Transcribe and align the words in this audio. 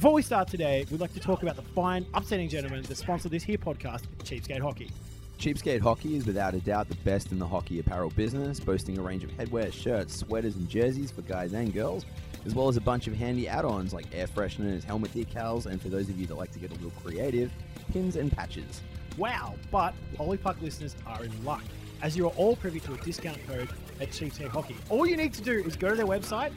Before 0.00 0.14
we 0.14 0.22
start 0.22 0.48
today, 0.48 0.86
we'd 0.90 0.98
like 0.98 1.12
to 1.12 1.20
talk 1.20 1.42
about 1.42 1.56
the 1.56 1.62
fine, 1.62 2.06
upsetting 2.14 2.48
gentlemen 2.48 2.82
that 2.84 2.96
sponsor 2.96 3.28
this 3.28 3.42
here 3.42 3.58
podcast, 3.58 4.04
Cheapskate 4.20 4.62
Hockey. 4.62 4.90
Cheapskate 5.38 5.82
Hockey 5.82 6.16
is 6.16 6.24
without 6.24 6.54
a 6.54 6.60
doubt 6.60 6.88
the 6.88 6.94
best 7.04 7.32
in 7.32 7.38
the 7.38 7.46
hockey 7.46 7.80
apparel 7.80 8.08
business, 8.08 8.58
boasting 8.58 8.96
a 8.96 9.02
range 9.02 9.24
of 9.24 9.30
headwear, 9.32 9.70
shirts, 9.70 10.16
sweaters, 10.16 10.56
and 10.56 10.70
jerseys 10.70 11.10
for 11.10 11.20
guys 11.20 11.52
and 11.52 11.74
girls, 11.74 12.06
as 12.46 12.54
well 12.54 12.66
as 12.66 12.78
a 12.78 12.80
bunch 12.80 13.08
of 13.08 13.14
handy 13.14 13.46
add 13.46 13.66
ons 13.66 13.92
like 13.92 14.06
air 14.14 14.26
fresheners, 14.26 14.82
helmet 14.82 15.12
decals, 15.12 15.66
and 15.66 15.82
for 15.82 15.90
those 15.90 16.08
of 16.08 16.18
you 16.18 16.26
that 16.26 16.34
like 16.34 16.52
to 16.52 16.58
get 16.58 16.70
a 16.70 16.74
little 16.76 16.92
creative, 17.02 17.52
pins 17.92 18.16
and 18.16 18.32
patches. 18.32 18.80
Wow, 19.18 19.54
but 19.70 19.92
Holy 20.16 20.38
Puck 20.38 20.56
listeners 20.62 20.96
are 21.06 21.22
in 21.22 21.44
luck, 21.44 21.62
as 22.00 22.16
you 22.16 22.24
are 22.24 22.32
all 22.38 22.56
privy 22.56 22.80
to 22.80 22.94
a 22.94 22.96
discount 22.96 23.46
code 23.46 23.68
at 24.00 24.08
Cheapskate 24.08 24.48
Hockey. 24.48 24.76
All 24.88 25.06
you 25.06 25.18
need 25.18 25.34
to 25.34 25.42
do 25.42 25.58
is 25.58 25.76
go 25.76 25.90
to 25.90 25.94
their 25.94 26.06
website, 26.06 26.52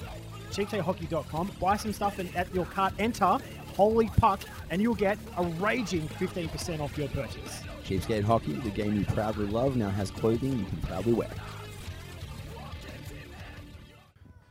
cheapskatehockey.com, 0.54 1.52
buy 1.60 1.78
some 1.78 1.94
stuff, 1.94 2.20
and 2.20 2.34
at 2.36 2.54
your 2.54 2.66
cart 2.66 2.94
enter 3.00 3.38
Holy 3.76 4.08
Puck, 4.18 4.42
and 4.70 4.82
you'll 4.82 4.96
get 4.96 5.18
a 5.38 5.44
raging 5.44 6.08
15% 6.08 6.80
off 6.80 6.98
your 6.98 7.08
purchase. 7.10 7.62
Cheapskate 7.86 8.24
Hockey, 8.24 8.54
the 8.54 8.70
game 8.70 8.96
you 8.96 9.06
proudly 9.06 9.48
love, 9.48 9.76
now 9.76 9.90
has 9.90 10.12
clothing 10.12 10.58
you 10.58 10.66
can 10.66 10.78
proudly 10.82 11.14
wear. 11.14 11.30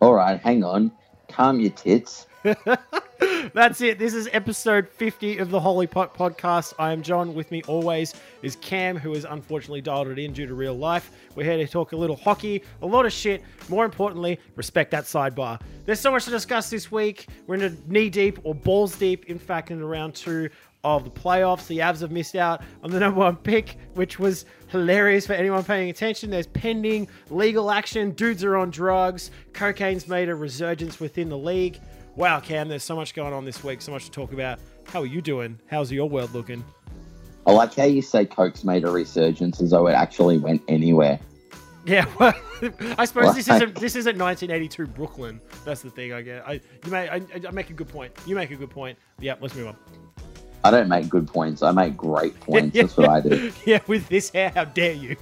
All 0.01 0.15
right, 0.15 0.41
hang 0.41 0.65
on. 0.65 0.93
Calm 1.29 1.61
your 1.61 1.71
tits. 1.71 2.27
That's 3.55 3.81
it. 3.81 3.99
This 3.99 4.15
is 4.15 4.29
episode 4.33 4.89
50 4.89 5.39
of 5.39 5.51
the 5.51 5.61
Holy 5.61 5.87
Puck 5.87 6.17
podcast. 6.17 6.73
I 6.79 6.93
am 6.93 7.03
John. 7.03 7.35
With 7.35 7.51
me 7.51 7.63
always 7.69 8.15
is 8.43 8.57
Cam, 8.57 8.97
who 8.97 9.13
has 9.15 9.25
unfortunately 9.25 9.81
dialed 9.81 10.09
it 10.09 10.19
in 10.19 10.33
due 10.33 10.47
to 10.47 10.55
real 10.55 10.75
life. 10.75 11.11
We're 11.35 11.45
here 11.45 11.57
to 11.59 11.67
talk 11.67 11.93
a 11.93 11.97
little 11.97 12.17
hockey, 12.17 12.63
a 12.81 12.87
lot 12.87 13.07
of 13.07 13.13
shit. 13.13 13.43
More 13.69 13.85
importantly, 13.85 14.41
respect 14.57 14.91
that 14.93 15.05
sidebar. 15.05 15.61
There's 15.85 16.01
so 16.01 16.11
much 16.11 16.25
to 16.25 16.31
discuss 16.31 16.71
this 16.71 16.91
week. 16.91 17.29
We're 17.47 17.57
in 17.57 17.63
a 17.63 17.91
knee 17.91 18.11
deep 18.11 18.39
or 18.45 18.55
balls 18.55 18.97
deep, 18.97 19.27
in 19.27 19.39
fact, 19.39 19.71
in 19.71 19.85
round 19.85 20.15
two 20.15 20.49
of 20.85 21.05
the 21.05 21.11
playoffs. 21.11 21.67
The 21.67 21.79
Avs 21.79 22.01
have 22.01 22.11
missed 22.11 22.35
out 22.35 22.63
on 22.83 22.91
the 22.91 22.99
number 22.99 23.21
one 23.21 23.37
pick, 23.37 23.77
which 23.95 24.19
was 24.19 24.47
hilarious 24.69 25.27
for 25.27 25.35
anyone 25.35 25.63
paying 25.63 25.91
attention. 25.91 26.31
There's 26.31 26.47
pending 26.49 27.09
legal 27.31 27.71
action. 27.71 28.13
Dudes 28.13 28.43
are 28.43 28.57
on 28.57 28.71
drugs. 28.71 29.31
Cocaine's 29.53 30.09
made 30.09 30.29
a 30.29 30.35
resurgence 30.35 30.99
within 30.99 31.29
the 31.29 31.39
league. 31.39 31.79
Wow, 32.15 32.41
Cam, 32.41 32.69
there's 32.69 32.85
so 32.85 32.95
much 32.95 33.15
going 33.15 33.33
on 33.33 33.45
this 33.45 33.65
week, 33.65 33.81
so 33.81 33.91
much 33.91 34.05
to 34.05 34.11
talk 34.11 34.33
about. 34.33 34.59
How 34.87 35.01
are 35.01 35.07
you 35.07 35.23
doing? 35.23 35.59
How's 35.67 35.91
your 35.91 36.09
world 36.09 36.35
looking? 36.35 36.63
I 37.47 37.53
like 37.53 37.75
how 37.75 37.85
you 37.85 38.03
say 38.03 38.27
Coke's 38.27 38.65
made 38.65 38.85
a 38.85 38.91
resurgence 38.91 39.61
as 39.63 39.71
though 39.71 39.87
it 39.87 39.93
actually 39.93 40.39
went 40.39 40.63
anywhere. 40.69 41.19
Yeah, 41.87 42.05
well, 42.21 42.35
I 42.99 43.07
suppose 43.07 43.35
this 43.35 43.49
isn't 43.49 43.75
this 43.77 43.97
isn't 43.97 44.19
1982 44.19 44.87
Brooklyn. 44.89 45.41
That's 45.65 45.83
the 45.83 45.91
thing. 45.91 46.13
I 46.13 46.23
get. 46.23 46.47
I 46.47 46.53
you 46.85 46.91
may 46.91 47.09
I, 47.09 47.23
I 47.49 47.51
make 47.51 47.71
a 47.71 47.73
good 47.73 47.89
point. 47.89 48.13
You 48.27 48.37
make 48.37 48.51
a 48.51 48.57
good 48.57 48.71
point. 48.71 48.99
Yeah, 49.19 49.35
let's 49.41 49.55
move 49.55 49.69
on. 49.69 49.77
I 50.63 50.71
don't 50.71 50.89
make 50.89 51.09
good 51.09 51.27
points. 51.27 51.63
I 51.63 51.73
make 51.73 51.97
great 51.97 52.39
points. 52.39 52.77
That's 52.77 52.97
what 52.97 53.09
I 53.09 53.21
do. 53.21 53.53
Yeah, 53.67 53.81
with 53.89 54.09
this 54.09 54.31
hair, 54.31 54.53
how 54.55 54.65
dare 54.65 54.93
you? 54.93 55.17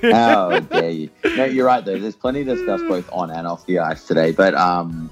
How 0.00 0.60
dare 0.60 0.90
you? 0.90 1.10
No, 1.24 1.44
you're 1.44 1.66
right 1.66 1.84
though. 1.84 1.98
There's 1.98 2.16
plenty 2.16 2.44
to 2.44 2.54
discuss 2.54 2.80
both 2.82 3.08
on 3.12 3.30
and 3.30 3.46
off 3.46 3.66
the 3.66 3.80
ice 3.80 4.06
today. 4.06 4.32
But 4.32 4.54
um, 4.54 5.10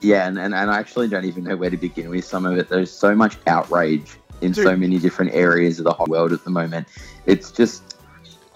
yeah, 0.00 0.26
and, 0.26 0.38
and, 0.38 0.54
and 0.54 0.70
I 0.70 0.78
actually 0.78 1.08
don't 1.08 1.24
even 1.24 1.44
know 1.44 1.56
where 1.56 1.70
to 1.70 1.76
begin 1.76 2.08
with 2.08 2.24
some 2.24 2.46
of 2.46 2.56
it. 2.58 2.68
There's 2.68 2.90
so 2.90 3.14
much 3.14 3.36
outrage 3.46 4.18
in 4.40 4.52
Dude. 4.52 4.64
so 4.64 4.76
many 4.76 4.98
different 4.98 5.34
areas 5.34 5.78
of 5.78 5.84
the 5.84 5.92
whole 5.92 6.06
world 6.06 6.32
at 6.32 6.44
the 6.44 6.50
moment. 6.50 6.88
It's 7.26 7.50
just 7.50 7.96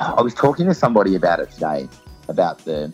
I 0.01 0.23
was 0.23 0.35
talking 0.35 0.67
to 0.67 0.75
somebody 0.75 1.15
about 1.15 1.41
it 1.41 1.51
today 1.51 1.89
about 2.29 2.65
the 2.65 2.93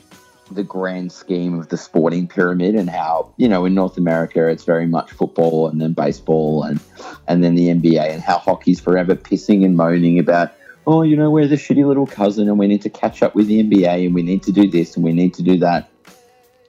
the 0.50 0.64
grand 0.64 1.12
scheme 1.12 1.58
of 1.58 1.68
the 1.68 1.76
sporting 1.76 2.26
pyramid 2.26 2.74
and 2.74 2.90
how 2.90 3.32
you 3.36 3.48
know 3.48 3.64
in 3.64 3.74
North 3.74 3.96
America 3.96 4.48
it's 4.48 4.64
very 4.64 4.86
much 4.86 5.10
football 5.12 5.68
and 5.68 5.80
then 5.80 5.92
baseball 5.92 6.64
and 6.64 6.80
and 7.28 7.44
then 7.44 7.54
the 7.54 7.68
NBA 7.68 8.10
and 8.10 8.20
how 8.20 8.38
hockey's 8.38 8.80
forever 8.80 9.14
pissing 9.14 9.64
and 9.64 9.76
moaning 9.76 10.18
about 10.18 10.52
oh 10.88 11.02
you 11.02 11.16
know 11.16 11.30
we're 11.30 11.46
the 11.46 11.54
shitty 11.54 11.86
little 11.86 12.06
cousin 12.06 12.48
and 12.48 12.58
we 12.58 12.66
need 12.66 12.82
to 12.82 12.90
catch 12.90 13.22
up 13.22 13.36
with 13.36 13.46
the 13.46 13.62
NBA 13.62 14.06
and 14.06 14.14
we 14.14 14.22
need 14.22 14.42
to 14.42 14.52
do 14.52 14.68
this 14.68 14.96
and 14.96 15.04
we 15.04 15.12
need 15.12 15.34
to 15.34 15.42
do 15.42 15.56
that. 15.58 15.89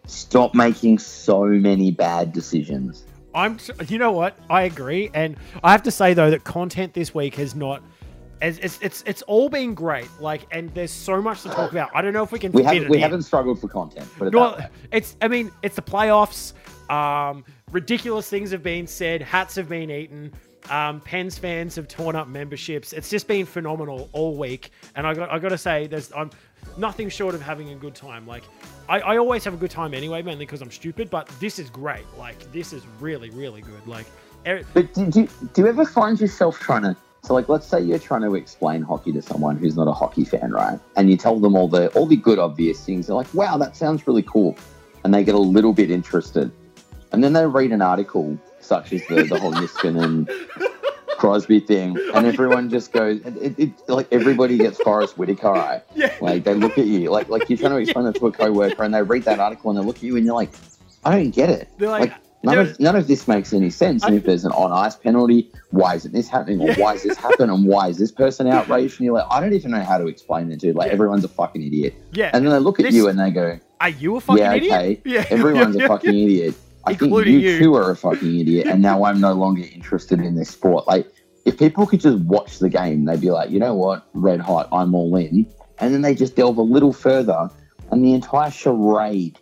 Stop 0.08 0.54
making 0.54 1.00
so 1.00 1.46
many 1.46 1.92
bad 1.92 2.34
decisions. 2.34 3.06
I'm. 3.34 3.58
You 3.88 3.98
know 3.98 4.12
what? 4.12 4.38
I 4.50 4.64
agree, 4.64 5.10
and 5.14 5.38
I 5.64 5.72
have 5.72 5.84
to 5.84 5.92
say 5.92 6.14
though 6.14 6.32
that 6.32 6.44
content 6.44 6.94
this 6.94 7.14
week 7.16 7.36
has 7.36 7.56
not. 7.56 7.82
It's, 8.42 8.58
it's 8.58 8.80
it's 8.82 9.04
it's 9.06 9.22
all 9.24 9.50
been 9.50 9.74
great. 9.74 10.10
Like, 10.20 10.48
and 10.52 10.74
there's 10.74 10.92
so 10.92 11.22
much 11.22 11.44
to 11.44 11.50
talk 11.50 11.72
about. 11.72 11.92
I 11.94 12.02
don't 12.02 12.14
know 12.14 12.24
if 12.24 12.32
we 12.32 12.40
can. 12.40 12.52
We 12.52 12.64
haven't 12.64 12.84
it 12.84 12.90
we 12.90 12.98
in. 12.98 13.04
haven't 13.04 13.22
struggled 13.22 13.62
for 13.62 13.68
content. 13.68 14.08
It 14.20 14.34
No, 14.34 14.58
it's. 14.92 15.16
I 15.22 15.28
mean, 15.28 15.52
it's 15.62 15.76
the 15.76 15.82
playoffs. 15.82 16.54
Um, 16.92 17.46
ridiculous 17.72 18.28
things 18.28 18.52
have 18.52 18.64
been 18.64 18.88
said. 18.88 19.22
Hats 19.22 19.56
have 19.56 19.70
been 19.70 19.90
eaten. 19.92 20.34
Um, 20.70 21.02
Pens 21.02 21.38
fans 21.38 21.76
have 21.76 21.88
torn 21.88 22.16
up 22.16 22.28
memberships. 22.28 22.94
It's 22.94 23.10
just 23.10 23.28
been 23.28 23.46
phenomenal 23.46 24.10
all 24.14 24.38
week. 24.38 24.72
And 24.96 25.08
I 25.08 25.14
got 25.14 25.30
I 25.32 25.40
got 25.40 25.50
to 25.50 25.58
say, 25.58 25.88
there's 25.88 26.12
I'm 26.12 26.32
nothing 26.78 27.10
short 27.10 27.36
of 27.36 27.42
having 27.42 27.70
a 27.70 27.76
good 27.76 27.96
time. 27.96 28.28
Like, 28.28 28.44
I, 28.90 29.00
I 29.00 29.18
always 29.18 29.44
have 29.46 29.54
a 29.54 29.58
good 29.58 29.72
time 29.72 29.94
anyway, 29.94 30.22
mainly 30.22 30.46
because 30.46 30.62
I'm 30.62 30.72
stupid. 30.72 31.10
But 31.10 31.28
this 31.40 31.60
is 31.60 31.70
great. 31.70 32.06
Like, 32.18 32.52
this 32.52 32.74
is 32.74 32.84
really 33.00 33.30
really 33.30 33.62
good. 33.62 33.86
Like, 33.88 34.06
er- 34.48 34.64
But 34.74 34.94
do, 34.94 35.06
do, 35.10 35.28
do 35.54 35.62
you 35.62 35.68
ever 35.68 35.86
find 35.86 36.20
yourself 36.20 36.60
trying 36.60 36.84
to? 36.84 36.96
So, 37.24 37.36
like, 37.36 37.50
let's 37.50 37.68
say 37.68 37.80
you're 37.80 38.00
trying 38.00 38.22
to 38.24 38.34
explain 38.34 38.82
hockey 38.82 39.12
to 39.12 39.22
someone 39.22 39.56
who's 39.56 39.76
not 39.78 39.88
a 39.88 39.94
hockey 39.94 40.26
fan, 40.26 40.52
right? 40.52 40.80
And 40.96 41.10
you 41.10 41.18
tell 41.18 41.40
them 41.40 41.56
all 41.56 41.68
the 41.68 41.90
all 41.90 42.08
the 42.08 42.16
good 42.16 42.40
obvious 42.40 42.84
things. 42.84 43.08
They're 43.08 43.16
like, 43.16 43.32
"Wow, 43.34 43.58
that 43.58 43.76
sounds 43.76 44.08
really 44.08 44.24
cool," 44.24 44.56
and 45.04 45.14
they 45.14 45.24
get 45.24 45.36
a 45.36 45.40
little 45.40 45.74
bit 45.74 45.92
interested, 45.92 46.52
and 47.12 47.24
then 47.24 47.34
they 47.34 47.46
read 47.46 47.72
an 47.72 47.82
article 47.82 48.38
such 48.60 48.94
as 48.94 49.06
the 49.08 49.24
the 49.24 49.40
whole 49.40 49.54
Niskanen 49.54 50.04
and 50.04 50.30
Crosby 51.22 51.60
thing, 51.60 51.96
and 52.16 52.26
everyone 52.26 52.70
just 52.70 52.92
goes, 52.92 53.22
it, 53.24 53.58
it, 53.60 53.70
like 53.88 54.08
everybody 54.12 54.58
gets 54.58 54.82
Forest 54.82 55.18
Whitaker 55.20 55.50
eye. 55.50 55.82
yeah. 55.96 56.14
Like 56.20 56.44
they 56.44 56.56
look 56.56 56.78
at 56.80 56.88
you, 56.88 57.10
like 57.12 57.30
like 57.30 57.48
you're 57.50 57.60
trying 57.60 57.72
to 57.74 57.78
explain 57.86 58.08
it 58.08 58.16
to 58.16 58.28
a 58.28 58.32
coworker, 58.32 58.84
and 58.84 58.94
they 58.94 59.04
read 59.04 59.24
that 59.26 59.40
article 59.40 59.70
and 59.70 59.80
they 59.80 59.84
look 59.86 59.98
at 59.98 60.04
you, 60.04 60.18
and 60.18 60.26
you're 60.26 60.36
like, 60.36 60.50
I 61.06 61.12
don't 61.16 61.30
get 61.30 61.50
it. 61.50 61.70
They're 61.78 61.90
like, 61.90 62.12
none 62.44 62.56
dude- 62.58 62.68
of 62.72 62.80
none 62.80 62.96
of 62.96 63.08
this 63.08 63.28
makes 63.28 63.54
any 63.54 63.70
sense. 63.70 64.04
And 64.04 64.16
I- 64.16 64.18
if 64.18 64.24
there's 64.26 64.46
an 64.46 64.52
on 64.54 64.72
ice 64.72 64.96
penalty, 64.96 65.52
why 65.70 65.94
isn't 65.96 66.12
this 66.12 66.28
happening? 66.28 66.60
Or 66.68 66.74
why 66.76 66.96
is 66.96 67.04
this 67.04 67.18
happen? 67.18 67.50
And 67.52 67.66
why 67.68 67.88
is 67.90 67.98
this 68.00 68.12
person 68.12 68.48
outraged? 68.48 69.00
And 69.00 69.06
you're 69.06 69.14
like, 69.14 69.28
I 69.30 69.40
don't 69.40 69.54
even 69.54 69.70
know 69.72 69.84
how 69.84 70.00
to 70.00 70.08
explain 70.08 70.52
it, 70.52 70.60
dude. 70.60 70.76
Like 70.76 70.88
Yeah. 70.88 70.94
everyone's 70.94 71.24
a 71.24 71.28
fucking 71.30 71.62
idiot. 71.62 71.94
Yeah. 72.14 72.32
And 72.34 72.44
then 72.44 72.52
they 72.52 72.60
look 72.60 72.80
at 72.80 72.86
This- 72.88 72.96
you 72.96 73.08
and 73.10 73.20
they 73.20 73.30
go, 73.30 73.60
Are 73.80 73.90
you 73.90 74.16
a 74.16 74.22
fucking 74.22 74.42
Yeah, 74.44 74.54
idiot? 74.56 74.74
okay. 74.74 75.02
Yeah. 75.06 75.26
Everyone's 75.30 75.76
Yeah. 75.76 75.86
a 75.86 75.88
fucking 75.88 76.10
idiot. 76.18 76.56
I 76.86 76.94
think 76.94 77.12
you, 77.12 77.40
you. 77.40 77.60
too 77.60 77.76
are 77.76 77.92
a 77.92 77.96
fucking 77.96 78.40
idiot, 78.40 78.68
and 78.68 78.82
now 78.82 79.04
I'm 79.04 79.20
no 79.20 79.34
longer 79.34 79.64
interested 79.74 80.20
in 80.20 80.36
this 80.36 80.50
sport. 80.50 80.88
Like, 80.88 81.08
if 81.46 81.58
people 81.58 81.86
could 81.86 82.00
just 82.00 82.18
watch 82.20 82.60
the 82.60 82.70
game, 82.70 83.06
they'd 83.06 83.22
be 83.22 83.32
like, 83.32 83.50
you 83.50 83.60
know 83.60 83.74
what, 83.74 84.08
red 84.14 84.40
hot, 84.40 84.68
I'm 84.72 84.94
all 84.96 85.16
in. 85.16 85.46
And 85.80 85.94
then 85.94 86.02
they 86.02 86.16
just 86.16 86.36
delve 86.36 86.58
a 86.58 86.62
little 86.62 86.94
further, 86.94 87.50
and 87.92 88.04
the 88.04 88.14
entire 88.14 88.52
charade 88.52 89.40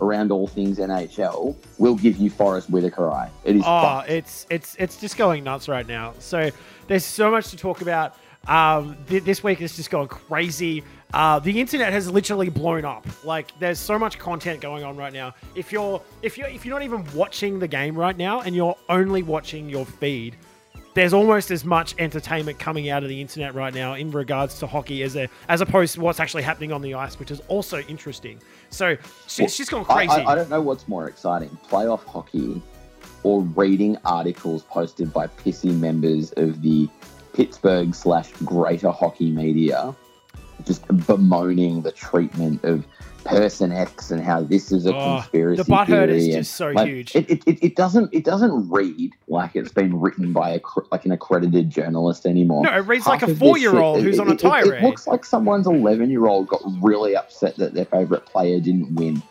around 0.00 0.32
all 0.32 0.46
things 0.46 0.78
NHL 0.78 1.56
will 1.78 1.94
give 1.94 2.16
you 2.16 2.30
Forest 2.30 2.70
Whitaker 2.70 3.10
eye. 3.10 3.30
It 3.44 3.56
is 3.56 3.62
Oh, 3.64 4.02
it's 4.06 4.46
it's 4.50 4.76
it's 4.78 4.96
just 4.96 5.16
going 5.16 5.44
nuts 5.44 5.68
right 5.68 5.86
now. 5.86 6.14
So 6.18 6.50
there's 6.88 7.04
so 7.04 7.30
much 7.30 7.50
to 7.50 7.56
talk 7.56 7.80
about. 7.82 8.16
Um, 8.48 8.96
th- 9.08 9.24
this 9.24 9.44
week 9.44 9.60
is 9.60 9.76
just 9.76 9.90
gone 9.90 10.08
crazy. 10.08 10.82
Uh, 11.14 11.38
the 11.38 11.60
internet 11.60 11.92
has 11.92 12.10
literally 12.10 12.48
blown 12.48 12.84
up. 12.84 13.06
Like 13.24 13.56
there's 13.58 13.78
so 13.78 13.98
much 13.98 14.18
content 14.18 14.60
going 14.60 14.82
on 14.82 14.96
right 14.96 15.12
now. 15.12 15.34
If 15.54 15.70
you're 15.70 16.02
if 16.22 16.38
you're 16.38 16.48
if 16.48 16.64
you're 16.64 16.74
not 16.74 16.82
even 16.82 17.04
watching 17.14 17.58
the 17.58 17.68
game 17.68 17.96
right 17.96 18.16
now 18.16 18.40
and 18.40 18.56
you're 18.56 18.76
only 18.88 19.22
watching 19.22 19.68
your 19.68 19.84
feed, 19.84 20.36
there's 20.94 21.12
almost 21.12 21.50
as 21.50 21.64
much 21.64 21.94
entertainment 21.98 22.58
coming 22.58 22.88
out 22.88 23.02
of 23.02 23.08
the 23.08 23.20
internet 23.20 23.54
right 23.54 23.74
now 23.74 23.94
in 23.94 24.10
regards 24.10 24.58
to 24.58 24.66
hockey 24.66 25.02
as 25.02 25.16
a 25.16 25.28
as 25.48 25.60
opposed 25.60 25.94
to 25.94 26.00
what's 26.00 26.18
actually 26.18 26.42
happening 26.42 26.72
on 26.72 26.82
the 26.82 26.94
ice, 26.94 27.18
which 27.18 27.30
is 27.30 27.40
also 27.48 27.80
interesting. 27.82 28.40
So 28.70 28.96
it's 29.24 29.38
it's 29.38 29.56
just 29.56 29.70
going 29.70 29.84
I, 29.88 30.06
crazy. 30.06 30.22
I, 30.22 30.32
I 30.32 30.34
don't 30.34 30.50
know 30.50 30.62
what's 30.62 30.88
more 30.88 31.08
exciting 31.08 31.50
playoff 31.68 32.04
hockey 32.04 32.60
or 33.22 33.42
reading 33.42 33.96
articles 34.04 34.62
posted 34.62 35.12
by 35.12 35.26
pissy 35.26 35.78
members 35.78 36.32
of 36.32 36.60
the 36.62 36.88
Pittsburgh 37.34 37.94
slash 37.94 38.30
greater 38.44 38.90
hockey 38.90 39.30
media 39.30 39.94
just 40.64 40.86
bemoaning 41.06 41.82
the 41.82 41.90
treatment 41.92 42.62
of 42.64 42.84
person 43.24 43.70
X 43.72 44.10
and 44.10 44.20
how 44.22 44.42
this 44.42 44.70
is 44.72 44.84
a 44.86 44.94
Oh, 44.94 45.16
conspiracy 45.18 45.62
the 45.62 45.72
butthurt 45.72 45.86
theory. 46.08 46.28
is 46.28 46.34
just 46.34 46.54
so 46.54 46.70
like, 46.70 46.86
huge. 46.88 47.14
It, 47.16 47.30
it, 47.46 47.58
it, 47.62 47.76
doesn't 47.76 48.12
it 48.12 48.24
doesn't 48.24 48.68
read 48.68 49.12
like 49.28 49.54
it's 49.54 49.72
been 49.72 50.00
written 50.00 50.32
by 50.32 50.50
a 50.50 50.60
like 50.90 51.04
an 51.04 51.12
accredited 51.12 51.70
journalist 51.70 52.26
anymore. 52.26 52.64
No, 52.64 52.72
it 52.76 52.80
reads 52.86 53.06
like 53.06 53.22
a 53.22 53.34
four-year-old 53.34 54.02
who's 54.02 54.18
it- 54.18 54.20
on 54.20 54.28
a 54.28 54.32
it- 54.32 54.34
it- 54.34 54.38
tirade. 54.40 54.82
It 54.82 54.86
looks 54.86 55.06
like 55.06 55.24
someone's 55.24 55.66
eleven-year-old 55.68 56.48
got 56.48 56.62
really 56.80 57.16
upset 57.16 57.56
that 57.56 57.74
their 57.74 57.84
favorite 57.86 58.26
player 58.26 58.58
didn't 58.60 58.94
win 58.94 59.22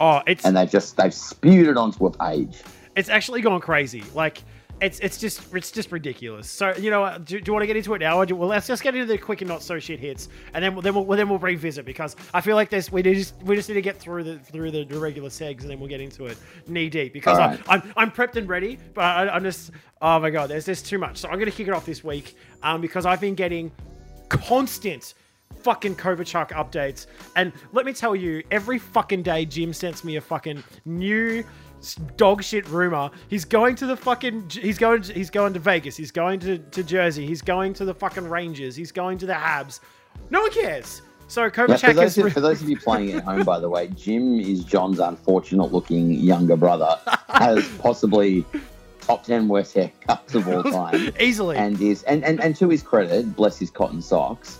oh, 0.00 0.22
it's 0.26 0.44
and 0.44 0.56
they 0.56 0.66
just 0.66 0.96
they've 0.96 1.14
spewed 1.14 1.68
it 1.68 1.76
onto 1.76 2.06
a 2.06 2.10
page. 2.12 2.62
it's 2.96 3.08
actually 3.08 3.40
gone 3.42 3.60
crazy. 3.60 4.02
Like 4.14 4.42
it's 4.80 4.98
it's 5.00 5.18
just 5.18 5.54
it's 5.54 5.70
just 5.70 5.92
ridiculous. 5.92 6.48
So 6.48 6.74
you 6.76 6.90
know, 6.90 7.16
do, 7.18 7.40
do 7.40 7.48
you 7.48 7.52
want 7.52 7.62
to 7.62 7.66
get 7.66 7.76
into 7.76 7.92
it 7.94 7.98
now? 7.98 8.16
Or 8.16 8.26
do, 8.26 8.34
well, 8.36 8.48
let's 8.48 8.66
just 8.66 8.82
get 8.82 8.94
into 8.94 9.06
the 9.06 9.18
quick 9.18 9.40
and 9.42 9.48
not 9.48 9.62
so 9.62 9.78
shit 9.78 10.00
hits, 10.00 10.28
and 10.54 10.64
then 10.64 10.74
we'll- 10.74 10.82
then 10.82 10.94
we'll 10.94 11.04
then 11.16 11.28
we'll 11.28 11.38
revisit 11.38 11.84
because 11.84 12.16
I 12.32 12.40
feel 12.40 12.56
like 12.56 12.70
this 12.70 12.90
we 12.90 13.02
just 13.02 13.34
we 13.42 13.56
just 13.56 13.68
need 13.68 13.76
to 13.76 13.82
get 13.82 13.98
through 13.98 14.24
the 14.24 14.38
through 14.38 14.70
the, 14.70 14.84
regular 14.98 15.28
segs, 15.28 15.62
and 15.62 15.70
then 15.70 15.80
we'll 15.80 15.88
get 15.88 16.00
into 16.00 16.26
it 16.26 16.38
knee 16.66 16.88
deep 16.88 17.12
because 17.12 17.38
All 17.38 17.48
I'm. 17.50 17.58
I'm 17.68 17.92
I'm 17.96 18.10
prepped 18.10 18.36
and 18.36 18.48
ready, 18.48 18.78
but 18.94 19.02
I, 19.02 19.28
I'm 19.28 19.42
just 19.42 19.70
oh 20.00 20.18
my 20.18 20.30
god, 20.30 20.48
there's 20.50 20.64
there's 20.64 20.82
too 20.82 20.98
much. 20.98 21.18
So 21.18 21.28
I'm 21.28 21.38
gonna 21.38 21.50
kick 21.50 21.68
it 21.68 21.74
off 21.74 21.84
this 21.86 22.02
week, 22.02 22.36
um, 22.62 22.80
because 22.80 23.06
I've 23.06 23.20
been 23.20 23.34
getting 23.34 23.70
constant 24.28 25.14
fucking 25.62 25.96
Kovalchuk 25.96 26.50
updates. 26.52 27.06
And 27.36 27.52
let 27.72 27.84
me 27.84 27.92
tell 27.92 28.16
you, 28.16 28.42
every 28.50 28.78
fucking 28.78 29.22
day 29.22 29.44
Jim 29.44 29.72
sends 29.72 30.04
me 30.04 30.16
a 30.16 30.20
fucking 30.20 30.62
new 30.84 31.44
dog 32.16 32.42
shit 32.42 32.68
rumor. 32.68 33.10
He's 33.28 33.44
going 33.44 33.74
to 33.76 33.86
the 33.86 33.96
fucking 33.96 34.50
he's 34.50 34.78
going 34.78 35.02
he's 35.02 35.30
going 35.30 35.52
to 35.54 35.60
Vegas. 35.60 35.96
He's 35.96 36.10
going 36.10 36.40
to, 36.40 36.58
to 36.58 36.82
Jersey. 36.82 37.26
He's 37.26 37.42
going 37.42 37.74
to 37.74 37.84
the 37.84 37.94
fucking 37.94 38.28
Rangers. 38.28 38.76
He's 38.76 38.92
going 38.92 39.18
to 39.18 39.26
the 39.26 39.32
Habs. 39.34 39.80
No 40.30 40.42
one 40.42 40.50
cares. 40.52 41.02
So 41.30 41.44
Yeah, 41.44 41.76
for, 41.76 41.92
those, 41.92 42.18
is 42.18 42.32
for 42.32 42.40
those 42.40 42.60
of 42.60 42.68
you 42.68 42.76
playing 42.76 43.12
at 43.12 43.22
home, 43.22 43.44
by 43.44 43.60
the 43.60 43.68
way, 43.68 43.86
Jim 43.94 44.40
is 44.40 44.64
John's 44.64 44.98
unfortunate 44.98 45.72
looking 45.72 46.10
younger 46.14 46.56
brother, 46.56 46.98
has 47.28 47.68
possibly 47.78 48.44
top 49.00 49.22
10 49.22 49.46
worst 49.46 49.76
haircuts 49.76 50.34
of 50.34 50.48
all 50.48 50.62
time, 50.90 51.12
easily. 51.20 51.56
and 51.56 51.80
is, 51.80 52.02
and, 52.02 52.24
and, 52.24 52.40
and 52.40 52.56
to 52.56 52.68
his 52.68 52.82
credit, 52.82 53.36
bless 53.36 53.60
his 53.60 53.70
cotton 53.70 54.02
socks, 54.02 54.58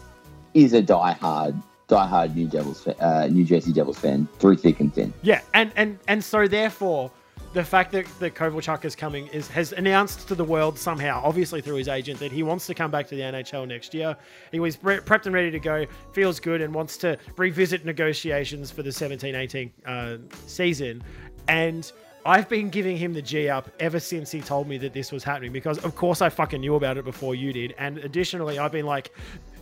is 0.54 0.72
a 0.72 0.80
diehard, 0.80 1.60
diehard 1.90 2.34
New 2.34 2.46
Devils, 2.46 2.86
uh, 2.86 3.28
New 3.30 3.44
Jersey 3.44 3.72
Devils 3.72 3.98
fan 3.98 4.28
through 4.38 4.56
thick 4.56 4.80
and 4.80 4.94
thin. 4.94 5.12
Yeah, 5.22 5.42
and 5.54 5.72
and 5.76 5.98
and 6.08 6.22
so 6.22 6.46
therefore, 6.46 7.10
the 7.52 7.64
fact 7.64 7.92
that 7.92 8.06
that 8.20 8.34
Kovalchuk 8.34 8.84
is 8.84 8.94
coming 8.94 9.26
is 9.28 9.48
has 9.48 9.72
announced 9.72 10.28
to 10.28 10.34
the 10.34 10.44
world 10.44 10.78
somehow, 10.78 11.20
obviously 11.24 11.60
through 11.60 11.76
his 11.76 11.88
agent, 11.88 12.20
that 12.20 12.32
he 12.32 12.42
wants 12.42 12.66
to 12.68 12.74
come 12.74 12.90
back 12.90 13.08
to 13.08 13.16
the 13.16 13.22
NHL 13.22 13.66
next 13.66 13.92
year. 13.92 14.16
He 14.52 14.60
was 14.60 14.76
pre- 14.76 14.98
prepped 14.98 15.26
and 15.26 15.34
ready 15.34 15.50
to 15.50 15.58
go, 15.58 15.86
feels 16.12 16.38
good, 16.38 16.60
and 16.60 16.72
wants 16.72 16.96
to 16.98 17.18
revisit 17.36 17.84
negotiations 17.84 18.70
for 18.70 18.82
the 18.82 18.90
17-18 18.90 19.70
uh, 19.86 20.18
season. 20.46 21.02
And 21.48 21.90
I've 22.24 22.48
been 22.48 22.68
giving 22.68 22.96
him 22.96 23.14
the 23.14 23.22
G 23.22 23.48
up 23.48 23.70
ever 23.80 23.98
since 23.98 24.30
he 24.30 24.40
told 24.40 24.68
me 24.68 24.76
that 24.78 24.92
this 24.92 25.10
was 25.10 25.24
happening 25.24 25.52
because, 25.52 25.78
of 25.78 25.96
course, 25.96 26.20
I 26.20 26.28
fucking 26.28 26.60
knew 26.60 26.74
about 26.74 26.98
it 26.98 27.04
before 27.04 27.34
you 27.34 27.52
did. 27.52 27.74
And 27.78 27.98
additionally, 27.98 28.58
I've 28.58 28.72
been 28.72 28.84
like, 28.84 29.10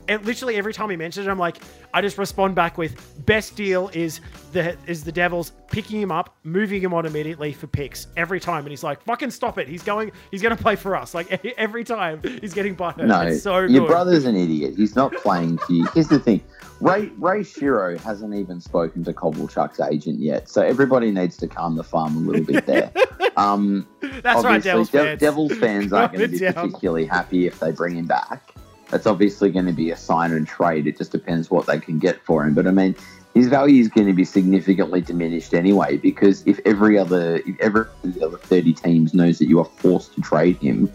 and 0.09 0.25
literally 0.25 0.57
every 0.57 0.73
time 0.73 0.91
he 0.91 0.97
mentions 0.97 1.27
it, 1.27 1.31
I'm 1.31 1.39
like, 1.39 1.59
I 1.95 2.01
just 2.01 2.19
respond 2.19 2.55
back 2.55 2.79
with 2.79 3.25
best 3.27 3.57
deal 3.57 3.91
is 3.93 4.21
the 4.53 4.77
is 4.87 5.05
the 5.05 5.13
Devils 5.13 5.53
picking 5.71 6.01
him 6.01 6.11
up, 6.11 6.37
moving 6.45 6.83
him 6.83 6.95
on 6.95 7.07
immediately 7.07 7.53
for 7.53 7.67
picks 7.67 8.07
every 8.17 8.41
time, 8.41 8.61
and 8.65 8.71
he's 8.71 8.83
like, 8.83 9.03
fucking 9.03 9.31
stop 9.31 9.59
it, 9.59 9.69
he's 9.69 9.83
going, 9.83 10.11
he's 10.31 10.43
gonna 10.43 10.57
play 10.57 10.77
for 10.77 10.97
us, 10.97 11.15
like 11.15 11.31
every 11.59 11.85
time 11.85 12.21
he's 12.41 12.55
getting 12.55 12.75
butthurt. 12.75 13.07
No, 13.07 13.21
it's 13.21 13.43
so 13.43 13.59
your 13.61 13.81
good. 13.83 13.89
brother's 13.89 14.25
an 14.25 14.37
idiot. 14.37 14.75
He's 14.77 14.97
not 14.97 15.13
playing 15.15 15.59
for 15.59 15.73
you. 15.73 15.87
Here's 15.95 16.09
the 16.09 16.19
thing. 16.19 16.43
Ray 16.81 17.11
Ray 17.19 17.41
Shero 17.41 17.99
hasn't 18.01 18.35
even 18.35 18.61
spoken 18.61 19.03
to 19.05 19.13
Kovalchuk's 19.13 19.81
agent 19.81 20.21
yet, 20.21 20.49
so 20.49 20.63
everybody 20.63 21.11
needs 21.11 21.37
to 21.39 21.49
calm 21.49 21.75
the 21.77 21.83
farm 21.85 22.17
a 22.17 22.21
little 22.21 22.45
bit 22.45 22.67
there. 22.67 22.91
Um, 23.37 23.87
That's 24.01 24.43
right, 24.45 24.61
Devils 24.61 24.91
De- 24.91 24.99
fans. 24.99 25.21
Devils 25.21 25.53
fans 25.59 25.93
aren't 25.93 26.13
going 26.15 26.23
to 26.23 26.29
be 26.29 26.39
down. 26.41 26.55
particularly 26.55 27.07
happy 27.07 27.47
if 27.47 27.61
they 27.61 27.71
bring 27.71 27.97
him 27.97 28.07
back. 28.07 28.53
That's 28.91 29.07
obviously 29.07 29.51
going 29.51 29.67
to 29.67 29.73
be 29.73 29.91
a 29.91 29.97
sign 29.97 30.33
and 30.33 30.47
trade. 30.47 30.87
It 30.87 30.97
just 30.97 31.13
depends 31.13 31.51
what 31.51 31.67
they 31.67 31.79
can 31.79 31.99
get 31.99 32.21
for 32.25 32.45
him. 32.45 32.55
But 32.55 32.67
I 32.67 32.71
mean, 32.71 32.97
his 33.35 33.49
value 33.49 33.81
is 33.81 33.89
going 33.89 34.07
to 34.07 34.13
be 34.13 34.25
significantly 34.25 35.01
diminished 35.01 35.55
anyway 35.55 35.99
because 35.99 36.43
if 36.47 36.59
every 36.65 36.99
other 36.99 37.37
if 37.47 37.61
every 37.61 37.87
other 38.23 38.39
thirty 38.39 38.73
teams 38.73 39.15
knows 39.15 39.39
that 39.39 39.49
you 39.49 39.59
are 39.61 39.65
forced 39.65 40.15
to 40.15 40.21
trade 40.23 40.57
him, 40.57 40.93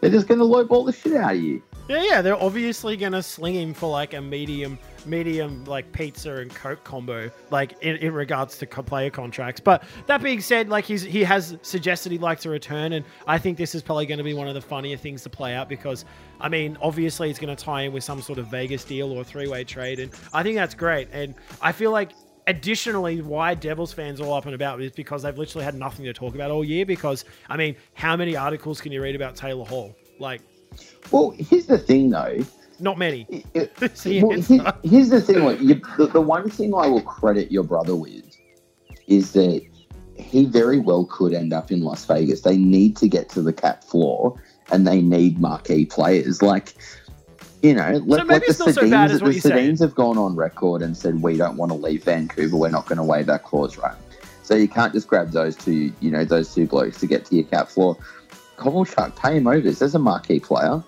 they're 0.00 0.10
just 0.10 0.28
going 0.28 0.40
to 0.40 0.46
lowball 0.46 0.86
the 0.86 0.92
shit 0.92 1.16
out 1.16 1.34
of 1.34 1.40
you. 1.40 1.62
Yeah, 1.90 2.04
yeah, 2.04 2.22
they're 2.22 2.40
obviously 2.40 2.96
gonna 2.96 3.20
sling 3.20 3.56
him 3.56 3.74
for 3.74 3.90
like 3.90 4.14
a 4.14 4.20
medium, 4.20 4.78
medium 5.06 5.64
like 5.64 5.90
pizza 5.90 6.36
and 6.36 6.48
coke 6.54 6.84
combo, 6.84 7.28
like 7.50 7.74
in, 7.80 7.96
in 7.96 8.14
regards 8.14 8.58
to 8.58 8.66
co- 8.66 8.84
player 8.84 9.10
contracts. 9.10 9.58
But 9.60 9.82
that 10.06 10.22
being 10.22 10.40
said, 10.40 10.68
like 10.68 10.84
he's 10.84 11.02
he 11.02 11.24
has 11.24 11.58
suggested 11.62 12.12
he'd 12.12 12.20
like 12.20 12.38
to 12.42 12.48
return, 12.48 12.92
and 12.92 13.04
I 13.26 13.38
think 13.38 13.58
this 13.58 13.74
is 13.74 13.82
probably 13.82 14.06
going 14.06 14.18
to 14.18 14.24
be 14.24 14.34
one 14.34 14.46
of 14.46 14.54
the 14.54 14.60
funnier 14.60 14.96
things 14.96 15.24
to 15.24 15.30
play 15.30 15.52
out 15.52 15.68
because, 15.68 16.04
I 16.40 16.48
mean, 16.48 16.78
obviously 16.80 17.28
it's 17.28 17.40
going 17.40 17.56
to 17.56 17.60
tie 17.60 17.82
in 17.82 17.92
with 17.92 18.04
some 18.04 18.22
sort 18.22 18.38
of 18.38 18.46
Vegas 18.46 18.84
deal 18.84 19.10
or 19.10 19.24
three 19.24 19.48
way 19.48 19.64
trade, 19.64 19.98
and 19.98 20.12
I 20.32 20.44
think 20.44 20.54
that's 20.54 20.76
great. 20.76 21.08
And 21.10 21.34
I 21.60 21.72
feel 21.72 21.90
like 21.90 22.12
additionally 22.46 23.20
why 23.20 23.54
devils 23.54 23.92
fans 23.92 24.20
all 24.20 24.32
up 24.32 24.46
and 24.46 24.54
about 24.54 24.80
is 24.80 24.92
because 24.92 25.24
they've 25.24 25.36
literally 25.36 25.64
had 25.64 25.74
nothing 25.74 26.04
to 26.04 26.12
talk 26.12 26.36
about 26.36 26.50
all 26.50 26.64
year 26.64 26.86
because 26.86 27.26
i 27.50 27.56
mean 27.56 27.76
how 27.92 28.16
many 28.16 28.34
articles 28.34 28.80
can 28.80 28.90
you 28.90 29.02
read 29.02 29.14
about 29.14 29.36
taylor 29.36 29.64
hall 29.64 29.94
like 30.18 30.40
Well, 31.10 31.34
here's 31.36 31.66
the 31.66 31.78
thing 31.78 32.10
though. 32.10 32.38
not 32.78 32.98
many 32.98 33.26
It- 33.28 33.46
it- 33.54 34.22
well, 34.22 34.40
here- 34.40 34.72
here's 34.82 35.08
the 35.10 35.20
thing. 35.20 35.44
Like, 35.44 35.60
you, 35.60 35.80
the, 35.98 36.06
the 36.06 36.20
one 36.20 36.48
thing 36.50 36.72
I 36.74 36.86
will 36.86 37.02
credit 37.02 37.50
your 37.50 37.64
brother 37.64 37.96
with 37.96 38.24
is 39.06 39.32
that 39.32 39.62
he 40.16 40.44
very 40.44 40.78
well 40.78 41.04
could 41.06 41.32
end 41.34 41.52
up 41.52 41.70
in 41.72 41.82
Las 41.82 42.04
Vegas. 42.04 42.42
They 42.42 42.56
need 42.56 42.96
to 42.98 43.08
get 43.08 43.28
to 43.30 43.42
the 43.42 43.52
cap 43.52 43.82
floor, 43.84 44.40
and 44.70 44.86
they 44.86 45.00
need 45.00 45.40
marquee 45.40 45.84
players. 45.86 46.42
Like, 46.42 46.74
you 47.62 47.74
know, 47.74 47.90
maybe 48.00 48.06
like 48.06 48.46
the 48.46 48.64
not 48.64 48.74
so 48.74 48.90
bad 48.90 49.10
as 49.10 49.22
what 49.22 49.32
the 49.34 49.40
saying. 49.40 49.76
Have 49.78 49.94
gone 49.94 50.16
on 50.18 50.36
record 50.36 50.82
and 50.82 50.96
said 50.96 51.22
we 51.22 51.36
don't 51.36 51.56
want 51.56 51.72
to 51.72 51.76
leave 51.76 52.04
Vancouver. 52.04 52.56
We're 52.56 52.68
not 52.70 52.86
going 52.86 52.98
to 52.98 53.02
waive 53.04 53.26
that 53.26 53.44
clause, 53.44 53.76
right? 53.78 53.96
So 54.42 54.54
you 54.54 54.68
can't 54.68 54.92
just 54.92 55.08
grab 55.08 55.30
those 55.30 55.56
two, 55.56 55.92
you 56.00 56.10
know, 56.10 56.24
those 56.24 56.54
two 56.54 56.66
blokes 56.66 56.98
to 57.00 57.06
get 57.06 57.24
to 57.26 57.36
your 57.36 57.44
cap 57.44 57.68
floor. 57.68 57.96
Kovalchuk, 58.60 59.16
pay 59.16 59.36
him 59.38 59.46
over. 59.46 59.70
There's 59.70 59.94
a 59.94 59.98
marquee 59.98 60.38
player. 60.40 60.82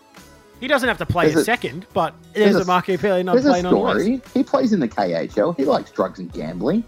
He 0.60 0.68
doesn't 0.68 0.86
have 0.88 0.98
to 0.98 1.06
play 1.06 1.24
There's 1.24 1.36
a, 1.36 1.40
a- 1.40 1.44
second, 1.44 1.86
but 1.92 2.14
there's, 2.34 2.52
there's 2.52 2.56
a 2.56 2.62
a- 2.62 2.72
marquee 2.72 2.96
player 2.96 3.22
not 3.24 3.32
There's 3.32 3.46
a 3.46 3.50
playing 3.50 3.66
on 3.66 3.72
story. 3.72 4.20
He 4.32 4.44
plays 4.44 4.72
in 4.72 4.78
the 4.80 4.88
KHL. 4.88 5.56
He 5.56 5.64
likes 5.64 5.90
drugs 5.90 6.18
and 6.20 6.32
gambling. 6.32 6.84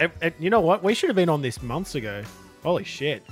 Eh, 0.00 0.08
eh, 0.20 0.30
You 0.38 0.50
know 0.50 0.60
what? 0.60 0.82
We 0.84 0.92
should 0.92 1.08
have 1.08 1.16
been 1.16 1.30
on 1.30 1.40
this 1.40 1.62
months 1.62 1.94
ago. 1.94 2.22
Holy 2.62 2.84
shit. 2.84 3.22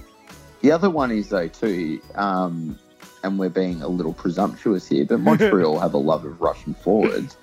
The 0.63 0.73
other 0.73 0.89
one 0.89 1.11
is 1.11 1.29
though 1.29 1.49
too, 1.49 2.01
um, 2.15 2.79
and 3.23 3.39
we're 3.39 3.51
being 3.51 3.83
a 3.83 3.89
little 3.89 4.15
presumptuous 4.15 4.89
here, 4.89 5.05
but 5.05 5.21
Montreal 5.21 5.79
have 5.81 5.93
a 5.93 5.99
love 5.99 6.25
of 6.25 6.41
Russian 6.41 6.73
forwards. 6.75 7.37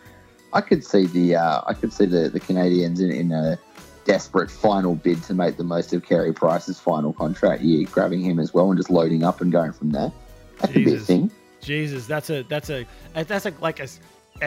I 0.54 0.62
could 0.62 0.84
see 0.84 1.06
the 1.06 1.36
uh, 1.36 1.62
I 1.68 1.74
could 1.76 1.94
see 1.94 2.06
the, 2.06 2.30
the 2.30 2.40
Canadiens 2.40 3.00
in, 3.00 3.12
in 3.12 3.32
a 3.32 3.60
desperate 4.06 4.50
final 4.50 4.96
bid 4.96 5.22
to 5.24 5.34
make 5.34 5.58
the 5.58 5.64
most 5.64 5.94
of 5.94 6.04
Carey 6.06 6.34
Price's 6.34 6.80
final 6.80 7.14
contract 7.14 7.62
year, 7.62 7.88
grabbing 7.92 8.22
him 8.22 8.40
as 8.40 8.54
well 8.54 8.70
and 8.72 8.78
just 8.78 8.90
loading 8.90 9.24
up 9.24 9.42
and 9.42 9.52
going 9.52 9.72
from 9.74 9.92
there. 9.92 10.12
That 10.60 10.68
could 10.72 10.74
be 10.76 10.82
a 10.84 10.86
Jesus. 10.94 11.08
thing. 11.08 11.32
Jesus, 11.62 12.08
that's 12.08 12.30
a 12.30 12.42
that's 12.44 12.70
a 12.70 12.86
that's 13.14 13.46
a 13.46 13.54
like 13.62 13.80
a 13.80 13.88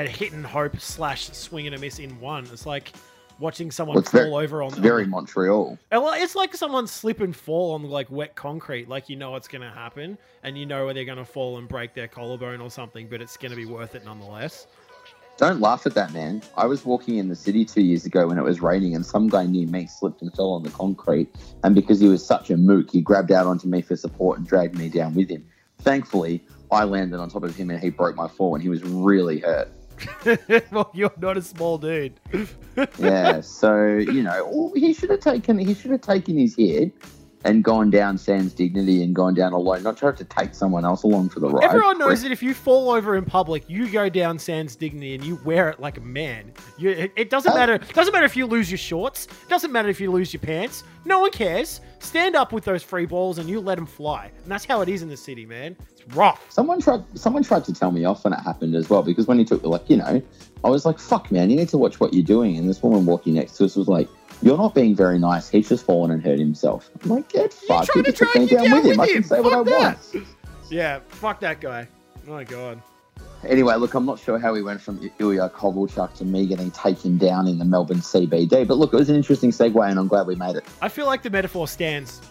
hit 0.09 0.33
and 0.33 0.45
hope 0.45 0.79
slash 0.81 1.29
swing 1.31 1.67
and 1.67 1.77
a 1.77 1.79
miss 1.79 1.99
in 2.01 2.19
one. 2.21 2.45
It's 2.53 2.67
like 2.67 2.93
watching 3.39 3.71
someone 3.71 3.95
Well, 3.97 4.03
fall 4.05 4.21
very- 4.21 4.45
over 4.45 4.63
on 4.63 4.69
It's 4.71 4.79
very 4.79 5.07
Montreal. 5.07 5.79
Uh, 5.93 6.01
Well, 6.01 6.15
it's 6.21 6.35
like 6.35 6.55
someone 6.55 6.87
slip 6.87 7.21
and 7.21 7.35
fall 7.35 7.75
on 7.75 7.83
like 7.85 8.11
wet 8.11 8.35
concrete. 8.35 8.89
Like 8.89 9.09
you 9.09 9.17
know 9.17 9.31
what's 9.33 9.49
going 9.49 9.63
to 9.63 9.71
happen, 9.71 10.19
and 10.43 10.59
you 10.59 10.67
know 10.67 10.85
where 10.85 10.95
they're 10.95 11.05
going 11.05 11.19
to 11.19 11.25
fall 11.25 11.59
and 11.59 11.69
break 11.69 11.95
their 11.95 12.09
collarbone 12.09 12.61
or 12.61 12.71
something, 12.71 13.07
but 13.09 13.21
it's 13.21 13.37
going 13.37 13.51
to 13.51 13.57
be 13.57 13.67
worth 13.67 13.95
it 13.95 14.05
nonetheless. 14.05 14.67
Don't 15.37 15.61
laugh 15.61 15.85
at 15.85 15.95
that, 15.95 16.13
man. 16.13 16.43
I 16.57 16.67
was 16.67 16.85
walking 16.85 17.19
in 17.19 17.29
the 17.29 17.35
city 17.35 17.65
two 17.65 17.83
years 17.83 18.07
ago 18.07 18.29
when 18.29 18.39
it 18.39 18.45
was 18.45 18.61
raining, 18.61 18.95
and 18.95 19.05
some 19.05 19.29
guy 19.29 19.47
near 19.47 19.67
me 19.67 19.87
slipped 19.87 20.23
and 20.23 20.35
fell 20.35 20.53
on 20.53 20.63
the 20.63 20.71
concrete. 20.71 21.29
And 21.65 21.75
because 21.75 21.99
he 21.99 22.09
was 22.09 22.25
such 22.25 22.51
a 22.51 22.57
mook, 22.57 22.91
he 22.91 23.01
grabbed 23.01 23.33
out 23.33 23.47
onto 23.47 23.67
me 23.67 23.83
for 23.83 23.97
support 23.97 24.39
and 24.39 24.47
dragged 24.47 24.79
me 24.79 24.89
down 24.89 25.15
with 25.15 25.29
him. 25.29 25.45
Thankfully, 25.81 26.45
I 26.71 26.85
landed 26.85 27.19
on 27.19 27.29
top 27.29 27.43
of 27.43 27.57
him 27.57 27.71
and 27.71 27.81
he 27.81 27.91
broke 27.91 28.15
my 28.15 28.29
fall, 28.29 28.55
and 28.55 28.63
he 28.63 28.69
was 28.69 28.83
really 28.85 29.41
hurt. 29.41 29.69
well, 30.71 30.91
you're 30.95 31.13
not 31.21 31.37
a 31.37 31.43
small 31.43 31.79
dude. 31.79 32.19
Yeah, 32.99 33.41
so 33.41 33.85
you 33.97 34.23
know, 34.23 34.73
he 34.77 34.93
should 34.93 35.11
have 35.11 35.21
taken 35.21 35.59
he 35.59 35.75
should 35.75 35.93
have 35.93 36.01
taken 36.01 36.37
his 36.37 36.57
hit 36.57 36.93
and 37.45 37.63
gone 37.63 37.91
down 37.91 38.17
sans 38.19 38.53
dignity 38.53 39.03
and 39.03 39.15
gone 39.15 39.35
down 39.35 39.53
alone, 39.53 39.83
not 39.83 39.97
tried 39.97 40.17
to 40.17 40.25
take 40.25 40.55
someone 40.55 40.85
else 40.85 41.03
along 41.03 41.29
for 41.29 41.41
the 41.41 41.49
ride. 41.49 41.65
Everyone 41.65 41.99
knows 41.99 42.23
that 42.23 42.33
if 42.33 42.43
you 42.43 42.55
fall 42.55 42.91
over 42.91 43.17
in 43.17 43.25
public, 43.25 43.69
you 43.69 43.89
go 43.91 44.09
down 44.09 44.39
sans 44.39 44.75
dignity 44.77 45.15
and 45.15 45.23
you 45.25 45.39
wear 45.45 45.69
it 45.69 45.79
like 45.81 45.99
a 45.99 46.01
man. 46.01 46.53
You, 46.79 46.91
it, 46.91 47.13
it 47.17 47.31
doesn't 47.31 47.53
Oh. 47.53 47.55
matter. 47.55 47.79
Doesn't 47.79 48.13
matter 48.13 48.25
if 48.25 48.37
you 48.37 48.47
lose 48.47 48.71
your 48.71 48.79
shorts. 48.79 49.27
Doesn't 49.49 49.71
matter 49.73 49.89
if 49.89 50.01
you 50.01 50.11
lose 50.11 50.33
your 50.33 50.41
pants. 50.41 50.85
No 51.05 51.21
one 51.21 51.31
cares. 51.31 51.81
Stand 51.99 52.35
up 52.35 52.53
with 52.53 52.65
those 52.65 52.83
free 52.83 53.07
balls 53.07 53.39
and 53.39 53.49
you 53.49 53.61
let 53.61 53.75
them 53.77 53.87
fly. 53.87 54.31
And 54.43 54.51
that's 54.51 54.65
how 54.65 54.81
it 54.81 54.89
is 54.89 55.03
in 55.03 55.09
the 55.09 55.17
city, 55.17 55.45
man. 55.45 55.77
It's 55.91 56.17
rough. 56.17 56.45
Someone 56.51 56.81
tried. 56.81 57.03
Someone 57.19 57.43
tried 57.43 57.65
to 57.67 57.75
tell 57.75 57.91
me 57.91 58.05
off 58.07 58.25
when 58.25 58.33
it 58.33 58.41
happened 58.41 58.75
as 58.75 58.89
well 58.89 59.03
because 59.03 59.27
when 59.27 59.39
he 59.39 59.45
took 59.45 59.63
like 59.65 59.89
you 59.91 59.97
know, 59.99 60.23
I 60.65 60.69
was 60.71 60.87
like, 60.87 60.99
"Fuck, 60.99 61.31
man, 61.31 61.51
you 61.51 61.57
need 61.57 61.69
to 61.71 61.79
watch 61.79 62.01
what 62.01 62.15
you're 62.15 62.23
doing." 62.25 62.57
And 62.57 62.69
this 62.69 62.83
woman 62.83 63.05
walking 63.07 63.35
next 63.35 63.57
to 63.59 63.65
us 63.67 63.77
was 63.77 63.87
like, 63.89 64.09
"You're 64.45 64.59
not 64.59 64.75
being 64.75 64.95
very 64.95 65.19
nice. 65.19 65.49
He's 65.49 65.69
just 65.69 65.85
fallen 65.85 66.11
and 66.11 66.23
hurt 66.23 66.39
himself." 66.39 66.91
I'm 67.03 67.11
like, 67.11 67.29
"Get 67.31 67.53
fucked. 67.53 67.91
trying 67.91 68.05
He 68.05 68.13
to 68.13 68.17
just 68.17 68.19
took 68.19 68.33
drag 68.33 68.43
me 68.51 68.57
down, 68.57 68.65
down 68.65 68.73
with 68.77 68.85
him. 68.85 68.91
with 68.91 69.01
I 69.01 69.07
can 69.09 69.17
him. 69.17 69.23
say 69.25 69.41
what 69.41 69.53
I 69.53 69.63
that. 69.63 69.99
want." 70.15 70.27
Yeah, 70.71 71.01
fuck 71.09 71.41
that 71.41 71.61
guy. 71.61 71.89
Oh 72.27 72.31
my 72.33 72.45
god. 72.45 72.81
Anyway, 73.47 73.75
look, 73.77 73.93
I'm 73.95 74.07
not 74.07 74.19
sure 74.19 74.39
how 74.39 74.53
we 74.55 74.63
went 74.63 74.81
from 74.81 74.99
Ilya 75.19 75.51
Kovalchuk 75.55 76.15
to 76.15 76.25
me 76.25 76.47
getting 76.47 76.71
taken 76.71 77.19
down 77.19 77.47
in 77.47 77.59
the 77.59 77.65
Melbourne 77.67 77.99
CBD, 78.01 78.67
but 78.67 78.79
look, 78.79 78.95
it 78.95 78.97
was 78.97 79.11
an 79.11 79.17
interesting 79.17 79.51
segue, 79.51 79.87
and 79.91 79.99
I'm 79.99 80.09
glad 80.09 80.27
we 80.27 80.35
made 80.35 80.57
it. 80.57 80.65
I 80.81 80.89
feel 80.89 81.05
like 81.07 81.23
the 81.23 81.29
metaphor 81.31 81.69
stands. 81.69 82.23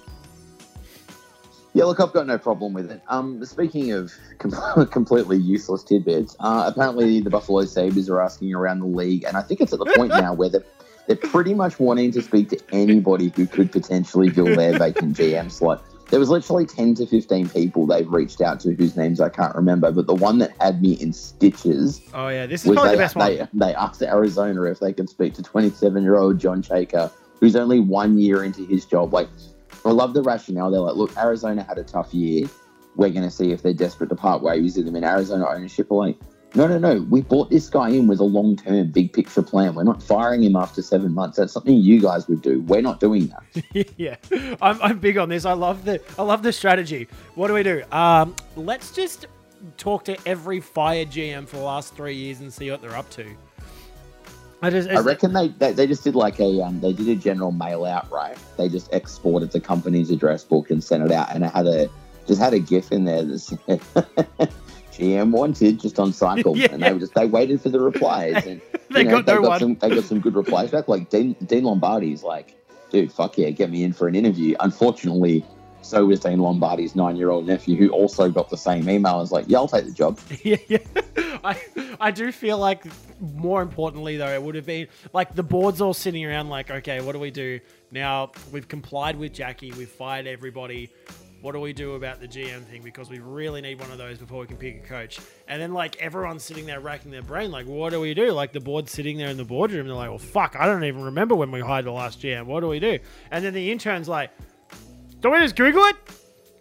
Yeah, 1.76 1.86
look, 1.86 2.00
I've 2.00 2.14
got 2.14 2.28
no 2.28 2.38
problem 2.38 2.74
with 2.74 2.92
it. 2.92 3.02
Um, 3.08 3.44
speaking 3.46 3.92
of 3.92 4.12
com- 4.38 4.88
completely 4.92 5.38
useless 5.38 5.84
tidbits, 5.84 6.36
uh, 6.40 6.66
apparently 6.72 7.20
the 7.20 7.30
Buffalo 7.32 7.66
Sabres 7.66 8.10
are 8.10 8.22
asking 8.22 8.54
around 8.54 8.80
the 8.80 8.86
league, 8.88 9.24
and 9.24 9.36
I 9.38 9.42
think 9.42 9.62
it's 9.62 9.74
at 9.74 9.80
the 9.80 9.92
point 9.96 10.10
now 10.20 10.34
where 10.34 10.50
they're, 10.50 10.64
they're 11.08 11.16
pretty 11.16 11.54
much 11.54 11.80
wanting 11.80 12.12
to 12.12 12.22
speak 12.22 12.50
to 12.50 12.60
anybody 12.72 13.32
who 13.36 13.46
could 13.46 13.72
potentially 13.72 14.30
fill 14.30 14.56
their 14.56 14.78
vacant 14.80 15.18
GM 15.18 15.52
slot. 15.52 15.84
There 16.10 16.20
was 16.20 16.30
literally 16.30 16.66
10 16.66 16.96
to 16.96 17.08
15 17.08 17.50
people 17.50 17.88
they've 17.88 18.08
reached 18.08 18.40
out 18.40 18.60
to 18.62 18.74
whose 18.76 18.96
names 18.96 19.20
I 19.20 19.30
can't 19.30 19.56
remember, 19.56 19.92
but 19.92 20.06
the 20.06 20.14
one 20.14 20.38
that 20.40 20.52
had 20.62 20.82
me 20.82 20.94
in 20.94 21.12
stitches 21.12 22.02
Oh 22.14 22.28
yeah, 22.28 22.46
this 22.46 22.66
is 22.66 22.72
probably 22.72 22.92
they, 22.92 22.96
the 22.96 23.02
best 23.02 23.16
one. 23.16 23.36
they, 23.36 23.48
they 23.54 23.74
asked 23.74 24.02
Arizona 24.02 24.64
if 24.64 24.80
they 24.80 24.94
can 24.94 25.08
speak 25.08 25.34
to 25.36 25.44
27 25.44 26.04
year 26.04 26.18
old 26.18 26.40
John 26.40 26.62
Chayka, 26.62 27.12
who's 27.40 27.56
only 27.56 27.80
one 27.80 28.20
year 28.20 28.44
into 28.44 28.64
his 28.66 28.86
job. 28.86 29.14
Like, 29.14 29.28
I 29.86 29.90
love 29.90 30.14
the 30.14 30.22
rationale. 30.22 30.72
They're 30.72 30.82
like, 30.82 30.96
look, 30.96 31.18
Arizona 31.18 31.64
had 31.64 31.78
a 31.78 31.84
tough 31.84 32.14
year. 32.14 32.48
We're 32.96 33.10
going 33.10 33.24
to 33.24 33.32
see 33.32 33.52
if 33.52 33.64
they're 33.64 33.74
desperate 33.74 34.10
to 34.10 34.16
part 34.16 34.44
ways 34.44 34.78
with 34.78 34.86
them. 34.86 34.96
In 34.96 35.04
Arizona 35.04 35.48
ownership 35.50 35.90
like, 35.90 36.18
no, 36.56 36.68
no, 36.68 36.78
no. 36.78 37.02
We 37.10 37.22
bought 37.22 37.50
this 37.50 37.70
guy 37.70 37.90
in 37.90 38.08
with 38.08 38.20
a 38.20 38.26
long 38.26 38.56
term, 38.56 38.92
big 38.92 39.12
picture 39.14 39.42
plan. 39.42 39.74
We're 39.74 39.84
not 39.84 40.04
firing 40.04 40.44
him 40.44 40.56
after 40.56 40.82
seven 40.82 41.14
months. 41.14 41.38
That's 41.38 41.54
something 41.54 41.76
you 41.76 42.00
guys 42.00 42.28
would 42.28 42.42
do. 42.42 42.62
We're 42.62 42.82
not 42.82 43.00
doing 43.00 43.28
that. 43.28 43.94
yeah, 43.98 44.16
I'm, 44.62 44.82
I'm 44.82 45.00
big 45.00 45.18
on 45.18 45.30
this. 45.30 45.46
I 45.46 45.54
love 45.54 45.86
the 45.86 46.02
I 46.18 46.24
love 46.24 46.44
the 46.44 46.54
strategy. 46.54 47.08
What 47.36 47.48
do 47.48 47.54
we 47.54 47.64
do? 47.64 47.84
Um, 47.92 48.36
let's 48.56 48.92
just 48.92 49.28
talk 49.78 50.04
to 50.06 50.18
every 50.28 50.60
fired 50.60 51.10
GM 51.10 51.48
for 51.48 51.58
the 51.58 51.64
last 51.64 51.96
three 51.96 52.16
years 52.16 52.42
and 52.42 52.54
see 52.54 52.70
what 52.70 52.82
they're 52.82 52.96
up 52.96 53.10
to. 53.12 53.26
I 54.62 54.70
just 54.70 54.90
I 54.90 55.00
reckon 55.00 55.34
they, 55.34 55.50
they 55.50 55.74
they 55.74 55.88
just 55.88 56.06
did 56.06 56.16
like 56.16 56.40
a 56.40 56.62
um 56.62 56.80
they 56.80 56.94
did 56.94 57.10
a 57.10 57.16
general 57.16 57.52
mail 57.52 57.84
out 57.84 58.10
right. 58.10 58.38
They 58.58 58.70
just 58.70 58.94
exported 58.94 59.52
the 59.52 59.60
company's 59.60 60.10
address 60.10 60.44
book 60.46 60.70
and 60.70 60.82
sent 60.82 61.04
it 61.04 61.12
out, 61.12 61.34
and 61.34 61.44
it 61.44 61.52
had 61.52 61.68
a 61.68 61.90
just 62.26 62.40
had 62.40 62.54
a 62.54 62.60
GIF 62.60 62.92
in 62.92 63.04
there 63.04 63.24
that 63.24 63.40
said 63.40 63.82
GM 64.94 65.32
wanted 65.32 65.80
just 65.80 66.00
on 66.00 66.14
cycle, 66.14 66.56
Yeah. 66.58 66.68
and 66.72 66.82
they 66.84 66.94
were 66.94 67.00
just 67.00 67.14
they 67.16 67.26
waited 67.26 67.62
for 67.62 67.70
the 67.70 67.80
replies, 67.80 68.46
and 68.48 68.62
They 68.90 69.04
know, 69.04 69.22
got 69.22 69.42
no 69.42 69.50
one. 69.50 69.60
some 69.60 69.76
they 69.76 69.90
got 69.90 70.04
some 70.04 70.20
good 70.20 70.36
replies 70.36 70.72
back. 70.72 70.88
Like 70.88 71.10
Dean, 71.10 71.36
Dean 71.46 71.64
Lombardi's 71.64 72.24
like, 72.24 72.56
dude, 72.92 73.12
fuck 73.12 73.38
yeah, 73.38 73.50
get 73.50 73.70
me 73.72 73.84
in 73.84 73.94
for 73.94 74.08
an 74.08 74.16
interview. 74.16 74.56
Unfortunately. 74.60 75.46
So 75.86 76.06
was 76.06 76.22
Dean 76.22 76.40
Lombardi's 76.40 76.96
nine-year-old 76.96 77.46
nephew, 77.46 77.76
who 77.76 77.90
also 77.90 78.32
got 78.32 78.50
the 78.50 78.56
same 78.56 78.90
email. 78.90 79.16
I 79.16 79.18
was 79.18 79.34
like, 79.34 79.44
"Yeah, 79.50 79.58
I'll 79.58 79.68
take 79.68 79.84
the 79.84 79.92
job." 79.92 80.18
yeah, 80.42 80.56
yeah. 80.70 80.78
I 81.44 81.60
I 82.00 82.10
do 82.12 82.32
feel 82.32 82.58
like 82.58 82.86
more 83.20 83.62
importantly 83.62 84.16
though, 84.16 84.30
it 84.30 84.42
would 84.42 84.56
have 84.56 84.66
been 84.66 84.88
like 85.12 85.36
the 85.36 85.44
board's 85.44 85.82
all 85.82 85.94
sitting 85.94 86.24
around 86.26 86.48
like, 86.48 86.72
okay, 86.72 87.02
what 87.02 87.12
do 87.12 87.20
we 87.20 87.32
do 87.32 87.60
now? 87.92 88.32
We've 88.54 88.66
complied 88.66 89.18
with 89.18 89.34
Jackie, 89.34 89.74
we've 89.74 89.90
fired 89.90 90.26
everybody. 90.26 90.90
What 91.44 91.52
do 91.52 91.60
we 91.60 91.74
do 91.74 91.96
about 91.96 92.22
the 92.22 92.28
GM 92.28 92.64
thing? 92.64 92.84
Because 92.84 93.10
we 93.10 93.20
really 93.20 93.60
need 93.60 93.78
one 93.78 93.92
of 93.92 93.98
those 93.98 94.18
before 94.18 94.40
we 94.40 94.48
can 94.48 94.56
pick 94.56 94.86
a 94.86 94.88
coach. 94.88 95.20
And 95.50 95.62
then 95.62 95.74
like 95.74 95.98
everyone's 95.98 96.42
sitting 96.42 96.66
there 96.66 96.80
racking 96.80 97.12
their 97.12 97.22
brain, 97.22 97.52
like, 97.52 97.66
what 97.66 97.90
do 97.90 98.00
we 98.00 98.14
do? 98.14 98.32
Like 98.32 98.54
the 98.54 98.62
board's 98.62 98.94
sitting 98.94 99.18
there 99.18 99.28
in 99.28 99.36
the 99.36 99.44
boardroom, 99.44 99.86
they're 99.88 99.94
like, 99.94 100.08
well, 100.08 100.18
fuck, 100.18 100.56
I 100.58 100.66
don't 100.66 100.86
even 100.86 101.04
remember 101.04 101.36
when 101.36 101.52
we 101.52 101.60
hired 101.60 101.84
the 101.84 101.92
last 101.92 102.22
GM. 102.22 102.46
What 102.46 102.62
do 102.62 102.70
we 102.70 102.80
do? 102.80 102.98
And 103.30 103.44
then 103.44 103.54
the 103.54 103.74
intern's 103.74 104.08
like, 104.08 104.32
don't 105.20 105.34
we 105.34 105.40
just 105.40 105.58
Google 105.58 105.84
it? 105.84 105.98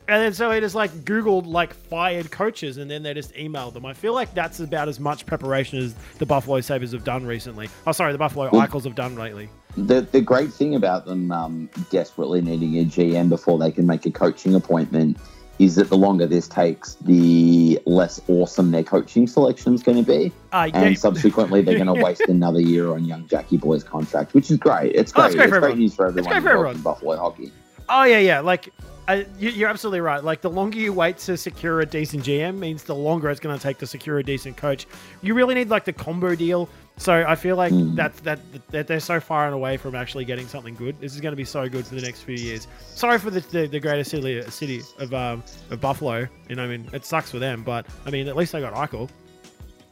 And 0.08 0.20
then 0.20 0.32
so 0.34 0.50
he 0.50 0.60
just 0.60 0.74
like 0.74 0.90
Googled 1.04 1.46
like 1.46 1.72
fired 1.72 2.30
coaches 2.30 2.76
and 2.78 2.90
then 2.90 3.02
they 3.02 3.14
just 3.14 3.32
emailed 3.34 3.72
them. 3.72 3.86
I 3.86 3.94
feel 3.94 4.12
like 4.14 4.34
that's 4.34 4.58
about 4.60 4.88
as 4.88 4.98
much 4.98 5.24
preparation 5.26 5.78
as 5.78 5.94
the 6.18 6.26
Buffalo 6.26 6.60
Sabres 6.60 6.92
have 6.92 7.04
done 7.04 7.24
recently. 7.24 7.68
Oh, 7.86 7.92
sorry, 7.92 8.12
the 8.12 8.18
Buffalo 8.18 8.50
Well- 8.52 8.60
Icons 8.62 8.84
have 8.84 8.94
done 8.96 9.14
lately. 9.14 9.48
The 9.76 10.02
the 10.02 10.20
great 10.20 10.52
thing 10.52 10.74
about 10.74 11.06
them 11.06 11.32
um, 11.32 11.70
desperately 11.90 12.42
needing 12.42 12.78
a 12.78 12.84
GM 12.84 13.28
before 13.30 13.58
they 13.58 13.70
can 13.70 13.86
make 13.86 14.04
a 14.04 14.10
coaching 14.10 14.54
appointment 14.54 15.16
is 15.58 15.76
that 15.76 15.88
the 15.88 15.96
longer 15.96 16.26
this 16.26 16.48
takes, 16.48 16.94
the 17.02 17.78
less 17.86 18.20
awesome 18.28 18.70
their 18.70 18.82
coaching 18.82 19.26
selection 19.26 19.72
is 19.74 19.82
going 19.82 19.96
to 19.96 20.02
be, 20.02 20.32
Uh, 20.52 20.68
yeah, 20.74 20.80
and 20.80 20.98
subsequently 20.98 21.62
they're 21.62 21.78
going 21.78 21.94
to 21.94 22.02
waste 22.04 22.22
another 22.22 22.60
year 22.60 22.90
on 22.92 23.04
young 23.04 23.26
Jackie 23.28 23.56
Boy's 23.58 23.84
contract, 23.84 24.34
which 24.34 24.50
is 24.50 24.56
great. 24.58 24.94
It's 24.96 25.12
Oh, 25.14 25.20
great. 25.22 25.26
it's 25.26 25.34
great 25.36 25.48
for 25.50 25.56
everyone. 25.56 25.78
news 25.78 25.94
for 25.94 26.06
It's 26.08 26.18
everyone 26.18 26.32
great 26.32 26.42
for 26.42 26.48
everyone. 26.50 26.76
in 26.76 26.82
Buffalo 26.82 27.16
hockey. 27.16 27.52
oh 27.88 28.02
yeah, 28.04 28.18
yeah. 28.18 28.40
Like 28.40 28.70
uh, 29.08 29.22
you, 29.38 29.50
you're 29.50 29.68
absolutely 29.68 30.00
right. 30.00 30.22
Like 30.22 30.40
the 30.40 30.50
longer 30.50 30.78
you 30.78 30.92
wait 30.92 31.18
to 31.18 31.36
secure 31.36 31.80
a 31.80 31.86
decent 31.86 32.24
GM 32.24 32.58
means 32.58 32.84
the 32.84 32.94
longer 32.94 33.30
it's 33.30 33.40
going 33.40 33.56
to 33.56 33.62
take 33.62 33.78
to 33.78 33.86
secure 33.86 34.18
a 34.18 34.22
decent 34.22 34.56
coach. 34.56 34.86
You 35.22 35.34
really 35.34 35.54
need 35.54 35.70
like 35.70 35.84
the 35.84 35.92
combo 35.92 36.34
deal. 36.34 36.68
So 36.98 37.24
I 37.26 37.34
feel 37.34 37.56
like 37.56 37.72
Mm. 37.72 37.96
that, 37.96 38.14
that 38.18 38.38
that 38.70 38.86
they're 38.86 39.00
so 39.00 39.18
far 39.18 39.46
and 39.46 39.54
away 39.54 39.76
from 39.78 39.94
actually 39.94 40.24
getting 40.26 40.46
something 40.46 40.74
good. 40.74 41.00
This 41.00 41.14
is 41.14 41.20
going 41.20 41.32
to 41.32 41.36
be 41.36 41.44
so 41.44 41.68
good 41.68 41.86
for 41.86 41.94
the 41.94 42.02
next 42.02 42.20
few 42.22 42.36
years. 42.36 42.68
Sorry 42.94 43.18
for 43.18 43.30
the 43.30 43.40
the, 43.40 43.66
the 43.66 43.80
greater 43.80 44.04
city 44.04 44.42
city 44.50 44.82
of 44.98 45.12
um 45.14 45.42
of 45.70 45.80
Buffalo. 45.80 46.28
You 46.48 46.56
know, 46.56 46.64
I 46.64 46.68
mean, 46.68 46.88
it 46.92 47.04
sucks 47.04 47.30
for 47.30 47.38
them, 47.38 47.62
but 47.64 47.86
I 48.06 48.10
mean, 48.10 48.28
at 48.28 48.36
least 48.36 48.52
they 48.52 48.60
got 48.60 48.74
Eichel. 48.74 49.08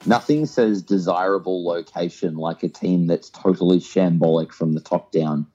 Nothing 0.06 0.46
says 0.46 0.82
desirable 0.82 1.64
location 1.64 2.36
like 2.36 2.62
a 2.62 2.68
team 2.68 3.06
that's 3.06 3.28
totally 3.30 3.78
shambolic 3.80 4.52
from 4.52 4.72
the 4.74 4.80
top 4.80 5.10
down. 5.12 5.46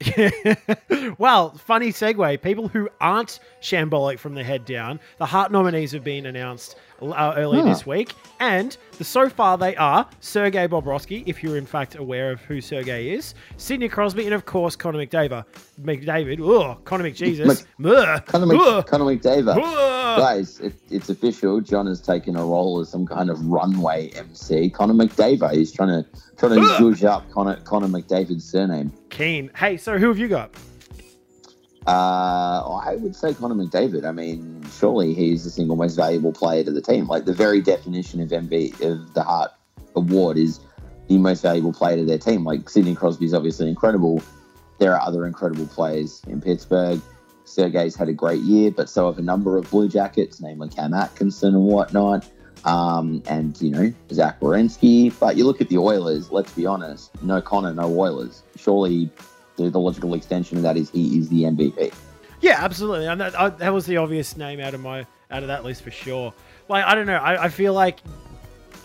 well, 1.18 1.52
funny 1.52 1.88
segue. 1.88 2.42
People 2.42 2.68
who 2.68 2.88
aren't 3.00 3.40
shambolic 3.62 4.18
from 4.18 4.34
the 4.34 4.44
head 4.44 4.64
down, 4.64 5.00
the 5.18 5.26
Hart 5.26 5.50
nominees 5.50 5.92
have 5.92 6.04
been 6.04 6.26
announced 6.26 6.76
uh, 7.02 7.34
earlier 7.36 7.62
Huh. 7.62 7.68
this 7.68 7.86
week, 7.86 8.14
and 8.40 8.76
the, 8.98 9.04
so 9.04 9.28
far 9.28 9.58
they 9.58 9.76
are 9.76 10.08
Sergei 10.20 10.66
Bobrovsky, 10.66 11.22
if 11.26 11.42
you're 11.42 11.56
in 11.56 11.66
fact 11.66 11.96
aware 11.96 12.30
of 12.32 12.40
who 12.42 12.60
Sergei 12.60 13.10
is, 13.10 13.34
Sidney 13.56 13.88
Crosby, 13.88 14.24
and 14.24 14.34
of 14.34 14.46
course 14.46 14.76
Connor 14.76 14.98
McDavid. 15.04 15.44
McDavid, 15.82 16.40
oh, 16.40 16.78
Connor 16.84 17.04
McJesus, 17.04 17.66
Ugh. 17.84 18.26
Connor, 18.26 18.46
Mc, 18.46 18.60
Ugh. 18.60 18.86
Connor 18.86 19.04
McDavid. 19.04 19.56
Guys, 20.16 20.60
it, 20.60 20.72
it's 20.90 21.08
official. 21.10 21.60
John 21.60 21.86
has 21.86 22.00
taken 22.00 22.36
a 22.36 22.44
role 22.44 22.80
as 22.80 22.88
some 22.88 23.06
kind 23.06 23.28
of 23.30 23.38
runway 23.46 24.08
MC. 24.10 24.70
Connor 24.70 24.94
McDavid. 24.94 25.52
He's 25.52 25.72
trying 25.72 25.88
to 26.02 26.06
trying 26.38 26.54
to 26.54 26.60
zhuzh 26.60 27.04
up 27.04 27.30
Connor 27.30 27.56
Connor 27.64 27.88
McDavid's 27.88 28.44
surname. 28.44 28.92
Keen. 29.10 29.50
Hey, 29.56 29.76
so 29.76 29.98
who 29.98 30.08
have 30.08 30.18
you 30.18 30.28
got? 30.28 30.50
Uh, 31.86 32.80
I 32.84 32.96
would 32.96 33.14
say 33.14 33.32
Connor 33.32 33.54
McDavid. 33.54 34.04
I 34.04 34.12
mean, 34.12 34.64
surely 34.76 35.14
he's 35.14 35.44
the 35.44 35.50
single 35.50 35.76
most 35.76 35.94
valuable 35.94 36.32
player 36.32 36.64
to 36.64 36.72
the 36.72 36.82
team. 36.82 37.06
Like 37.06 37.26
the 37.26 37.32
very 37.32 37.60
definition 37.60 38.20
of 38.20 38.30
MV 38.30 38.80
of 38.80 39.14
the 39.14 39.22
Hart 39.22 39.52
Award 39.94 40.36
is 40.36 40.58
the 41.08 41.18
most 41.18 41.42
valuable 41.42 41.72
player 41.72 41.96
to 41.96 42.04
their 42.04 42.18
team. 42.18 42.44
Like 42.44 42.68
Sidney 42.68 42.96
Crosby 42.96 43.26
is 43.26 43.34
obviously 43.34 43.68
incredible. 43.68 44.20
There 44.78 44.94
are 44.94 45.00
other 45.00 45.26
incredible 45.26 45.66
players 45.68 46.22
in 46.26 46.40
Pittsburgh. 46.40 47.00
Sergei's 47.44 47.94
had 47.94 48.08
a 48.08 48.12
great 48.12 48.42
year, 48.42 48.72
but 48.72 48.90
so 48.90 49.06
have 49.06 49.18
a 49.18 49.22
number 49.22 49.56
of 49.56 49.70
Blue 49.70 49.88
Jackets, 49.88 50.40
namely 50.40 50.68
Cam 50.68 50.92
Atkinson 50.92 51.54
and 51.54 51.64
whatnot. 51.64 52.28
Um, 52.64 53.22
and 53.26 53.60
you 53.62 53.70
know 53.70 53.92
Zach 54.10 54.40
Werenski. 54.40 55.16
But 55.20 55.36
you 55.36 55.44
look 55.44 55.60
at 55.60 55.68
the 55.68 55.78
Oilers. 55.78 56.32
Let's 56.32 56.52
be 56.52 56.66
honest. 56.66 57.10
No 57.22 57.40
Connor, 57.40 57.72
no 57.72 57.96
Oilers. 57.96 58.42
Surely 58.56 59.08
the, 59.56 59.70
the 59.70 59.80
logical 59.80 60.14
extension 60.14 60.56
of 60.56 60.62
that 60.62 60.76
is 60.76 60.90
he 60.90 61.18
is 61.18 61.28
the 61.28 61.44
MVP. 61.44 61.92
Yeah, 62.40 62.56
absolutely. 62.58 63.06
And 63.06 63.20
that, 63.20 63.38
I, 63.38 63.48
that 63.50 63.72
was 63.72 63.86
the 63.86 63.96
obvious 63.96 64.36
name 64.36 64.60
out 64.60 64.74
of 64.74 64.80
my 64.80 65.06
out 65.30 65.42
of 65.42 65.48
that 65.48 65.64
list 65.64 65.82
for 65.82 65.90
sure. 65.90 66.32
Like 66.68 66.84
I 66.84 66.94
don't 66.94 67.06
know. 67.06 67.16
I, 67.16 67.44
I 67.44 67.48
feel 67.48 67.72
like 67.72 68.00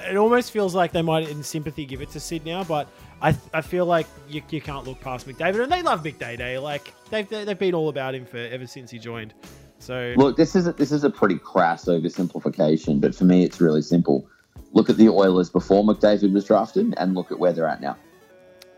it 0.04 0.18
almost 0.18 0.52
feels 0.52 0.74
like 0.74 0.92
they 0.92 1.02
might, 1.02 1.30
in 1.30 1.44
sympathy, 1.44 1.86
give 1.86 2.02
it 2.02 2.10
to 2.12 2.20
Sid 2.20 2.46
now. 2.46 2.64
But 2.64 2.88
I 3.22 3.36
I 3.54 3.62
feel 3.62 3.86
like 3.86 4.08
you, 4.30 4.42
you 4.50 4.62
can't 4.62 4.86
look 4.86 5.00
past 5.02 5.28
McDavid, 5.28 5.64
and 5.64 5.72
they 5.72 5.82
love 5.82 6.04
Big 6.04 6.18
Day 6.18 6.36
Day. 6.36 6.58
Like 6.58 6.94
they've 7.10 7.28
they've 7.28 7.58
been 7.58 7.74
all 7.74 7.90
about 7.90 8.16
him 8.16 8.26
for 8.26 8.38
ever 8.38 8.68
since 8.68 8.90
he 8.92 9.00
joined. 9.00 9.34
So 9.80 10.14
Look, 10.16 10.38
this 10.38 10.56
is 10.56 10.68
a, 10.68 10.74
this 10.74 10.92
is 10.92 11.04
a 11.04 11.10
pretty 11.10 11.40
crass 11.40 11.86
oversimplification, 11.86 13.02
but 13.02 13.16
for 13.16 13.26
me, 13.26 13.44
it's 13.44 13.60
really 13.60 13.82
simple. 13.82 14.28
Look 14.74 14.92
at 14.92 14.98
the 14.98 15.10
Oilers 15.10 15.50
before 15.50 15.84
McDavid 15.84 16.34
was 16.34 16.46
drafted, 16.46 16.94
and 16.98 17.16
look 17.16 17.32
at 17.32 17.40
where 17.40 17.52
they're 17.52 17.68
at 17.68 17.82
now. 17.82 17.98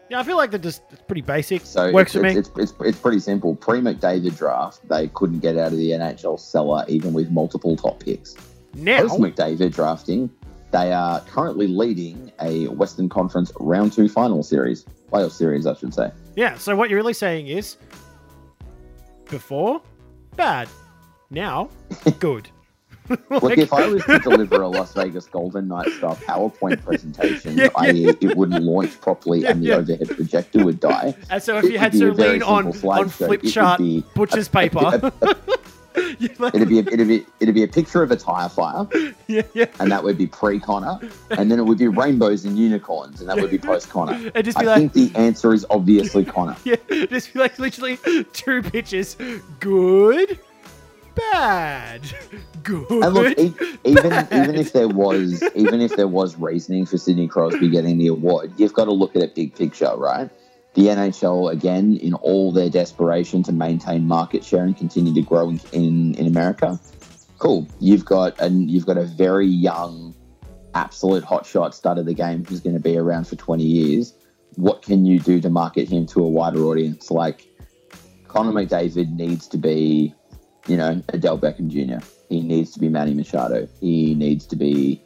Yeah, 0.09 0.19
I 0.19 0.23
feel 0.23 0.37
like 0.37 0.51
they're 0.51 0.59
just 0.59 0.83
it's 0.91 1.01
pretty 1.01 1.21
basic. 1.21 1.61
So 1.65 1.91
Works 1.91 2.15
it's, 2.15 2.15
for 2.15 2.21
me. 2.21 2.37
it's, 2.37 2.51
it's, 2.57 2.73
it's, 2.81 2.99
pretty 2.99 3.19
simple. 3.19 3.55
Pre 3.55 3.79
McDavid 3.79 4.37
draft, 4.37 4.87
they 4.87 5.07
couldn't 5.09 5.39
get 5.39 5.57
out 5.57 5.71
of 5.71 5.77
the 5.77 5.91
NHL 5.91 6.39
cellar 6.39 6.85
even 6.87 7.13
with 7.13 7.31
multiple 7.31 7.75
top 7.75 7.99
picks. 8.03 8.35
now, 8.73 9.01
Post 9.01 9.19
McDavid 9.19 9.73
drafting, 9.73 10.29
they 10.71 10.91
are 10.91 11.21
currently 11.21 11.67
leading 11.67 12.31
a 12.41 12.67
Western 12.67 13.09
Conference 13.09 13.51
round 13.59 13.93
two 13.93 14.09
final 14.09 14.43
series, 14.43 14.85
playoff 15.11 15.31
series, 15.31 15.65
I 15.65 15.75
should 15.75 15.93
say. 15.93 16.11
yeah. 16.35 16.55
So 16.57 16.75
what 16.75 16.89
you're 16.89 16.97
really 16.99 17.13
saying 17.13 17.47
is, 17.47 17.77
before, 19.29 19.81
bad. 20.35 20.67
Now, 21.29 21.69
good. 22.19 22.49
Look, 23.09 23.43
Like- 23.43 23.57
if 23.57 23.73
I 23.73 23.87
was 23.87 24.03
to 24.05 24.19
deliver 24.23 24.61
a 24.61 24.67
Las 24.67 24.93
Vegas 24.93 25.25
Golden 25.27 25.67
Knights 25.67 25.95
style 25.97 26.15
PowerPoint 26.15 26.81
presentation, 26.85 27.57
Yeah, 27.57 27.63
yeah. 27.65 27.69
i.e., 27.81 28.09
it 28.21 28.37
wouldn't 28.37 28.63
launch 28.63 28.99
properly 29.01 29.41
Yeah, 29.41 29.51
and 29.51 29.63
the 29.63 29.73
overhead 29.73 30.09
projector 30.09 30.63
would 30.63 30.79
die. 30.79 31.15
And 31.29 31.41
so 31.43 31.57
if 31.57 31.65
It 31.65 31.71
you 31.73 31.79
had 31.79 31.91
to 31.93 32.09
a 32.09 32.13
lean 32.13 32.41
on 32.43 32.67
on. 32.67 33.09
Flip 33.09 33.41
chart 33.43 33.81
butcher's 34.15 34.47
a- 34.47 34.51
paper. 34.59 35.11
a- 35.21 35.35
You're 36.17 36.31
like- 36.39 36.55
It'd 36.55 36.69
be, 36.69 36.79
a, 36.79 36.81
it'd 36.83 37.07
be 37.07 37.23
it'd 37.39 37.53
be 37.53 37.63
a 37.63 37.67
picture 37.67 38.01
of 38.01 38.09
a 38.09 38.15
tire 38.15 38.49
fire, 38.49 38.87
yeah, 39.27 39.43
yeah. 39.53 39.65
and 39.79 39.91
that 39.91 40.03
would 40.03 40.17
be 40.17 40.25
pre 40.25 40.59
Connor, 40.59 40.97
and 41.31 41.51
then 41.51 41.59
it 41.59 41.63
would 41.63 41.77
be 41.77 41.87
rainbows 41.87 42.45
and 42.45 42.57
unicorns, 42.57 43.19
and 43.21 43.29
that 43.29 43.37
would 43.37 43.51
be 43.51 43.59
post 43.59 43.89
Connor. 43.91 44.15
It'd 44.27 44.43
just 44.45 44.57
I 44.57 44.63
like, 44.63 44.91
think 44.91 44.93
the 44.93 45.11
answer 45.19 45.53
is 45.53 45.67
obviously 45.69 46.25
Connor. 46.25 46.55
yeah, 46.63 46.77
just 47.09 47.31
be 47.33 47.39
like 47.39 47.59
literally 47.59 47.99
two 48.33 48.63
pictures. 48.63 49.15
Good, 49.59 50.39
bad, 51.15 52.01
good. 52.63 52.85
And 52.91 53.13
look, 53.13 53.37
e- 53.37 53.53
even 53.83 54.09
Bad. 54.09 54.33
even 54.33 54.55
if 54.55 54.73
there 54.73 54.87
was 54.87 55.43
even 55.55 55.81
if 55.81 55.95
there 55.95 56.07
was 56.07 56.37
reasoning 56.37 56.85
for 56.85 56.97
Sidney 56.97 57.27
Crosby 57.27 57.69
getting 57.69 57.97
the 57.97 58.07
award, 58.07 58.53
you've 58.57 58.73
got 58.73 58.85
to 58.85 58.91
look 58.93 59.15
at 59.15 59.21
it 59.21 59.35
big 59.35 59.55
picture, 59.55 59.91
right? 59.95 60.29
The 60.75 60.87
NHL 60.87 61.51
again, 61.51 61.97
in 61.97 62.13
all 62.15 62.51
their 62.51 62.69
desperation 62.69 63.43
to 63.43 63.51
maintain 63.51 64.07
market 64.07 64.43
share 64.43 64.63
and 64.63 64.75
continue 64.75 65.13
to 65.13 65.21
grow 65.21 65.49
in 65.49 65.59
in, 65.71 66.15
in 66.15 66.27
America, 66.27 66.79
cool. 67.37 67.67
You've 67.79 68.05
got 68.05 68.39
and 68.39 68.71
you've 68.71 68.85
got 68.85 68.97
a 68.97 69.03
very 69.03 69.47
young, 69.47 70.15
absolute 70.73 71.23
hotshot 71.23 71.73
stud 71.73 71.97
of 71.97 72.05
the 72.05 72.13
game 72.13 72.43
who's 72.45 72.59
going 72.61 72.75
to 72.75 72.81
be 72.81 72.97
around 72.97 73.27
for 73.27 73.35
twenty 73.35 73.65
years. 73.65 74.13
What 74.55 74.81
can 74.83 75.05
you 75.05 75.19
do 75.19 75.41
to 75.41 75.49
market 75.49 75.89
him 75.89 76.05
to 76.07 76.23
a 76.23 76.29
wider 76.29 76.63
audience? 76.65 77.09
Like 77.11 77.47
Connor 78.27 78.51
McDavid 78.51 79.15
needs 79.15 79.47
to 79.49 79.57
be, 79.57 80.13
you 80.67 80.77
know, 80.77 81.01
Odell 81.13 81.37
Beckham 81.37 81.67
Jr. 81.69 82.05
He 82.29 82.41
needs 82.41 82.71
to 82.71 82.79
be 82.79 82.89
Manny 82.89 83.13
Machado. 83.13 83.67
He 83.79 84.15
needs 84.15 84.45
to 84.47 84.55
be, 84.55 85.01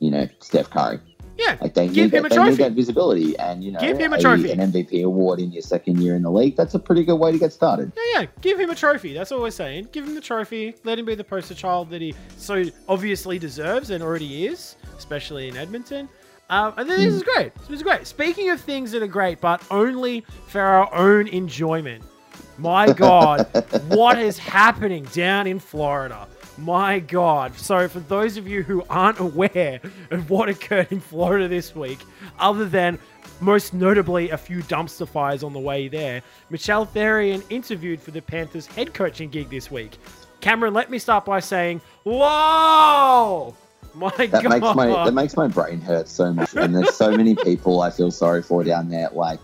you 0.00 0.10
know, 0.10 0.26
Steph 0.40 0.70
Curry. 0.70 0.98
yeah, 1.38 1.56
Like 1.60 1.74
they 1.74 1.86
Give 1.86 2.10
need 2.12 2.14
him 2.14 2.22
that, 2.24 2.32
a 2.32 2.34
they 2.40 2.50
need 2.50 2.58
that 2.58 2.72
visibility, 2.72 3.36
and 3.38 3.62
you 3.62 3.70
know, 3.72 3.80
Give 3.80 3.98
him 3.98 4.12
a 4.12 4.20
trophy. 4.20 4.50
an 4.50 4.58
MVP 4.72 5.04
award 5.04 5.40
in 5.40 5.52
your 5.52 5.62
second 5.62 6.00
year 6.00 6.16
in 6.16 6.22
the 6.22 6.30
league. 6.30 6.56
That's 6.56 6.74
a 6.74 6.78
pretty 6.78 7.04
good 7.04 7.16
way 7.16 7.32
to 7.32 7.38
get 7.38 7.52
started. 7.52 7.92
yeah, 7.96 8.20
yeah. 8.22 8.26
Give 8.40 8.58
him 8.58 8.70
a 8.70 8.74
trophy. 8.74 9.12
That's 9.14 9.30
all 9.32 9.40
we're 9.42 9.50
saying. 9.50 9.88
Give 9.92 10.04
him 10.06 10.14
the 10.14 10.20
trophy. 10.20 10.74
Let 10.84 10.98
him 10.98 11.04
be 11.04 11.14
the 11.14 11.24
poster 11.24 11.54
child 11.54 11.90
that 11.90 12.00
he 12.00 12.14
so 12.36 12.64
obviously 12.88 13.38
deserves 13.38 13.90
and 13.90 14.02
already 14.02 14.46
is, 14.46 14.76
especially 14.96 15.48
in 15.48 15.56
Edmonton. 15.56 16.08
Um, 16.50 16.74
and 16.76 16.88
then 16.90 16.98
this 17.00 17.14
is 17.14 17.22
great. 17.22 17.54
This 17.54 17.70
is 17.70 17.82
great. 17.82 18.06
Speaking 18.06 18.50
of 18.50 18.60
things 18.60 18.92
that 18.92 19.02
are 19.02 19.06
great, 19.06 19.40
but 19.40 19.62
only 19.70 20.24
for 20.48 20.60
our 20.60 20.92
own 20.94 21.26
enjoyment. 21.28 22.04
My 22.58 22.92
God, 22.92 23.46
what 23.88 24.18
is 24.18 24.38
happening 24.38 25.04
down 25.12 25.46
in 25.46 25.58
Florida? 25.58 26.26
My 26.56 27.00
God. 27.00 27.56
So, 27.56 27.88
for 27.88 27.98
those 28.00 28.36
of 28.36 28.46
you 28.46 28.62
who 28.62 28.84
aren't 28.88 29.18
aware 29.18 29.80
of 30.10 30.30
what 30.30 30.48
occurred 30.48 30.88
in 30.92 31.00
Florida 31.00 31.48
this 31.48 31.74
week, 31.74 31.98
other 32.38 32.64
than 32.64 32.98
most 33.40 33.74
notably 33.74 34.30
a 34.30 34.36
few 34.38 34.62
dumpster 34.62 35.08
fires 35.08 35.42
on 35.42 35.52
the 35.52 35.58
way 35.58 35.88
there, 35.88 36.22
Michel 36.50 36.86
Therrien 36.86 37.42
interviewed 37.50 38.00
for 38.00 38.12
the 38.12 38.22
Panthers 38.22 38.66
head 38.66 38.94
coaching 38.94 39.30
gig 39.30 39.50
this 39.50 39.70
week. 39.70 39.96
Cameron, 40.40 40.74
let 40.74 40.90
me 40.90 40.98
start 40.98 41.24
by 41.24 41.40
saying, 41.40 41.80
Whoa! 42.04 43.54
My 43.94 44.10
That 44.16 44.30
God. 44.42 44.48
makes 44.48 44.74
my 44.76 44.86
that 45.04 45.14
makes 45.14 45.36
my 45.36 45.46
brain 45.48 45.80
hurt 45.80 46.08
so 46.08 46.32
much, 46.32 46.54
and 46.54 46.74
there's 46.74 46.94
so 46.94 47.10
many 47.16 47.34
people 47.34 47.80
I 47.80 47.90
feel 47.90 48.10
sorry 48.10 48.42
for 48.42 48.64
down 48.64 48.88
there. 48.88 49.08
Like 49.12 49.40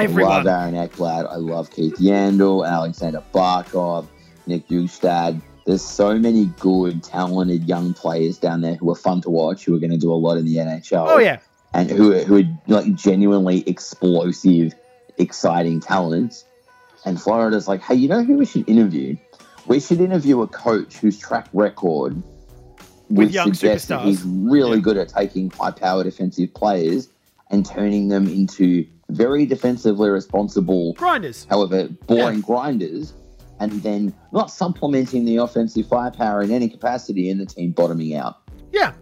I 0.00 0.06
love 0.06 0.46
Aaron 0.46 0.74
Ekblad, 0.74 1.30
I 1.30 1.36
love 1.36 1.70
Keith 1.70 1.96
Yandle, 1.96 2.66
Alexander 2.66 3.22
Barkov, 3.34 4.06
Nick 4.46 4.66
Bjugstad. 4.68 5.40
There's 5.66 5.82
so 5.82 6.18
many 6.18 6.46
good, 6.58 7.02
talented 7.02 7.68
young 7.68 7.92
players 7.94 8.38
down 8.38 8.62
there 8.62 8.74
who 8.76 8.90
are 8.90 8.96
fun 8.96 9.20
to 9.22 9.30
watch, 9.30 9.64
who 9.64 9.74
are 9.76 9.78
going 9.78 9.90
to 9.90 9.98
do 9.98 10.12
a 10.12 10.14
lot 10.16 10.36
in 10.38 10.44
the 10.44 10.56
NHL. 10.56 11.06
Oh, 11.08 11.18
yeah. 11.18 11.38
and 11.74 11.90
who 11.90 12.12
are, 12.12 12.20
who 12.24 12.38
are 12.38 12.44
like 12.66 12.94
genuinely 12.94 13.62
explosive, 13.68 14.74
exciting 15.18 15.80
talents. 15.80 16.44
And 17.04 17.20
Florida's 17.20 17.68
like, 17.68 17.82
hey, 17.82 17.94
you 17.94 18.08
know 18.08 18.24
who 18.24 18.36
we 18.38 18.46
should 18.46 18.68
interview? 18.68 19.16
We 19.66 19.80
should 19.80 20.00
interview 20.00 20.40
a 20.42 20.48
coach 20.48 20.96
whose 20.96 21.18
track 21.18 21.48
record 21.52 22.22
would 23.10 23.32
young 23.32 23.52
suggest 23.54 23.88
that 23.88 24.02
he's 24.02 24.22
really 24.24 24.78
Yeah. 24.78 24.82
good 24.82 24.96
at 24.96 25.08
taking 25.08 25.50
high-powered 25.50 26.04
defensive 26.04 26.54
players 26.54 27.08
and 27.50 27.66
turning 27.66 28.08
them 28.08 28.26
into 28.28 28.86
very 29.10 29.46
defensively 29.46 30.10
responsible, 30.10 30.94
Grinders. 30.94 31.46
however 31.50 31.88
boring 32.06 32.40
grinders, 32.40 33.12
and 33.58 33.72
then 33.82 34.14
not 34.32 34.50
supplementing 34.50 35.24
the 35.24 35.36
offensive 35.36 35.86
firepower 35.88 36.42
in 36.42 36.50
any 36.50 36.68
capacity 36.68 37.30
and 37.30 37.40
the 37.40 37.46
team 37.46 37.72
bottoming 37.72 38.14
out. 38.14 38.36
Yeah, 38.72 38.92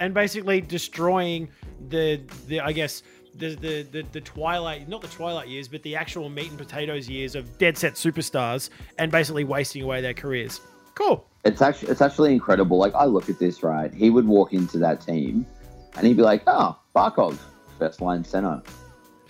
and 0.00 0.12
basically 0.14 0.60
destroying 0.60 1.48
the 1.88 2.20
the 2.48 2.60
I 2.60 2.72
guess 2.72 3.02
the 3.36 3.54
the 3.54 3.82
the, 3.90 4.02
the 4.12 4.20
twilight 4.20 4.88
not 4.88 5.00
the 5.02 5.08
twilight 5.08 5.48
years, 5.48 5.68
but 5.68 5.82
the 5.82 5.96
actual 5.96 6.28
meat 6.28 6.48
and 6.48 6.58
potatoes 6.58 7.08
years 7.08 7.34
of 7.34 7.58
dead 7.58 7.76
set 7.78 7.94
superstars, 7.94 8.70
and 8.98 9.10
basically 9.12 9.44
wasting 9.44 9.82
away 9.82 10.00
their 10.00 10.14
careers. 10.14 10.60
Cool. 10.94 11.26
It's 11.44 11.62
actually 11.62 11.90
it's 11.90 12.00
actually 12.00 12.32
incredible. 12.32 12.78
Like 12.78 12.94
I 12.94 13.04
look 13.04 13.28
at 13.28 13.38
this 13.38 13.62
right, 13.62 13.92
he 13.92 14.10
would 14.10 14.26
walk 14.26 14.52
into 14.52 14.78
that 14.78 15.00
team, 15.00 15.46
and 15.96 16.06
he'd 16.06 16.16
be 16.16 16.22
like, 16.22 16.42
"Oh, 16.46 16.78
Barkov, 16.94 17.38
first 17.78 18.00
line 18.00 18.22
center, 18.24 18.62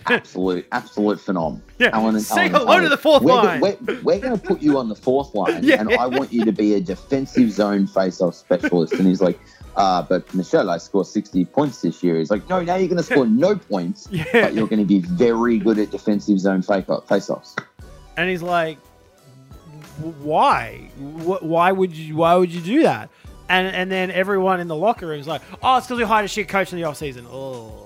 absolute 0.07 0.65
absolute 0.71 1.19
phenom." 1.19 1.61
Yeah, 1.79 1.89
Talent 1.91 2.17
and 2.17 2.25
say 2.25 2.45
and 2.47 2.55
hello 2.55 2.79
to 2.79 2.89
the 2.89 2.97
fourth 2.97 3.23
we're, 3.23 3.33
line. 3.33 3.61
We're, 3.61 3.77
we're 4.03 4.19
going 4.19 4.37
to 4.39 4.45
put 4.45 4.61
you 4.61 4.77
on 4.77 4.89
the 4.89 4.95
fourth 4.95 5.33
line, 5.35 5.63
Yeah. 5.63 5.79
and 5.79 5.93
I 5.93 6.07
want 6.07 6.31
you 6.33 6.45
to 6.45 6.51
be 6.51 6.75
a 6.75 6.81
defensive 6.81 7.51
zone 7.51 7.87
face-off 7.87 8.35
specialist. 8.35 8.93
And 8.93 9.07
he's 9.07 9.21
like, 9.21 9.39
uh, 9.75 10.01
"But 10.03 10.33
Michel, 10.33 10.69
I 10.69 10.77
score 10.77 11.05
sixty 11.05 11.45
points 11.45 11.81
this 11.81 12.03
year." 12.03 12.17
He's 12.19 12.31
like, 12.31 12.47
"No, 12.49 12.61
now 12.61 12.75
you're 12.75 12.87
going 12.87 12.97
to 12.97 13.03
score 13.03 13.25
no 13.25 13.55
points, 13.55 14.07
Yeah. 14.11 14.23
but 14.31 14.53
you're 14.53 14.67
going 14.67 14.79
to 14.79 14.85
be 14.85 14.99
very 14.99 15.57
good 15.57 15.77
at 15.79 15.91
defensive 15.91 16.39
zone 16.39 16.61
face-off- 16.61 17.07
face-offs." 17.07 17.55
And 18.17 18.29
he's 18.29 18.41
like, 18.43 18.77
"Why? 20.21 20.89
Why 20.97 21.71
would 21.71 21.93
you? 21.95 22.15
Why 22.17 22.35
would 22.35 22.51
you 22.51 22.61
do 22.61 22.83
that?" 22.83 23.09
And 23.49 23.67
and 23.75 23.91
then 23.91 24.09
everyone 24.11 24.59
in 24.59 24.67
the 24.67 24.75
locker 24.75 25.07
room 25.07 25.19
is 25.19 25.27
like, 25.27 25.41
"Oh, 25.61 25.77
it's 25.77 25.87
because 25.87 25.97
we 25.99 26.05
hired 26.05 26.25
a 26.25 26.27
shit 26.27 26.47
coach 26.47 26.71
in 26.73 26.79
the 26.79 26.85
offseason. 26.87 27.25
Oh, 27.29 27.82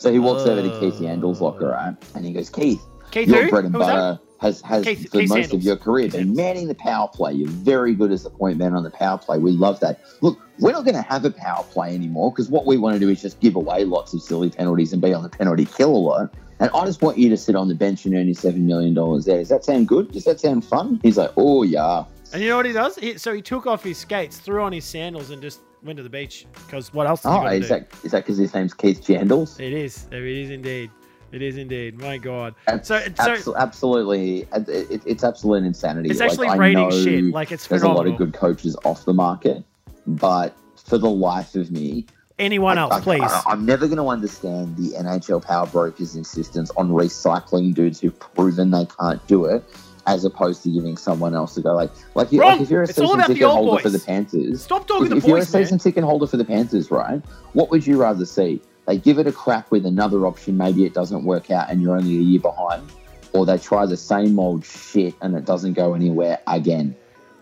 So 0.00 0.10
he 0.10 0.18
walks 0.18 0.42
over 0.46 0.62
to 0.62 0.72
Uh. 0.74 0.80
Keith 0.80 0.94
Yandle's 0.94 1.40
locker, 1.40 1.68
right? 1.68 1.94
And 2.14 2.24
he 2.24 2.32
goes, 2.32 2.48
Keith, 2.50 2.80
Keith 3.10 3.28
your 3.28 3.44
who? 3.44 3.50
bread 3.50 3.64
and 3.66 3.74
Who 3.74 3.80
butter 3.80 4.18
has, 4.40 4.60
has 4.62 4.82
Keith- 4.84 5.10
for 5.10 5.18
Keith 5.20 5.28
most 5.28 5.36
Sandals. 5.42 5.52
of 5.52 5.62
your 5.62 5.76
career 5.76 6.08
been 6.08 6.34
manning 6.34 6.66
the 6.68 6.74
power 6.74 7.06
play. 7.06 7.34
You're 7.34 7.48
very 7.50 7.94
good 7.94 8.10
as 8.10 8.22
the 8.24 8.30
point 8.30 8.56
man 8.58 8.74
on 8.74 8.82
the 8.82 8.90
power 8.90 9.18
play. 9.18 9.36
We 9.38 9.50
love 9.52 9.78
that. 9.80 10.00
Look, 10.22 10.38
we're 10.58 10.72
not 10.72 10.84
going 10.84 10.94
to 10.96 11.02
have 11.02 11.24
a 11.26 11.30
power 11.30 11.62
play 11.64 11.94
anymore 11.94 12.32
because 12.32 12.48
what 12.48 12.64
we 12.66 12.78
want 12.78 12.94
to 12.94 12.98
do 13.00 13.08
is 13.10 13.20
just 13.20 13.38
give 13.40 13.56
away 13.56 13.84
lots 13.84 14.14
of 14.14 14.22
silly 14.22 14.48
penalties 14.50 14.92
and 14.94 15.02
be 15.02 15.12
on 15.12 15.22
the 15.22 15.28
penalty 15.28 15.66
kill 15.66 15.94
a 15.94 15.98
lot. 15.98 16.34
And 16.60 16.70
I 16.74 16.84
just 16.86 17.02
want 17.02 17.18
you 17.18 17.28
to 17.30 17.36
sit 17.36 17.54
on 17.54 17.68
the 17.68 17.74
bench 17.74 18.04
and 18.06 18.14
earn 18.14 18.26
your 18.26 18.34
$7 18.34 18.56
million 18.56 18.94
there. 18.94 19.38
Does 19.38 19.48
that 19.50 19.64
sound 19.64 19.86
good? 19.88 20.12
Does 20.12 20.24
that 20.24 20.40
sound 20.40 20.64
fun? 20.64 20.98
He's 21.02 21.16
like, 21.18 21.30
oh, 21.38 21.62
yeah. 21.62 22.04
And 22.32 22.42
you 22.42 22.48
know 22.50 22.56
what 22.56 22.66
he 22.66 22.72
does? 22.72 22.96
He, 22.96 23.16
so 23.18 23.32
he 23.34 23.40
took 23.42 23.66
off 23.66 23.82
his 23.82 23.96
skates, 23.98 24.38
threw 24.38 24.62
on 24.62 24.72
his 24.72 24.84
sandals, 24.84 25.30
and 25.30 25.40
just 25.42 25.60
went 25.82 25.96
to 25.96 26.02
the 26.02 26.10
beach. 26.10 26.46
Because 26.66 26.92
what 26.92 27.06
else? 27.06 27.22
Oh, 27.24 27.46
is 27.46 27.68
do? 27.68 27.74
that 27.74 27.92
is 28.04 28.12
that 28.12 28.24
because 28.24 28.38
his 28.38 28.54
name's 28.54 28.74
Keith 28.74 29.04
Jandals? 29.04 29.58
It 29.60 29.72
is. 29.72 30.06
It 30.10 30.22
is 30.22 30.50
indeed. 30.50 30.90
It 31.32 31.42
is 31.42 31.56
indeed. 31.56 31.98
My 31.98 32.18
God. 32.18 32.54
So, 32.82 33.00
so 33.16 33.56
absolutely, 33.56 34.48
it, 34.52 34.68
it, 34.68 35.02
it's 35.06 35.22
absolute 35.22 35.64
insanity. 35.64 36.10
it's 36.10 36.18
Like, 36.18 36.30
actually 36.30 36.48
I 36.48 36.56
raining 36.56 36.90
shit. 36.90 37.24
Like 37.26 37.52
it's 37.52 37.66
There's 37.66 37.82
a 37.82 37.88
lot 37.88 38.06
of 38.06 38.16
good 38.16 38.34
coaches 38.34 38.76
off 38.84 39.04
the 39.04 39.14
market, 39.14 39.62
but 40.06 40.56
for 40.84 40.98
the 40.98 41.10
life 41.10 41.54
of 41.54 41.70
me, 41.70 42.06
Anyone 42.40 42.78
I- 42.78 42.80
else, 42.80 42.94
I, 42.94 43.00
please? 43.02 43.22
I, 43.22 43.52
am 43.52 43.66
never 43.66 43.86
going 43.86 43.98
to 43.98 44.08
understand 44.08 44.74
the 44.78 44.96
NHL 44.96 45.44
power 45.44 45.66
brokers' 45.66 46.16
insistence 46.16 46.70
on 46.74 46.88
recycling 46.88 47.74
dudes 47.74 48.00
who've 48.00 48.18
proven 48.18 48.70
they 48.70 48.86
can't 48.86 49.24
do 49.26 49.44
it, 49.44 49.62
as 50.10 50.24
opposed 50.24 50.62
to 50.64 50.70
giving 50.70 50.96
someone 50.96 51.34
else 51.34 51.54
to 51.54 51.60
go 51.62 51.74
like, 51.74 51.90
like, 52.14 52.32
you, 52.32 52.40
like 52.40 52.60
if 52.60 52.68
you're 52.68 52.82
a 52.82 52.88
It's 52.88 52.98
season 52.98 53.18
ticket 53.20 53.42
old 53.44 53.68
holder 53.68 53.82
for 53.82 53.90
the 53.90 53.98
boys. 53.98 54.04
Panthers, 54.04 54.62
Stop 54.62 54.86
talking 54.88 55.12
if, 55.12 55.18
if 55.18 55.24
you're 55.24 55.36
a 55.36 55.40
boys, 55.40 55.52
man. 55.52 55.62
season 55.62 55.78
ticket 55.78 56.02
holder 56.02 56.26
for 56.26 56.36
the 56.36 56.44
Panthers, 56.44 56.90
right? 56.90 57.22
What 57.52 57.70
would 57.70 57.86
you 57.86 57.96
rather 57.96 58.26
see? 58.26 58.60
They 58.86 58.98
give 58.98 59.18
it 59.18 59.26
a 59.28 59.32
crack 59.32 59.70
with 59.70 59.86
another 59.86 60.26
option, 60.26 60.56
maybe 60.56 60.84
it 60.84 60.94
doesn't 60.94 61.24
work 61.24 61.50
out 61.50 61.70
and 61.70 61.80
you're 61.80 61.96
only 61.96 62.16
a 62.16 62.20
year 62.20 62.40
behind, 62.40 62.90
or 63.32 63.46
they 63.46 63.56
try 63.58 63.86
the 63.86 63.96
same 63.96 64.38
old 64.40 64.64
shit 64.64 65.14
and 65.22 65.36
it 65.36 65.44
doesn't 65.44 65.74
go 65.74 65.94
anywhere 65.94 66.40
again. 66.48 66.96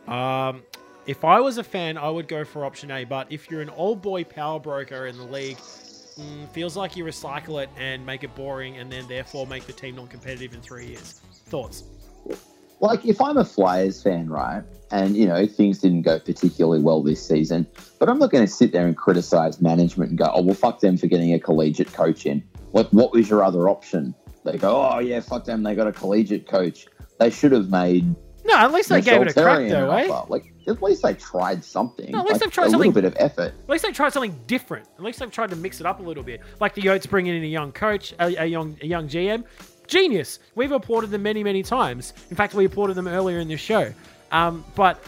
Um, 0.06 0.62
if 1.06 1.24
I 1.24 1.40
was 1.40 1.56
a 1.56 1.64
fan, 1.64 1.96
I 1.96 2.10
would 2.10 2.28
go 2.28 2.44
for 2.44 2.66
option 2.66 2.90
A. 2.90 3.04
But 3.04 3.32
if 3.32 3.50
you're 3.50 3.62
an 3.62 3.70
old 3.70 4.02
boy 4.02 4.24
power 4.24 4.60
broker 4.60 5.06
in 5.06 5.16
the 5.16 5.24
league, 5.24 5.56
mm, 5.56 6.48
feels 6.52 6.76
like 6.76 6.96
you 6.96 7.04
recycle 7.04 7.62
it 7.62 7.70
and 7.78 8.04
make 8.04 8.24
it 8.24 8.34
boring, 8.34 8.76
and 8.76 8.92
then 8.92 9.08
therefore 9.08 9.46
make 9.46 9.64
the 9.66 9.72
team 9.72 9.96
non-competitive 9.96 10.52
in 10.52 10.60
three 10.60 10.88
years. 10.88 11.22
Thoughts? 11.46 11.84
Like 12.80 13.04
if 13.04 13.20
I'm 13.20 13.36
a 13.36 13.44
Flyers 13.44 14.02
fan, 14.02 14.28
right, 14.28 14.62
and 14.90 15.16
you 15.16 15.26
know 15.26 15.46
things 15.46 15.78
didn't 15.78 16.02
go 16.02 16.18
particularly 16.18 16.82
well 16.82 17.02
this 17.02 17.26
season, 17.26 17.66
but 17.98 18.08
I'm 18.08 18.18
not 18.18 18.30
going 18.30 18.46
to 18.46 18.50
sit 18.52 18.72
there 18.72 18.86
and 18.86 18.96
criticize 18.96 19.60
management 19.60 20.10
and 20.10 20.18
go, 20.18 20.30
"Oh 20.34 20.42
well, 20.42 20.54
fuck 20.54 20.80
them 20.80 20.96
for 20.96 21.06
getting 21.06 21.32
a 21.34 21.38
collegiate 21.40 21.92
coach 21.92 22.26
in." 22.26 22.42
Like, 22.72 22.88
what 22.88 23.12
was 23.12 23.28
your 23.30 23.42
other 23.42 23.68
option? 23.68 24.14
They 24.44 24.56
go, 24.58 24.88
"Oh 24.90 24.98
yeah, 24.98 25.20
fuck 25.20 25.44
them, 25.44 25.62
they 25.62 25.74
got 25.74 25.86
a 25.86 25.92
collegiate 25.92 26.46
coach." 26.48 26.86
They 27.18 27.30
should 27.30 27.52
have 27.52 27.68
made. 27.70 28.14
No, 28.44 28.54
at 28.56 28.72
least 28.72 28.88
they 28.88 29.00
gave 29.02 29.20
it 29.20 29.28
a 29.28 29.32
crack, 29.34 29.68
though, 29.68 29.90
eh? 29.90 30.08
offer. 30.08 30.30
Like, 30.30 30.54
at 30.66 30.80
least 30.82 31.02
they 31.02 31.12
tried 31.14 31.62
something. 31.64 32.12
No, 32.12 32.20
at 32.20 32.24
least 32.24 32.34
Like, 32.34 32.40
they've 32.42 32.52
tried 32.52 32.66
a 32.66 32.70
something- 32.70 32.92
little 32.92 33.02
bit 33.02 33.04
of 33.04 33.16
effort. 33.18 33.52
At 33.64 33.68
least 33.68 33.84
they've 33.84 33.92
tried 33.94 34.12
something 34.14 34.40
different. 34.46 34.86
At 34.96 35.04
least 35.04 35.18
they've 35.18 35.30
tried 35.30 35.50
to 35.50 35.56
mix 35.56 35.80
it 35.80 35.86
up 35.86 35.98
a 36.00 36.02
little 36.02 36.22
bit. 36.22 36.40
Like 36.60 36.74
the 36.74 36.80
Yotes 36.82 37.10
bringing 37.10 37.34
in 37.36 37.42
a 37.42 37.46
young 37.46 37.72
coach, 37.72 38.14
a, 38.20 38.34
a 38.36 38.46
young 38.46 38.78
a 38.80 38.86
young 38.86 39.06
GM. 39.08 39.44
Genius. 39.88 40.38
We've 40.54 40.70
reported 40.70 41.10
them 41.10 41.22
many, 41.22 41.42
many 41.42 41.62
times. 41.62 42.12
In 42.30 42.36
fact, 42.36 42.54
we 42.54 42.64
reported 42.64 42.94
them 42.94 43.08
earlier 43.08 43.40
in 43.40 43.48
this 43.48 43.60
show. 43.60 43.92
Um, 44.30 44.64
but 44.74 45.02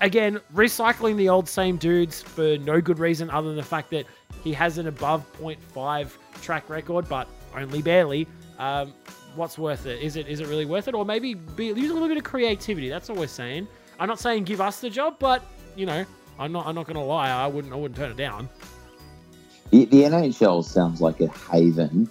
again, 0.00 0.40
recycling 0.54 1.16
the 1.16 1.28
old 1.28 1.48
same 1.48 1.76
dudes 1.76 2.22
for 2.22 2.58
no 2.58 2.80
good 2.80 2.98
reason 2.98 3.30
other 3.30 3.48
than 3.48 3.56
the 3.56 3.62
fact 3.62 3.90
that 3.90 4.06
he 4.44 4.52
has 4.52 4.78
an 4.78 4.86
above 4.86 5.24
0.5 5.40 6.10
track 6.42 6.68
record, 6.68 7.08
but 7.08 7.26
only 7.56 7.82
barely. 7.82 8.28
Um, 8.58 8.92
what's 9.34 9.58
worth 9.58 9.86
it? 9.86 10.00
Is 10.02 10.16
it 10.16 10.28
is 10.28 10.40
it 10.40 10.46
really 10.46 10.66
worth 10.66 10.88
it? 10.88 10.94
Or 10.94 11.04
maybe 11.04 11.34
be, 11.34 11.66
use 11.66 11.90
a 11.90 11.94
little 11.94 12.08
bit 12.08 12.16
of 12.16 12.24
creativity. 12.24 12.88
That's 12.88 13.10
all 13.10 13.16
we're 13.16 13.26
saying. 13.26 13.66
I'm 13.98 14.08
not 14.08 14.18
saying 14.20 14.44
give 14.44 14.60
us 14.60 14.80
the 14.80 14.90
job, 14.90 15.16
but 15.18 15.42
you 15.74 15.86
know, 15.86 16.04
I'm 16.38 16.52
not. 16.52 16.66
I'm 16.66 16.74
not 16.74 16.86
gonna 16.86 17.04
lie. 17.04 17.30
I 17.30 17.46
wouldn't. 17.46 17.72
I 17.72 17.76
wouldn't 17.76 17.96
turn 17.96 18.10
it 18.10 18.16
down. 18.16 18.48
The, 19.70 19.84
the 19.86 20.02
NHL 20.02 20.64
sounds 20.64 21.00
like 21.00 21.20
a 21.20 21.28
haven 21.28 22.10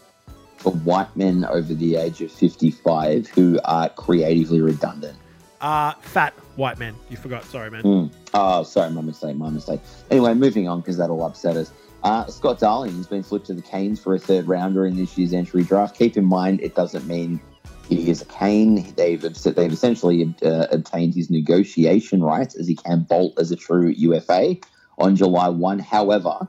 for 0.65 0.71
white 0.71 1.15
men 1.15 1.45
over 1.45 1.75
the 1.75 1.95
age 1.95 2.21
of 2.21 2.31
55 2.31 3.27
who 3.27 3.59
are 3.65 3.87
creatively 3.89 4.61
redundant. 4.61 5.15
Uh, 5.61 5.93
fat 6.01 6.33
white 6.55 6.79
men. 6.79 6.95
You 7.07 7.17
forgot. 7.17 7.43
Sorry, 7.45 7.69
man. 7.69 7.83
Mm. 7.83 8.11
Oh, 8.33 8.63
sorry, 8.63 8.89
my 8.89 9.01
mistake, 9.01 9.35
my 9.35 9.51
mistake. 9.51 9.79
Anyway, 10.09 10.33
moving 10.33 10.67
on 10.67 10.81
because 10.81 10.97
that'll 10.97 11.23
upset 11.23 11.55
us. 11.55 11.71
Uh, 12.01 12.25
Scott 12.25 12.57
Darling 12.59 12.95
has 12.95 13.05
been 13.05 13.21
flipped 13.21 13.45
to 13.45 13.53
the 13.53 13.61
Canes 13.61 14.01
for 14.01 14.15
a 14.15 14.19
third 14.19 14.47
rounder 14.47 14.87
in 14.87 14.95
this 14.95 15.15
year's 15.19 15.33
entry 15.33 15.61
draft. 15.61 15.95
Keep 15.95 16.17
in 16.17 16.25
mind, 16.25 16.61
it 16.61 16.73
doesn't 16.73 17.05
mean 17.07 17.39
he 17.87 18.09
is 18.09 18.23
a 18.23 18.25
Cane. 18.25 18.91
They've 18.97 19.21
they've 19.21 19.71
essentially 19.71 20.33
uh, 20.43 20.65
obtained 20.71 21.13
his 21.13 21.29
negotiation 21.29 22.23
rights 22.23 22.55
as 22.55 22.67
he 22.67 22.75
can 22.75 23.01
bolt 23.01 23.39
as 23.39 23.51
a 23.51 23.55
true 23.55 23.89
UFA 23.89 24.55
on 24.97 25.15
July 25.15 25.47
one. 25.49 25.77
However, 25.77 26.47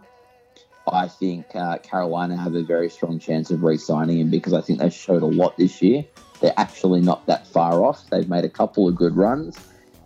I 0.92 1.08
think 1.08 1.54
uh, 1.54 1.78
Carolina 1.78 2.36
have 2.36 2.54
a 2.54 2.62
very 2.62 2.88
strong 2.88 3.18
chance 3.18 3.50
of 3.50 3.62
re-signing 3.62 4.20
him 4.20 4.30
because 4.30 4.52
I 4.52 4.60
think 4.60 4.78
they 4.78 4.90
showed 4.90 5.22
a 5.22 5.26
lot 5.26 5.56
this 5.56 5.82
year. 5.82 6.04
They're 6.40 6.54
actually 6.56 7.00
not 7.00 7.26
that 7.26 7.46
far 7.46 7.84
off. 7.84 8.08
They've 8.10 8.28
made 8.28 8.44
a 8.44 8.48
couple 8.48 8.86
of 8.86 8.94
good 8.94 9.16
runs, 9.16 9.58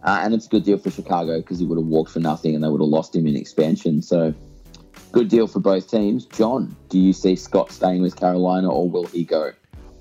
uh, 0.05 0.21
and 0.23 0.33
it's 0.33 0.47
a 0.47 0.49
good 0.49 0.65
deal 0.65 0.79
for 0.79 0.91
Chicago 0.91 1.39
because 1.39 1.59
he 1.59 1.67
would 1.67 1.79
have 1.79 1.87
walked 1.87 2.13
for 2.13 2.21
nothing 2.21 2.55
and 2.55 2.65
they 2.65 2.69
would 2.69 2.81
have 2.81 2.89
lost 2.89 3.15
him 3.15 3.27
in 3.27 3.37
expansion. 3.37 4.01
So, 4.01 4.33
good 5.13 5.29
deal 5.29 5.47
for 5.47 5.61
both 5.61 5.91
teams. 5.91 6.25
John, 6.27 6.75
do 6.89 6.99
you 6.99 7.13
see 7.13 7.37
Scott 7.37 7.73
staying 7.73 8.01
with 8.01 8.17
Carolina 8.17 8.71
or 8.71 8.89
will 8.89 9.07
he 9.07 9.25
go? 9.25 9.53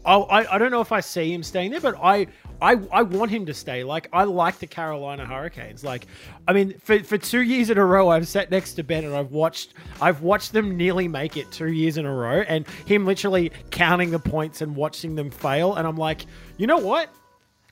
I, 0.05 0.55
I 0.55 0.57
don't 0.57 0.71
know 0.71 0.81
if 0.81 0.91
I 0.91 1.01
see 1.01 1.33
him 1.33 1.43
staying 1.43 1.71
there, 1.71 1.81
but 1.81 1.95
I, 2.01 2.27
I 2.61 2.79
I 2.91 3.01
want 3.03 3.31
him 3.31 3.45
to 3.45 3.53
stay. 3.53 3.83
Like 3.83 4.07
I 4.13 4.23
like 4.23 4.59
the 4.59 4.67
Carolina 4.67 5.25
Hurricanes. 5.25 5.83
Like, 5.83 6.07
I 6.47 6.53
mean, 6.53 6.77
for, 6.79 6.99
for 7.03 7.17
two 7.17 7.41
years 7.41 7.69
in 7.69 7.77
a 7.77 7.85
row, 7.85 8.09
I've 8.09 8.27
sat 8.27 8.49
next 8.51 8.73
to 8.73 8.83
Ben 8.83 9.03
and 9.03 9.15
I've 9.15 9.31
watched 9.31 9.73
I've 10.01 10.21
watched 10.21 10.53
them 10.53 10.77
nearly 10.77 11.07
make 11.07 11.37
it 11.37 11.51
two 11.51 11.71
years 11.71 11.97
in 11.97 12.05
a 12.05 12.13
row, 12.13 12.41
and 12.47 12.67
him 12.85 13.05
literally 13.05 13.51
counting 13.71 14.11
the 14.11 14.19
points 14.19 14.61
and 14.61 14.75
watching 14.75 15.15
them 15.15 15.29
fail. 15.29 15.75
And 15.75 15.87
I'm 15.87 15.97
like, 15.97 16.25
you 16.57 16.67
know 16.67 16.77
what? 16.77 17.13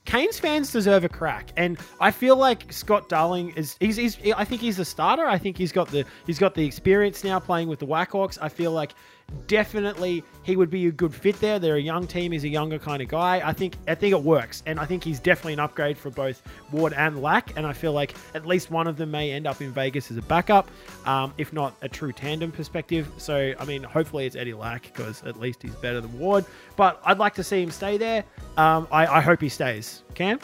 Canes 0.08 0.38
fans 0.38 0.72
deserve 0.72 1.04
a 1.04 1.08
crack, 1.08 1.50
and 1.58 1.78
I 2.00 2.10
feel 2.10 2.34
like 2.34 2.72
Scott 2.72 3.10
Darling 3.10 3.50
is. 3.56 3.76
He's, 3.78 3.96
he's. 3.96 4.18
I 4.32 4.42
think 4.42 4.62
he's 4.62 4.78
the 4.78 4.84
starter. 4.86 5.26
I 5.26 5.36
think 5.36 5.58
he's 5.58 5.70
got 5.70 5.88
the. 5.88 6.06
He's 6.26 6.38
got 6.38 6.54
the 6.54 6.64
experience 6.64 7.24
now 7.24 7.38
playing 7.38 7.68
with 7.68 7.78
the 7.78 7.86
Blackhawks. 7.86 8.38
I 8.40 8.48
feel 8.48 8.72
like 8.72 8.92
definitely 9.46 10.22
he 10.42 10.56
would 10.56 10.70
be 10.70 10.86
a 10.86 10.92
good 10.92 11.14
fit 11.14 11.38
there. 11.40 11.58
They're 11.58 11.76
a 11.76 11.80
young 11.80 12.06
team. 12.06 12.32
He's 12.32 12.44
a 12.44 12.48
younger 12.48 12.78
kind 12.78 13.02
of 13.02 13.08
guy. 13.08 13.40
I 13.44 13.52
think 13.52 13.76
I 13.86 13.94
think 13.94 14.12
it 14.12 14.22
works, 14.22 14.62
and 14.66 14.78
I 14.78 14.84
think 14.84 15.02
he's 15.02 15.18
definitely 15.20 15.54
an 15.54 15.60
upgrade 15.60 15.98
for 15.98 16.10
both 16.10 16.42
Ward 16.72 16.92
and 16.92 17.20
Lack. 17.20 17.56
And 17.56 17.66
I 17.66 17.72
feel 17.72 17.92
like 17.92 18.14
at 18.34 18.46
least 18.46 18.70
one 18.70 18.86
of 18.86 18.96
them 18.96 19.10
may 19.10 19.32
end 19.32 19.46
up 19.46 19.60
in 19.60 19.72
Vegas 19.72 20.10
as 20.10 20.16
a 20.16 20.22
backup, 20.22 20.70
um, 21.06 21.34
if 21.38 21.52
not 21.52 21.74
a 21.82 21.88
true 21.88 22.12
tandem 22.12 22.52
perspective. 22.52 23.10
So 23.18 23.54
I 23.58 23.64
mean, 23.64 23.82
hopefully 23.82 24.26
it's 24.26 24.36
Eddie 24.36 24.54
Lack 24.54 24.82
because 24.94 25.22
at 25.24 25.38
least 25.40 25.62
he's 25.62 25.74
better 25.76 26.00
than 26.00 26.18
Ward. 26.18 26.44
But 26.76 27.00
I'd 27.04 27.18
like 27.18 27.34
to 27.34 27.44
see 27.44 27.62
him 27.62 27.70
stay 27.70 27.98
there. 27.98 28.24
Um, 28.56 28.86
I, 28.90 29.06
I 29.06 29.20
hope 29.20 29.40
he 29.40 29.48
stays. 29.48 30.02
Cam. 30.14 30.38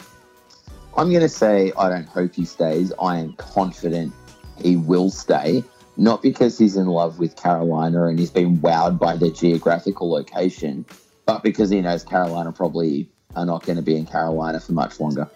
I'm 0.97 1.09
going 1.09 1.21
to 1.21 1.29
say 1.29 1.73
I 1.77 1.89
don't 1.89 2.07
hope 2.07 2.35
he 2.35 2.45
stays. 2.45 2.93
I 3.01 3.17
am 3.17 3.33
confident 3.33 4.13
he 4.61 4.77
will 4.77 5.09
stay 5.09 5.63
not 5.97 6.21
because 6.21 6.57
he's 6.57 6.75
in 6.75 6.87
love 6.87 7.19
with 7.19 7.35
Carolina 7.35 8.05
and 8.05 8.19
he's 8.19 8.31
been 8.31 8.57
wowed 8.57 8.99
by 8.99 9.15
their 9.15 9.31
geographical 9.31 10.09
location, 10.09 10.85
but 11.25 11.43
because 11.43 11.69
he 11.69 11.81
knows 11.81 12.03
Carolina 12.03 12.51
probably 12.51 13.09
are 13.35 13.45
not 13.45 13.65
going 13.65 13.75
to 13.77 13.81
be 13.81 13.95
in 13.95 14.05
Carolina 14.05 14.59
for 14.59 14.73
much 14.73 14.99
longer. 14.99 15.29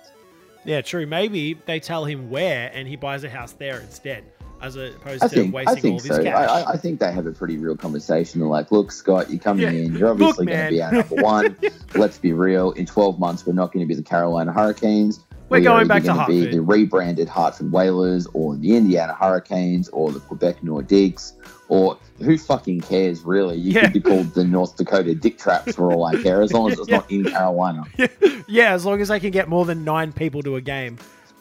Yeah, 0.66 0.82
true. 0.82 1.06
Maybe 1.06 1.54
they 1.66 1.80
tell 1.80 2.06
him 2.06 2.30
where 2.30 2.70
and 2.74 2.88
he 2.88 2.96
buys 2.96 3.24
a 3.24 3.30
house 3.30 3.54
there 3.54 3.80
instead, 3.80 4.26
as 4.62 4.76
opposed 4.76 5.24
I 5.24 5.28
to 5.30 5.36
think, 5.36 5.54
wasting 5.54 5.94
all 5.94 6.00
so. 6.00 6.08
this 6.16 6.24
cash. 6.24 6.50
I, 6.50 6.72
I 6.74 6.78
think 6.78 7.00
they 7.00 7.12
have 7.12 7.26
a 7.26 7.32
pretty 7.32 7.58
real 7.58 7.78
conversation. 7.78 8.40
They're 8.42 8.50
like, 8.50 8.72
look, 8.72 8.92
Scott, 8.92 9.30
you're 9.30 9.40
coming 9.40 9.64
Yeah. 9.64 9.86
in. 9.86 9.96
You're 9.96 10.10
obviously 10.10 10.46
Look, 10.46 10.54
going 10.54 10.66
to 10.66 10.72
be 10.72 10.82
our 10.82 10.92
number 10.92 11.16
one. 11.16 11.58
Let's 11.96 12.18
be 12.18 12.34
real. 12.34 12.72
In 12.72 12.86
12 12.86 13.20
months, 13.20 13.46
we're 13.46 13.54
not 13.54 13.72
going 13.72 13.84
to 13.86 13.88
be 13.88 13.96
the 13.96 14.04
Carolina 14.08 14.52
Hurricanes. 14.52 15.22
We're 15.50 15.58
We 15.60 15.64
going 15.64 15.88
back 15.88 16.04
to 16.04 16.10
gonna 16.10 16.28
be 16.28 16.38
Hartford. 16.42 16.54
the 16.54 16.62
rebranded 16.62 17.28
Hartford 17.28 17.72
Whalers 17.72 18.28
or 18.34 18.56
the 18.56 18.76
Indiana 18.78 19.14
Hurricanes 19.14 19.90
or 19.90 20.12
the 20.12 20.20
Quebec 20.20 20.62
Nordiques 20.62 21.34
or 21.70 21.98
who 22.20 22.38
fucking 22.38 22.82
cares, 22.82 23.24
really? 23.24 23.58
You 23.58 23.74
Yeah. 23.74 23.82
could 23.82 23.94
be 23.94 24.00
called 24.02 24.34
the 24.34 24.44
North 24.44 24.76
Dakota 24.78 25.16
Dick 25.16 25.38
Traps 25.40 25.76
for 25.76 25.92
all 25.92 26.06
I 26.06 26.16
care, 26.24 26.42
as 26.42 26.54
long 26.54 26.72
as 26.72 26.78
it's 26.80 26.88
Yeah. 26.90 26.98
not 26.98 27.12
in 27.12 27.26
Carolina. 27.26 27.84
yeah, 28.48 28.74
as 28.74 28.86
long 28.86 29.02
as 29.02 29.08
they 29.08 29.20
can 29.20 29.32
get 29.32 29.48
more 29.50 29.66
than 29.66 29.84
nine 29.84 30.12
people 30.12 30.44
to 30.44 30.56
a 30.56 30.62
game. 30.62 30.98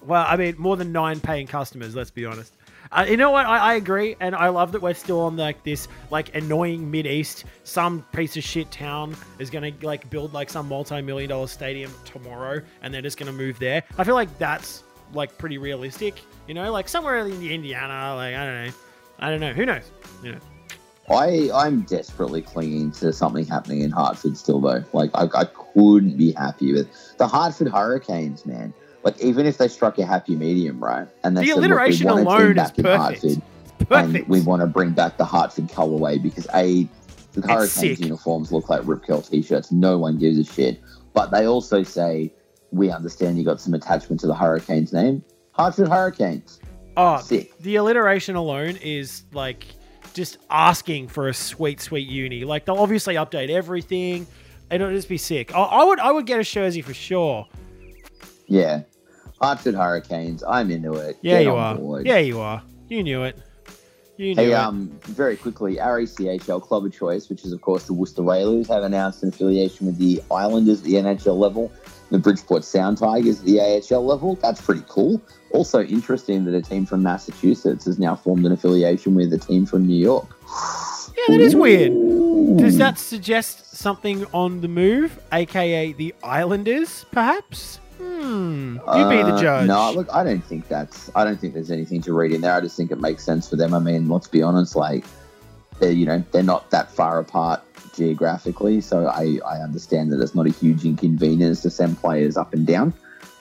Well, 0.06 0.24
I 0.26 0.36
mean, 0.36 0.54
more 0.58 0.76
than 0.76 0.90
nine 0.92 1.20
paying 1.20 1.46
customers. 1.46 1.94
Let's 1.94 2.10
be 2.10 2.24
honest. 2.24 2.52
Uh, 2.90 3.06
you 3.08 3.16
know 3.16 3.30
what? 3.30 3.46
I, 3.46 3.58
I 3.58 3.74
agree, 3.74 4.16
and 4.20 4.34
I 4.34 4.48
love 4.48 4.72
that 4.72 4.82
we're 4.82 4.94
still 4.94 5.20
on 5.20 5.36
like 5.36 5.62
this 5.62 5.88
like 6.10 6.34
annoying 6.34 6.90
mid 6.90 7.06
east. 7.06 7.44
Some 7.64 8.02
piece 8.12 8.36
of 8.36 8.44
shit 8.44 8.70
town 8.70 9.16
is 9.38 9.50
gonna 9.50 9.72
like 9.82 10.08
build 10.10 10.32
like 10.32 10.50
some 10.50 10.68
multi 10.68 11.00
million 11.02 11.28
dollar 11.28 11.46
stadium 11.46 11.92
tomorrow, 12.04 12.62
and 12.82 12.92
they're 12.92 13.02
just 13.02 13.18
gonna 13.18 13.32
move 13.32 13.58
there. 13.58 13.82
I 13.98 14.04
feel 14.04 14.14
like 14.14 14.36
that's 14.38 14.84
like 15.12 15.36
pretty 15.38 15.58
realistic. 15.58 16.20
You 16.46 16.54
know, 16.54 16.72
like 16.72 16.88
somewhere 16.88 17.18
in 17.18 17.42
Indiana. 17.42 18.14
Like 18.14 18.34
I 18.34 18.44
don't 18.44 18.66
know, 18.66 18.72
I 19.18 19.30
don't 19.30 19.40
know. 19.40 19.52
Who 19.52 19.66
knows? 19.66 19.90
You 20.22 20.32
know. 20.32 20.38
I 21.10 21.50
I'm 21.54 21.82
desperately 21.82 22.42
clinging 22.42 22.92
to 22.92 23.12
something 23.12 23.46
happening 23.46 23.80
in 23.80 23.90
Hartford 23.90 24.36
still 24.36 24.60
though. 24.60 24.84
Like 24.92 25.10
I, 25.14 25.24
I 25.34 25.44
couldn't 25.44 26.16
be 26.16 26.32
happy 26.32 26.72
with 26.72 26.88
the 27.18 27.26
Hartford 27.26 27.68
Hurricanes, 27.68 28.44
man. 28.44 28.74
Like 29.08 29.20
even 29.22 29.46
if 29.46 29.56
they 29.56 29.68
struck 29.68 29.96
a 29.98 30.04
happy 30.04 30.36
medium, 30.36 30.84
right? 30.84 31.08
And 31.24 31.34
they 31.34 31.40
The 31.40 31.46
said, 31.46 31.54
look, 31.54 31.60
we 31.62 31.66
alliteration 31.68 32.06
want 32.08 32.20
alone 32.20 32.50
is 32.50 32.56
back 32.56 32.78
in 32.78 32.84
perfect. 32.84 32.98
Hartford, 33.00 33.42
Perfect. 33.88 34.14
and 34.18 34.28
we 34.28 34.40
want 34.42 34.60
to 34.60 34.66
bring 34.66 34.90
back 34.90 35.16
the 35.16 35.24
Hartford 35.24 35.68
colorway 35.68 36.22
because 36.22 36.46
a 36.54 36.86
the 37.32 37.40
Hurricanes 37.50 38.00
uniforms 38.00 38.52
look 38.52 38.68
like 38.68 38.82
Rip 38.84 39.04
Curl 39.06 39.22
t-shirts. 39.22 39.72
No 39.72 39.96
one 39.96 40.18
gives 40.18 40.38
a 40.38 40.44
shit. 40.44 40.80
But 41.14 41.30
they 41.30 41.46
also 41.46 41.82
say 41.82 42.30
we 42.70 42.90
understand 42.90 43.38
you 43.38 43.44
got 43.44 43.62
some 43.62 43.72
attachment 43.72 44.20
to 44.20 44.26
the 44.26 44.34
Hurricanes 44.34 44.92
name. 44.92 45.24
Hartford 45.52 45.88
Hurricanes. 45.88 46.60
Oh, 46.98 47.18
Sick. 47.20 47.56
the 47.60 47.76
alliteration 47.76 48.36
alone 48.36 48.76
is 48.82 49.22
like 49.32 49.64
just 50.12 50.36
asking 50.50 51.08
for 51.08 51.28
a 51.28 51.34
sweet, 51.34 51.80
sweet 51.80 52.06
uni. 52.08 52.44
Like 52.44 52.66
they'll 52.66 52.76
obviously 52.76 53.14
update 53.14 53.48
everything. 53.48 54.26
It'll 54.70 54.90
just 54.90 55.08
be 55.08 55.16
sick. 55.16 55.54
I, 55.54 55.60
I 55.60 55.84
would, 55.84 55.98
I 55.98 56.10
would 56.10 56.26
get 56.26 56.40
a 56.40 56.44
jersey 56.44 56.82
for 56.82 56.92
sure. 56.92 57.46
Yeah. 58.48 58.82
Hartford 59.40 59.74
Hurricanes. 59.74 60.42
I'm 60.48 60.70
into 60.70 60.94
it. 60.94 61.16
Yeah, 61.22 61.38
Get 61.38 61.42
you 61.44 61.54
are. 61.54 61.74
board. 61.76 62.06
Yeah, 62.06 62.18
you 62.18 62.40
are. 62.40 62.62
You 62.88 63.02
knew 63.02 63.22
it. 63.22 63.38
You 64.16 64.34
knew 64.34 64.42
Hey, 64.42 64.50
it. 64.50 64.54
um, 64.54 64.90
very 65.04 65.36
quickly, 65.36 65.78
our 65.78 66.00
ECHL 66.00 66.60
club 66.60 66.84
of 66.84 66.92
choice, 66.92 67.28
which 67.28 67.44
is 67.44 67.52
of 67.52 67.60
course 67.60 67.84
the 67.84 67.92
Worcester 67.92 68.22
Railers, 68.22 68.66
have 68.68 68.82
announced 68.82 69.22
an 69.22 69.28
affiliation 69.28 69.86
with 69.86 69.96
the 69.98 70.20
Islanders 70.30 70.78
at 70.80 70.84
the 70.84 70.94
NHL 70.94 71.38
level, 71.38 71.70
the 72.10 72.18
Bridgeport 72.18 72.64
Sound 72.64 72.98
Tigers 72.98 73.38
at 73.40 73.44
the 73.46 73.60
AHL 73.60 74.04
level. 74.04 74.34
That's 74.42 74.60
pretty 74.60 74.82
cool. 74.88 75.22
Also 75.52 75.82
interesting 75.84 76.44
that 76.46 76.54
a 76.54 76.60
team 76.62 76.84
from 76.84 77.02
Massachusetts 77.04 77.84
has 77.84 77.98
now 78.00 78.16
formed 78.16 78.44
an 78.44 78.50
affiliation 78.52 79.14
with 79.14 79.32
a 79.32 79.38
team 79.38 79.64
from 79.66 79.86
New 79.86 79.96
York. 79.96 80.26
yeah, 81.16 81.24
that 81.36 81.40
is 81.40 81.54
weird. 81.54 81.92
Does 82.58 82.76
that 82.78 82.98
suggest 82.98 83.76
something 83.76 84.24
on 84.34 84.62
the 84.62 84.68
move, 84.68 85.20
aka 85.32 85.92
the 85.92 86.12
Islanders, 86.24 87.04
perhaps? 87.12 87.78
Hmm. 87.98 88.74
You 88.76 89.08
be 89.08 89.22
the 89.22 89.34
Uh, 89.34 89.40
judge. 89.42 89.66
No, 89.66 89.92
look, 89.92 90.08
I 90.12 90.22
don't 90.24 90.44
think 90.44 90.68
that's. 90.68 91.10
I 91.14 91.24
don't 91.24 91.38
think 91.40 91.54
there's 91.54 91.70
anything 91.70 92.00
to 92.02 92.12
read 92.12 92.32
in 92.32 92.40
there. 92.40 92.54
I 92.54 92.60
just 92.60 92.76
think 92.76 92.90
it 92.90 93.00
makes 93.00 93.24
sense 93.24 93.48
for 93.48 93.56
them. 93.56 93.74
I 93.74 93.78
mean, 93.78 94.08
let's 94.08 94.28
be 94.28 94.42
honest, 94.42 94.76
like 94.76 95.04
they're 95.80 95.90
you 95.92 96.06
know 96.06 96.22
they're 96.32 96.42
not 96.42 96.70
that 96.70 96.90
far 96.90 97.18
apart 97.18 97.62
geographically, 97.94 98.80
so 98.80 99.06
I 99.08 99.38
I 99.46 99.58
understand 99.58 100.12
that 100.12 100.20
it's 100.20 100.34
not 100.34 100.46
a 100.46 100.50
huge 100.50 100.84
inconvenience 100.84 101.62
to 101.62 101.70
send 101.70 101.98
players 101.98 102.36
up 102.36 102.54
and 102.54 102.66
down. 102.66 102.94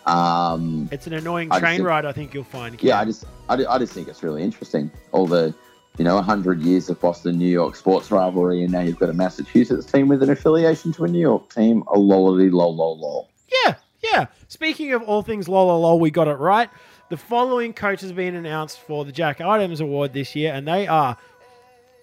Um, 0.06 0.88
It's 0.92 1.06
an 1.06 1.14
annoying 1.14 1.50
I 1.52 1.60
train 1.60 1.78
think- 1.78 1.88
ride. 1.88 2.06
I 2.06 2.12
think 2.14 2.34
you'll 2.34 2.44
find. 2.46 2.82
yeah, 2.82 3.00
I 3.00 3.06
just 3.06 3.26
I, 3.50 3.64
I 3.66 3.78
just 3.78 3.94
think 3.94 4.08
it's 4.08 4.24
really 4.24 4.42
interesting. 4.44 4.90
All 5.12 5.28
the 5.28 5.54
you 5.98 6.04
know, 6.04 6.14
100 6.16 6.62
years 6.62 6.90
of 6.90 7.02
Boston 7.02 7.40
New 7.40 7.50
York 7.50 7.76
sports 7.76 8.12
rivalry, 8.12 8.62
and 8.64 8.72
now 8.72 8.82
you've 8.82 9.00
got 9.00 9.10
a 9.10 9.14
Massachusetts 9.14 9.92
team 9.92 10.08
with 10.08 10.22
an 10.22 10.30
affiliation 10.30 10.94
to 10.94 11.06
a 11.06 11.08
New 11.08 11.20
York 11.20 11.52
team. 11.52 11.84
A 11.92 11.98
lolly 11.98 12.52
lol 12.52 12.76
lol 12.76 13.00
lol. 13.00 13.30
Yeah, 13.66 13.74
yeah. 14.12 14.28
Speaking 14.48 14.94
of 14.94 15.04
all 15.04 15.22
things 15.22 15.48
lol 15.48 15.68
lol 15.68 15.82
lol, 15.82 16.00
we 16.00 16.12
got 16.12 16.28
it 16.28 16.36
right. 16.36 16.70
The 17.10 17.18
following 17.18 17.74
coach 17.74 18.02
has 18.02 18.12
been 18.12 18.36
announced 18.36 18.80
for 18.82 19.06
the 19.06 19.12
Jack 19.12 19.40
Adams 19.40 19.80
Award 19.80 20.14
this 20.14 20.36
year, 20.36 20.54
and 20.54 20.68
they 20.68 20.88
are 20.88 21.18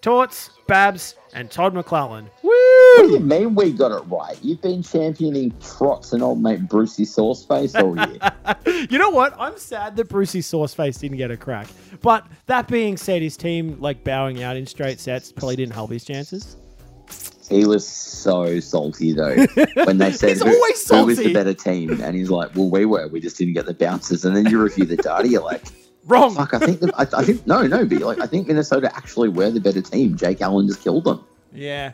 Torts, 0.00 0.50
Babs, 0.66 1.14
and 1.32 1.50
Todd 1.50 1.74
McLellan. 1.74 2.28
What 2.42 3.06
do 3.06 3.10
you 3.10 3.20
mean 3.20 3.54
we 3.54 3.72
got 3.72 3.90
it 3.90 4.04
right? 4.06 4.38
You've 4.42 4.60
been 4.60 4.82
championing 4.82 5.52
trots 5.60 6.12
and 6.12 6.22
old 6.22 6.42
mate 6.42 6.68
Brucey 6.68 7.04
Sauceface 7.04 7.74
all 7.80 7.96
year. 7.96 8.86
you 8.90 8.98
know 8.98 9.10
what? 9.10 9.34
I'm 9.38 9.58
sad 9.58 9.96
that 9.96 10.08
Brucey 10.08 10.40
Sauceface 10.40 11.00
didn't 11.00 11.16
get 11.16 11.30
a 11.30 11.36
crack. 11.36 11.68
But 12.02 12.26
that 12.46 12.68
being 12.68 12.96
said, 12.96 13.22
his 13.22 13.36
team 13.36 13.78
like 13.80 14.04
bowing 14.04 14.42
out 14.42 14.56
in 14.56 14.66
straight 14.66 15.00
sets 15.00 15.32
probably 15.32 15.56
didn't 15.56 15.74
help 15.74 15.90
his 15.90 16.04
chances. 16.04 16.56
He 17.48 17.66
was 17.66 17.86
so 17.86 18.58
salty 18.60 19.12
though 19.12 19.46
when 19.84 19.98
they 19.98 20.12
said 20.12 20.30
He's 20.30 20.42
who, 20.42 20.48
always 20.48 20.88
who 20.88 21.04
was 21.04 21.18
the 21.18 21.32
better 21.32 21.52
team, 21.54 22.00
and 22.02 22.16
he's 22.16 22.30
like, 22.30 22.54
"Well, 22.54 22.70
we 22.70 22.86
were. 22.86 23.06
We 23.08 23.20
just 23.20 23.36
didn't 23.36 23.54
get 23.54 23.66
the 23.66 23.74
bounces." 23.74 24.24
And 24.24 24.34
then 24.34 24.46
you 24.46 24.62
review 24.62 24.86
the 24.86 24.96
data, 24.96 25.28
you're 25.28 25.42
like, 25.42 25.62
Wrong. 26.06 26.34
"Fuck, 26.34 26.54
I 26.54 26.58
think, 26.58 26.80
the, 26.80 26.92
I, 26.96 27.02
I 27.18 27.24
think 27.24 27.46
no, 27.46 27.66
no, 27.66 27.84
but 27.84 28.00
like, 28.00 28.20
I 28.20 28.26
think 28.26 28.48
Minnesota 28.48 28.94
actually 28.96 29.28
were 29.28 29.50
the 29.50 29.60
better 29.60 29.82
team. 29.82 30.16
Jake 30.16 30.40
Allen 30.40 30.66
just 30.66 30.82
killed 30.82 31.04
them." 31.04 31.24
Yeah. 31.52 31.92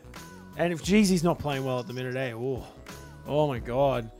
And 0.56 0.72
if 0.72 0.82
Jeezy's 0.82 1.24
not 1.24 1.38
playing 1.38 1.64
well 1.64 1.78
at 1.78 1.86
the 1.86 1.92
minute, 1.92 2.16
eh? 2.16 2.32
Oh, 2.32 2.66
oh 3.26 3.48
my 3.48 3.58
God. 3.58 4.10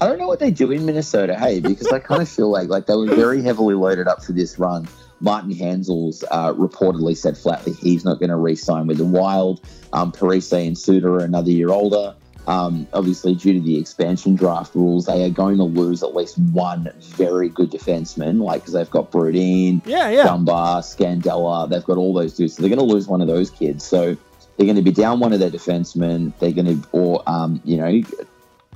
I 0.00 0.06
don't 0.06 0.18
know 0.18 0.26
what 0.26 0.40
they 0.40 0.50
do 0.50 0.70
in 0.72 0.84
Minnesota, 0.84 1.34
hey, 1.38 1.60
because 1.60 1.88
I 1.88 1.98
kind 1.98 2.20
of 2.20 2.28
feel 2.28 2.50
like 2.50 2.68
like 2.68 2.86
they 2.86 2.94
were 2.94 3.14
very 3.14 3.42
heavily 3.42 3.74
loaded 3.74 4.08
up 4.08 4.22
for 4.22 4.32
this 4.32 4.58
run. 4.58 4.88
Martin 5.20 5.52
Hanzal 5.52 6.22
uh, 6.30 6.52
reportedly 6.52 7.16
said 7.16 7.36
flatly 7.38 7.72
he's 7.72 8.04
not 8.04 8.18
going 8.18 8.30
to 8.30 8.36
re-sign 8.36 8.86
with 8.86 8.98
the 8.98 9.04
Wild. 9.04 9.60
Um, 9.92 10.12
Parise 10.12 10.66
and 10.66 10.76
Suter 10.76 11.14
are 11.14 11.24
another 11.24 11.50
year 11.50 11.70
older. 11.70 12.14
Um, 12.46 12.86
obviously, 12.92 13.34
due 13.34 13.54
to 13.54 13.60
the 13.60 13.76
expansion 13.76 14.36
draft 14.36 14.74
rules, 14.74 15.06
they 15.06 15.24
are 15.24 15.30
going 15.30 15.56
to 15.56 15.64
lose 15.64 16.02
at 16.04 16.14
least 16.14 16.38
one 16.38 16.92
very 17.00 17.48
good 17.48 17.70
defenseman, 17.70 18.40
like 18.40 18.62
because 18.62 18.74
they've 18.74 18.90
got 18.90 19.10
Brodin, 19.10 19.84
Yeah, 19.84 20.10
yeah. 20.10 20.26
Dumba, 20.26 20.78
Scandella. 20.80 21.68
They've 21.68 21.84
got 21.84 21.96
all 21.96 22.14
those 22.14 22.34
dudes. 22.34 22.54
So 22.54 22.62
they're 22.62 22.68
going 22.68 22.86
to 22.86 22.94
lose 22.94 23.08
one 23.08 23.20
of 23.20 23.26
those 23.26 23.50
kids. 23.50 23.84
So 23.84 24.16
they're 24.56 24.66
going 24.66 24.76
to 24.76 24.82
be 24.82 24.92
down 24.92 25.18
one 25.18 25.32
of 25.32 25.40
their 25.40 25.50
defensemen. 25.50 26.32
They're 26.38 26.52
going 26.52 26.80
to, 26.80 26.88
or, 26.92 27.22
um, 27.26 27.60
you 27.64 27.78
know, 27.78 28.02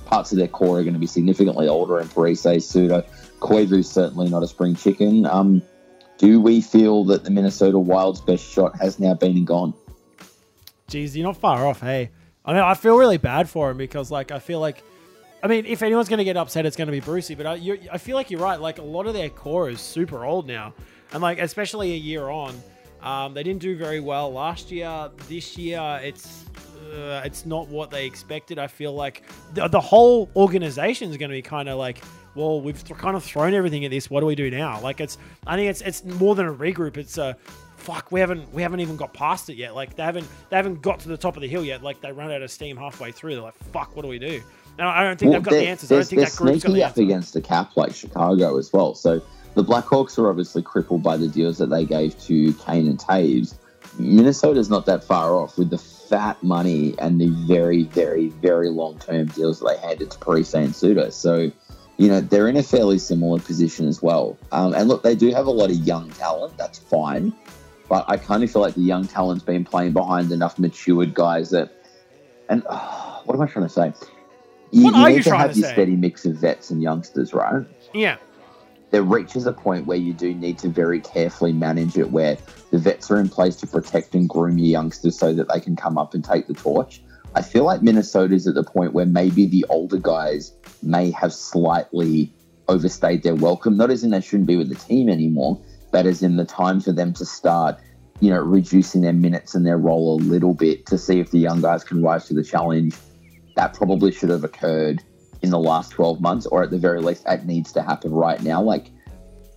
parts 0.05 0.33
of 0.33 0.37
their 0.37 0.49
core 0.49 0.79
are 0.79 0.83
going 0.83 0.93
to 0.93 0.99
be 0.99 1.07
significantly 1.07 1.69
older 1.69 1.99
and 1.99 2.09
Parise, 2.09 2.63
Suter. 2.63 3.05
Koivu's 3.39 3.89
certainly 3.89 4.29
not 4.29 4.43
a 4.43 4.47
spring 4.47 4.75
chicken. 4.75 5.25
Um, 5.25 5.61
do 6.21 6.39
we 6.39 6.61
feel 6.61 7.03
that 7.05 7.23
the 7.23 7.31
Minnesota 7.31 7.79
Wild's 7.79 8.21
best 8.21 8.45
shot 8.45 8.79
has 8.79 8.99
now 8.99 9.15
been 9.15 9.35
and 9.35 9.47
gone? 9.47 9.73
Jeez, 10.87 11.15
you're 11.15 11.25
not 11.25 11.35
far 11.35 11.65
off, 11.65 11.81
hey. 11.81 12.11
I 12.45 12.53
mean, 12.53 12.61
I 12.61 12.75
feel 12.75 12.95
really 12.95 13.17
bad 13.17 13.49
for 13.49 13.71
him 13.71 13.77
because, 13.77 14.11
like, 14.11 14.31
I 14.31 14.37
feel 14.37 14.59
like, 14.59 14.83
I 15.41 15.47
mean, 15.47 15.65
if 15.65 15.81
anyone's 15.81 16.09
going 16.09 16.19
to 16.19 16.23
get 16.23 16.37
upset, 16.37 16.67
it's 16.67 16.77
going 16.77 16.85
to 16.85 16.91
be 16.91 16.99
Brucey. 16.99 17.33
But 17.33 17.47
I, 17.47 17.55
you, 17.55 17.79
I 17.91 17.97
feel 17.97 18.15
like 18.15 18.29
you're 18.29 18.39
right. 18.39 18.61
Like, 18.61 18.77
a 18.77 18.83
lot 18.83 19.07
of 19.07 19.15
their 19.15 19.29
core 19.29 19.67
is 19.71 19.81
super 19.81 20.23
old 20.23 20.47
now, 20.47 20.75
and 21.11 21.23
like, 21.23 21.39
especially 21.39 21.93
a 21.93 21.97
year 21.97 22.29
on, 22.29 22.61
um, 23.01 23.33
they 23.33 23.41
didn't 23.41 23.61
do 23.61 23.75
very 23.75 23.99
well 23.99 24.31
last 24.31 24.71
year. 24.71 25.09
This 25.27 25.57
year, 25.57 25.99
it's 26.03 26.45
uh, 26.93 27.23
it's 27.25 27.47
not 27.47 27.67
what 27.67 27.89
they 27.89 28.05
expected. 28.05 28.59
I 28.59 28.67
feel 28.67 28.93
like 28.93 29.23
the, 29.55 29.67
the 29.67 29.81
whole 29.81 30.29
organization 30.35 31.09
is 31.09 31.17
going 31.17 31.29
to 31.31 31.35
be 31.35 31.41
kind 31.41 31.67
of 31.67 31.79
like, 31.79 32.03
well, 32.35 32.61
we've 32.61 32.83
th- 32.83 32.97
kind 32.99 33.15
of 33.15 33.23
thrown 33.23 33.53
everything 33.53 33.85
at 33.85 33.91
this. 33.91 34.09
What 34.09 34.21
do 34.21 34.25
we 34.25 34.35
do 34.35 34.49
now? 34.49 34.79
Like, 34.81 35.01
it's 35.01 35.17
I 35.45 35.55
think 35.55 35.69
it's 35.69 35.81
it's 35.81 36.03
more 36.03 36.35
than 36.35 36.47
a 36.47 36.53
regroup. 36.53 36.97
It's 36.97 37.17
a 37.17 37.35
fuck. 37.77 38.11
We 38.11 38.19
haven't 38.19 38.53
we 38.53 38.61
haven't 38.61 38.79
even 38.79 38.95
got 38.95 39.13
past 39.13 39.49
it 39.49 39.55
yet. 39.57 39.75
Like 39.75 39.95
they 39.95 40.03
haven't 40.03 40.27
they 40.49 40.55
haven't 40.57 40.81
got 40.81 40.99
to 41.01 41.09
the 41.09 41.17
top 41.17 41.35
of 41.35 41.41
the 41.41 41.47
hill 41.47 41.63
yet. 41.63 41.83
Like 41.83 42.01
they 42.01 42.11
run 42.11 42.31
out 42.31 42.41
of 42.41 42.51
steam 42.51 42.77
halfway 42.77 43.11
through. 43.11 43.33
They're 43.33 43.43
like, 43.43 43.55
fuck. 43.71 43.95
What 43.95 44.03
do 44.03 44.07
we 44.07 44.19
do? 44.19 44.41
And 44.77 44.87
I 44.87 45.03
don't 45.03 45.19
think 45.19 45.31
Well, 45.31 45.41
they've 45.41 45.49
got 45.49 45.55
the 45.55 45.67
answers. 45.67 45.91
I 45.91 45.95
don't 45.95 46.05
think 46.05 46.21
that 46.21 46.35
group's 46.35 46.63
got 46.63 46.73
the 46.73 46.83
up 46.83 46.89
answer. 46.89 47.01
against 47.01 47.33
the 47.33 47.41
cap 47.41 47.75
like 47.75 47.93
Chicago 47.93 48.57
as 48.57 48.71
well. 48.71 48.95
So 48.95 49.21
the 49.53 49.63
Blackhawks 49.63 50.17
are 50.17 50.29
obviously 50.29 50.61
crippled 50.61 51.03
by 51.03 51.17
the 51.17 51.27
deals 51.27 51.57
that 51.57 51.67
they 51.69 51.85
gave 51.85 52.17
to 52.21 52.53
Kane 52.53 52.87
and 52.87 52.97
Toews. 52.97 53.55
Minnesota's 53.99 54.69
not 54.69 54.85
that 54.85 55.03
far 55.03 55.35
off 55.35 55.57
with 55.57 55.69
the 55.69 55.77
fat 55.77 56.41
money 56.41 56.95
and 56.99 57.19
the 57.19 57.27
very, 57.47 57.83
very, 57.83 58.29
very 58.29 58.69
long 58.69 58.97
term 58.99 59.25
deals 59.27 59.59
that 59.59 59.67
they 59.75 59.87
handed 59.87 60.11
to 60.11 60.17
Parise 60.19 60.53
and 60.53 60.73
Suter. 60.75 61.11
So, 61.11 61.51
you 62.01 62.07
know, 62.07 62.19
they're 62.19 62.47
in 62.47 62.57
a 62.57 62.63
fairly 62.63 62.97
similar 62.97 63.39
position 63.39 63.87
as 63.87 64.01
well. 64.01 64.35
Um, 64.51 64.73
and 64.73 64.87
look, 64.87 65.03
they 65.03 65.13
do 65.13 65.29
have 65.29 65.45
a 65.45 65.51
lot 65.51 65.69
of 65.69 65.75
young 65.75 66.09
talent. 66.09 66.57
That's 66.57 66.79
fine. 66.79 67.31
But 67.89 68.05
I 68.07 68.17
kind 68.17 68.43
of 68.43 68.49
feel 68.49 68.63
like 68.63 68.73
the 68.73 68.81
young 68.81 69.07
talent's 69.07 69.43
been 69.43 69.63
playing 69.63 69.93
behind 69.93 70.31
enough 70.31 70.57
matured 70.57 71.13
guys 71.13 71.51
that. 71.51 71.71
And 72.49 72.63
uh, 72.67 72.79
what 73.25 73.35
am 73.35 73.41
I 73.41 73.45
trying 73.45 73.67
to 73.67 73.69
say? 73.69 73.93
You, 74.71 74.85
What 74.85 74.95
you 74.95 74.99
are 74.99 75.09
need 75.11 75.17
you 75.17 75.23
to 75.23 75.37
have 75.37 75.51
to 75.51 75.59
your 75.59 75.67
say? 75.67 75.73
steady 75.73 75.95
mix 75.95 76.25
of 76.25 76.37
vets 76.37 76.71
and 76.71 76.81
youngsters, 76.81 77.35
right? 77.35 77.67
Yeah, 77.93 78.17
There 78.89 79.03
reaches 79.03 79.45
a 79.45 79.53
point 79.53 79.85
where 79.85 79.97
you 79.97 80.13
do 80.13 80.33
need 80.33 80.57
to 80.59 80.69
very 80.69 81.01
carefully 81.01 81.53
manage 81.53 81.99
it, 81.99 82.09
where 82.09 82.39
the 82.71 82.79
vets 82.79 83.11
are 83.11 83.19
in 83.19 83.29
place 83.29 83.57
to 83.57 83.67
protect 83.67 84.15
and 84.15 84.27
groom 84.27 84.57
your 84.57 84.69
youngsters 84.69 85.19
so 85.19 85.33
that 85.35 85.49
they 85.53 85.59
can 85.59 85.75
come 85.75 85.99
up 85.99 86.15
and 86.15 86.25
take 86.25 86.47
the 86.47 86.55
torch. 86.55 87.03
I 87.35 87.43
feel 87.43 87.63
like 87.63 87.83
Minnesota's 87.83 88.47
at 88.47 88.55
the 88.55 88.63
point 88.63 88.93
where 88.93 89.05
maybe 89.05 89.45
the 89.45 89.67
older 89.69 89.99
guys 89.99 90.51
may 90.83 91.11
have 91.11 91.33
slightly 91.33 92.31
overstayed 92.67 93.23
their 93.23 93.35
welcome. 93.35 93.77
Not 93.77 93.91
as 93.91 94.03
in 94.03 94.11
they 94.11 94.21
shouldn't 94.21 94.47
be 94.47 94.55
with 94.55 94.69
the 94.69 94.75
team 94.75 95.09
anymore, 95.09 95.61
but 95.91 96.05
as 96.05 96.23
in 96.23 96.37
the 96.37 96.45
time 96.45 96.79
for 96.79 96.91
them 96.91 97.13
to 97.13 97.25
start, 97.25 97.77
you 98.19 98.29
know, 98.29 98.39
reducing 98.39 99.01
their 99.01 99.13
minutes 99.13 99.55
and 99.55 99.65
their 99.65 99.77
role 99.77 100.15
a 100.15 100.19
little 100.21 100.53
bit 100.53 100.85
to 100.87 100.97
see 100.97 101.19
if 101.19 101.31
the 101.31 101.39
young 101.39 101.61
guys 101.61 101.83
can 101.83 102.01
rise 102.01 102.27
to 102.27 102.33
the 102.33 102.43
challenge. 102.43 102.95
That 103.55 103.73
probably 103.73 104.11
should 104.11 104.29
have 104.29 104.43
occurred 104.43 105.01
in 105.41 105.49
the 105.49 105.59
last 105.59 105.91
12 105.91 106.21
months, 106.21 106.45
or 106.45 106.63
at 106.63 106.69
the 106.69 106.77
very 106.77 107.01
least, 107.01 107.23
it 107.27 107.45
needs 107.45 107.71
to 107.73 107.81
happen 107.81 108.11
right 108.11 108.41
now. 108.43 108.61
Like, 108.61 108.91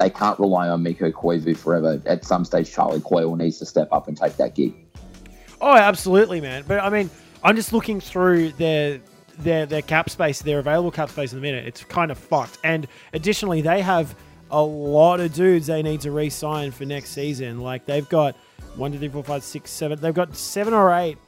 they 0.01 0.11
can't 0.11 0.39
rely 0.39 0.69
on 0.69 0.83
Mikko 0.83 1.13
Koivu 1.13 1.57
forever. 1.57 2.01
At 2.07 2.25
some 2.25 2.45
stage, 2.45 2.73
Charlie 2.73 3.01
Coyle 3.01 3.37
needs 3.37 3.59
to 3.59 3.67
step 3.67 3.89
up 3.93 4.09
and 4.09 4.17
take 4.17 4.37
that 4.39 4.55
gig. 4.55 4.75
Oh, 5.61 5.77
absolutely, 5.77 6.41
man. 6.41 6.65
But 6.67 6.81
I 6.81 6.91
mean, 6.91 7.11
I'm 7.43 7.55
just 7.55 7.73
looking 7.73 8.01
through 8.01 8.53
their 8.53 9.01
their 9.39 9.67
their 9.67 9.83
cap 9.83 10.11
space, 10.11 10.43
their 10.43 10.59
available 10.59 10.91
cap 10.91 11.11
space 11.11 11.33
in 11.33 11.39
the 11.39 11.43
minute. 11.43 11.67
It's 11.67 11.85
kind 11.85 12.11
of 12.11 12.19
fucked. 12.19 12.59
And 12.65 12.87
additionally, 13.13 13.61
they 13.63 13.83
have 13.83 14.15
a 14.51 14.63
lot 14.63 15.21
of 15.21 15.33
dudes 15.35 15.67
they 15.67 15.83
need 15.83 16.01
to 16.03 16.11
re-sign 16.11 16.71
for 16.71 16.85
next 16.85 17.11
season. 17.11 17.61
Like 17.61 17.87
they've 17.87 18.09
got 18.09 18.37
one, 18.77 18.93
two, 18.93 18.99
three, 18.99 19.09
four, 19.09 19.25
five, 19.25 19.43
six, 19.43 19.71
seven. 19.71 20.01
They've 20.01 20.15
got 20.15 20.37
seven 20.37 20.75
or 20.75 20.95
eight 20.95 21.19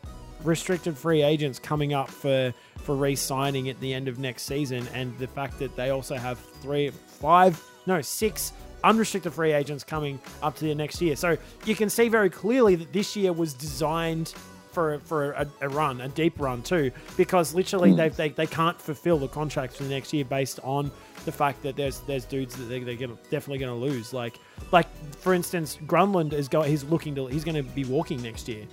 restricted 0.45 0.97
free 0.97 1.23
agents 1.23 1.59
coming 1.59 1.95
up 1.95 2.09
for 2.09 2.53
for 2.79 2.95
re-signing 2.95 3.69
at 3.69 3.81
the 3.81 3.93
end 3.93 4.09
of 4.09 4.19
next 4.19 4.43
season. 4.43 4.87
And 4.95 5.17
the 5.19 5.27
fact 5.27 5.59
that 5.59 5.75
they 5.77 5.91
also 5.91 6.17
have 6.17 6.39
three, 6.61 6.91
five, 6.91 7.63
no, 7.87 8.01
six 8.01 8.53
unrestricted 8.85 9.33
free 9.33 9.53
agents 9.53 9.83
coming 9.83 10.21
up 10.43 10.55
to 10.57 10.65
the 10.65 10.75
next 10.75 11.01
year. 11.03 11.17
So 11.17 11.37
you 11.65 11.75
can 11.75 11.91
see 11.91 12.09
very 12.09 12.31
clearly 12.31 12.77
that 12.77 12.93
this 12.93 13.17
year 13.17 13.33
was 13.33 13.55
designed 13.55 14.35
for 14.77 14.99
for 15.01 15.33
a, 15.33 15.47
a 15.63 15.69
run, 15.71 16.03
a 16.03 16.09
deep 16.09 16.39
run 16.39 16.63
too, 16.63 16.91
because 17.17 17.55
literally 17.55 17.91
Hmm. 17.93 17.97
they 17.97 18.09
they 18.11 18.29
they 18.29 18.47
can't 18.47 18.79
fulfill 18.79 19.19
the 19.19 19.29
contracts 19.29 19.77
for 19.79 19.85
the 19.85 19.89
next 19.89 20.13
year 20.13 20.25
based 20.27 20.61
on 20.63 20.91
the 21.25 21.33
fact 21.33 21.63
that 21.63 21.77
there's 21.77 22.01
there's 22.01 22.27
dudes 22.27 22.55
that 22.57 22.65
they, 22.65 22.81
they're 22.81 22.95
gonna, 22.95 23.17
definitely 23.31 23.59
going 23.59 23.73
to 23.81 23.87
lose. 23.87 24.13
Like 24.13 24.39
like 24.73 24.87
for 25.17 25.33
instance, 25.33 25.79
Granlund 25.87 26.35
is 26.35 26.47
go 26.49 26.61
he's 26.61 26.85
looking 26.85 27.15
to 27.15 27.27
he's 27.27 27.43
going 27.43 27.57
to 27.57 27.63
be 27.63 27.85
walking 27.85 28.21
next 28.23 28.49
year. 28.49 28.67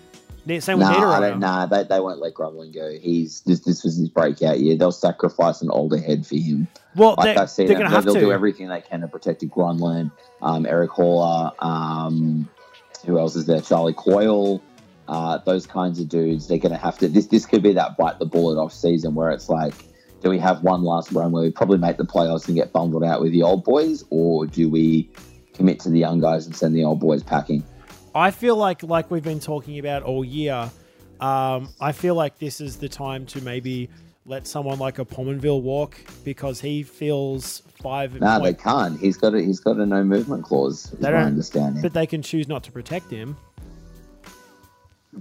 Same 0.60 0.78
with 0.78 0.90
Nah, 0.90 1.14
I 1.14 1.20
don't. 1.22 1.40
Nah, 1.40 1.66
they, 1.68 1.84
they 1.84 2.02
won't 2.02 2.20
let 2.20 2.34
Granlund 2.34 2.74
go. 2.74 2.92
He's 3.02 3.40
this. 3.46 3.62
This 3.62 3.82
was 3.86 3.96
his 3.96 4.10
breakout 4.10 4.60
year. 4.60 4.76
They'll 4.76 4.92
sacrifice 4.92 5.62
an 5.62 5.70
older 5.72 5.98
head 5.98 6.28
for 6.28 6.36
him. 6.36 6.68
Well, 6.98 7.16
Like 7.18 7.36
they, 7.36 7.42
I've 7.42 7.50
seen 7.50 7.68
they're 7.68 7.78
going 7.78 7.86
to 7.86 7.92
They'll, 7.92 7.96
have 7.96 8.04
they'll 8.06 8.14
to. 8.16 8.20
do 8.20 8.32
everything 8.34 8.68
they 8.68 8.82
can 8.82 9.00
to 9.00 9.08
protect 9.08 9.42
Granlund, 9.48 10.12
um, 10.42 10.66
Erik 10.66 10.92
Haula, 10.92 11.54
um, 11.64 12.50
who 13.06 13.18
else 13.20 13.38
is 13.38 13.46
there? 13.46 13.62
Charlie 13.62 13.94
Coyle. 13.94 14.62
Uh, 15.08 15.38
those 15.40 15.66
kinds 15.68 16.00
of 16.00 16.08
dudes. 16.08 16.48
They're 16.48 16.58
going 16.58 16.72
to 16.72 16.78
have 16.78 16.98
to. 17.00 17.08
This 17.10 17.28
this 17.28 17.46
could 17.46 17.62
be 17.62 17.74
that 17.74 17.98
bite 17.98 18.20
the 18.20 18.26
bullet 18.26 18.58
off 18.62 18.72
season 18.74 19.16
where 19.16 19.32
it's 19.32 19.50
like, 19.50 19.74
do 20.22 20.30
we 20.30 20.40
have 20.40 20.64
one 20.64 20.84
last 20.84 21.12
run 21.12 21.32
where 21.34 21.44
we 21.44 21.52
probably 21.52 21.78
make 21.78 21.98
the 21.98 22.06
playoffs 22.06 22.48
and 22.48 22.56
get 22.56 22.72
bundled 22.72 23.04
out 23.04 23.20
with 23.22 23.32
the 23.34 23.44
old 23.44 23.64
boys, 23.66 24.06
or 24.10 24.46
do 24.46 24.70
we 24.70 25.10
commit 25.54 25.80
to 25.82 25.90
the 25.90 26.00
young 26.00 26.20
guys 26.22 26.46
and 26.46 26.56
send 26.56 26.74
the 26.76 26.84
old 26.86 27.00
boys 27.02 27.22
packing? 27.22 27.64
I 28.16 28.32
feel 28.32 28.56
like, 28.56 28.82
like 28.84 29.12
we've 29.12 29.24
been 29.24 29.40
talking 29.42 29.78
about 29.80 30.04
all 30.04 30.24
year, 30.24 30.72
um, 31.20 31.70
I 31.82 31.92
feel 31.92 32.16
like 32.16 32.38
this 32.40 32.62
is 32.62 32.78
the 32.78 32.88
time 32.88 33.26
to 33.28 33.42
maybe 33.42 33.90
let 34.26 34.48
someone 34.48 34.80
like 34.80 35.00
a 35.00 35.06
Pominville 35.06 35.62
walk 35.62 35.98
because 36.24 36.62
he 36.62 36.84
feels 36.84 37.62
five. 37.82 38.20
No, 38.22 38.42
they 38.42 38.54
can't. 38.54 38.98
He's 39.00 39.18
got 39.18 39.34
a 39.36 39.42
he's 39.42 39.60
got 39.60 39.78
a 39.78 39.86
no 39.86 40.04
movement 40.04 40.46
clause. 40.46 40.86
Is 40.94 41.00
They 41.00 41.08
my 41.12 41.18
don't- 41.18 41.24
understanding. 41.28 41.82
but 41.82 41.94
they 41.94 42.08
can 42.08 42.22
choose 42.22 42.48
not 42.48 42.64
to 42.64 42.72
protect 42.72 43.12
him. 43.12 43.36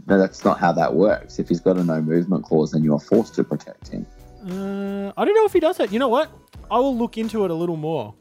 No, 0.07 0.19
that's 0.19 0.45
not 0.45 0.59
how 0.59 0.73
that 0.73 0.95
works. 0.95 1.39
If 1.39 1.49
he's 1.49 1.61
got 1.61 1.77
a 1.77 1.85
no 1.85 2.01
movement 2.01 2.45
clause, 2.45 2.73
then 2.73 2.83
you 2.83 2.95
are 2.95 3.01
forced 3.01 3.35
to 3.35 3.45
protect 3.45 3.89
him. 3.89 4.07
Uh, 4.43 5.13
I 5.17 5.25
don't 5.25 5.35
know 5.35 5.45
if 5.45 5.53
he 5.53 5.61
does 5.61 5.79
it. 5.81 5.93
You 5.93 5.99
know 5.99 6.09
what? 6.09 6.31
I 6.71 6.79
will 6.79 6.97
look 6.97 7.19
into 7.19 7.45
it 7.45 7.51
a 7.51 7.55
little 7.55 7.77
more. 7.77 8.15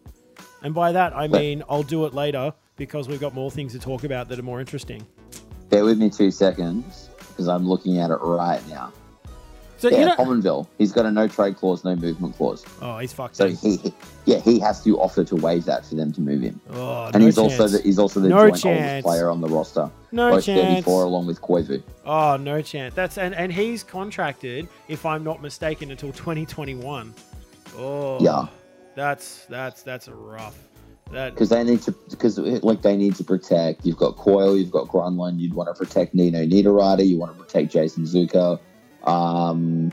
And 0.62 0.74
by 0.74 0.92
that, 0.92 1.16
I 1.16 1.28
mean 1.28 1.64
I'll 1.70 1.84
do 1.84 2.06
it 2.06 2.14
later 2.14 2.54
because 2.76 3.08
we've 3.08 3.20
got 3.20 3.34
more 3.34 3.50
things 3.50 3.72
to 3.74 3.80
talk 3.80 4.04
about 4.04 4.28
that 4.30 4.38
are 4.38 4.44
more 4.44 4.60
interesting. 4.60 5.06
Bear 5.70 5.86
with 5.86 5.98
me 5.98 6.10
two 6.10 6.32
seconds 6.32 7.10
because 7.30 7.48
I'm 7.48 7.68
looking 7.68 8.00
at 8.00 8.12
it 8.12 8.20
right 8.22 8.66
now. 8.68 8.92
So, 9.82 9.90
Yeah, 9.90 10.00
you 10.00 10.06
know. 10.06 10.16
Pominville. 10.16 10.68
He's 10.78 10.92
got 10.92 11.08
a 11.08 11.12
no 11.12 11.28
trade 11.28 11.58
clause, 11.58 11.84
no 11.84 11.96
movement 11.96 12.38
clause. 12.38 12.64
Oh, 12.84 13.00
he's 13.00 13.12
fucked. 13.14 13.36
So 13.36 13.48
he, 13.48 13.78
he- 13.78 13.94
yeah, 14.26 14.38
he 14.38 14.60
has 14.60 14.84
to 14.84 15.00
offer 15.00 15.24
to 15.24 15.36
waive 15.36 15.66
that 15.66 15.84
for 15.88 15.96
them 15.96 16.14
to 16.14 16.22
move 16.22 16.42
him. 16.44 16.62
oh, 16.72 17.06
And 17.06 17.16
no 17.20 17.26
he's 17.26 17.40
also 17.40 17.58
chance. 17.58 17.72
the, 17.72 17.82
he's 17.82 17.98
also 17.98 18.20
the 18.20 18.30
No 18.30 18.48
joint 18.50 18.62
chance. 18.62 18.80
oldest 18.80 19.06
player 19.06 19.30
on 19.32 19.42
the 19.42 19.48
roster. 19.48 19.90
no 20.12 20.32
both 20.34 20.46
chance. 20.46 20.86
34 20.86 21.04
along 21.06 21.26
with 21.26 21.42
Koivu. 21.42 21.82
Oh, 22.06 22.38
no 22.38 22.62
chance. 22.62 22.94
That's 22.94 23.18
and, 23.18 23.34
and 23.34 23.52
he's 23.52 23.84
contracted, 23.84 24.68
if 24.88 25.04
I'm 25.06 25.24
not 25.24 25.42
mistaken, 25.42 25.90
until 25.90 26.12
2021. 26.12 27.14
Oh, 27.78 28.22
Yeah. 28.24 28.46
That's 28.94 29.46
that's 29.46 29.82
that's 29.84 30.08
a 30.10 30.14
rough. 30.14 30.58
That 31.12 31.34
Because 31.34 31.50
they 31.50 31.64
need 31.64 31.82
to, 31.84 31.92
because 32.10 32.38
like 32.38 32.82
they 32.82 32.96
need 32.98 33.16
to 33.16 33.24
protect. 33.24 33.86
You've 33.86 33.98
got 33.98 34.18
Coyle, 34.18 34.56
you've 34.58 34.70
got 34.72 34.88
Granlund. 34.90 35.40
You'd 35.40 35.54
want 35.54 35.70
to 35.70 35.74
protect 35.74 36.14
Nino 36.14 36.40
Niederreiter. 36.46 37.08
You 37.08 37.18
want 37.18 37.36
to 37.38 37.44
protect 37.44 37.72
Jason 37.72 38.04
Zucker. 38.04 38.60
Um, 39.08 39.92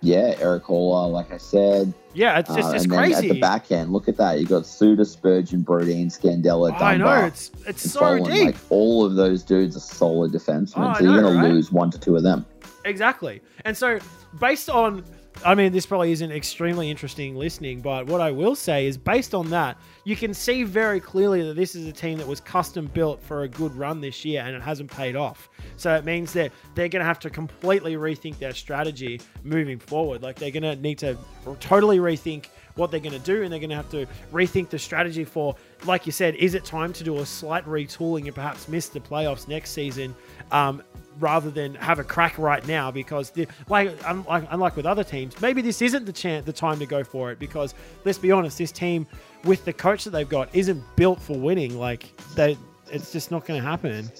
yeah, 0.00 0.34
Eric 0.38 0.62
Hall, 0.64 1.10
like 1.10 1.32
I 1.32 1.38
said. 1.38 1.92
Yeah, 2.14 2.38
it's 2.38 2.48
just 2.54 2.68
Uh, 2.68 2.72
it's 2.72 2.84
and 2.84 2.92
then 2.92 2.98
crazy. 2.98 3.28
at 3.28 3.34
the 3.34 3.40
back 3.40 3.72
end, 3.72 3.92
look 3.92 4.08
at 4.08 4.16
that. 4.16 4.38
You 4.40 4.46
got 4.46 4.64
Suter, 4.64 5.04
Spurgeon, 5.04 5.64
Brodin, 5.64 6.06
Scandella, 6.06 6.72
Oh, 6.78 6.84
I 6.84 6.96
know 6.96 7.24
it's 7.24 7.50
it's 7.66 7.90
so 7.90 8.18
deep. 8.24 8.46
Like 8.46 8.56
all 8.70 9.04
of 9.04 9.14
those 9.16 9.42
dudes 9.42 9.76
are 9.76 9.80
solid 9.80 10.32
defensemen. 10.32 10.94
Oh, 10.94 10.98
so 10.98 11.04
you're 11.04 11.14
know, 11.16 11.22
going 11.22 11.36
right? 11.38 11.48
to 11.48 11.54
lose 11.54 11.72
one 11.72 11.90
to 11.90 11.98
two 11.98 12.16
of 12.16 12.22
them. 12.22 12.46
Exactly. 12.84 13.42
And 13.64 13.76
so, 13.76 13.98
based 14.40 14.70
on, 14.70 15.04
I 15.44 15.54
mean, 15.54 15.72
this 15.72 15.86
probably 15.86 16.10
isn't 16.12 16.32
extremely 16.32 16.90
interesting 16.90 17.36
listening, 17.36 17.80
but 17.80 18.06
what 18.06 18.20
I 18.20 18.30
will 18.30 18.56
say 18.56 18.86
is 18.86 18.98
based 18.98 19.34
on 19.34 19.48
that, 19.50 19.78
you 20.04 20.16
can 20.16 20.34
see 20.34 20.64
very 20.64 20.98
clearly 20.98 21.42
that 21.42 21.54
this 21.54 21.74
is 21.74 21.86
a 21.86 21.92
team 21.92 22.18
that 22.18 22.26
was 22.26 22.40
custom 22.40 22.86
built 22.86 23.22
for 23.22 23.42
a 23.44 23.48
good 23.48 23.74
run 23.76 24.00
this 24.00 24.24
year 24.24 24.42
and 24.42 24.56
it 24.56 24.62
hasn't 24.62 24.90
paid 24.90 25.14
off. 25.14 25.48
So 25.76 25.94
it 25.94 26.04
means 26.04 26.32
that 26.32 26.52
they're 26.74 26.88
going 26.88 27.00
to 27.00 27.06
have 27.06 27.20
to 27.20 27.30
completely 27.30 27.94
rethink 27.94 28.38
their 28.38 28.52
strategy 28.52 29.20
moving 29.44 29.78
forward. 29.78 30.22
Like 30.22 30.36
they're 30.36 30.50
going 30.50 30.64
to 30.64 30.76
need 30.76 30.98
to 30.98 31.16
totally 31.60 31.98
rethink 31.98 32.46
what 32.78 32.90
they're 32.90 33.00
going 33.00 33.12
to 33.12 33.18
do 33.18 33.42
and 33.42 33.52
they're 33.52 33.60
going 33.60 33.70
to 33.70 33.76
have 33.76 33.90
to 33.90 34.06
rethink 34.32 34.70
the 34.70 34.78
strategy 34.78 35.24
for 35.24 35.54
like 35.84 36.06
you 36.06 36.12
said 36.12 36.34
is 36.36 36.54
it 36.54 36.64
time 36.64 36.92
to 36.92 37.04
do 37.04 37.18
a 37.18 37.26
slight 37.26 37.64
retooling 37.66 38.26
and 38.26 38.34
perhaps 38.34 38.68
miss 38.68 38.88
the 38.88 39.00
playoffs 39.00 39.48
next 39.48 39.70
season 39.70 40.14
um, 40.52 40.82
rather 41.18 41.50
than 41.50 41.74
have 41.74 41.98
a 41.98 42.04
crack 42.04 42.38
right 42.38 42.66
now? 42.68 42.90
Because 42.90 43.30
the, 43.30 43.46
like 43.68 43.92
unlike, 44.06 44.44
unlike 44.50 44.76
with 44.76 44.86
other 44.86 45.04
teams 45.04 45.38
maybe 45.40 45.60
this 45.60 45.82
isn't 45.82 46.04
the 46.04 46.12
chance 46.12 46.46
the 46.46 46.52
time 46.52 46.78
to 46.78 46.86
go 46.86 47.04
for 47.04 47.30
it 47.32 47.38
because 47.38 47.74
let's 48.04 48.18
be 48.18 48.30
honest 48.30 48.58
this 48.58 48.72
team 48.72 49.06
with 49.44 49.64
the 49.64 49.72
coach 49.72 50.04
that 50.04 50.10
they've 50.10 50.28
got 50.28 50.48
isn't 50.54 50.82
built 50.96 51.20
for 51.20 51.38
winning. 51.38 51.78
Like 51.78 52.08
they 52.34 52.56
it's 52.90 53.12
just 53.12 53.30
not 53.30 53.46
going 53.46 53.60
to 53.60 53.66
happen. 53.66 54.10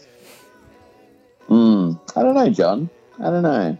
Mm, 1.48 1.98
I 2.14 2.22
don't 2.22 2.34
know, 2.34 2.50
John. 2.50 2.90
I 3.18 3.30
don't 3.30 3.42
know. 3.42 3.78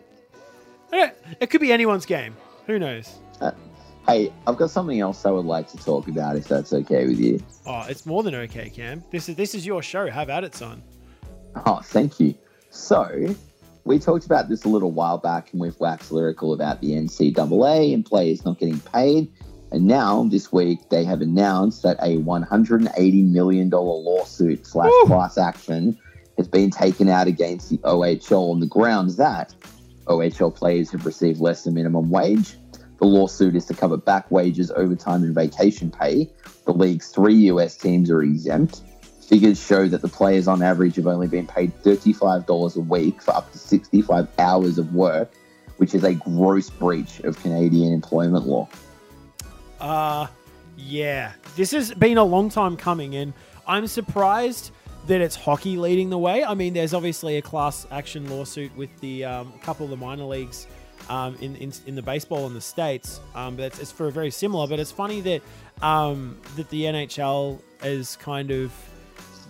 It 1.40 1.50
could 1.50 1.60
be 1.60 1.72
anyone's 1.72 2.06
game. 2.06 2.34
Who 2.66 2.78
knows 2.78 3.18
Hey, 4.08 4.32
I've 4.46 4.56
got 4.56 4.70
something 4.70 4.98
else 5.00 5.26
I 5.26 5.30
would 5.30 5.44
like 5.44 5.68
to 5.68 5.76
talk 5.76 6.08
about, 6.08 6.34
if 6.36 6.48
that's 6.48 6.72
okay 6.72 7.06
with 7.06 7.20
you. 7.20 7.40
oh 7.66 7.84
it's 7.88 8.06
more 8.06 8.22
than 8.22 8.34
okay 8.34 8.70
cam 8.70 9.04
this 9.10 9.28
is 9.28 9.36
this 9.36 9.54
is 9.54 9.66
your 9.66 9.82
show 9.82 10.08
have 10.10 10.30
at 10.30 10.44
it 10.44 10.54
son 10.54 10.82
Oh, 11.66 11.80
thank 11.82 12.20
you. 12.20 12.34
So, 12.70 13.34
we 13.84 13.98
talked 13.98 14.26
about 14.26 14.48
this 14.48 14.64
a 14.64 14.68
little 14.68 14.90
while 14.92 15.18
back, 15.18 15.50
and 15.52 15.60
we've 15.60 15.78
waxed 15.80 16.12
lyrical 16.12 16.52
about 16.52 16.80
the 16.80 16.90
NCAA 16.92 17.94
and 17.94 18.04
players 18.04 18.44
not 18.44 18.58
getting 18.58 18.78
paid. 18.80 19.32
And 19.72 19.86
now, 19.86 20.24
this 20.24 20.52
week, 20.52 20.88
they 20.90 21.04
have 21.04 21.20
announced 21.20 21.82
that 21.82 21.96
a 22.00 22.18
$180 22.18 23.30
million 23.30 23.70
lawsuit 23.70 24.66
slash 24.66 24.92
class 25.06 25.36
action 25.38 25.98
has 26.36 26.46
been 26.46 26.70
taken 26.70 27.08
out 27.08 27.26
against 27.26 27.70
the 27.70 27.78
OHL 27.78 28.52
on 28.52 28.60
the 28.60 28.66
grounds 28.66 29.16
that 29.16 29.54
OHL 30.06 30.54
players 30.54 30.90
have 30.92 31.04
received 31.04 31.40
less 31.40 31.64
than 31.64 31.74
minimum 31.74 32.10
wage. 32.10 32.56
The 32.98 33.06
lawsuit 33.06 33.54
is 33.54 33.64
to 33.66 33.74
cover 33.74 33.96
back 33.96 34.30
wages, 34.30 34.70
overtime, 34.72 35.22
and 35.22 35.34
vacation 35.34 35.90
pay. 35.90 36.28
The 36.64 36.72
league's 36.72 37.08
three 37.08 37.34
US 37.34 37.76
teams 37.76 38.10
are 38.10 38.22
exempt. 38.22 38.82
Figures 39.28 39.62
show 39.62 39.86
that 39.88 40.02
the 40.02 40.08
players 40.08 40.48
on 40.48 40.62
average 40.62 40.96
have 40.96 41.06
only 41.06 41.28
been 41.28 41.46
paid 41.46 41.72
$35 41.82 42.76
a 42.76 42.80
week 42.80 43.22
for 43.22 43.36
up 43.36 43.52
to 43.52 43.58
65 43.58 44.26
hours 44.38 44.78
of 44.78 44.94
work, 44.94 45.30
which 45.76 45.94
is 45.94 46.02
a 46.02 46.14
gross 46.14 46.70
breach 46.70 47.20
of 47.20 47.40
Canadian 47.42 47.92
employment 47.92 48.46
law. 48.46 48.68
Uh, 49.80 50.26
yeah. 50.76 51.32
This 51.56 51.70
has 51.72 51.92
been 51.94 52.18
a 52.18 52.24
long 52.24 52.48
time 52.48 52.76
coming, 52.76 53.14
and 53.14 53.32
I'm 53.66 53.86
surprised 53.86 54.72
that 55.06 55.20
it's 55.20 55.36
hockey 55.36 55.76
leading 55.76 56.10
the 56.10 56.18
way. 56.18 56.42
I 56.42 56.54
mean, 56.54 56.74
there's 56.74 56.94
obviously 56.94 57.36
a 57.36 57.42
class 57.42 57.86
action 57.90 58.28
lawsuit 58.28 58.74
with 58.76 58.90
the 59.00 59.24
um, 59.24 59.52
couple 59.60 59.84
of 59.84 59.90
the 59.90 59.96
minor 59.96 60.24
leagues 60.24 60.66
um, 61.08 61.36
in, 61.40 61.56
in 61.56 61.72
in 61.86 61.94
the 61.94 62.02
baseball 62.02 62.46
in 62.46 62.54
the 62.54 62.60
states, 62.60 63.20
um, 63.34 63.56
but 63.56 63.66
it's, 63.66 63.78
it's 63.78 63.92
for 63.92 64.08
a 64.08 64.12
very 64.12 64.30
similar. 64.30 64.66
But 64.66 64.80
it's 64.80 64.92
funny 64.92 65.20
that 65.22 65.42
um, 65.82 66.36
that 66.56 66.68
the 66.70 66.84
NHL 66.84 67.60
is 67.82 68.16
kind 68.16 68.50
of 68.50 68.72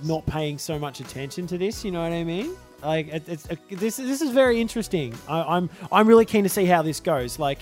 not 0.05 0.25
paying 0.27 0.59
so 0.59 0.79
much 0.79 1.01
attention 1.01 1.47
to 1.49 1.59
this. 1.59 1.85
You 1.85 1.91
know 1.91 2.03
what 2.03 2.13
I 2.13 2.25
mean? 2.25 2.55
Like 2.83 3.09
it, 3.09 3.29
it's 3.29 3.47
it, 3.47 3.59
this 3.71 3.97
this 3.97 4.21
is 4.21 4.31
very 4.31 4.61
interesting. 4.61 5.15
I, 5.29 5.57
I'm 5.57 5.71
I'm 5.91 6.07
really 6.07 6.25
keen 6.25 6.45
to 6.45 6.49
see 6.49 6.65
how 6.65 6.83
this 6.83 7.01
goes. 7.01 7.39
Like, 7.39 7.59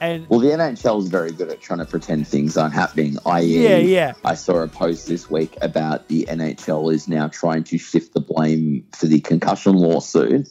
and 0.00 0.28
Well, 0.28 0.40
the 0.40 0.48
NHL 0.48 1.00
is 1.00 1.08
very 1.08 1.32
good 1.32 1.48
at 1.48 1.60
trying 1.60 1.78
to 1.78 1.86
pretend 1.86 2.28
things 2.28 2.56
aren't 2.56 2.74
happening. 2.74 3.16
I.e., 3.24 3.44
yeah, 3.44 3.76
yeah. 3.78 4.12
I 4.24 4.34
saw 4.34 4.62
a 4.62 4.68
post 4.68 5.08
this 5.08 5.30
week 5.30 5.56
about 5.62 6.08
the 6.08 6.26
NHL 6.28 6.92
is 6.92 7.08
now 7.08 7.28
trying 7.28 7.64
to 7.64 7.78
shift 7.78 8.12
the 8.12 8.20
blame 8.20 8.86
for 8.92 9.06
the 9.06 9.20
concussion 9.20 9.76
lawsuit. 9.76 10.48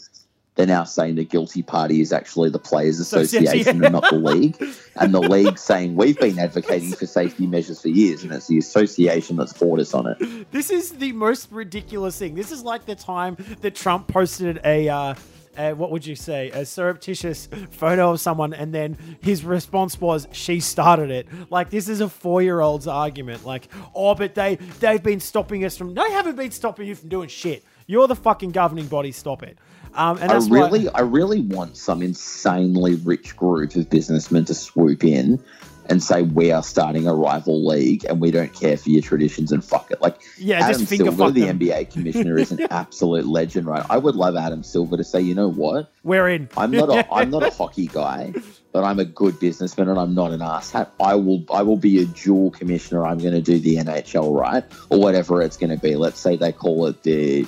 They're 0.58 0.66
now 0.66 0.86
saying 0.86 1.16
the 1.16 1.24
guilty 1.24 1.62
party 1.62 2.02
is 2.02 2.12
actually 2.12 2.50
the 2.50 2.60
Players 2.60 3.00
Association. 3.00 3.84
And 3.84 3.94
not 3.94 4.10
the 4.10 4.18
league. 4.18 4.58
And 4.96 5.14
the 5.14 5.22
league 5.22 5.60
saying 5.60 5.96
we've 5.96 6.20
been 6.20 6.40
advocating 6.40 6.92
for 6.94 7.06
safety 7.06 7.46
measures 7.46 7.80
for 7.80 7.90
years, 7.90 8.24
and 8.24 8.34
it's 8.34 8.48
the 8.48 8.58
association 8.58 9.38
that's 9.38 9.54
fought 9.54 9.80
us 9.80 9.94
on 9.94 10.08
it. 10.08 10.52
This 10.52 10.72
is 10.72 10.94
the 10.94 11.12
most 11.12 11.52
ridiculous 11.52 12.18
thing. 12.18 12.34
This 12.34 12.52
is 12.52 12.64
like 12.64 12.88
the 12.88 12.96
time 12.96 13.38
that 13.62 13.76
Trump 13.76 14.08
posted 14.08 14.60
a, 14.66 14.90
uh, 14.90 15.14
a 15.60 15.74
what 15.74 15.92
would 15.92 16.08
you 16.08 16.16
say, 16.16 16.50
a 16.50 16.66
surreptitious 16.66 17.48
photo 17.70 18.12
of 18.12 18.20
someone, 18.20 18.56
and 18.56 18.74
then 18.74 18.98
his 19.22 19.46
response 19.46 20.02
was, 20.02 20.28
"She 20.32 20.60
started 20.60 21.12
it." 21.12 21.28
Like 21.52 21.70
this 21.70 21.88
is 21.88 22.02
a 22.02 22.10
four-year-old's 22.10 22.88
argument. 22.88 23.46
Like, 23.46 23.68
oh, 23.94 24.16
but 24.16 24.34
they 24.34 24.56
they've 24.80 25.04
been 25.04 25.20
stopping 25.20 25.64
us 25.66 25.78
from. 25.78 25.94
No, 25.94 26.04
they 26.04 26.14
haven't 26.14 26.36
been 26.36 26.50
stopping 26.50 26.88
you 26.88 26.96
from 26.96 27.10
doing 27.10 27.30
shit. 27.30 27.64
You're 27.86 28.08
the 28.08 28.16
fucking 28.16 28.52
governing 28.52 28.88
body. 28.88 29.12
Stop 29.12 29.44
it. 29.44 29.58
Um, 29.98 30.18
and 30.22 30.32
I 30.32 30.38
why- 30.40 30.60
really, 30.60 30.90
I 30.90 31.02
really 31.02 31.42
want 31.42 31.76
some 31.76 32.02
insanely 32.02 32.96
rich 32.96 33.36
group 33.36 33.76
of 33.76 33.90
businessmen 33.90 34.46
to 34.46 34.54
swoop 34.54 35.04
in 35.04 35.44
and 35.90 36.04
say 36.04 36.22
we 36.22 36.52
are 36.52 36.62
starting 36.64 37.08
a 37.08 37.14
rival 37.14 37.66
league 37.66 38.06
and 38.10 38.20
we 38.20 38.30
don't 38.30 38.54
care 38.54 38.76
for 38.76 38.90
your 38.90 39.02
traditions 39.02 39.54
and 39.54 39.64
fuck 39.64 39.90
it. 39.90 40.02
Like 40.02 40.20
Yeah, 40.38 40.60
Adam 40.60 40.80
just 40.82 40.90
Silver, 40.90 41.32
the 41.32 41.46
them. 41.46 41.60
NBA 41.60 41.92
commissioner, 41.94 42.38
is 42.38 42.52
an 42.52 42.68
absolute 42.70 43.26
legend, 43.26 43.68
right? 43.68 43.86
I 43.90 43.98
would 43.98 44.16
love 44.16 44.36
Adam 44.36 44.64
Silver 44.64 44.98
to 44.98 45.04
say, 45.06 45.22
you 45.22 45.34
know 45.34 45.48
what? 45.50 45.92
we're 46.04 46.28
in. 46.30 46.50
I'm 46.58 46.72
not 46.72 46.90
a, 46.90 47.08
I'm 47.14 47.30
not 47.30 47.44
a 47.44 47.50
hockey 47.50 47.88
guy, 47.88 48.34
but 48.74 48.84
I'm 48.84 49.00
a 49.00 49.06
good 49.06 49.40
businessman 49.40 49.88
and 49.90 49.98
I'm 49.98 50.14
not 50.14 50.32
an 50.32 50.42
asshat. 50.42 50.90
I 51.00 51.16
will, 51.16 51.44
I 51.54 51.62
will 51.64 51.78
be 51.78 52.02
a 52.02 52.06
dual 52.06 52.52
commissioner. 52.52 53.06
I'm 53.06 53.18
going 53.20 53.34
to 53.34 53.42
do 53.42 53.58
the 53.58 53.78
NHL, 53.78 54.38
right, 54.38 54.64
or 54.90 55.00
whatever 55.00 55.42
it's 55.42 55.56
going 55.58 55.70
to 55.72 55.82
be. 55.82 55.96
Let's 55.96 56.20
say 56.20 56.36
they 56.36 56.52
call 56.52 56.86
it 56.88 57.02
the 57.04 57.48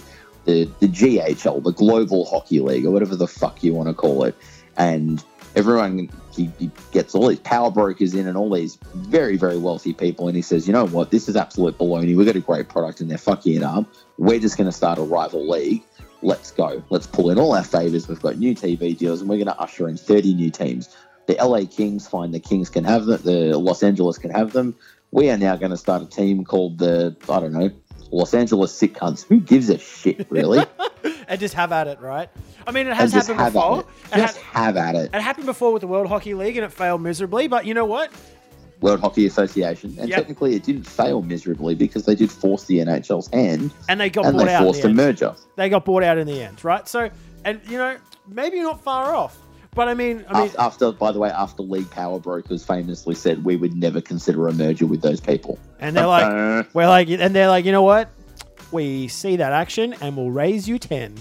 the 0.50 0.66
the 0.80 0.88
GHL, 0.88 1.64
the 1.64 1.72
Global 1.72 2.26
Hockey 2.26 2.60
League, 2.60 2.86
or 2.86 2.92
whatever 2.92 3.16
the 3.16 3.28
fuck 3.28 3.64
you 3.64 3.74
want 3.74 3.88
to 3.88 3.94
call 3.94 4.24
it, 4.24 4.36
and 4.78 5.24
everyone 5.56 6.10
he, 6.32 6.52
he 6.58 6.72
gets 6.92 7.16
all 7.16 7.28
these 7.28 7.40
power 7.40 7.72
brokers 7.72 8.14
in 8.14 8.28
and 8.28 8.38
all 8.38 8.50
these 8.52 8.78
very 8.96 9.38
very 9.38 9.58
wealthy 9.58 9.94
people, 9.94 10.28
and 10.28 10.36
he 10.36 10.42
says, 10.42 10.68
you 10.68 10.74
know 10.74 10.88
what, 10.88 11.12
this 11.12 11.30
is 11.30 11.36
absolute 11.36 11.78
baloney. 11.78 12.16
We've 12.16 12.26
got 12.26 12.36
a 12.36 12.40
great 12.40 12.70
product, 12.70 13.02
and 13.02 13.10
they're 13.10 13.18
fucking 13.18 13.56
it 13.56 13.64
up. 13.64 13.86
We're 14.18 14.40
just 14.40 14.58
going 14.58 14.70
to 14.70 14.76
start 14.76 14.98
a 14.98 15.04
rival 15.04 15.48
league. 15.48 15.84
Let's 16.22 16.52
go. 16.52 16.84
Let's 16.90 17.08
pull 17.08 17.30
in 17.30 17.40
all 17.40 17.56
our 17.56 17.64
favors. 17.64 18.08
We've 18.08 18.22
got 18.22 18.38
new 18.38 18.54
TV 18.56 18.98
deals, 18.98 19.22
and 19.22 19.30
we're 19.30 19.38
going 19.38 19.48
to 19.48 19.60
usher 19.60 19.88
in 19.88 19.96
30 19.96 20.34
new 20.34 20.50
teams. 20.50 20.96
The 21.28 21.36
LA 21.36 21.62
Kings, 21.70 22.08
find 22.08 22.34
the 22.34 22.40
Kings 22.40 22.70
can 22.70 22.84
have 22.84 23.06
them. 23.06 23.22
The 23.24 23.58
Los 23.58 23.84
Angeles 23.84 24.18
can 24.18 24.32
have 24.32 24.52
them. 24.52 24.76
We 25.12 25.30
are 25.30 25.38
now 25.38 25.56
going 25.56 25.72
to 25.72 25.78
start 25.78 26.02
a 26.02 26.06
team 26.06 26.44
called 26.44 26.80
the, 26.80 27.16
I 27.30 27.40
don't 27.40 27.54
know, 27.54 27.72
Los 28.12 28.34
Angeles 28.34 28.74
Sick 28.74 28.94
Cunts. 28.96 29.24
Who 29.26 29.40
gives 29.40 29.70
a 29.70 29.78
shit, 29.78 30.26
really? 30.30 30.64
and 31.28 31.40
just 31.40 31.54
have 31.54 31.72
at 31.72 31.88
it, 31.88 32.00
right? 32.00 32.30
I 32.66 32.72
mean, 32.72 32.88
it 32.88 32.94
has 32.96 33.14
and 33.14 33.24
happened 33.38 33.54
before. 33.54 33.78
at 33.80 33.80
it. 33.80 33.86
It 34.14 34.18
Just 34.22 34.38
had- 34.38 34.66
have 34.66 34.78
at 34.78 34.96
it. 34.96 35.10
it 35.14 35.22
happened 35.22 35.46
before 35.46 35.72
with 35.74 35.82
the 35.82 35.88
World 35.88 36.08
Hockey 36.08 36.34
League, 36.34 36.58
and 36.58 36.66
it 36.66 36.72
failed 36.72 37.02
miserably. 37.02 37.48
But 37.48 37.66
you 37.66 37.74
know 37.74 37.86
what? 37.86 38.12
World 38.82 39.02
Hockey 39.02 39.26
Association. 39.26 39.96
And 40.00 40.08
Yep. 40.10 40.18
technically, 40.18 40.56
it 40.56 40.64
didn't 40.64 40.84
fail 40.86 41.22
miserably 41.22 41.76
because 41.76 42.06
they 42.06 42.16
did 42.16 42.32
force 42.32 42.64
the 42.66 42.80
NHL's 42.80 43.28
hand 43.28 43.72
And 43.90 44.00
they 44.00 44.10
got 44.10 44.26
and 44.26 44.38
bought 44.38 44.46
they 44.46 44.54
out. 44.54 44.64
forced 44.64 44.82
the 44.84 44.88
a 44.88 44.94
merger. 44.94 45.36
they 45.58 45.68
got 45.70 45.84
bought 45.86 46.02
out 46.04 46.18
in 46.18 46.26
the 46.28 46.42
end, 46.42 46.64
right? 46.64 46.88
So, 46.88 47.10
and 47.44 47.60
you 47.70 47.78
know, 47.78 47.98
maybe 48.28 48.62
not 48.62 48.82
far 48.84 49.14
off. 49.16 49.38
But 49.76 49.88
I 49.88 49.94
mean, 49.94 50.26
I 50.30 50.44
mean, 50.44 50.52
After, 50.58 50.92
by 50.92 51.12
the 51.12 51.20
way, 51.20 51.30
after 51.30 51.62
League 51.62 51.90
Power 51.92 52.20
Brokers 52.20 52.66
famously 52.66 53.16
said 53.16 53.44
we 53.46 53.56
would 53.56 53.76
never 53.76 54.02
consider 54.02 54.48
a 54.48 54.54
merger 54.54 54.88
with 54.88 55.02
those 55.02 55.20
people. 55.20 55.60
and 55.80 55.96
they're 55.96 56.08
like, 56.08 56.68
we're 56.74 56.88
like, 56.88 57.10
and 57.10 57.36
they're 57.36 57.48
like, 57.50 57.66
you 57.66 57.72
know 57.72 57.84
what? 57.84 58.10
We 58.72 59.08
see 59.08 59.36
that 59.38 59.52
action, 59.54 59.96
and 60.02 60.16
we'll 60.18 60.32
raise 60.32 60.68
you 60.68 60.78
ten. 60.80 61.16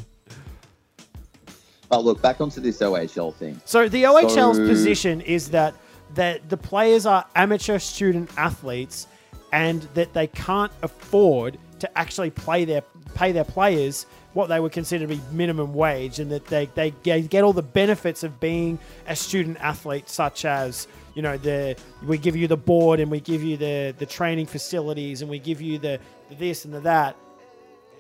But 1.88 2.04
look, 2.04 2.20
back 2.20 2.40
onto 2.40 2.60
this 2.60 2.78
OHL 2.80 3.34
thing. 3.34 3.60
So 3.64 3.88
the 3.88 4.04
OHL's 4.04 4.56
So- 4.58 4.66
position 4.66 5.20
is 5.22 5.50
that 5.50 5.74
that 6.14 6.48
the 6.48 6.56
players 6.56 7.04
are 7.06 7.24
amateur 7.36 7.78
student 7.78 8.30
athletes, 8.36 9.06
and 9.52 9.82
that 9.94 10.12
they 10.14 10.26
can't 10.26 10.72
afford 10.82 11.58
to 11.80 11.98
actually 11.98 12.30
play 12.30 12.64
their 12.64 12.82
pay 13.14 13.32
their 13.32 13.44
players 13.44 14.06
what 14.38 14.48
they 14.48 14.60
would 14.60 14.70
consider 14.72 15.04
to 15.06 15.14
be 15.16 15.20
minimum 15.32 15.74
wage, 15.74 16.20
and 16.20 16.30
that 16.30 16.46
they, 16.46 16.66
they 16.76 16.92
get 17.22 17.42
all 17.42 17.52
the 17.52 17.60
benefits 17.82 18.22
of 18.22 18.38
being 18.38 18.78
a 19.08 19.16
student 19.16 19.58
athlete, 19.60 20.08
such 20.08 20.44
as 20.44 20.86
you 21.14 21.22
know 21.22 21.36
the 21.36 21.76
we 22.06 22.16
give 22.16 22.36
you 22.36 22.46
the 22.46 22.56
board 22.56 23.00
and 23.00 23.10
we 23.10 23.18
give 23.18 23.42
you 23.42 23.56
the 23.56 23.92
the 23.98 24.06
training 24.06 24.46
facilities 24.46 25.20
and 25.22 25.28
we 25.28 25.40
give 25.40 25.60
you 25.60 25.76
the, 25.78 25.98
the 26.28 26.36
this 26.36 26.64
and 26.64 26.72
the 26.72 26.78
that. 26.80 27.16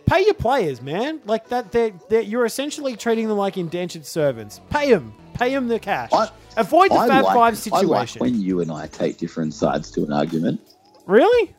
pay 0.06 0.24
your 0.24 0.34
players, 0.34 0.80
man. 0.80 1.20
Like 1.26 1.48
that, 1.48 1.72
they're, 1.72 1.92
they're, 2.08 2.22
you're 2.22 2.46
essentially 2.46 2.94
treating 2.96 3.26
them 3.28 3.36
like 3.36 3.56
indentured 3.58 4.06
servants. 4.06 4.60
Pay 4.70 4.90
them, 4.92 5.12
pay 5.34 5.50
them 5.52 5.66
the 5.68 5.78
cash. 5.80 6.10
I- 6.12 6.30
Avoid 6.56 6.90
the 6.90 6.96
I 6.96 7.08
Fab 7.08 7.24
like, 7.24 7.34
Five 7.34 7.72
I 7.72 7.80
like 7.82 8.08
situation. 8.08 8.20
when 8.20 8.40
you 8.40 8.60
and 8.60 8.70
I 8.72 8.86
take 8.88 9.16
different 9.18 9.54
sides 9.54 9.90
to 9.92 10.02
an 10.04 10.12
argument. 10.12 10.60
really? 11.06 11.54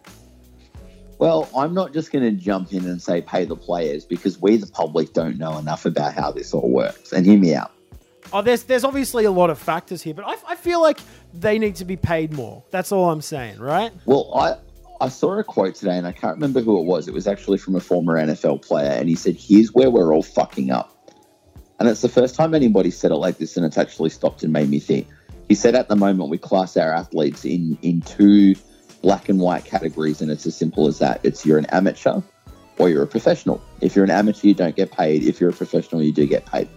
Well, 1.20 1.50
I'm 1.56 1.74
not 1.74 1.94
just 1.94 2.12
going 2.14 2.24
to 2.24 2.32
jump 2.32 2.72
in 2.72 2.86
and 2.86 3.02
say 3.02 3.22
pay 3.22 3.44
the 3.44 3.58
players 3.58 4.06
because 4.06 4.42
we, 4.42 4.56
the 4.56 4.68
public, 4.68 5.12
don't 5.14 5.38
know 5.38 5.58
enough 5.58 5.86
about 5.86 6.14
how 6.14 6.32
this 6.32 6.54
all 6.54 6.70
works. 6.70 7.12
And 7.12 7.26
hear 7.26 7.38
me 7.38 7.54
out. 7.54 7.72
Oh, 8.32 8.42
there's 8.42 8.64
there's 8.64 8.84
obviously 8.84 9.26
a 9.26 9.32
lot 9.32 9.50
of 9.50 9.58
factors 9.58 10.02
here, 10.02 10.14
but 10.14 10.26
I, 10.26 10.36
I 10.48 10.56
feel 10.56 10.82
like 10.82 11.00
they 11.34 11.58
need 11.58 11.76
to 11.78 11.86
be 11.86 11.98
paid 11.98 12.32
more. 12.32 12.64
That's 12.70 12.92
all 12.92 13.10
I'm 13.10 13.22
saying, 13.22 13.60
right? 13.60 13.92
Well, 14.06 14.32
I 14.36 14.56
I 15.02 15.10
saw 15.10 15.38
a 15.40 15.44
quote 15.44 15.76
today, 15.76 15.98
and 15.98 16.06
I 16.06 16.12
can't 16.12 16.36
remember 16.36 16.62
who 16.62 16.80
it 16.80 16.86
was. 16.86 17.08
It 17.08 17.14
was 17.14 17.28
actually 17.28 17.58
from 17.58 17.76
a 17.76 17.80
former 17.80 18.16
NFL 18.16 18.62
player, 18.62 18.92
and 18.92 19.10
he 19.10 19.16
said, 19.16 19.36
"Here's 19.36 19.74
where 19.74 19.90
we're 19.90 20.14
all 20.14 20.22
fucking 20.22 20.70
up." 20.70 20.96
And 21.80 21.90
it's 21.90 22.02
the 22.02 22.10
first 22.10 22.36
time 22.36 22.54
anybody 22.54 22.92
said 22.92 23.12
it 23.12 23.16
like 23.16 23.40
this, 23.40 23.58
and 23.58 23.66
it's 23.66 23.78
actually 23.78 24.12
stopped 24.12 24.44
and 24.44 24.54
made 24.54 24.70
me 24.70 24.80
think. 24.80 25.08
He 25.48 25.56
said, 25.56 25.74
"At 25.74 25.88
the 25.88 25.96
moment, 25.96 26.30
we 26.30 26.38
class 26.38 26.78
our 26.78 26.94
athletes 26.94 27.46
in 27.46 27.80
in 27.82 28.02
two 28.02 28.54
black 29.02 29.30
and 29.30 29.40
white 29.40 29.66
categories, 29.66 30.22
and 30.22 30.32
it's 30.32 30.46
as 30.46 30.56
simple 30.56 30.88
as 30.88 31.00
that. 31.00 31.20
It's 31.24 31.46
you're 31.46 31.58
an 31.58 31.68
amateur 31.68 32.22
or 32.78 32.90
you're 32.90 33.04
a 33.04 33.08
professional. 33.08 33.62
If 33.82 33.96
you're 33.96 34.06
an 34.06 34.12
amateur, 34.12 34.48
you 34.48 34.54
don't 34.54 34.76
get 34.76 34.92
paid. 34.92 35.24
If 35.24 35.40
you're 35.40 35.50
a 35.50 35.54
professional, 35.54 36.02
you 36.04 36.14
do 36.14 36.26
get 36.26 36.46
paid." 36.46 36.68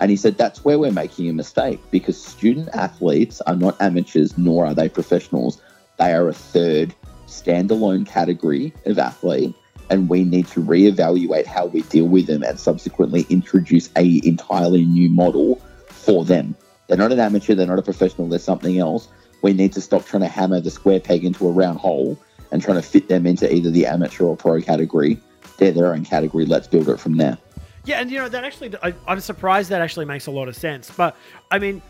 And 0.00 0.10
he 0.10 0.16
said 0.16 0.36
that's 0.36 0.64
where 0.64 0.78
we're 0.78 0.92
making 0.92 1.28
a 1.28 1.32
mistake 1.32 1.80
because 1.90 2.22
student 2.22 2.68
athletes 2.74 3.40
are 3.42 3.56
not 3.56 3.80
amateurs 3.80 4.36
nor 4.36 4.66
are 4.66 4.74
they 4.74 4.88
professionals. 4.88 5.60
They 5.98 6.12
are 6.12 6.28
a 6.28 6.34
third 6.34 6.94
standalone 7.26 8.06
category 8.06 8.72
of 8.86 8.98
athlete, 8.98 9.54
and 9.90 10.08
we 10.08 10.24
need 10.24 10.46
to 10.48 10.60
reevaluate 10.60 11.46
how 11.46 11.66
we 11.66 11.82
deal 11.82 12.06
with 12.06 12.26
them 12.26 12.42
and 12.42 12.58
subsequently 12.58 13.26
introduce 13.30 13.90
a 13.96 14.20
entirely 14.24 14.84
new 14.84 15.08
model 15.08 15.60
for 15.88 16.24
them. 16.24 16.56
They're 16.88 16.98
not 16.98 17.12
an 17.12 17.20
amateur, 17.20 17.54
they're 17.54 17.66
not 17.66 17.78
a 17.78 17.82
professional, 17.82 18.28
they're 18.28 18.38
something 18.38 18.78
else. 18.78 19.08
We 19.44 19.52
need 19.52 19.74
to 19.74 19.82
stop 19.82 20.06
trying 20.06 20.22
to 20.22 20.28
hammer 20.28 20.58
the 20.58 20.70
square 20.70 20.98
peg 20.98 21.22
into 21.22 21.46
a 21.46 21.52
round 21.52 21.78
hole 21.78 22.18
and 22.50 22.62
trying 22.62 22.78
to 22.78 22.82
fit 22.82 23.08
them 23.08 23.26
into 23.26 23.52
either 23.54 23.70
the 23.70 23.84
amateur 23.84 24.24
or 24.24 24.38
pro 24.38 24.62
category. 24.62 25.20
They're 25.58 25.70
their 25.70 25.92
own 25.92 26.06
category. 26.06 26.46
Let's 26.46 26.66
build 26.66 26.88
it 26.88 26.98
from 26.98 27.18
there. 27.18 27.36
Yeah, 27.84 28.00
and 28.00 28.10
you 28.10 28.20
know 28.20 28.30
that 28.30 28.42
actually, 28.42 28.74
I, 28.82 28.94
I'm 29.06 29.20
surprised 29.20 29.68
that 29.68 29.82
actually 29.82 30.06
makes 30.06 30.28
a 30.28 30.30
lot 30.30 30.48
of 30.48 30.56
sense. 30.56 30.90
But 30.90 31.14
I 31.50 31.58
mean, 31.58 31.82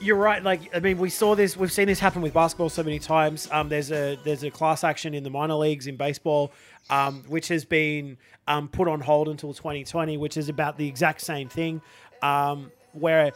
you're 0.00 0.14
right. 0.14 0.44
Like, 0.44 0.72
I 0.76 0.78
mean, 0.78 0.96
we 0.96 1.10
saw 1.10 1.34
this, 1.34 1.56
we've 1.56 1.72
seen 1.72 1.88
this 1.88 1.98
happen 1.98 2.22
with 2.22 2.34
basketball 2.34 2.68
so 2.68 2.84
many 2.84 3.00
times. 3.00 3.48
Um, 3.50 3.68
there's 3.68 3.90
a 3.90 4.16
there's 4.22 4.44
a 4.44 4.50
class 4.52 4.84
action 4.84 5.12
in 5.12 5.24
the 5.24 5.30
minor 5.30 5.54
leagues 5.54 5.88
in 5.88 5.96
baseball, 5.96 6.52
um, 6.88 7.24
which 7.26 7.48
has 7.48 7.64
been 7.64 8.16
um, 8.46 8.68
put 8.68 8.86
on 8.86 9.00
hold 9.00 9.28
until 9.28 9.52
2020, 9.52 10.18
which 10.18 10.36
is 10.36 10.48
about 10.48 10.78
the 10.78 10.86
exact 10.86 11.20
same 11.20 11.48
thing. 11.48 11.82
Um, 12.22 12.70
where 12.92 13.32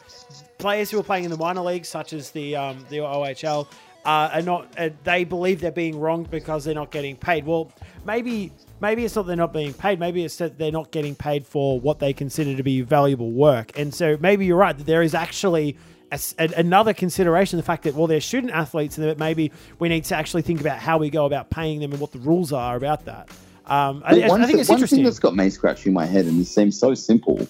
players 0.59 0.91
who 0.91 0.99
are 0.99 1.03
playing 1.03 1.25
in 1.25 1.31
the 1.31 1.37
minor 1.37 1.61
leagues, 1.63 1.89
such 1.89 2.13
as 2.13 2.31
the 2.31 2.57
um, 2.57 2.85
the 2.91 2.99
OHL, 2.99 3.67
uh, 4.05 4.31
are 4.33 4.43
not. 4.43 4.69
Uh, 4.79 4.91
they 5.05 5.25
believe 5.25 5.61
they're 5.61 5.71
being 5.73 5.99
wronged 5.99 6.31
because 6.31 6.65
they're 6.65 6.75
not 6.75 6.91
getting 6.91 7.17
paid. 7.17 7.47
Well, 7.47 7.71
maybe 8.05 8.53
maybe 8.81 9.05
it's 9.05 9.17
not 9.17 9.27
they're 9.27 9.37
not 9.37 9.53
being 9.53 9.73
paid. 9.75 9.99
Maybe 9.99 10.25
it's 10.25 10.37
that 10.37 10.59
they're 10.59 10.73
not 10.73 10.91
getting 10.91 11.15
paid 11.15 11.47
for 11.47 11.81
what 11.81 11.99
they 11.99 12.13
consider 12.13 12.57
to 12.57 12.63
be 12.63 12.81
valuable 12.83 13.31
work. 13.33 13.79
And 13.79 13.93
so 13.95 14.17
maybe 14.21 14.47
you're 14.47 14.57
right 14.59 14.77
that 14.77 14.87
there 14.87 15.03
is 15.03 15.15
actually. 15.15 15.77
a 16.13 16.19
a- 16.39 16.53
another 16.57 16.95
consideration, 16.95 17.57
the 17.57 17.65
fact 17.65 17.83
that 17.83 17.95
well, 17.97 18.07
they're 18.07 18.21
student 18.21 18.53
athletes, 18.53 18.97
and 18.97 19.09
that 19.09 19.19
maybe 19.19 19.51
we 19.81 19.89
need 19.89 20.05
to 20.05 20.15
actually 20.15 20.43
think 20.43 20.61
about 20.61 20.79
how 20.79 20.99
we 20.99 21.11
go 21.11 21.27
about 21.27 21.51
paying 21.51 21.81
them 21.81 21.91
and 21.91 22.01
what 22.01 22.13
the 22.13 22.21
rules 22.21 22.53
are 22.53 22.77
about 22.77 23.05
that. 23.07 23.29
Um, 23.67 24.03
I, 24.05 24.11
I- 24.11 24.29
think 24.29 24.47
thi- 24.53 24.61
it's 24.61 24.69
one 24.69 24.77
interesting. 24.79 24.99
thing 24.99 25.05
that's 25.05 25.19
got 25.19 25.35
me 25.35 25.51
scratching 25.51 25.93
my 25.93 26.07
head, 26.07 26.27
and 26.27 26.41
it 26.41 26.45
seems 26.45 26.79
so 26.79 26.95
simple. 26.95 27.45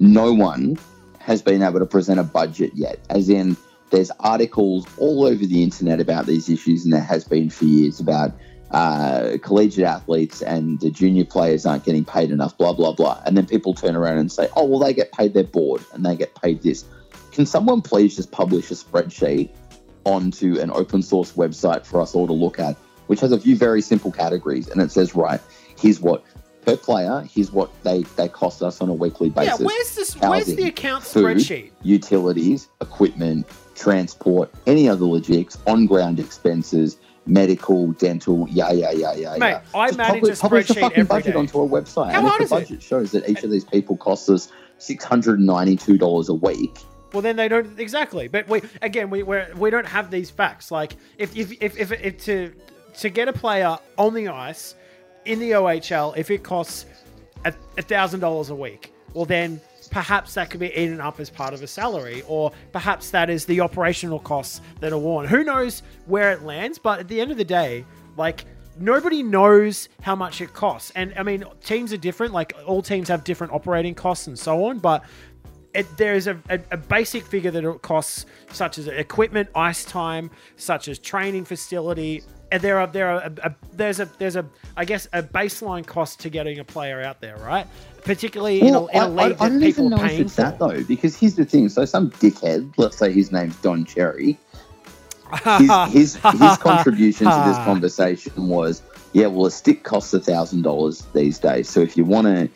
No 0.00 0.32
one 0.32 0.78
has 1.28 1.42
been 1.42 1.62
able 1.62 1.78
to 1.78 1.86
present 1.86 2.18
a 2.18 2.24
budget 2.24 2.72
yet. 2.74 2.98
As 3.10 3.28
in, 3.28 3.54
there's 3.90 4.10
articles 4.20 4.86
all 4.96 5.24
over 5.24 5.44
the 5.44 5.62
internet 5.62 6.00
about 6.00 6.24
these 6.24 6.48
issues, 6.48 6.84
and 6.84 6.92
there 6.92 7.02
has 7.02 7.22
been 7.24 7.50
for 7.50 7.66
years 7.66 8.00
about 8.00 8.32
uh, 8.70 9.36
collegiate 9.42 9.84
athletes 9.84 10.42
and 10.42 10.80
the 10.80 10.90
junior 10.90 11.24
players 11.24 11.64
aren't 11.66 11.84
getting 11.84 12.04
paid 12.04 12.30
enough. 12.30 12.56
Blah 12.56 12.72
blah 12.72 12.92
blah. 12.92 13.22
And 13.26 13.36
then 13.36 13.46
people 13.46 13.74
turn 13.74 13.94
around 13.94 14.16
and 14.16 14.32
say, 14.32 14.48
"Oh, 14.56 14.64
well, 14.64 14.78
they 14.78 14.94
get 14.94 15.12
paid 15.12 15.34
their 15.34 15.44
board, 15.44 15.84
and 15.92 16.04
they 16.04 16.16
get 16.16 16.34
paid 16.34 16.62
this." 16.62 16.86
Can 17.30 17.44
someone 17.44 17.82
please 17.82 18.16
just 18.16 18.30
publish 18.30 18.70
a 18.70 18.74
spreadsheet 18.74 19.50
onto 20.04 20.58
an 20.58 20.70
open 20.70 21.02
source 21.02 21.32
website 21.32 21.84
for 21.84 22.00
us 22.00 22.14
all 22.14 22.26
to 22.26 22.32
look 22.32 22.58
at, 22.58 22.74
which 23.06 23.20
has 23.20 23.32
a 23.32 23.38
few 23.38 23.54
very 23.54 23.82
simple 23.82 24.10
categories, 24.10 24.66
and 24.68 24.80
it 24.80 24.90
says, 24.90 25.14
right, 25.14 25.40
here's 25.78 26.00
what 26.00 26.24
per 26.68 26.76
player, 26.76 27.26
here's 27.32 27.50
what 27.50 27.70
they 27.82 28.02
they 28.16 28.28
cost 28.28 28.62
us 28.62 28.80
on 28.80 28.88
a 28.88 28.94
weekly 28.94 29.30
basis. 29.30 29.60
yeah, 29.60 29.66
where's 29.66 29.94
this? 29.94 30.14
Where's 30.16 30.46
the 30.46 30.64
account 30.64 31.02
food, 31.04 31.38
spreadsheet? 31.38 31.70
utilities, 31.82 32.68
equipment, 32.80 33.46
transport, 33.74 34.50
any 34.66 34.88
other 34.88 35.04
logistics, 35.04 35.58
on 35.66 35.86
ground 35.86 36.20
expenses, 36.20 36.98
medical, 37.26 37.92
dental, 37.92 38.46
yeah, 38.50 38.70
yeah, 38.72 38.90
yeah, 38.90 39.14
yeah, 39.14 39.36
Mate, 39.38 39.48
yeah. 39.48 39.62
I 39.74 39.86
Just 39.86 39.98
manage 39.98 40.14
publish, 40.20 40.38
a 40.38 40.40
publish 40.40 40.66
spreadsheet 40.66 40.80
fucking 40.80 40.98
every 40.98 41.08
budget 41.08 41.32
day. 41.32 41.38
onto 41.38 41.60
a 41.60 41.68
website. 41.68 42.12
How 42.12 42.18
and 42.18 42.28
hard 42.28 42.42
if 42.42 42.50
the 42.50 42.56
is 42.56 42.62
it? 42.62 42.68
budget 42.68 42.82
shows 42.82 43.10
that 43.12 43.28
each 43.28 43.42
of 43.42 43.50
these 43.50 43.64
people 43.64 43.96
costs 43.96 44.28
us 44.28 44.52
six 44.78 45.04
hundred 45.04 45.38
and 45.38 45.46
ninety-two 45.46 45.96
dollars 45.96 46.28
a 46.28 46.34
week. 46.34 46.78
Well, 47.14 47.22
then 47.22 47.36
they 47.36 47.48
don't 47.48 47.78
exactly. 47.80 48.28
But 48.28 48.46
we 48.48 48.60
again, 48.82 49.08
we 49.08 49.22
we're, 49.22 49.50
we 49.56 49.70
don't 49.70 49.86
have 49.86 50.10
these 50.10 50.28
facts. 50.28 50.70
Like 50.70 50.96
if 51.16 51.34
if 51.34 51.50
if, 51.62 51.78
if, 51.78 51.92
if 51.92 52.18
to 52.24 52.52
to 52.98 53.08
get 53.08 53.28
a 53.28 53.32
player 53.32 53.78
on 53.96 54.12
the 54.12 54.28
ice 54.28 54.74
in 55.24 55.38
the 55.38 55.52
OHL, 55.52 56.16
if 56.16 56.30
it 56.30 56.42
costs 56.42 56.86
a 57.44 57.82
thousand 57.82 58.20
dollars 58.20 58.50
a 58.50 58.54
week, 58.54 58.92
well 59.14 59.24
then 59.24 59.60
perhaps 59.90 60.34
that 60.34 60.50
could 60.50 60.60
be 60.60 60.70
eaten 60.76 61.00
up 61.00 61.18
as 61.20 61.30
part 61.30 61.54
of 61.54 61.62
a 61.62 61.66
salary, 61.66 62.22
or 62.26 62.52
perhaps 62.72 63.10
that 63.10 63.30
is 63.30 63.44
the 63.46 63.60
operational 63.60 64.18
costs 64.18 64.60
that 64.80 64.92
are 64.92 64.98
worn. 64.98 65.26
Who 65.26 65.44
knows 65.44 65.82
where 66.06 66.32
it 66.32 66.42
lands? 66.42 66.78
But 66.78 67.00
at 67.00 67.08
the 67.08 67.20
end 67.20 67.30
of 67.30 67.36
the 67.36 67.44
day, 67.44 67.84
like 68.16 68.44
nobody 68.78 69.22
knows 69.22 69.88
how 70.02 70.14
much 70.14 70.40
it 70.40 70.52
costs. 70.52 70.92
And 70.94 71.14
I 71.16 71.22
mean, 71.22 71.44
teams 71.64 71.92
are 71.92 71.98
different. 71.98 72.32
Like 72.32 72.54
all 72.66 72.82
teams 72.82 73.08
have 73.08 73.24
different 73.24 73.52
operating 73.52 73.94
costs 73.94 74.26
and 74.26 74.38
so 74.38 74.64
on. 74.66 74.78
But 74.78 75.04
it, 75.74 75.86
there 75.96 76.14
is 76.14 76.26
a, 76.26 76.40
a, 76.48 76.60
a 76.72 76.76
basic 76.76 77.24
figure 77.24 77.50
that 77.50 77.64
it 77.64 77.82
costs, 77.82 78.26
such 78.52 78.78
as 78.78 78.88
equipment, 78.88 79.48
ice 79.54 79.84
time, 79.84 80.30
such 80.56 80.88
as 80.88 80.98
training 80.98 81.44
facility. 81.44 82.22
And 82.50 82.62
there 82.62 82.78
are 82.80 82.86
there 82.86 83.08
are 83.10 83.20
a, 83.20 83.32
a, 83.44 83.54
there's 83.74 84.00
a 84.00 84.06
there's 84.18 84.36
a 84.36 84.46
I 84.76 84.84
guess 84.84 85.06
a 85.12 85.22
baseline 85.22 85.86
cost 85.86 86.20
to 86.20 86.30
getting 86.30 86.58
a 86.58 86.64
player 86.64 87.02
out 87.02 87.20
there, 87.20 87.36
right? 87.38 87.66
Particularly 88.04 88.60
in 88.60 88.74
a, 88.74 88.86
in 88.86 88.96
a 88.96 88.98
I, 88.98 89.04
I, 89.04 89.08
league 89.08 89.18
I 89.18 89.28
that 89.28 89.38
don't 89.38 89.60
people 89.60 89.86
even 89.86 89.90
know 89.90 89.96
if 90.04 90.10
paying 90.10 90.20
it's 90.22 90.34
for. 90.34 90.42
that 90.42 90.58
though, 90.58 90.82
because 90.84 91.16
here's 91.16 91.34
the 91.34 91.44
thing. 91.44 91.68
So 91.68 91.84
some 91.84 92.10
dickhead, 92.12 92.72
let's 92.78 92.96
say 92.96 93.12
his 93.12 93.30
name's 93.32 93.56
Don 93.56 93.84
Cherry, 93.84 94.38
his, 95.58 95.70
his, 95.92 96.16
his 96.16 96.56
contribution 96.58 97.26
to 97.26 97.42
this 97.46 97.56
conversation 97.64 98.48
was, 98.48 98.82
yeah, 99.12 99.26
well, 99.26 99.46
a 99.46 99.50
stick 99.50 99.84
costs 99.84 100.14
a 100.14 100.20
thousand 100.20 100.62
dollars 100.62 101.02
these 101.14 101.38
days. 101.38 101.68
So 101.68 101.80
if 101.80 101.96
you 101.96 102.04
want 102.04 102.26
to, 102.26 102.48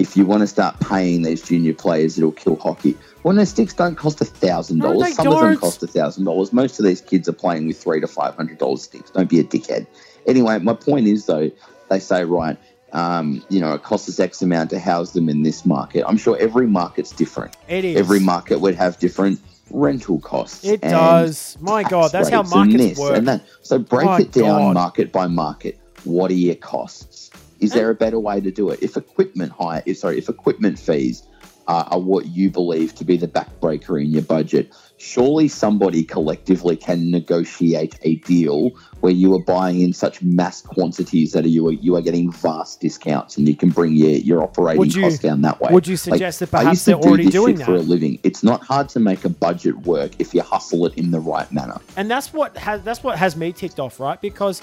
if 0.00 0.16
you 0.16 0.24
want 0.24 0.40
to 0.40 0.46
start 0.46 0.80
paying 0.80 1.22
these 1.22 1.42
junior 1.42 1.74
players, 1.74 2.16
it'll 2.18 2.32
kill 2.32 2.56
hockey. 2.56 2.96
Well, 3.22 3.34
no, 3.34 3.44
sticks 3.44 3.74
don't 3.74 3.96
cost 3.96 4.20
a 4.20 4.24
thousand 4.24 4.80
dollars. 4.80 5.14
Some 5.14 5.28
of 5.28 5.40
them 5.40 5.56
cost 5.56 5.82
a 5.82 5.86
thousand 5.86 6.24
dollars. 6.24 6.52
Most 6.52 6.78
of 6.78 6.84
these 6.84 7.00
kids 7.00 7.28
are 7.28 7.32
playing 7.34 7.66
with 7.66 7.80
three 7.82 8.00
to 8.00 8.06
five 8.06 8.34
hundred 8.34 8.58
dollars 8.58 8.82
sticks. 8.82 9.10
Don't 9.10 9.28
be 9.28 9.40
a 9.40 9.44
dickhead. 9.44 9.86
Anyway, 10.26 10.58
my 10.58 10.74
point 10.74 11.06
is 11.06 11.26
though, 11.26 11.50
they 11.88 11.98
say 11.98 12.24
right. 12.24 12.56
Um, 12.92 13.44
you 13.48 13.60
know, 13.60 13.74
it 13.74 13.82
costs 13.82 14.08
us 14.08 14.18
X 14.18 14.42
amount 14.42 14.70
to 14.70 14.80
house 14.80 15.12
them 15.12 15.28
in 15.28 15.42
this 15.42 15.64
market. 15.64 16.04
I'm 16.08 16.16
sure 16.16 16.36
every 16.38 16.66
market's 16.66 17.12
different. 17.12 17.56
It 17.68 17.84
is 17.84 17.96
Every 17.96 18.18
market 18.18 18.60
would 18.60 18.74
have 18.74 18.98
different 18.98 19.38
rental 19.70 20.18
costs. 20.20 20.64
It 20.64 20.80
does. 20.80 21.56
My 21.60 21.84
God, 21.84 22.10
that's 22.10 22.30
how 22.30 22.38
rates 22.38 22.52
and 22.52 22.72
markets 22.72 22.84
this 22.84 22.98
work. 22.98 23.16
And 23.16 23.28
that. 23.28 23.42
So 23.62 23.78
break 23.78 24.06
My 24.06 24.18
it 24.20 24.32
down 24.32 24.58
God. 24.60 24.74
market 24.74 25.12
by 25.12 25.28
market. 25.28 25.78
What 26.04 26.30
are 26.30 26.34
your 26.34 26.56
costs? 26.56 27.29
Is 27.60 27.72
there 27.72 27.88
a 27.88 27.92
oh. 27.92 27.94
better 27.94 28.18
way 28.18 28.40
to 28.40 28.50
do 28.50 28.70
it? 28.70 28.82
If 28.82 28.96
equipment 28.96 29.52
hire, 29.52 29.82
if, 29.86 29.98
sorry, 29.98 30.18
if 30.18 30.28
equipment 30.28 30.78
fees 30.78 31.22
are, 31.68 31.86
are 31.90 32.00
what 32.00 32.26
you 32.26 32.50
believe 32.50 32.94
to 32.96 33.04
be 33.04 33.16
the 33.16 33.28
backbreaker 33.28 34.02
in 34.02 34.10
your 34.10 34.22
budget, 34.22 34.74
surely 34.96 35.46
somebody 35.48 36.02
collectively 36.02 36.76
can 36.76 37.10
negotiate 37.10 37.98
a 38.02 38.16
deal 38.16 38.70
where 39.00 39.12
you 39.12 39.34
are 39.34 39.42
buying 39.44 39.80
in 39.80 39.92
such 39.92 40.20
mass 40.22 40.60
quantities 40.60 41.32
that 41.32 41.44
you 41.46 41.66
are 41.68 41.72
you 41.72 41.96
are 41.96 42.02
getting 42.02 42.30
vast 42.32 42.80
discounts 42.80 43.36
and 43.38 43.48
you 43.48 43.56
can 43.56 43.70
bring 43.70 43.94
your, 43.94 44.10
your 44.10 44.42
operating 44.42 44.84
you- 44.84 45.02
costs 45.02 45.20
down 45.20 45.42
that 45.42 45.60
way. 45.60 45.72
would 45.72 45.86
you 45.86 45.94
Like, 45.94 46.00
suggest 46.00 46.40
that 46.40 46.54
I 46.54 46.58
perhaps 46.58 46.72
used 46.72 46.84
to 46.84 46.90
they're 46.92 47.00
do 47.00 47.08
already 47.08 47.24
this 47.24 47.32
doing 47.32 47.56
shit 47.56 47.66
for 47.66 47.76
a 47.76 47.80
living. 47.80 48.18
It's 48.22 48.42
not 48.42 48.62
hard 48.62 48.88
to 48.90 49.00
make 49.00 49.24
a 49.24 49.30
budget 49.30 49.76
work 49.86 50.12
if 50.18 50.34
you 50.34 50.42
hustle 50.42 50.86
it 50.86 50.94
in 50.98 51.10
the 51.10 51.20
right 51.20 51.50
manner. 51.52 51.78
and 51.96 52.10
that's 52.10 52.32
what 52.32 52.56
has 52.56 52.82
that's 52.82 53.02
what 53.02 53.16
has 53.16 53.36
me 53.36 53.52
ticked 53.52 53.78
off, 53.80 54.00
right? 54.00 54.20
Because 54.20 54.60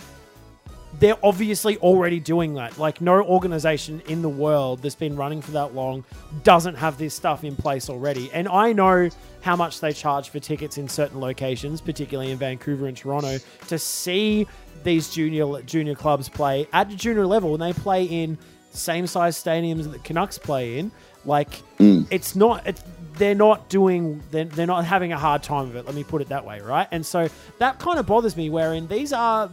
they're 0.99 1.17
obviously 1.23 1.77
already 1.77 2.19
doing 2.19 2.55
that. 2.55 2.77
Like 2.77 3.01
no 3.01 3.21
organization 3.21 4.01
in 4.07 4.21
the 4.21 4.29
world 4.29 4.81
that's 4.81 4.95
been 4.95 5.15
running 5.15 5.41
for 5.41 5.51
that 5.51 5.75
long 5.75 6.03
doesn't 6.43 6.75
have 6.75 6.97
this 6.97 7.13
stuff 7.13 7.43
in 7.43 7.55
place 7.55 7.89
already. 7.89 8.31
And 8.33 8.47
I 8.47 8.73
know 8.73 9.09
how 9.41 9.55
much 9.55 9.79
they 9.79 9.93
charge 9.93 10.29
for 10.29 10.39
tickets 10.39 10.77
in 10.77 10.87
certain 10.89 11.19
locations, 11.19 11.81
particularly 11.81 12.31
in 12.31 12.37
Vancouver 12.37 12.87
and 12.87 12.97
Toronto, 12.97 13.37
to 13.67 13.77
see 13.77 14.47
these 14.83 15.09
junior 15.09 15.61
junior 15.63 15.95
clubs 15.95 16.29
play 16.29 16.67
at 16.73 16.89
the 16.89 16.95
junior 16.95 17.25
level 17.27 17.51
when 17.51 17.59
they 17.59 17.73
play 17.73 18.03
in 18.05 18.37
same 18.71 19.05
size 19.07 19.41
stadiums 19.41 19.83
that 19.83 19.89
the 19.93 19.99
Canucks 19.99 20.37
play 20.37 20.79
in. 20.79 20.91
Like 21.25 21.49
Mm. 21.77 22.07
it's 22.09 22.35
not. 22.35 22.65
It's, 22.65 22.83
they're 23.17 23.35
not 23.35 23.69
doing. 23.69 24.21
They're, 24.31 24.45
they're 24.45 24.67
not 24.67 24.85
having 24.85 25.11
a 25.13 25.17
hard 25.17 25.43
time 25.43 25.65
of 25.65 25.75
it. 25.75 25.85
Let 25.85 25.93
me 25.95 26.03
put 26.03 26.21
it 26.21 26.29
that 26.29 26.45
way, 26.45 26.59
right? 26.61 26.87
And 26.91 27.05
so 27.05 27.27
that 27.59 27.79
kind 27.79 27.99
of 27.99 28.05
bothers 28.07 28.35
me. 28.37 28.49
Wherein 28.49 28.87
these 28.87 29.11
are 29.13 29.49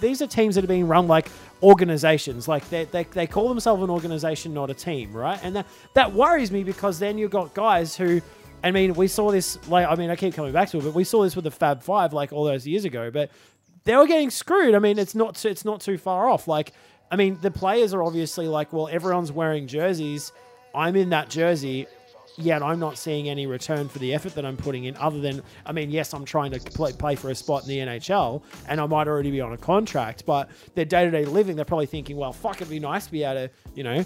these 0.00 0.22
are 0.22 0.26
teams 0.26 0.54
that 0.54 0.64
are 0.64 0.68
being 0.68 0.88
run 0.88 1.08
like 1.08 1.30
organizations. 1.62 2.48
Like 2.48 2.68
they, 2.70 2.84
they, 2.84 3.04
they 3.04 3.26
call 3.26 3.48
themselves 3.48 3.82
an 3.82 3.90
organization, 3.90 4.54
not 4.54 4.70
a 4.70 4.74
team, 4.74 5.12
right? 5.12 5.38
And 5.42 5.56
that, 5.56 5.66
that 5.94 6.12
worries 6.12 6.50
me 6.50 6.64
because 6.64 6.98
then 6.98 7.18
you've 7.18 7.30
got 7.30 7.54
guys 7.54 7.96
who, 7.96 8.20
I 8.62 8.70
mean, 8.70 8.94
we 8.94 9.08
saw 9.08 9.30
this, 9.30 9.58
like, 9.68 9.86
I 9.86 9.94
mean, 9.94 10.10
I 10.10 10.16
keep 10.16 10.34
coming 10.34 10.52
back 10.52 10.70
to 10.70 10.78
it, 10.78 10.84
but 10.84 10.94
we 10.94 11.04
saw 11.04 11.22
this 11.22 11.36
with 11.36 11.44
the 11.44 11.50
Fab 11.50 11.82
Five, 11.82 12.12
like 12.12 12.32
all 12.32 12.44
those 12.44 12.66
years 12.66 12.84
ago, 12.84 13.10
but 13.10 13.30
they 13.84 13.96
were 13.96 14.06
getting 14.06 14.30
screwed. 14.30 14.74
I 14.74 14.78
mean, 14.78 14.98
it's 14.98 15.14
not, 15.14 15.44
it's 15.44 15.64
not 15.64 15.80
too 15.80 15.98
far 15.98 16.28
off. 16.28 16.48
Like, 16.48 16.72
I 17.10 17.16
mean, 17.16 17.38
the 17.40 17.50
players 17.50 17.94
are 17.94 18.02
obviously 18.02 18.48
like, 18.48 18.72
well, 18.72 18.88
everyone's 18.88 19.32
wearing 19.32 19.66
jerseys. 19.66 20.32
I'm 20.74 20.96
in 20.96 21.10
that 21.10 21.30
jersey 21.30 21.86
yet 22.38 22.62
I'm 22.62 22.78
not 22.78 22.96
seeing 22.96 23.28
any 23.28 23.46
return 23.46 23.88
for 23.88 23.98
the 23.98 24.14
effort 24.14 24.34
that 24.34 24.46
I'm 24.46 24.56
putting 24.56 24.84
in, 24.84 24.96
other 24.96 25.20
than, 25.20 25.42
I 25.66 25.72
mean, 25.72 25.90
yes, 25.90 26.14
I'm 26.14 26.24
trying 26.24 26.52
to 26.52 26.60
play, 26.60 26.92
play 26.92 27.16
for 27.16 27.30
a 27.30 27.34
spot 27.34 27.62
in 27.62 27.68
the 27.68 27.78
NHL, 27.78 28.42
and 28.68 28.80
I 28.80 28.86
might 28.86 29.08
already 29.08 29.30
be 29.30 29.40
on 29.40 29.52
a 29.52 29.58
contract, 29.58 30.24
but 30.24 30.48
their 30.74 30.84
day 30.84 31.04
to 31.04 31.10
day 31.10 31.24
living, 31.24 31.56
they're 31.56 31.64
probably 31.64 31.86
thinking, 31.86 32.16
well, 32.16 32.32
fuck, 32.32 32.56
it'd 32.56 32.70
be 32.70 32.80
nice 32.80 33.06
to 33.06 33.12
be 33.12 33.24
able 33.24 33.48
to, 33.48 33.50
you 33.74 33.82
know, 33.82 34.04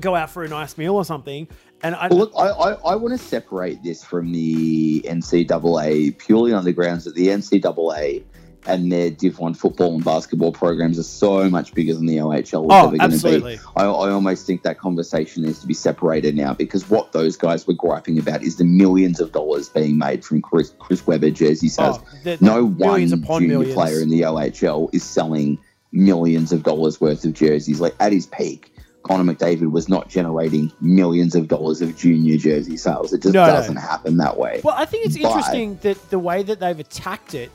go 0.00 0.14
out 0.14 0.30
for 0.30 0.44
a 0.44 0.48
nice 0.48 0.78
meal 0.78 0.94
or 0.94 1.04
something. 1.04 1.48
And 1.82 1.94
I, 1.94 2.08
look, 2.08 2.32
I, 2.36 2.48
I, 2.48 2.72
I 2.72 2.94
want 2.94 3.18
to 3.18 3.24
separate 3.24 3.82
this 3.82 4.04
from 4.04 4.32
the 4.32 5.00
NCAA 5.06 6.18
purely 6.18 6.52
on 6.52 6.64
the 6.64 6.72
grounds 6.72 7.04
that 7.04 7.14
the 7.14 7.28
NCAA 7.28 8.22
and 8.66 8.92
their 8.92 9.10
Div 9.10 9.38
1 9.38 9.54
football 9.54 9.94
and 9.94 10.04
basketball 10.04 10.52
programs 10.52 10.98
are 10.98 11.02
so 11.04 11.48
much 11.48 11.72
bigger 11.74 11.94
than 11.94 12.06
the 12.06 12.18
OHL 12.18 12.42
is 12.42 12.52
Oh, 12.52 12.88
ever 12.88 12.96
going 12.98 13.10
to 13.18 13.40
be. 13.40 13.58
I, 13.76 13.84
I 13.84 14.10
almost 14.10 14.46
think 14.46 14.62
that 14.64 14.78
conversation 14.78 15.44
needs 15.44 15.60
to 15.60 15.66
be 15.66 15.74
separated 15.74 16.36
now 16.36 16.52
because 16.54 16.88
what 16.90 17.12
those 17.12 17.36
guys 17.36 17.66
were 17.66 17.74
griping 17.74 18.18
about 18.18 18.42
is 18.42 18.56
the 18.56 18.64
millions 18.64 19.18
of 19.20 19.32
dollars 19.32 19.68
being 19.70 19.96
made 19.98 20.24
from 20.24 20.42
Chris, 20.42 20.74
Chris 20.78 21.06
Webber 21.06 21.30
jersey 21.30 21.68
oh, 21.68 21.70
sales. 21.70 21.98
oh, 22.00 22.18
the- 22.24 22.38
no 22.40 22.66
one 22.66 23.06
junior 23.08 23.40
millions. 23.58 23.74
player 23.74 24.00
in 24.00 24.08
the 24.10 24.22
OHL 24.22 24.90
is 24.94 25.02
selling 25.02 25.58
millions 25.92 26.52
of 26.52 26.62
dollars 26.62 27.00
worth 27.00 27.24
of 27.24 27.32
jerseys. 27.32 27.80
Like 27.80 27.94
at 27.98 28.12
his 28.12 28.26
peak, 28.26 28.72
Connor 29.04 29.32
McDavid 29.32 29.70
was 29.70 29.88
not 29.88 30.08
generating 30.10 30.70
millions 30.82 31.34
of 31.34 31.48
dollars 31.48 31.80
of 31.80 31.96
junior 31.96 32.36
jersey 32.36 32.76
sales. 32.76 33.12
It 33.14 33.22
just 33.22 33.32
No, 33.34 33.46
no. 33.46 33.52
doesn't 33.52 33.76
happen 33.76 34.18
that 34.18 34.36
way. 34.36 34.60
Well, 34.62 34.74
I 34.76 34.84
think 34.84 35.06
it's 35.06 35.16
But- 35.16 35.28
interesting 35.28 35.78
that 35.82 36.10
the 36.10 36.18
way 36.18 36.42
that 36.42 36.60
they've 36.60 36.78
attacked 36.78 37.32
it 37.34 37.50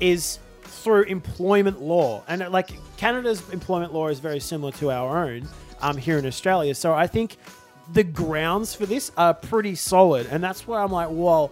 is 0.00 0.38
through 0.70 1.02
employment 1.04 1.80
law, 1.82 2.22
and 2.28 2.42
uh, 2.42 2.50
like 2.50 2.70
Canada's 2.96 3.48
employment 3.50 3.92
law 3.92 4.08
is 4.08 4.18
very 4.20 4.40
similar 4.40 4.72
to 4.72 4.90
our 4.90 5.24
own 5.26 5.46
um, 5.80 5.96
here 5.96 6.18
in 6.18 6.24
Australia. 6.26 6.74
So 6.74 6.94
I 6.94 7.06
think 7.06 7.36
the 7.92 8.04
grounds 8.04 8.74
for 8.74 8.86
this 8.86 9.10
are 9.16 9.34
pretty 9.34 9.74
solid, 9.74 10.26
and 10.30 10.42
that's 10.42 10.66
where 10.66 10.80
I'm 10.80 10.92
like, 10.92 11.08
well, 11.10 11.50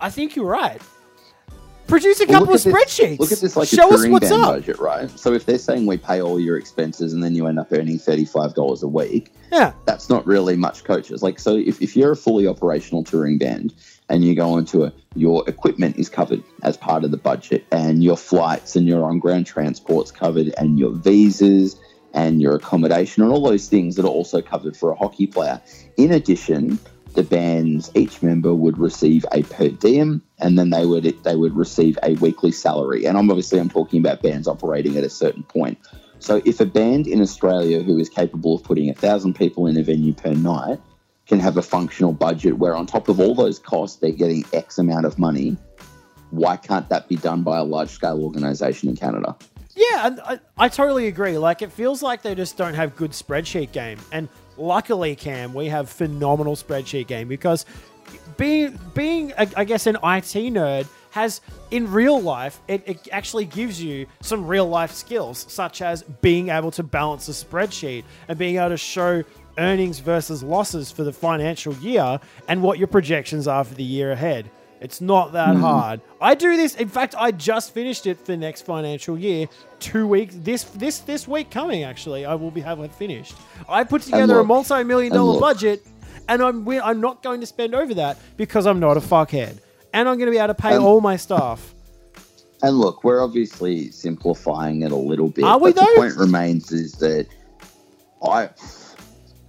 I 0.00 0.10
think 0.10 0.36
you're 0.36 0.44
right. 0.46 0.80
Produce 1.86 2.20
a 2.20 2.26
Well, 2.26 2.40
couple 2.40 2.54
of 2.54 2.62
this- 2.62 2.70
spreadsheets. 2.72 3.18
Look 3.18 3.32
at 3.32 3.38
this 3.40 3.56
like 3.56 3.66
Show 3.68 3.88
a 3.88 3.94
us 3.94 3.96
touring 4.00 4.12
what's 4.12 4.28
band 4.28 4.42
up. 4.42 4.54
budget, 4.56 4.78
right? 4.78 5.08
So 5.18 5.32
if 5.32 5.46
they're 5.46 5.56
saying 5.58 5.86
we 5.86 5.96
pay 5.96 6.20
all 6.20 6.38
your 6.38 6.58
expenses 6.58 7.14
and 7.14 7.22
then 7.22 7.34
you 7.34 7.46
end 7.46 7.58
up 7.58 7.72
earning 7.72 7.98
thirty-five 7.98 8.52
dollars 8.54 8.82
a 8.82 8.88
week, 8.88 9.32
Yeah, 9.50 9.72
that's 9.86 10.10
not 10.10 10.26
really 10.26 10.54
much 10.54 10.84
coaches. 10.84 11.22
Like, 11.22 11.38
so 11.38 11.56
if, 11.56 11.80
if 11.80 11.96
you're 11.96 12.12
a 12.12 12.16
fully 12.16 12.46
operational 12.46 13.02
touring 13.04 13.38
band 13.38 13.72
and 14.08 14.24
you 14.24 14.34
go 14.34 14.56
into 14.56 14.84
a, 14.84 14.92
your 15.14 15.48
equipment 15.48 15.98
is 15.98 16.08
covered 16.08 16.42
as 16.62 16.76
part 16.76 17.04
of 17.04 17.10
the 17.10 17.16
budget 17.16 17.66
and 17.70 18.02
your 18.02 18.16
flights 18.16 18.76
and 18.76 18.86
your 18.86 19.04
on 19.04 19.18
ground 19.18 19.46
transport's 19.46 20.10
covered 20.10 20.52
and 20.56 20.78
your 20.78 20.92
visas 20.92 21.76
and 22.14 22.40
your 22.40 22.54
accommodation 22.54 23.22
and 23.22 23.32
all 23.32 23.42
those 23.42 23.68
things 23.68 23.96
that 23.96 24.04
are 24.04 24.08
also 24.08 24.40
covered 24.40 24.76
for 24.76 24.90
a 24.90 24.94
hockey 24.94 25.26
player. 25.26 25.60
In 25.96 26.12
addition, 26.12 26.78
the 27.14 27.22
bands, 27.22 27.90
each 27.94 28.22
member 28.22 28.54
would 28.54 28.78
receive 28.78 29.26
a 29.32 29.42
per 29.42 29.68
diem 29.68 30.22
and 30.38 30.58
then 30.58 30.70
they 30.70 30.86
would 30.86 31.04
they 31.24 31.36
would 31.36 31.56
receive 31.56 31.98
a 32.02 32.14
weekly 32.14 32.52
salary. 32.52 33.06
And 33.06 33.18
I'm 33.18 33.30
obviously 33.30 33.58
I'm 33.58 33.68
talking 33.68 34.00
about 34.00 34.22
bands 34.22 34.48
operating 34.48 34.96
at 34.96 35.04
a 35.04 35.10
certain 35.10 35.42
point. 35.42 35.78
So 36.20 36.42
if 36.44 36.60
a 36.60 36.66
band 36.66 37.06
in 37.06 37.20
Australia 37.20 37.82
who 37.82 37.98
is 37.98 38.08
capable 38.08 38.56
of 38.56 38.62
putting 38.62 38.90
a 38.90 38.94
thousand 38.94 39.34
people 39.34 39.66
in 39.66 39.76
a 39.76 39.82
venue 39.82 40.12
per 40.14 40.32
night 40.34 40.80
can 41.28 41.38
have 41.38 41.58
a 41.58 41.62
functional 41.62 42.12
budget 42.12 42.56
where 42.58 42.74
on 42.74 42.86
top 42.86 43.08
of 43.08 43.20
all 43.20 43.34
those 43.34 43.58
costs 43.58 43.98
they're 43.98 44.10
getting 44.10 44.44
X 44.52 44.78
amount 44.78 45.04
of 45.04 45.18
money, 45.18 45.56
why 46.30 46.56
can't 46.56 46.88
that 46.88 47.08
be 47.08 47.16
done 47.16 47.42
by 47.42 47.58
a 47.58 47.64
large 47.64 47.90
scale 47.90 48.22
organization 48.22 48.88
in 48.88 48.96
Canada? 48.96 49.36
Yeah, 49.76 50.16
I, 50.24 50.40
I 50.56 50.68
totally 50.68 51.06
agree. 51.06 51.38
Like, 51.38 51.62
it 51.62 51.70
feels 51.70 52.02
like 52.02 52.22
they 52.22 52.34
just 52.34 52.56
don't 52.56 52.74
have 52.74 52.96
good 52.96 53.12
spreadsheet 53.12 53.70
game. 53.70 53.98
And 54.10 54.28
luckily, 54.56 55.14
Cam, 55.14 55.54
we 55.54 55.66
have 55.66 55.88
phenomenal 55.88 56.56
spreadsheet 56.56 57.06
game 57.06 57.28
because 57.28 57.64
being 58.36 58.78
being 58.94 59.32
I 59.38 59.48
I 59.56 59.64
guess 59.64 59.86
an 59.86 59.96
IT 59.96 60.34
nerd 60.54 60.86
has 61.10 61.40
in 61.70 61.90
real 61.90 62.20
life 62.20 62.60
it, 62.68 62.82
it 62.86 63.08
actually 63.12 63.44
gives 63.44 63.82
you 63.82 64.06
some 64.20 64.46
real 64.46 64.66
life 64.66 64.92
skills 64.92 65.44
such 65.48 65.82
as 65.82 66.02
being 66.02 66.48
able 66.48 66.70
to 66.70 66.82
balance 66.82 67.28
a 67.28 67.32
spreadsheet 67.32 68.04
and 68.28 68.38
being 68.38 68.56
able 68.56 68.70
to 68.70 68.76
show 68.76 69.22
earnings 69.58 69.98
versus 69.98 70.42
losses 70.42 70.90
for 70.90 71.04
the 71.04 71.12
financial 71.12 71.74
year 71.74 72.20
and 72.48 72.62
what 72.62 72.78
your 72.78 72.88
projections 72.88 73.46
are 73.46 73.64
for 73.64 73.74
the 73.74 73.84
year 73.84 74.12
ahead. 74.12 74.50
It's 74.80 75.00
not 75.00 75.32
that 75.32 75.56
hmm. 75.56 75.60
hard. 75.60 76.00
I 76.20 76.34
do 76.34 76.56
this. 76.56 76.76
In 76.76 76.88
fact, 76.88 77.14
I 77.18 77.32
just 77.32 77.74
finished 77.74 78.06
it 78.06 78.18
for 78.24 78.36
next 78.36 78.62
financial 78.62 79.18
year. 79.18 79.48
Two 79.80 80.06
weeks. 80.06 80.36
This 80.38 80.64
this 80.64 81.00
this 81.00 81.26
week 81.26 81.50
coming. 81.50 81.82
Actually, 81.82 82.24
I 82.24 82.34
will 82.34 82.50
be 82.50 82.60
having 82.60 82.84
it 82.84 82.94
finished. 82.94 83.34
I 83.68 83.84
put 83.84 84.02
together 84.02 84.38
a 84.38 84.44
multi-million 84.44 85.12
and 85.12 85.18
dollar 85.18 85.32
look. 85.32 85.40
budget, 85.40 85.86
and 86.28 86.42
I'm 86.42 86.68
I'm 86.68 87.00
not 87.00 87.22
going 87.22 87.40
to 87.40 87.46
spend 87.46 87.74
over 87.74 87.94
that 87.94 88.18
because 88.36 88.66
I'm 88.66 88.78
not 88.78 88.96
a 88.96 89.00
fuckhead, 89.00 89.58
and 89.92 90.08
I'm 90.08 90.16
going 90.16 90.26
to 90.26 90.32
be 90.32 90.38
able 90.38 90.48
to 90.48 90.54
pay 90.54 90.74
And- 90.74 90.84
all 90.84 91.00
my 91.00 91.16
staff. 91.16 91.74
And 92.60 92.76
look, 92.76 93.04
we're 93.04 93.22
obviously 93.22 93.92
simplifying 93.92 94.82
it 94.82 94.90
a 94.90 94.96
little 94.96 95.28
bit. 95.28 95.44
Are 95.44 95.60
we 95.60 95.72
but 95.72 95.80
the 95.80 95.92
point 95.94 96.16
remains 96.16 96.72
is 96.72 96.94
that 96.94 97.28
I 98.20 98.50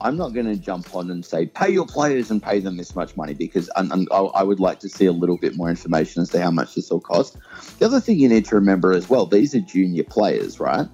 I'm 0.02 0.16
not 0.16 0.34
going 0.34 0.46
to 0.46 0.56
jump 0.56 0.96
on 0.96 1.12
and 1.12 1.26
say 1.26 1.46
pay 1.46 1.70
your 1.70 1.86
players 1.86 2.32
and 2.32 2.42
pay 2.42 2.60
them 2.60 2.78
this 2.78 2.96
much 2.96 3.18
money 3.18 3.34
because 3.34 3.70
and, 3.76 3.92
and 3.92 4.08
I, 4.12 4.20
I 4.20 4.44
would 4.44 4.60
like 4.60 4.80
to 4.82 4.90
see 4.90 5.06
a 5.06 5.12
little 5.12 5.38
bit 5.38 5.56
more 5.56 5.70
information 5.70 6.22
as 6.22 6.30
to 6.30 6.42
how 6.42 6.52
much 6.52 6.76
this 6.76 6.90
will 6.90 7.02
cost. 7.02 7.38
The 7.80 7.86
other 7.86 8.00
thing 8.00 8.18
you 8.18 8.30
need 8.30 8.46
to 8.46 8.56
remember 8.56 8.94
as 8.94 9.10
well, 9.10 9.26
these 9.26 9.54
are 9.56 9.60
junior 9.60 10.04
players, 10.04 10.60
right? 10.60 10.88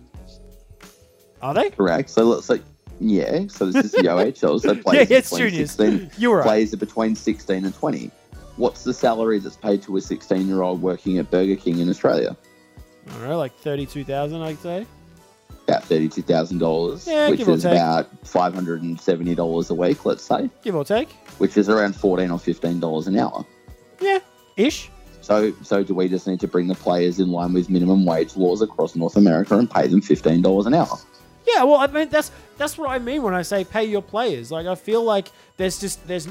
Are 1.42 1.54
they? 1.54 1.70
Correct. 1.70 2.10
So 2.10 2.24
let's 2.24 2.50
like 2.50 2.64
yeah. 3.00 3.48
So 3.48 3.66
this 3.68 3.86
is 3.86 3.92
the 3.92 3.98
OHL. 4.04 4.60
So 4.62 4.76
players 4.76 5.10
yeah, 5.10 5.18
it's 5.18 5.30
between 5.30 5.50
juniors. 5.50 5.72
16 5.72 6.12
You 6.18 6.32
were 6.32 6.38
right. 6.38 6.46
players 6.46 6.74
are 6.74 6.78
between 6.78 7.16
16 7.16 7.66
and 7.66 7.76
20. 7.76 8.12
What's 8.58 8.84
the 8.84 8.94
salary 8.94 9.40
that's 9.40 9.58
paid 9.58 9.84
to 9.84 9.98
a 9.98 10.02
16 10.02 10.48
year 10.48 10.62
old 10.62 10.82
working 10.82 11.18
at 11.20 11.30
Burger 11.30 11.58
King 11.58 11.80
in 11.80 11.90
Australia? 11.90 12.36
I 13.08 13.12
don't 13.12 13.30
know, 13.30 13.38
like 13.38 13.56
thirty-two 13.58 14.04
thousand, 14.04 14.42
I'd 14.42 14.58
say. 14.60 14.88
About 15.68 15.84
thirty-two 15.84 16.22
thousand 16.22 16.60
dollars, 16.60 17.08
Yeah, 17.08 17.30
which 17.30 17.40
give 17.40 17.48
or 17.50 17.54
is 17.54 17.64
take. 17.64 17.74
about 17.74 18.08
five 18.26 18.54
hundred 18.54 18.82
and 18.84 19.00
seventy 19.00 19.36
dollars 19.36 19.70
a 19.70 19.74
week, 19.76 20.06
let's 20.06 20.24
say, 20.24 20.50
Give 20.64 20.76
or 20.76 20.86
take. 20.86 21.10
which 21.40 21.58
is 21.58 21.70
around 21.70 21.96
fourteen 21.96 22.32
or 22.32 22.40
fifteen 22.40 22.80
dollars 22.80 23.08
an 23.08 23.18
hour. 23.18 23.46
Yeah, 24.00 24.20
ish. 24.58 24.90
So, 25.22 25.52
so 25.64 25.84
do 25.84 25.96
we 25.96 26.08
just 26.08 26.28
need 26.28 26.40
to 26.42 26.48
bring 26.48 26.68
the 26.68 26.76
players 26.76 27.20
in 27.20 27.32
line 27.32 27.52
with 27.54 27.68
minimum 27.70 28.06
wage 28.06 28.36
laws 28.38 28.62
across 28.62 28.96
North 28.96 29.16
America 29.16 29.58
and 29.58 29.70
pay 29.70 29.88
them 29.88 30.02
fifteen 30.02 30.42
dollars 30.42 30.68
an 30.68 30.74
hour? 30.76 30.98
Yeah, 31.48 31.64
well, 31.64 31.78
I 31.78 31.88
mean 31.88 32.10
that's 32.10 32.32
that's 32.58 32.78
what 32.78 32.90
I 32.90 33.00
mean 33.00 33.24
when 33.24 33.34
I 33.34 33.42
say 33.42 33.64
pay 33.64 33.86
your 33.86 34.02
players. 34.02 34.52
Like 34.52 34.68
I 34.68 34.76
feel 34.76 35.04
like 35.04 35.30
there's 35.58 35.80
just 35.80 36.06
there's 36.08 36.28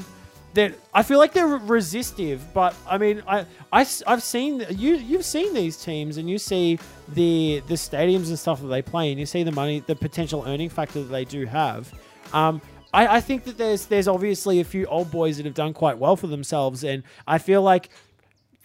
I 0.93 1.03
feel 1.03 1.17
like 1.17 1.33
they're 1.33 1.47
resistive, 1.47 2.53
but 2.53 2.75
I 2.87 2.97
mean 2.97 3.23
I 3.27 3.45
I 3.71 3.85
have 4.07 4.23
seen 4.23 4.65
you 4.69 4.95
you've 4.95 5.25
seen 5.25 5.53
these 5.53 5.77
teams 5.77 6.17
and 6.17 6.29
you 6.29 6.37
see 6.37 6.79
the 7.09 7.61
the 7.67 7.75
stadiums 7.75 8.27
and 8.29 8.39
stuff 8.39 8.61
that 8.61 8.67
they 8.67 8.81
play 8.81 9.11
and 9.11 9.19
you 9.19 9.25
see 9.25 9.43
the 9.43 9.51
money 9.51 9.81
the 9.81 9.95
potential 9.95 10.43
earning 10.47 10.69
factor 10.69 11.01
that 11.01 11.11
they 11.11 11.25
do 11.25 11.45
have. 11.45 11.93
Um, 12.33 12.61
I, 12.95 13.17
I 13.17 13.21
think 13.21 13.43
that 13.43 13.57
there's 13.57 13.85
there's 13.87 14.07
obviously 14.07 14.61
a 14.61 14.63
few 14.63 14.85
old 14.85 15.11
boys 15.11 15.37
that 15.37 15.45
have 15.45 15.53
done 15.53 15.73
quite 15.73 15.97
well 15.97 16.15
for 16.15 16.27
themselves, 16.27 16.85
and 16.85 17.03
I 17.27 17.37
feel 17.39 17.61
like 17.61 17.89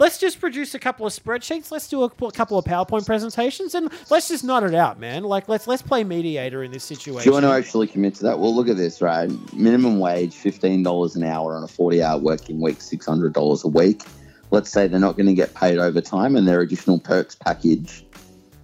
let's 0.00 0.18
just 0.18 0.40
produce 0.40 0.74
a 0.74 0.80
couple 0.80 1.06
of 1.06 1.12
spreadsheets. 1.12 1.70
Let's 1.70 1.86
do 1.86 2.02
a, 2.02 2.06
a 2.06 2.32
couple 2.32 2.58
of 2.58 2.64
PowerPoint 2.64 3.06
presentations, 3.06 3.76
and 3.76 3.90
let's 4.10 4.28
just 4.28 4.42
nut 4.42 4.64
it 4.64 4.74
out, 4.74 4.98
man. 4.98 5.22
Like 5.22 5.48
let's 5.48 5.68
let's 5.68 5.82
play 5.82 6.02
mediator 6.02 6.64
in 6.64 6.72
this 6.72 6.82
situation. 6.82 7.22
Do 7.22 7.28
you 7.28 7.32
want 7.34 7.44
to 7.44 7.52
actually 7.52 7.86
commit 7.86 8.16
to 8.16 8.24
that? 8.24 8.40
Well, 8.40 8.54
look 8.54 8.68
at 8.68 8.76
this, 8.76 9.00
right? 9.00 9.30
Minimum 9.54 10.00
wage, 10.00 10.34
fifteen 10.34 10.82
dollars 10.82 11.14
an 11.14 11.22
hour 11.22 11.54
on 11.54 11.62
a 11.62 11.68
forty-hour 11.68 12.18
working 12.18 12.60
week, 12.60 12.80
six 12.80 13.06
hundred 13.06 13.34
dollars 13.34 13.62
a 13.62 13.68
week. 13.68 14.02
Let's 14.50 14.70
say 14.72 14.88
they're 14.88 14.98
not 14.98 15.16
going 15.16 15.26
to 15.26 15.34
get 15.34 15.54
paid 15.54 15.78
overtime, 15.78 16.34
and 16.34 16.48
their 16.48 16.60
additional 16.60 16.98
perks 16.98 17.36
package. 17.36 18.04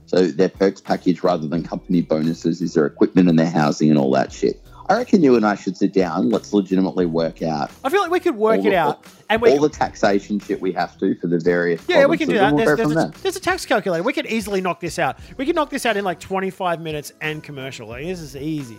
So 0.07 0.27
their 0.29 0.49
perks 0.49 0.81
package, 0.81 1.23
rather 1.23 1.47
than 1.47 1.65
company 1.65 2.01
bonuses, 2.01 2.63
is 2.63 2.75
their 2.75 2.87
equipment 2.87 3.29
and 3.29 3.39
their 3.39 3.51
housing 3.51 3.91
and 3.91 3.99
all 3.99 4.11
that 4.13 4.33
shit. 4.33 4.61
I 4.89 4.99
reckon 4.99 5.21
you 5.21 5.35
and 5.35 5.45
I 5.45 5.57
should 5.57 5.77
sit 5.77 5.93
down. 5.93 6.31
Let's 6.31 6.53
legitimately 6.53 7.07
work 7.07 7.43
out 7.43 7.73
I 7.83 7.89
feel 7.89 8.03
like 8.03 8.13
we 8.13 8.21
could 8.21 8.37
work 8.37 8.65
it 8.65 8.73
out, 8.73 9.05
and 9.29 9.43
we 9.43 9.51
all 9.51 9.61
the 9.61 9.69
taxation 9.69 10.39
shit 10.39 10.61
we 10.61 10.73
have 10.73 10.99
to 10.99 11.15
for 11.17 11.27
the 11.27 11.39
various. 11.39 11.83
yeah 11.89 12.07
we 12.07 12.17
can 12.17 12.29
do 12.29 12.35
that. 12.35 12.55
We'll 12.55 12.65
There's, 12.65 12.79
there's, 12.79 12.97
a, 12.97 13.13
there's 13.23 13.37
a 13.37 13.41
tax 13.41 13.67
calculator. 13.67 14.03
We 14.03 14.13
could 14.13 14.27
easily 14.27 14.61
knock 14.61 14.81
this 14.81 14.99
out. 14.99 15.19
We 15.37 15.47
could 15.47 15.55
knock 15.57 15.71
this 15.71 15.87
out 15.87 15.97
in 15.97 16.05
like 16.05 16.21
25 16.21 16.81
minutes 16.81 17.13
and 17.21 17.43
commercial. 17.43 17.89
Like 17.89 18.05
this 18.05 18.21
is 18.21 18.37
easy. 18.37 18.79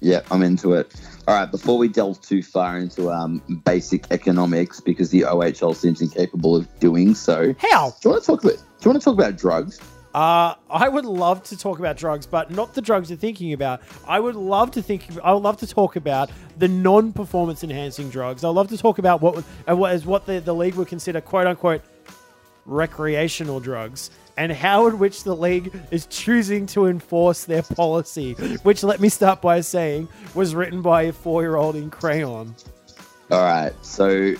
Yeah, 0.00 0.20
I'm 0.30 0.42
into 0.42 0.74
it. 0.74 0.94
All 1.26 1.34
right, 1.34 1.50
before 1.50 1.78
we 1.78 1.88
delve 1.88 2.20
too 2.20 2.42
far 2.42 2.78
into 2.78 3.10
um, 3.10 3.40
basic 3.64 4.04
economics, 4.10 4.80
because 4.80 5.10
the 5.10 5.22
OHL 5.22 5.74
seems 5.74 6.02
incapable 6.02 6.54
of 6.54 6.78
doing 6.80 7.14
so, 7.14 7.54
How? 7.58 7.90
do 7.90 7.96
you 8.04 8.10
want 8.10 8.22
to 8.22 8.26
talk 8.26 8.44
about? 8.44 8.56
Do 8.56 8.62
you 8.82 8.90
want 8.90 9.00
to 9.00 9.04
talk 9.04 9.14
about 9.14 9.36
drugs? 9.36 9.80
Uh, 10.16 10.54
I 10.70 10.88
would 10.88 11.04
love 11.04 11.42
to 11.42 11.58
talk 11.58 11.78
about 11.78 11.98
drugs, 11.98 12.24
but 12.24 12.50
not 12.50 12.72
the 12.72 12.80
drugs 12.80 13.10
you're 13.10 13.18
thinking 13.18 13.52
about. 13.52 13.82
I 14.08 14.18
would 14.18 14.34
love 14.34 14.70
to 14.70 14.80
think. 14.80 15.04
I 15.22 15.34
would 15.34 15.42
love 15.42 15.58
to 15.58 15.66
talk 15.66 15.96
about 15.96 16.30
the 16.56 16.68
non-performance 16.68 17.62
enhancing 17.62 18.08
drugs. 18.08 18.42
I'd 18.42 18.48
love 18.48 18.68
to 18.68 18.78
talk 18.78 18.96
about 18.96 19.20
what 19.20 19.44
uh, 19.68 19.76
what 19.76 20.24
the, 20.24 20.40
the 20.40 20.54
league 20.54 20.76
would 20.76 20.88
consider 20.88 21.20
quote 21.20 21.46
unquote 21.46 21.82
recreational 22.64 23.60
drugs 23.60 24.10
and 24.38 24.50
how 24.50 24.86
in 24.86 24.98
which 24.98 25.22
the 25.22 25.36
league 25.36 25.70
is 25.90 26.06
choosing 26.06 26.64
to 26.68 26.86
enforce 26.86 27.44
their 27.44 27.62
policy. 27.62 28.32
Which 28.62 28.82
let 28.82 29.00
me 29.00 29.10
start 29.10 29.42
by 29.42 29.60
saying 29.60 30.08
was 30.34 30.54
written 30.54 30.80
by 30.80 31.02
a 31.02 31.12
four-year-old 31.12 31.76
in 31.76 31.90
crayon. 31.90 32.56
All 33.30 33.42
right, 33.42 33.74
so 33.82 34.32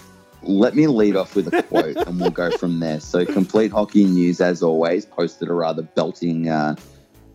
let 0.43 0.74
me 0.74 0.87
lead 0.87 1.16
off 1.16 1.34
with 1.34 1.53
a 1.53 1.62
quote, 1.62 1.97
and 1.97 2.20
we'll 2.20 2.30
go 2.30 2.51
from 2.53 2.80
there. 2.80 3.01
So, 3.01 3.24
complete 3.24 3.72
hockey 3.72 4.05
news, 4.05 4.41
as 4.41 4.62
always, 4.62 5.05
posted 5.05 5.49
a 5.49 5.53
rather 5.53 5.82
belting, 5.82 6.49
uh, 6.49 6.76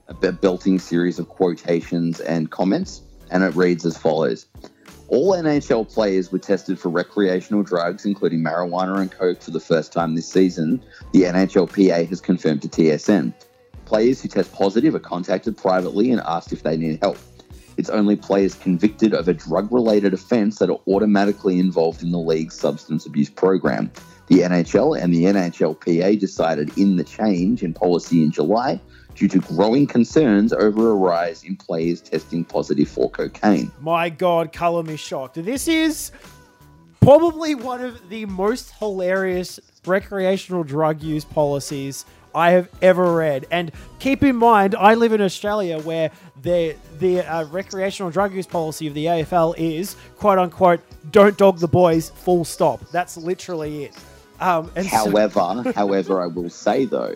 a 0.08 0.32
belting 0.32 0.80
series 0.80 1.20
of 1.20 1.30
quotations 1.30 2.20
and 2.20 2.52
comments, 2.52 3.02
and 3.30 3.43
it 3.43 3.56
reads 3.56 3.86
as 3.86 3.97
follows: 3.97 4.45
All 5.08 5.34
NHL 5.34 5.91
players 5.91 6.32
were 6.32 6.39
tested 6.39 6.80
for 6.80 6.89
recreational 6.89 7.64
drugs, 7.64 8.06
including 8.06 8.43
marijuana 8.43 8.99
and 8.99 9.12
coke, 9.12 9.41
for 9.41 9.52
the 9.52 9.60
first 9.60 9.91
time 9.91 10.16
this 10.16 10.28
season. 10.28 10.84
The 11.14 11.24
NHLPA 11.24 12.08
has 12.08 12.22
confirmed 12.22 12.62
to 12.64 12.70
TSN. 12.70 13.34
Players 13.86 14.22
who 14.22 14.30
test 14.30 14.54
positive 14.54 14.95
are 14.95 14.99
contacted 14.99 15.58
privately 15.58 16.12
and 16.12 16.22
asked 16.22 16.54
if 16.54 16.64
they 16.64 16.78
need 16.78 16.99
help. 17.02 17.18
It's 17.78 17.89
only 17.89 18.15
players 18.15 18.55
convicted 18.55 19.13
of 19.13 19.28
a 19.28 19.34
drug 19.34 19.72
related 19.72 20.13
offence 20.13 20.59
that 20.59 20.69
are 20.69 20.80
automatically 20.88 21.59
involved 21.59 22.03
in 22.03 22.11
the 22.11 22.19
league's 22.19 22.55
substance 22.55 23.05
abuse 23.05 23.30
program. 23.30 23.91
The 24.28 24.39
NHL 24.39 25.01
and 25.01 25.13
the 25.13 25.26
NHLPA 25.26 26.19
decided 26.19 26.78
in 26.78 26.95
the 26.95 27.03
change 27.03 27.63
in 27.63 27.74
policy 27.74 28.24
in 28.24 28.32
July 28.32 28.80
due 29.15 29.28
to 29.28 29.39
growing 29.39 29.88
concerns 29.88 30.53
over 30.53 30.91
a 30.91 30.95
rise 30.95 31.43
in 31.43 31.55
players 31.55 32.01
testing 32.01 32.45
positive 32.45 32.88
for 32.88 33.09
cocaine. 33.09 33.72
My 33.82 34.09
God, 34.09 34.53
color 34.53 34.89
is 34.89 34.99
shocked. 34.99 35.43
This 35.43 35.67
is 35.67 36.11
probably 37.01 37.55
one 37.55 37.82
of 37.82 38.09
the 38.09 38.26
most 38.26 38.72
hilarious 38.80 39.59
recreational 39.86 40.63
drug 40.63 41.01
use 41.01 41.26
policies 41.26 42.05
I 42.34 42.52
have 42.52 42.70
ever 42.82 43.14
read. 43.14 43.46
And 43.52 43.72
keep 44.00 44.24
in 44.24 44.36
mind, 44.36 44.76
I 44.76 44.96
live 44.96 45.12
in 45.14 45.22
Australia 45.22 45.80
where 45.80 46.12
the 46.42 46.76
the 47.00 47.22
uh, 47.22 47.46
recreational 47.46 48.12
drug 48.12 48.34
use 48.34 48.48
policy 48.48 48.88
of 48.88 48.94
the 48.94 49.06
AFL 49.06 49.56
is 49.58 49.96
quote 50.18 50.40
unquote 50.40 50.82
"don't 51.12 51.38
dog 51.38 51.60
the 51.60 51.68
boys." 51.68 52.10
Full 52.10 52.46
stop. 52.46 52.82
That's 52.92 53.18
literally 53.18 53.86
it. 53.86 53.98
Um, 54.40 54.72
and 54.76 54.88
so- 54.88 54.96
However, 55.12 55.72
however, 55.76 56.22
I 56.22 56.28
will 56.28 56.50
say 56.50 56.86
though, 56.86 57.16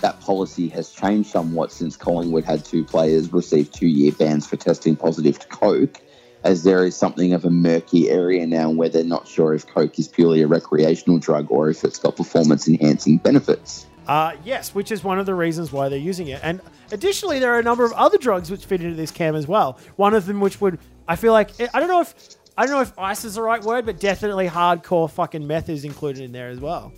that 0.00 0.20
policy 0.20 0.68
has 0.68 0.90
changed 0.90 1.30
somewhat 1.30 1.70
since 1.72 1.96
Collingwood 1.96 2.44
had 2.44 2.64
two 2.64 2.84
players 2.84 3.32
receive 3.32 3.70
two-year 3.70 4.12
bans 4.12 4.46
for 4.46 4.56
testing 4.56 4.96
positive 4.96 5.38
to 5.38 5.46
coke, 5.48 6.00
as 6.42 6.64
there 6.64 6.84
is 6.84 6.96
something 6.96 7.32
of 7.32 7.44
a 7.44 7.50
murky 7.50 8.10
area 8.10 8.46
now 8.46 8.68
where 8.68 8.88
they're 8.88 9.04
not 9.04 9.28
sure 9.28 9.54
if 9.54 9.66
coke 9.66 9.98
is 9.98 10.08
purely 10.08 10.42
a 10.42 10.46
recreational 10.46 11.18
drug 11.18 11.46
or 11.50 11.70
if 11.70 11.84
it's 11.84 11.98
got 11.98 12.16
performance-enhancing 12.16 13.18
benefits. 13.18 13.86
Uh, 14.06 14.32
yes, 14.44 14.74
which 14.74 14.92
is 14.92 15.02
one 15.02 15.18
of 15.18 15.26
the 15.26 15.34
reasons 15.34 15.72
why 15.72 15.88
they're 15.88 15.98
using 15.98 16.28
it. 16.28 16.40
And 16.42 16.60
additionally, 16.92 17.38
there 17.38 17.54
are 17.54 17.58
a 17.58 17.62
number 17.62 17.84
of 17.84 17.92
other 17.92 18.18
drugs 18.18 18.50
which 18.50 18.64
fit 18.64 18.82
into 18.82 18.96
this 18.96 19.10
cam 19.10 19.34
as 19.34 19.46
well. 19.46 19.78
One 19.96 20.14
of 20.14 20.26
them, 20.26 20.40
which 20.40 20.60
would, 20.60 20.78
I 21.08 21.16
feel 21.16 21.32
like, 21.32 21.50
I 21.74 21.80
don't 21.80 21.88
know 21.88 22.00
if, 22.00 22.14
I 22.56 22.66
don't 22.66 22.74
know 22.74 22.82
if 22.82 22.98
ice 22.98 23.24
is 23.24 23.34
the 23.34 23.42
right 23.42 23.62
word, 23.62 23.86
but 23.86 23.98
definitely 23.98 24.48
hardcore 24.48 25.10
fucking 25.10 25.46
meth 25.46 25.68
is 25.68 25.84
included 25.84 26.22
in 26.22 26.32
there 26.32 26.48
as 26.48 26.60
well. 26.60 26.92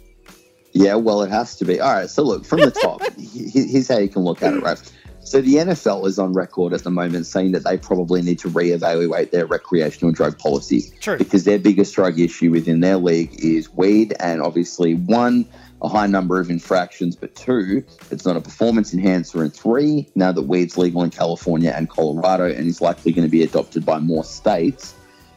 Yeah, 0.72 0.96
well, 0.96 1.22
it 1.22 1.30
has 1.30 1.57
to 1.57 1.64
be. 1.64 1.80
All 1.80 1.94
right, 1.94 2.11
so 2.11 2.22
look, 2.22 2.44
from 2.44 2.61
the 2.61 2.70
top, 2.70 3.00
here's 3.18 3.88
how 3.88 3.98
you 3.98 4.09
can 4.09 4.22
look 4.22 4.42
at 4.42 4.52
it, 4.52 4.62
right? 4.62 4.78
So 5.26 5.40
the 5.40 5.54
NFL 5.54 6.07
is 6.07 6.20
on 6.20 6.34
record 6.34 6.72
at 6.72 6.84
the 6.84 6.90
moment 6.90 7.26
saying 7.26 7.50
that 7.52 7.64
they 7.64 7.78
probably 7.78 8.22
need 8.22 8.38
to 8.40 8.48
reevaluate 8.48 9.32
their 9.32 9.44
recreational 9.44 10.12
drug 10.12 10.38
policy. 10.38 10.92
True. 11.00 11.16
Because 11.16 11.42
their 11.42 11.59
biggest 11.59 11.96
drug 11.96 12.20
issue 12.20 12.52
within 12.52 12.78
their 12.78 12.96
league 12.96 13.34
is 13.42 13.72
weed, 13.72 14.14
and 14.20 14.40
obviously, 14.40 14.94
one, 14.94 15.44
a 15.87 15.89
high 15.89 16.07
number 16.07 16.41
of 16.41 16.51
infractions, 16.51 17.14
but 17.14 17.34
two, 17.37 17.82
it's 18.11 18.26
not 18.26 18.37
a 18.37 18.41
performance 18.41 18.93
enhancer, 18.93 19.43
and 19.43 19.55
three, 19.55 20.09
now 20.16 20.32
that 20.32 20.43
weed's 20.43 20.76
legal 20.76 21.03
in 21.05 21.11
California 21.11 21.72
and 21.74 21.89
Colorado 21.89 22.51
and 22.51 22.66
is 22.66 22.80
likely 22.80 23.12
going 23.12 23.24
to 23.26 23.30
be 23.30 23.43
adopted 23.43 23.87
by 23.87 23.99
more 24.01 24.24
states, 24.24 24.95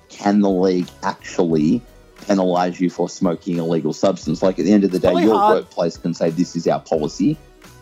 can 0.09 0.41
the 0.41 0.49
league 0.49 0.89
actually 1.03 1.81
penalize 2.25 2.81
you 2.81 2.89
for 2.89 3.07
smoking 3.07 3.59
a 3.59 3.65
legal 3.65 3.93
substance? 3.93 4.41
Like 4.41 4.57
at 4.57 4.65
the 4.65 4.73
end 4.73 4.83
of 4.83 4.91
the 4.91 4.97
day, 4.97 5.09
Probably 5.09 5.23
your 5.25 5.37
hard. 5.37 5.57
workplace 5.57 5.97
can 5.97 6.15
say 6.15 6.31
this 6.31 6.55
is 6.55 6.67
our 6.67 6.79
policy, 6.79 7.37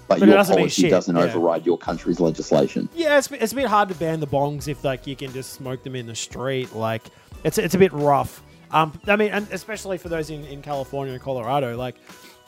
but, 0.10 0.20
But 0.20 0.28
your 0.28 0.36
doesn't 0.36 0.58
policy 0.58 0.90
doesn't 0.90 1.16
yeah. 1.16 1.24
override 1.24 1.66
your 1.66 1.78
country's 1.78 2.20
legislation. 2.20 2.90
Yeah, 2.94 3.18
it's, 3.18 3.32
it's 3.32 3.54
a 3.54 3.56
bit 3.56 3.68
hard 3.68 3.88
to 3.90 3.96
ban 3.96 4.20
the 4.20 4.28
bongs 4.28 4.68
if 4.68 4.84
like 4.84 5.08
you 5.08 5.16
can 5.16 5.32
just 5.32 5.54
smoke 5.54 5.84
them 5.84 5.96
in 5.96 6.06
the 6.06 6.16
street. 6.16 6.76
Like 6.76 7.04
it's 7.46 7.58
it's 7.58 7.76
a 7.76 7.78
bit 7.78 7.94
rough. 7.94 8.44
Um, 8.72 9.00
I 9.08 9.16
mean, 9.16 9.32
and 9.32 9.48
especially 9.52 9.98
for 9.98 10.10
those 10.10 10.30
in, 10.30 10.44
in 10.46 10.62
California 10.62 11.14
and 11.14 11.22
Colorado. 11.22 11.78
Like, 11.78 11.96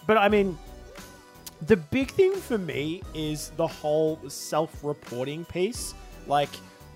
but 0.10 0.18
I 0.18 0.28
mean, 0.28 0.58
the 1.68 1.78
big 1.78 2.10
thing 2.10 2.34
for 2.34 2.58
me 2.58 3.04
is 3.14 3.52
the 3.58 3.68
whole 3.68 4.20
self-reporting 4.28 5.46
piece. 5.46 5.94
Like, 6.26 6.50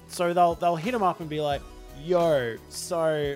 so 0.07 0.33
they'll 0.33 0.55
they'll 0.55 0.75
hit 0.75 0.93
them 0.93 1.03
up 1.03 1.19
and 1.19 1.29
be 1.29 1.39
like, 1.39 1.61
"Yo, 2.03 2.55
so 2.69 3.35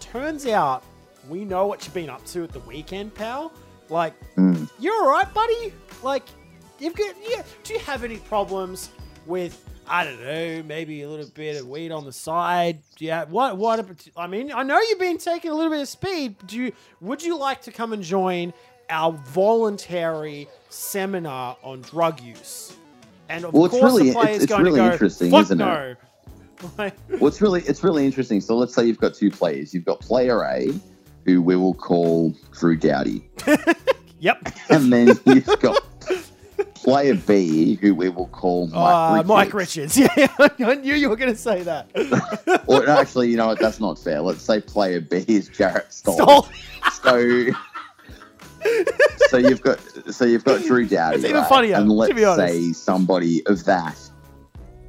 turns 0.00 0.48
out 0.48 0.82
we 1.28 1.44
know 1.44 1.68
what 1.68 1.84
you've 1.84 1.94
been 1.94 2.10
up 2.10 2.24
to 2.26 2.42
at 2.42 2.50
the 2.50 2.58
weekend, 2.60 3.14
pal. 3.14 3.52
Like, 3.88 4.14
Mm. 4.34 4.68
you're 4.80 4.94
all 5.00 5.10
right, 5.10 5.32
buddy. 5.32 5.72
Like, 6.02 6.24
you've 6.80 6.96
got 6.96 7.14
yeah. 7.24 7.44
Do 7.62 7.72
you 7.74 7.78
have 7.80 8.02
any 8.02 8.16
problems 8.16 8.90
with 9.26 9.64
I 9.88 10.04
don't 10.04 10.20
know, 10.20 10.62
maybe 10.64 11.02
a 11.02 11.08
little 11.08 11.30
bit 11.34 11.60
of 11.60 11.68
weed 11.68 11.92
on 11.92 12.04
the 12.04 12.12
side? 12.12 12.80
Yeah. 12.98 13.24
What? 13.24 13.56
What? 13.56 13.86
I 14.16 14.26
mean, 14.26 14.52
I 14.52 14.62
know 14.62 14.80
you've 14.80 14.98
been 14.98 15.18
taking 15.18 15.50
a 15.50 15.54
little 15.54 15.70
bit 15.70 15.80
of 15.80 15.88
speed. 15.88 16.36
Do 16.46 16.56
you? 16.56 16.72
Would 17.00 17.22
you 17.22 17.38
like 17.38 17.62
to 17.62 17.72
come 17.72 17.92
and 17.92 18.02
join 18.02 18.52
our 18.90 19.12
voluntary 19.12 20.48
seminar 20.70 21.56
on 21.62 21.82
drug 21.82 22.20
use? 22.20 22.76
And 23.28 23.44
of 23.44 23.52
Well, 23.52 23.66
it's 23.66 23.74
course, 23.78 23.92
really- 23.92 24.08
the 24.10 24.14
player's 24.14 24.42
it's- 24.42 24.48
going 24.48 24.64
really 24.64 24.80
to 24.80 24.86
go. 24.86 24.92
interesting, 24.92 25.30
Fuck 25.30 25.42
isn't 25.42 25.60
it?" 25.60 25.64
no. 25.64 25.94
Like, 26.78 26.94
Well, 27.20 27.26
it's 27.28 27.40
really 27.40 27.60
it's 27.62 27.84
really 27.84 28.06
interesting. 28.06 28.40
So 28.40 28.56
let's 28.56 28.74
say 28.74 28.84
you've 28.86 28.98
got 29.00 29.14
two 29.14 29.30
players. 29.30 29.74
You've 29.74 29.84
got 29.84 30.00
player 30.00 30.42
A, 30.44 30.72
who 31.24 31.42
we 31.42 31.54
will 31.56 31.74
call 31.74 32.34
Drew 32.52 32.76
Doughty, 32.76 33.28
yep. 34.20 34.48
and 34.70 34.92
then 34.92 35.08
you've 35.26 35.44
got 35.60 35.82
player 36.74 37.14
B, 37.14 37.74
who 37.76 37.94
we 37.94 38.08
will 38.08 38.28
call 38.28 38.68
Mike 38.68 38.76
Uh, 38.76 39.12
Richards. 39.14 39.28
Mike 39.28 39.54
Richards. 39.54 39.98
Yeah, 40.58 40.68
I 40.70 40.74
knew 40.76 40.94
you 40.94 41.08
were 41.08 41.16
going 41.16 41.32
to 41.32 41.38
say 41.38 41.62
that. 41.62 41.88
Or 42.66 42.88
actually, 42.88 43.28
you 43.30 43.36
know 43.36 43.46
what? 43.48 43.58
That's 43.60 43.80
not 43.80 43.98
fair. 43.98 44.20
Let's 44.20 44.42
say 44.42 44.60
player 44.60 45.00
B 45.00 45.24
is 45.28 45.48
Jarrett 45.48 45.92
Stoll. 45.92 46.46
So, 47.02 47.50
so 49.28 49.36
you've 49.36 49.60
got 49.62 49.78
so 50.12 50.24
you've 50.24 50.44
got 50.44 50.62
Drew 50.62 50.86
Doughty. 50.86 51.16
It's 51.16 51.24
even 51.24 51.36
right? 51.42 51.48
funnier, 51.48 51.76
And 51.76 51.90
let's 51.90 52.12
be 52.14 52.24
honest. 52.24 52.52
say 52.54 52.72
somebody 52.72 53.44
of 53.46 53.64
that. 53.64 53.96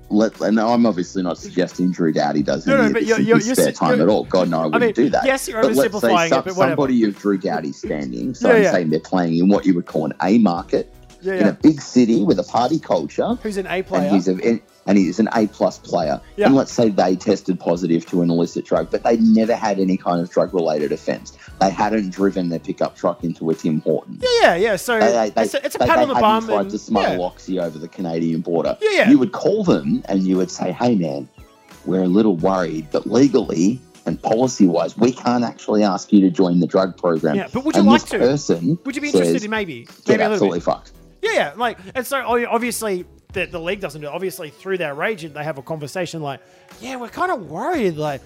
Let 0.10 0.40
and 0.42 0.58
I'm 0.60 0.86
obviously 0.86 1.22
not 1.22 1.38
suggesting 1.38 1.92
Drew 1.92 2.14
Doughty 2.14 2.42
does 2.42 2.66
No, 2.66 2.74
any 2.76 2.82
no, 2.84 2.88
of 2.88 2.94
but 2.94 3.00
this 3.02 3.10
you're- 3.10 3.22
in 3.22 3.28
you're- 3.28 3.44
his 3.44 3.58
spare 3.58 3.72
time 3.74 4.02
at 4.02 4.08
all. 4.08 4.24
God 4.24 4.50
no, 4.50 4.62
I 4.62 4.66
wouldn't 4.66 4.82
mean, 4.82 4.94
do 4.94 5.10
that. 5.10 5.26
yes, 5.26 5.48
you're 5.50 5.62
but 5.62 5.74
let's 5.76 5.82
say 6.02 6.08
oversimplifying 6.10 6.26
it, 6.28 6.30
but 6.30 6.46
whatever. 6.46 6.54
somebody 6.72 7.04
of 7.04 7.18
Drew 7.20 7.38
Doughty's 7.38 7.78
standing. 7.78 8.34
So 8.34 8.48
Yeah, 8.52 8.56
I'm 8.56 8.64
yeah. 8.64 8.72
saying 8.72 8.90
they're 8.90 9.00
playing 9.02 9.38
in 9.38 9.50
what 9.50 9.66
you 9.66 9.76
would 9.76 9.86
call 9.86 10.06
an 10.06 10.14
A 10.24 10.38
market 10.38 10.94
Yeah, 11.22 11.34
in 11.34 11.40
yeah. 11.42 11.48
a 11.50 11.54
big 11.54 11.82
city 11.82 12.24
with 12.24 12.40
a 12.40 12.44
party 12.44 12.80
culture 12.80 13.36
Who's 13.42 13.58
an 13.58 13.68
A 13.68 13.82
player? 13.84 14.04
and 14.04 14.16
he's 14.16 14.28
a 14.28 14.60
and 14.86 14.98
he's 14.98 15.20
an 15.20 15.28
A 15.34 15.48
plus 15.48 15.78
player. 15.80 16.22
Yeah. 16.38 16.46
And 16.46 16.56
let's 16.56 16.72
say 16.72 16.90
they 16.90 17.16
tested 17.18 17.60
positive 17.60 18.06
to 18.08 18.22
an 18.22 18.30
illicit 18.30 18.66
drug, 18.66 18.90
but 18.90 19.04
they 19.04 19.18
never 19.18 19.54
had 19.56 19.80
any 19.80 19.98
kind 19.98 20.22
of 20.22 20.30
drug 20.30 20.54
related 20.54 20.92
offence. 20.94 21.38
They 21.60 21.70
hadn't 21.70 22.12
driven 22.12 22.48
their 22.50 22.60
pickup 22.60 22.96
truck 22.96 23.24
into 23.24 23.50
a 23.50 23.56
Tim 23.56 23.82
Hortons. 23.82 24.24
yeah, 24.24 24.30
yeah, 24.42 24.56
yeah. 24.56 24.76
So 24.78 24.98
They, 25.00 25.12
they, 25.12 25.30
they, 25.32 25.42
it's 25.44 25.54
a, 25.54 25.66
it's 25.66 25.76
a 25.76 25.80
they- 25.80 25.88
pat 25.88 26.00
on 26.00 26.08
the 26.08 26.14
bum. 26.14 26.46
tried 26.46 26.62
and, 26.62 26.70
to 26.72 26.78
smuggle 26.78 27.18
yeah. 27.18 27.26
oxy 27.26 27.60
over 27.60 27.78
the 27.78 27.90
Canadian 27.90 28.40
border. 28.42 28.78
Yeah, 28.82 28.90
yeah. 28.92 29.10
You 29.10 29.20
would 29.20 29.34
call 29.34 29.64
them 29.66 30.04
and 30.08 30.24
you 30.26 30.38
would 30.38 30.52
say, 30.52 30.72
"Hey, 30.72 30.96
man, 30.96 31.28
we're 31.86 32.04
a 32.04 32.08
little 32.08 32.38
worried, 32.38 32.88
but 32.92 33.08
legally 33.08 33.82
and 34.06 34.22
policy 34.22 34.68
wise, 34.68 34.96
we 34.98 35.12
can't 35.12 35.44
actually 35.44 35.84
ask 35.84 36.14
you 36.14 36.22
to 36.22 36.30
join 36.30 36.62
the 36.62 36.68
drug 36.68 36.96
program." 36.98 37.36
Yeah, 37.36 37.48
but 37.54 37.66
would 37.66 37.76
you 37.76 37.82
and 37.82 37.90
like 37.90 38.06
to? 38.06 38.20
Person 38.20 38.80
Would 38.86 38.96
you 38.96 39.02
be 39.02 39.08
interested 39.10 39.34
says, 39.34 39.44
in 39.44 39.52
maybe? 39.52 39.84
Get 39.84 40.08
Maybe 40.08 40.14
a 40.14 40.18
little 40.30 40.34
absolutely 40.34 40.60
bit. 40.60 40.64
fucked. 40.66 40.92
Yeah, 41.28 41.34
yeah. 41.34 41.54
Like, 41.56 41.80
and 41.96 42.06
so 42.06 42.24
oh, 42.26 42.46
obviously 42.48 43.06
the, 43.34 43.46
the 43.46 43.60
league 43.60 43.80
doesn't 43.80 44.02
do 44.02 44.08
it. 44.08 44.14
Obviously, 44.14 44.50
through 44.50 44.78
their 44.78 45.02
agent, 45.04 45.34
they 45.34 45.44
have 45.44 45.58
a 45.58 45.62
conversation 45.62 46.22
like, 46.22 46.42
yeah, 46.82 46.96
we're 46.96 47.10
kind 47.10 47.32
of 47.32 47.50
worried. 47.50 47.96
Like, 47.96 48.22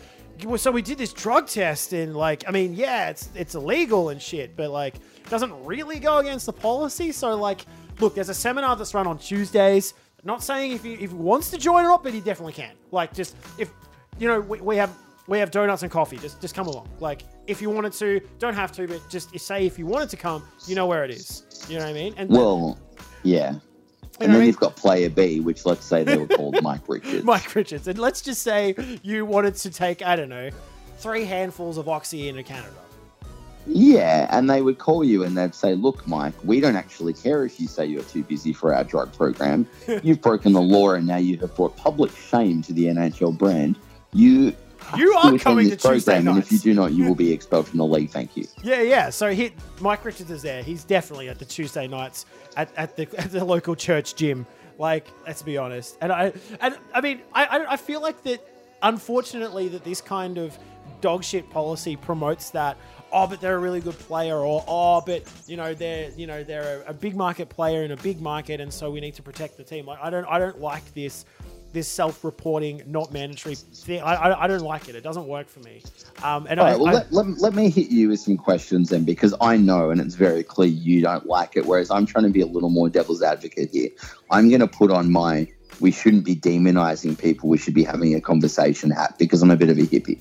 so 0.57 0.71
we 0.71 0.81
did 0.81 0.97
this 0.97 1.13
drug 1.13 1.47
test, 1.47 1.93
and 1.93 2.15
like, 2.15 2.43
I 2.47 2.51
mean, 2.51 2.73
yeah, 2.73 3.09
it's 3.09 3.29
it's 3.35 3.55
illegal 3.55 4.09
and 4.09 4.21
shit, 4.21 4.55
but 4.55 4.71
like, 4.71 4.95
doesn't 5.29 5.53
really 5.65 5.99
go 5.99 6.17
against 6.19 6.45
the 6.45 6.53
policy. 6.53 7.11
So 7.11 7.35
like, 7.35 7.65
look, 7.99 8.15
there's 8.15 8.29
a 8.29 8.33
seminar 8.33 8.75
that's 8.75 8.93
run 8.93 9.07
on 9.07 9.17
Tuesdays. 9.17 9.93
Not 10.23 10.43
saying 10.43 10.71
if 10.71 10.83
he 10.83 10.93
if 10.93 11.11
he 11.11 11.15
wants 11.15 11.49
to 11.51 11.57
join 11.57 11.85
or 11.85 11.89
not, 11.89 12.03
but 12.03 12.13
he 12.13 12.21
definitely 12.21 12.53
can. 12.53 12.73
Like 12.91 13.13
just 13.13 13.35
if 13.57 13.71
you 14.19 14.27
know 14.27 14.39
we, 14.39 14.61
we 14.61 14.77
have 14.77 14.95
we 15.27 15.39
have 15.39 15.51
donuts 15.51 15.83
and 15.83 15.91
coffee. 15.91 16.17
Just 16.17 16.39
just 16.41 16.53
come 16.53 16.67
along. 16.67 16.87
Like 16.99 17.23
if 17.47 17.61
you 17.61 17.69
wanted 17.69 17.93
to, 17.93 18.21
don't 18.39 18.53
have 18.53 18.71
to, 18.73 18.87
but 18.87 19.01
just 19.09 19.33
you 19.33 19.39
say 19.39 19.65
if 19.65 19.77
you 19.79 19.85
wanted 19.85 20.09
to 20.09 20.17
come, 20.17 20.43
you 20.67 20.75
know 20.75 20.85
where 20.87 21.03
it 21.03 21.11
is. 21.11 21.43
You 21.69 21.77
know 21.79 21.85
what 21.85 21.89
I 21.91 21.93
mean? 21.93 22.13
And 22.17 22.29
Well, 22.29 22.77
yeah. 23.23 23.53
You 23.53 23.53
know 23.53 23.57
And 23.57 23.61
what 24.19 24.23
I 24.23 24.27
then 24.27 24.39
mean? 24.39 24.47
you've 24.47 24.57
got 24.59 24.75
player 24.75 25.09
B, 25.09 25.39
which 25.39 25.65
let's 25.65 25.85
say 25.85 26.03
they 26.03 26.17
were 26.17 26.27
called 26.27 26.57
Mike 26.63 26.87
Richards. 26.87 27.23
Mike 27.23 27.53
Richards, 27.55 27.87
and 27.87 27.97
let's 27.97 28.21
just 28.21 28.41
say 28.43 28.75
you 29.03 29.25
wanted 29.25 29.55
to 29.55 29.69
take 29.71 30.01
I 30.05 30.15
don't 30.15 30.29
know 30.29 30.49
three 30.97 31.25
handfuls 31.25 31.77
of 31.77 31.89
oxy 31.89 32.29
into 32.29 32.43
Canada. 32.43 32.75
Yeah, 33.67 34.27
and 34.35 34.49
they 34.49 34.61
would 34.63 34.79
call 34.79 35.03
you 35.03 35.23
and 35.23 35.37
they'd 35.37 35.53
say, 35.53 35.75
"Look, 35.75 36.07
Mike, 36.07 36.33
we 36.43 36.59
don't 36.59 36.75
actually 36.75 37.13
care 37.13 37.45
if 37.45 37.59
you 37.59 37.67
say 37.67 37.85
you're 37.85 38.01
too 38.03 38.23
busy 38.23 38.53
for 38.53 38.73
our 38.73 38.83
drug 38.83 39.13
program. 39.13 39.67
You've 40.03 40.21
broken 40.21 40.53
the 40.53 40.61
law, 40.61 40.91
and 40.93 41.05
now 41.05 41.17
you 41.17 41.37
have 41.37 41.55
brought 41.55 41.77
public 41.77 42.11
shame 42.15 42.63
to 42.63 42.73
the 42.73 42.85
NHL 42.85 43.37
brand. 43.37 43.77
You 44.13 44.55
You 44.97 45.13
are 45.13 45.37
coming 45.37 45.69
to 45.69 45.75
Tuesday 45.75 46.17
and 46.17 46.37
if 46.37 46.51
you 46.51 46.59
do 46.59 46.73
not, 46.73 46.91
you 46.91 47.05
will 47.05 47.15
be 47.15 47.31
expelled 47.31 47.67
from 47.67 47.77
the 47.77 47.85
league. 47.85 48.09
Thank 48.09 48.35
you." 48.35 48.45
Yeah, 48.63 48.81
yeah. 48.81 49.09
So 49.09 49.31
he, 49.31 49.51
Mike 49.79 50.03
Richards 50.03 50.31
is 50.31 50.41
there. 50.41 50.63
He's 50.63 50.83
definitely 50.83 51.29
at 51.29 51.39
the 51.39 51.45
Tuesday 51.45 51.87
nights 51.87 52.25
at, 52.57 52.69
at 52.75 52.95
the 52.95 53.07
at 53.17 53.31
the 53.31 53.43
local 53.43 53.75
church 53.75 54.15
gym. 54.15 54.45
Like, 54.77 55.07
let's 55.25 55.41
be 55.41 55.57
honest. 55.57 55.97
And 56.01 56.11
I 56.11 56.33
and 56.59 56.77
I 56.93 57.01
mean, 57.01 57.21
I 57.33 57.45
I, 57.45 57.73
I 57.73 57.77
feel 57.77 58.01
like 58.01 58.23
that. 58.23 58.47
Unfortunately, 58.83 59.67
that 59.67 59.83
this 59.83 60.01
kind 60.01 60.39
of 60.39 60.57
dog 61.01 61.23
shit 61.23 61.49
policy 61.49 61.95
promotes 61.95 62.49
that. 62.51 62.77
Oh, 63.13 63.27
but 63.27 63.41
they're 63.41 63.57
a 63.57 63.59
really 63.59 63.81
good 63.81 63.97
player, 63.99 64.37
or 64.37 64.63
oh, 64.67 65.01
but 65.05 65.23
you 65.45 65.57
know 65.57 65.73
they're 65.73 66.09
you 66.11 66.27
know 66.27 66.43
they're 66.43 66.83
a, 66.87 66.91
a 66.91 66.93
big 66.93 67.15
market 67.15 67.49
player 67.49 67.83
in 67.83 67.91
a 67.91 67.97
big 67.97 68.21
market, 68.21 68.61
and 68.61 68.73
so 68.73 68.89
we 68.89 69.01
need 69.01 69.13
to 69.15 69.21
protect 69.21 69.57
the 69.57 69.63
team. 69.63 69.85
Like, 69.85 69.99
I 70.01 70.09
don't 70.09 70.25
I 70.25 70.39
don't 70.39 70.59
like 70.59 70.93
this 70.93 71.25
this 71.73 71.87
self-reporting, 71.87 72.83
not 72.85 73.13
mandatory 73.13 73.55
thing. 73.55 74.01
I, 74.01 74.15
I, 74.15 74.43
I 74.43 74.47
don't 74.47 74.61
like 74.61 74.89
it. 74.89 74.95
It 74.95 75.03
doesn't 75.03 75.27
work 75.27 75.47
for 75.47 75.59
me. 75.61 75.81
Um, 76.23 76.47
and 76.49 76.59
All 76.59 76.65
I, 76.65 76.71
right, 76.71 76.79
well, 76.79 76.89
I, 76.89 76.93
let, 76.93 77.11
let, 77.11 77.27
let 77.39 77.53
me 77.53 77.69
hit 77.69 77.89
you 77.89 78.09
with 78.09 78.19
some 78.19 78.37
questions 78.37 78.89
then, 78.89 79.05
because 79.05 79.33
I 79.41 79.57
know 79.57 79.89
and 79.89 80.01
it's 80.01 80.15
very 80.15 80.43
clear 80.43 80.69
you 80.69 81.01
don't 81.01 81.25
like 81.25 81.55
it, 81.55 81.65
whereas 81.65 81.89
I'm 81.89 82.05
trying 82.05 82.25
to 82.25 82.31
be 82.31 82.41
a 82.41 82.45
little 82.45 82.69
more 82.69 82.89
devil's 82.89 83.21
advocate 83.21 83.69
here. 83.71 83.89
I'm 84.29 84.49
going 84.49 84.61
to 84.61 84.67
put 84.67 84.91
on 84.91 85.11
my 85.11 85.47
we 85.79 85.91
shouldn't 85.91 86.25
be 86.25 86.35
demonizing 86.35 87.17
people, 87.17 87.49
we 87.49 87.57
should 87.57 87.73
be 87.73 87.83
having 87.83 88.13
a 88.13 88.21
conversation 88.21 88.91
hat 88.91 89.15
because 89.17 89.41
I'm 89.41 89.51
a 89.51 89.57
bit 89.57 89.69
of 89.69 89.77
a 89.77 89.81
hippie. 89.81 90.19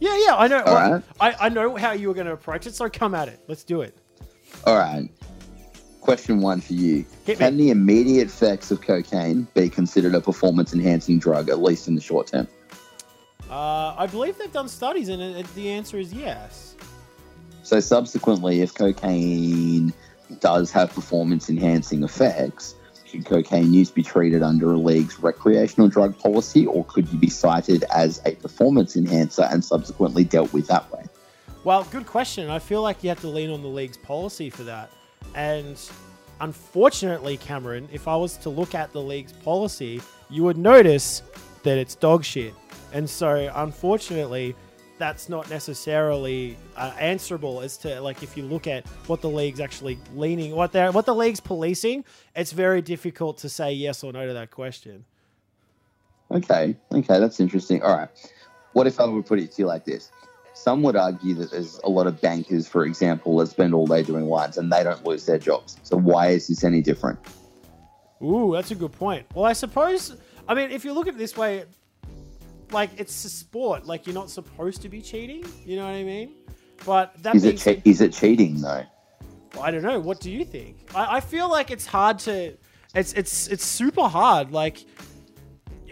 Yeah, 0.00 0.16
yeah, 0.26 0.36
I 0.36 0.46
know. 0.48 0.62
All 0.62 0.74
well, 0.74 0.92
right. 0.92 1.02
I, 1.20 1.46
I 1.46 1.48
know 1.48 1.76
how 1.76 1.92
you 1.92 2.08
were 2.08 2.14
going 2.14 2.26
to 2.26 2.32
approach 2.32 2.66
it, 2.66 2.74
so 2.74 2.88
come 2.88 3.14
at 3.14 3.28
it. 3.28 3.40
Let's 3.48 3.64
do 3.64 3.80
it. 3.80 3.96
All 4.64 4.76
right. 4.76 5.08
Question 6.08 6.40
one 6.40 6.62
for 6.62 6.72
you. 6.72 7.04
Can 7.26 7.58
the 7.58 7.68
immediate 7.68 8.28
effects 8.28 8.70
of 8.70 8.80
cocaine 8.80 9.46
be 9.52 9.68
considered 9.68 10.14
a 10.14 10.22
performance 10.22 10.72
enhancing 10.72 11.18
drug, 11.18 11.50
at 11.50 11.60
least 11.60 11.86
in 11.86 11.96
the 11.96 12.00
short 12.00 12.28
term? 12.28 12.48
Uh, 13.50 13.94
I 13.94 14.06
believe 14.06 14.38
they've 14.38 14.50
done 14.50 14.70
studies, 14.70 15.10
and 15.10 15.20
it, 15.20 15.54
the 15.54 15.68
answer 15.68 15.98
is 15.98 16.10
yes. 16.10 16.76
So, 17.62 17.78
subsequently, 17.80 18.62
if 18.62 18.72
cocaine 18.72 19.92
does 20.40 20.72
have 20.72 20.94
performance 20.94 21.50
enhancing 21.50 22.02
effects, 22.02 22.74
should 23.04 23.26
cocaine 23.26 23.74
use 23.74 23.90
be 23.90 24.02
treated 24.02 24.42
under 24.42 24.72
a 24.72 24.78
league's 24.78 25.20
recreational 25.20 25.88
drug 25.88 26.18
policy, 26.18 26.64
or 26.64 26.86
could 26.86 27.06
you 27.12 27.18
be 27.18 27.28
cited 27.28 27.84
as 27.94 28.22
a 28.24 28.34
performance 28.36 28.96
enhancer 28.96 29.42
and 29.42 29.62
subsequently 29.62 30.24
dealt 30.24 30.54
with 30.54 30.68
that 30.68 30.90
way? 30.90 31.04
Well, 31.64 31.84
good 31.90 32.06
question. 32.06 32.48
I 32.48 32.60
feel 32.60 32.80
like 32.80 33.04
you 33.04 33.10
have 33.10 33.20
to 33.20 33.28
lean 33.28 33.50
on 33.50 33.60
the 33.60 33.68
league's 33.68 33.98
policy 33.98 34.48
for 34.48 34.62
that. 34.62 34.90
And 35.34 35.78
unfortunately, 36.40 37.36
Cameron, 37.36 37.88
if 37.92 38.08
I 38.08 38.16
was 38.16 38.36
to 38.38 38.50
look 38.50 38.74
at 38.74 38.92
the 38.92 39.02
league's 39.02 39.32
policy, 39.32 40.00
you 40.30 40.44
would 40.44 40.58
notice 40.58 41.22
that 41.62 41.78
it's 41.78 41.94
dog 41.94 42.24
shit. 42.24 42.54
And 42.92 43.08
so, 43.08 43.50
unfortunately, 43.54 44.54
that's 44.98 45.28
not 45.28 45.48
necessarily 45.48 46.56
uh, 46.76 46.92
answerable 46.98 47.60
as 47.60 47.76
to 47.78 48.00
like 48.00 48.22
if 48.22 48.36
you 48.36 48.42
look 48.42 48.66
at 48.66 48.86
what 49.06 49.20
the 49.20 49.30
league's 49.30 49.60
actually 49.60 49.98
leaning, 50.14 50.54
what 50.54 50.72
they 50.72 50.88
what 50.90 51.06
the 51.06 51.14
league's 51.14 51.40
policing. 51.40 52.04
It's 52.34 52.52
very 52.52 52.82
difficult 52.82 53.38
to 53.38 53.48
say 53.48 53.72
yes 53.72 54.02
or 54.02 54.12
no 54.12 54.26
to 54.26 54.32
that 54.32 54.50
question. 54.50 55.04
Okay, 56.30 56.76
okay, 56.92 57.20
that's 57.20 57.40
interesting. 57.40 57.82
All 57.82 57.96
right. 57.96 58.08
What 58.72 58.86
if 58.86 59.00
I 59.00 59.04
would 59.04 59.24
put 59.24 59.38
it 59.38 59.52
to 59.52 59.62
you 59.62 59.66
like 59.66 59.84
this? 59.84 60.10
Some 60.58 60.82
would 60.82 60.96
argue 60.96 61.34
that 61.34 61.52
there's 61.52 61.78
a 61.84 61.88
lot 61.88 62.08
of 62.08 62.20
bankers, 62.20 62.66
for 62.66 62.84
example, 62.84 63.36
that 63.38 63.46
spend 63.46 63.74
all 63.74 63.86
day 63.86 64.02
doing 64.02 64.26
lines 64.26 64.58
and 64.58 64.72
they 64.72 64.82
don't 64.82 65.04
lose 65.06 65.24
their 65.24 65.38
jobs. 65.38 65.76
So 65.84 65.96
why 65.96 66.30
is 66.30 66.48
this 66.48 66.64
any 66.64 66.82
different? 66.82 67.18
Ooh, 68.20 68.52
that's 68.54 68.72
a 68.72 68.74
good 68.74 68.92
point. 68.92 69.24
Well, 69.34 69.44
I 69.44 69.52
suppose, 69.52 70.16
I 70.48 70.54
mean, 70.54 70.72
if 70.72 70.84
you 70.84 70.92
look 70.92 71.06
at 71.06 71.14
it 71.14 71.18
this 71.18 71.36
way, 71.36 71.64
like 72.72 72.90
it's 72.96 73.24
a 73.24 73.30
sport. 73.30 73.86
Like 73.86 74.06
you're 74.06 74.14
not 74.14 74.30
supposed 74.30 74.82
to 74.82 74.88
be 74.88 75.00
cheating. 75.00 75.44
You 75.64 75.76
know 75.76 75.84
what 75.84 75.94
I 75.94 76.02
mean? 76.02 76.34
But 76.84 77.22
that 77.22 77.36
Is 77.36 77.44
it 77.44 77.58
che- 77.58 77.82
is 77.84 78.00
it 78.00 78.12
cheating 78.12 78.60
though? 78.60 78.84
I 79.60 79.70
don't 79.70 79.82
know. 79.82 80.00
What 80.00 80.20
do 80.20 80.30
you 80.30 80.44
think? 80.44 80.90
I, 80.94 81.16
I 81.16 81.20
feel 81.20 81.48
like 81.48 81.70
it's 81.70 81.86
hard 81.86 82.18
to. 82.20 82.54
It's 82.94 83.12
it's 83.12 83.46
it's 83.46 83.64
super 83.64 84.08
hard. 84.08 84.50
Like, 84.50 84.84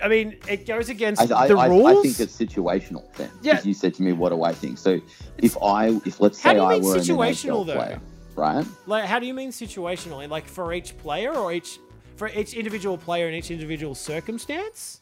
I 0.03 0.09
mean, 0.09 0.39
it 0.49 0.67
goes 0.67 0.89
against 0.89 1.23
I, 1.23 1.27
the 1.49 1.57
I, 1.57 1.67
rules. 1.69 1.99
I 1.99 2.03
think 2.03 2.21
it's 2.21 2.37
situational 2.39 3.13
then. 3.15 3.31
Yeah. 3.43 3.61
You 3.63 3.75
said 3.75 3.95
to 3.95 4.03
me, 4.03 4.13
what 4.13 4.31
do 4.31 4.43
I 4.43 4.53
think? 4.53 4.79
So 4.79 5.01
if 5.39 5.57
I, 5.63 5.89
if 6.05 6.21
let's 6.21 6.41
say 6.41 6.59
I 6.59 6.79
were 6.79 6.95
an 6.95 7.01
situational, 7.01 7.65
NHL 7.65 7.67
though? 7.67 7.75
player, 7.75 8.01
right? 8.35 8.67
like, 8.87 9.05
how 9.05 9.19
do 9.19 9.27
you 9.27 9.35
mean 9.35 9.51
situational? 9.51 10.29
Like 10.29 10.47
for 10.47 10.73
each 10.73 10.97
player 10.99 11.33
or 11.35 11.53
each 11.53 11.79
for 12.17 12.29
each 12.29 12.55
individual 12.55 12.97
player 12.97 13.29
in 13.29 13.35
each 13.35 13.51
individual 13.51 13.95
circumstance? 13.95 15.01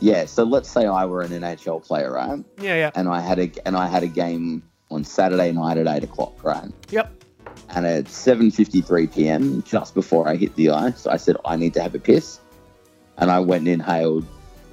Yeah. 0.00 0.26
So 0.26 0.44
let's 0.44 0.70
say 0.70 0.86
I 0.86 1.04
were 1.04 1.22
an 1.22 1.30
NHL 1.30 1.84
player, 1.84 2.12
right? 2.12 2.44
Yeah, 2.60 2.76
yeah. 2.76 2.90
And 2.94 3.08
I 3.08 3.20
had 3.20 3.38
a 3.38 3.50
and 3.66 3.76
I 3.76 3.86
had 3.88 4.02
a 4.02 4.08
game 4.08 4.62
on 4.90 5.04
Saturday 5.04 5.52
night 5.52 5.78
at 5.78 5.86
eight 5.86 6.04
o'clock, 6.04 6.42
right? 6.42 6.70
Yep. 6.90 7.24
And 7.70 7.86
at 7.86 8.06
7:53 8.06 9.14
p.m., 9.14 9.62
just 9.62 9.94
before 9.94 10.28
I 10.28 10.36
hit 10.36 10.54
the 10.56 10.70
ice, 10.70 11.06
I 11.06 11.16
said 11.16 11.36
I 11.44 11.56
need 11.56 11.74
to 11.74 11.82
have 11.82 11.94
a 11.94 11.98
piss, 11.98 12.40
and 13.20 13.30
I 13.30 13.38
went 13.40 13.60
and 13.60 13.68
inhaled 13.68 14.26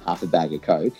half 0.06 0.22
a 0.22 0.26
bag 0.26 0.52
of 0.52 0.62
coke, 0.62 0.94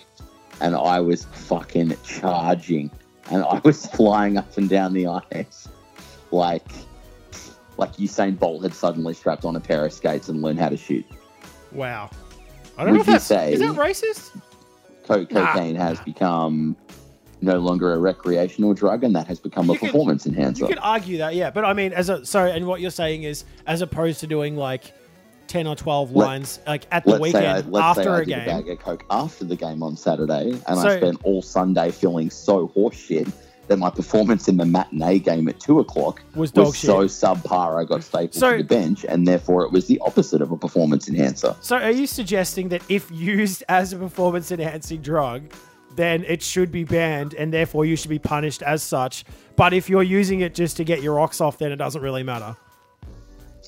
and 0.61 0.75
I 0.75 0.99
was 0.99 1.25
fucking 1.25 1.95
charging, 2.03 2.91
and 3.31 3.43
I 3.43 3.59
was 3.63 3.85
flying 3.87 4.37
up 4.37 4.57
and 4.57 4.69
down 4.69 4.93
the 4.93 5.07
ice, 5.33 5.67
like 6.31 6.65
like 7.77 7.93
Usain 7.95 8.37
Bolt 8.37 8.63
had 8.63 8.73
suddenly 8.73 9.13
strapped 9.13 9.45
on 9.45 9.55
a 9.55 9.59
pair 9.59 9.85
of 9.85 9.93
skates 9.93 10.27
and 10.27 10.41
learned 10.41 10.59
how 10.59 10.67
to 10.67 10.75
shoot. 10.75 11.05
Wow. 11.71 12.09
I 12.77 12.83
don't 12.83 12.93
know 12.93 12.99
Would 12.99 13.01
if 13.01 13.07
you 13.07 13.13
that's 13.13 13.25
say- 13.25 13.53
is 13.53 13.59
that 13.61 13.75
racist. 13.75 14.31
Co- 15.07 15.25
Nah. 15.31 15.53
cocaine 15.53 15.75
has 15.75 15.99
become 16.01 16.75
no 17.41 17.57
longer 17.57 17.93
a 17.93 17.97
recreational 17.97 18.73
drug, 18.73 19.03
and 19.05 19.15
that 19.15 19.27
has 19.27 19.39
become 19.39 19.69
a 19.69 19.73
You 19.73 19.79
could- 19.79 19.85
performance 19.91 20.25
enhancer. 20.27 20.63
You 20.65 20.67
could 20.67 20.79
argue 20.81 21.17
that, 21.19 21.35
yeah. 21.35 21.51
But 21.51 21.63
I 21.63 21.71
mean, 21.73 21.93
as 21.93 22.09
a 22.09 22.25
so, 22.25 22.45
and 22.45 22.67
what 22.67 22.81
you're 22.81 22.91
saying 22.91 23.23
is, 23.23 23.45
as 23.65 23.81
opposed 23.81 24.19
to 24.19 24.27
doing 24.27 24.57
like 24.57 24.91
ten 25.49 25.67
or 25.67 25.75
twelve 25.75 26.11
lines 26.11 26.59
like 26.65 26.85
at 26.91 27.03
the 27.03 27.15
I, 27.15 27.19
weekend 27.19 27.71
let's 27.71 27.97
after 27.97 28.11
I 28.11 28.17
a 28.21 28.25
did 28.25 28.27
game. 28.29 28.41
a 28.41 28.45
bag 28.45 28.69
of 28.69 28.79
coke 28.79 29.03
after 29.09 29.43
the 29.43 29.55
game 29.57 29.83
on 29.83 29.97
Saturday, 29.97 30.51
and 30.51 30.79
So- 30.79 30.87
I 30.87 30.97
spent 30.97 31.19
all 31.23 31.41
Sunday 31.41 31.91
feeling 31.91 32.29
so 32.29 32.69
horseshit 32.69 33.29
that 33.67 33.77
my 33.77 33.89
performance 33.91 34.47
in 34.47 34.57
the 34.57 34.65
matinee 34.65 35.19
game 35.19 35.47
at 35.47 35.59
two 35.59 35.79
o'clock 35.79 36.23
Was 36.33 36.49
dog 36.51 36.67
was 36.67 36.75
shit. 36.77 36.87
so 36.89 37.01
subpar 37.03 37.79
I 37.79 37.83
got 37.83 38.01
stapled 38.03 38.33
So- 38.33 38.51
to 38.57 38.57
the 38.59 38.63
bench, 38.63 39.05
and 39.07 39.27
therefore 39.27 39.63
it 39.65 39.71
was 39.71 39.85
the 39.87 39.99
opposite 40.05 40.41
of 40.41 40.51
a 40.51 40.57
performance 40.57 41.07
enhancer. 41.09 41.55
So, 41.61 41.77
are 41.77 41.91
you 41.91 42.07
suggesting 42.07 42.69
that 42.69 42.81
if 42.89 43.11
used 43.11 43.63
as 43.69 43.91
a 43.93 43.97
performance 43.97 44.51
enhancing 44.51 45.01
drug, 45.01 45.51
then 45.95 46.23
it 46.25 46.41
should 46.41 46.71
be 46.71 46.83
banned 46.83 47.33
and 47.33 47.51
therefore 47.53 47.83
you 47.85 47.95
should 47.95 48.09
be 48.09 48.19
punished 48.19 48.61
as 48.63 48.81
such? 48.81 49.23
But 49.55 49.73
if 49.73 49.89
you're 49.89 50.03
using 50.03 50.39
it 50.41 50.55
just 50.55 50.77
to 50.77 50.83
get 50.83 51.01
your 51.03 51.19
ox 51.19 51.41
off, 51.41 51.57
then 51.57 51.71
it 51.71 51.75
doesn't 51.75 52.01
really 52.01 52.23
matter. 52.23 52.55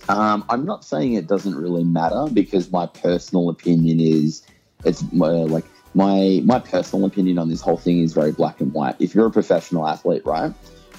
Um, 0.09 0.43
I'm 0.49 0.65
not 0.65 0.83
saying 0.83 1.13
it 1.13 1.27
doesn't 1.27 1.55
really 1.55 1.83
matter 1.83 2.27
because 2.33 2.71
my 2.71 2.85
personal 2.87 3.49
opinion 3.49 3.99
is 3.99 4.43
it's 4.83 5.03
uh, 5.03 5.45
like 5.45 5.65
my 5.93 6.41
my 6.45 6.59
personal 6.59 7.05
opinion 7.05 7.37
on 7.37 7.49
this 7.49 7.61
whole 7.61 7.77
thing 7.77 7.99
is 8.01 8.13
very 8.13 8.31
black 8.31 8.59
and 8.61 8.73
white. 8.73 8.95
If 8.99 9.13
you're 9.13 9.27
a 9.27 9.31
professional 9.31 9.87
athlete, 9.87 10.25
right, 10.25 10.53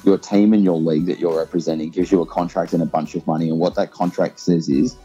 your 0.04 0.18
team 0.18 0.52
and 0.52 0.62
your 0.62 0.78
league 0.78 1.06
that 1.06 1.18
you're 1.18 1.36
representing 1.36 1.90
gives 1.90 2.12
you 2.12 2.20
a 2.22 2.26
contract 2.26 2.72
and 2.72 2.82
a 2.82 2.86
bunch 2.86 3.14
of 3.14 3.26
money, 3.26 3.48
and 3.48 3.58
what 3.58 3.74
that 3.74 3.90
contract 3.90 4.38
says 4.40 4.68
is, 4.68 4.96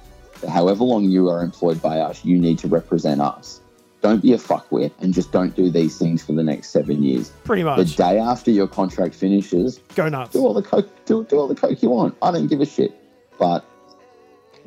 that 0.42 0.50
however 0.50 0.84
long 0.84 1.06
you 1.06 1.30
are 1.30 1.42
employed 1.44 1.82
by 1.82 2.00
us, 2.00 2.24
you 2.24 2.38
need 2.38 2.60
to 2.60 2.68
represent 2.68 3.20
us. 3.22 3.62
Don't 4.02 4.22
be 4.22 4.32
a 4.34 4.38
fuckwit 4.38 4.92
and 5.00 5.12
just 5.14 5.32
don't 5.32 5.56
do 5.56 5.72
these 5.72 5.98
things 5.98 6.24
for 6.24 6.34
the 6.34 6.44
next 6.44 6.70
seven 6.70 7.02
years. 7.02 7.32
Pretty 7.46 7.64
much. 7.64 7.78
The 7.78 7.86
day 7.96 8.20
after 8.20 8.52
your 8.52 8.68
contract 8.68 9.16
finishes, 9.16 9.80
Go 9.96 10.08
nuts. 10.08 10.34
do 10.34 10.40
all 10.46 10.54
the 10.54 10.62
coke 10.62 10.88
do, 11.06 11.24
do 11.26 11.38
all 11.40 11.48
the 11.48 11.56
coke 11.56 11.82
you 11.82 11.90
want 11.90 12.16
i 12.22 12.30
don't 12.32 12.48
give 12.48 12.62
a 12.62 12.66
shit 12.66 12.94
but 13.40 13.66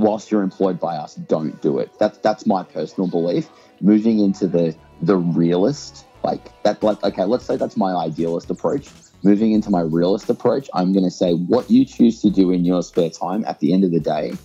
whilst 0.00 0.30
you're 0.30 0.42
employed 0.42 0.80
by 0.80 0.96
us 0.96 1.14
don't 1.14 1.60
do 1.62 1.78
it. 1.78 1.90
That's 1.98 2.18
that's 2.18 2.46
my 2.46 2.62
personal 2.62 3.08
belief. 3.08 3.48
Moving 3.80 4.18
into 4.18 4.46
the 4.46 4.76
the 5.02 5.16
realist 5.16 6.06
like 6.22 6.50
that 6.64 6.82
like 6.82 7.02
okay 7.02 7.24
let's 7.24 7.46
say 7.46 7.56
that's 7.56 7.76
my 7.76 7.94
idealist 7.94 8.50
approach. 8.50 8.88
Moving 9.22 9.52
into 9.52 9.70
my 9.70 9.82
realist 9.82 10.30
approach 10.30 10.68
i'm 10.74 10.92
going 10.92 11.04
to 11.04 11.10
say 11.10 11.34
what 11.34 11.70
you 11.70 11.84
choose 11.84 12.22
to 12.22 12.30
do 12.30 12.50
in 12.50 12.64
your 12.64 12.82
spare 12.82 13.10
time 13.10 13.44
at 13.46 13.60
the 13.60 13.72
end 13.74 13.84
of 13.84 13.90
the 13.90 14.00
day 14.00 14.38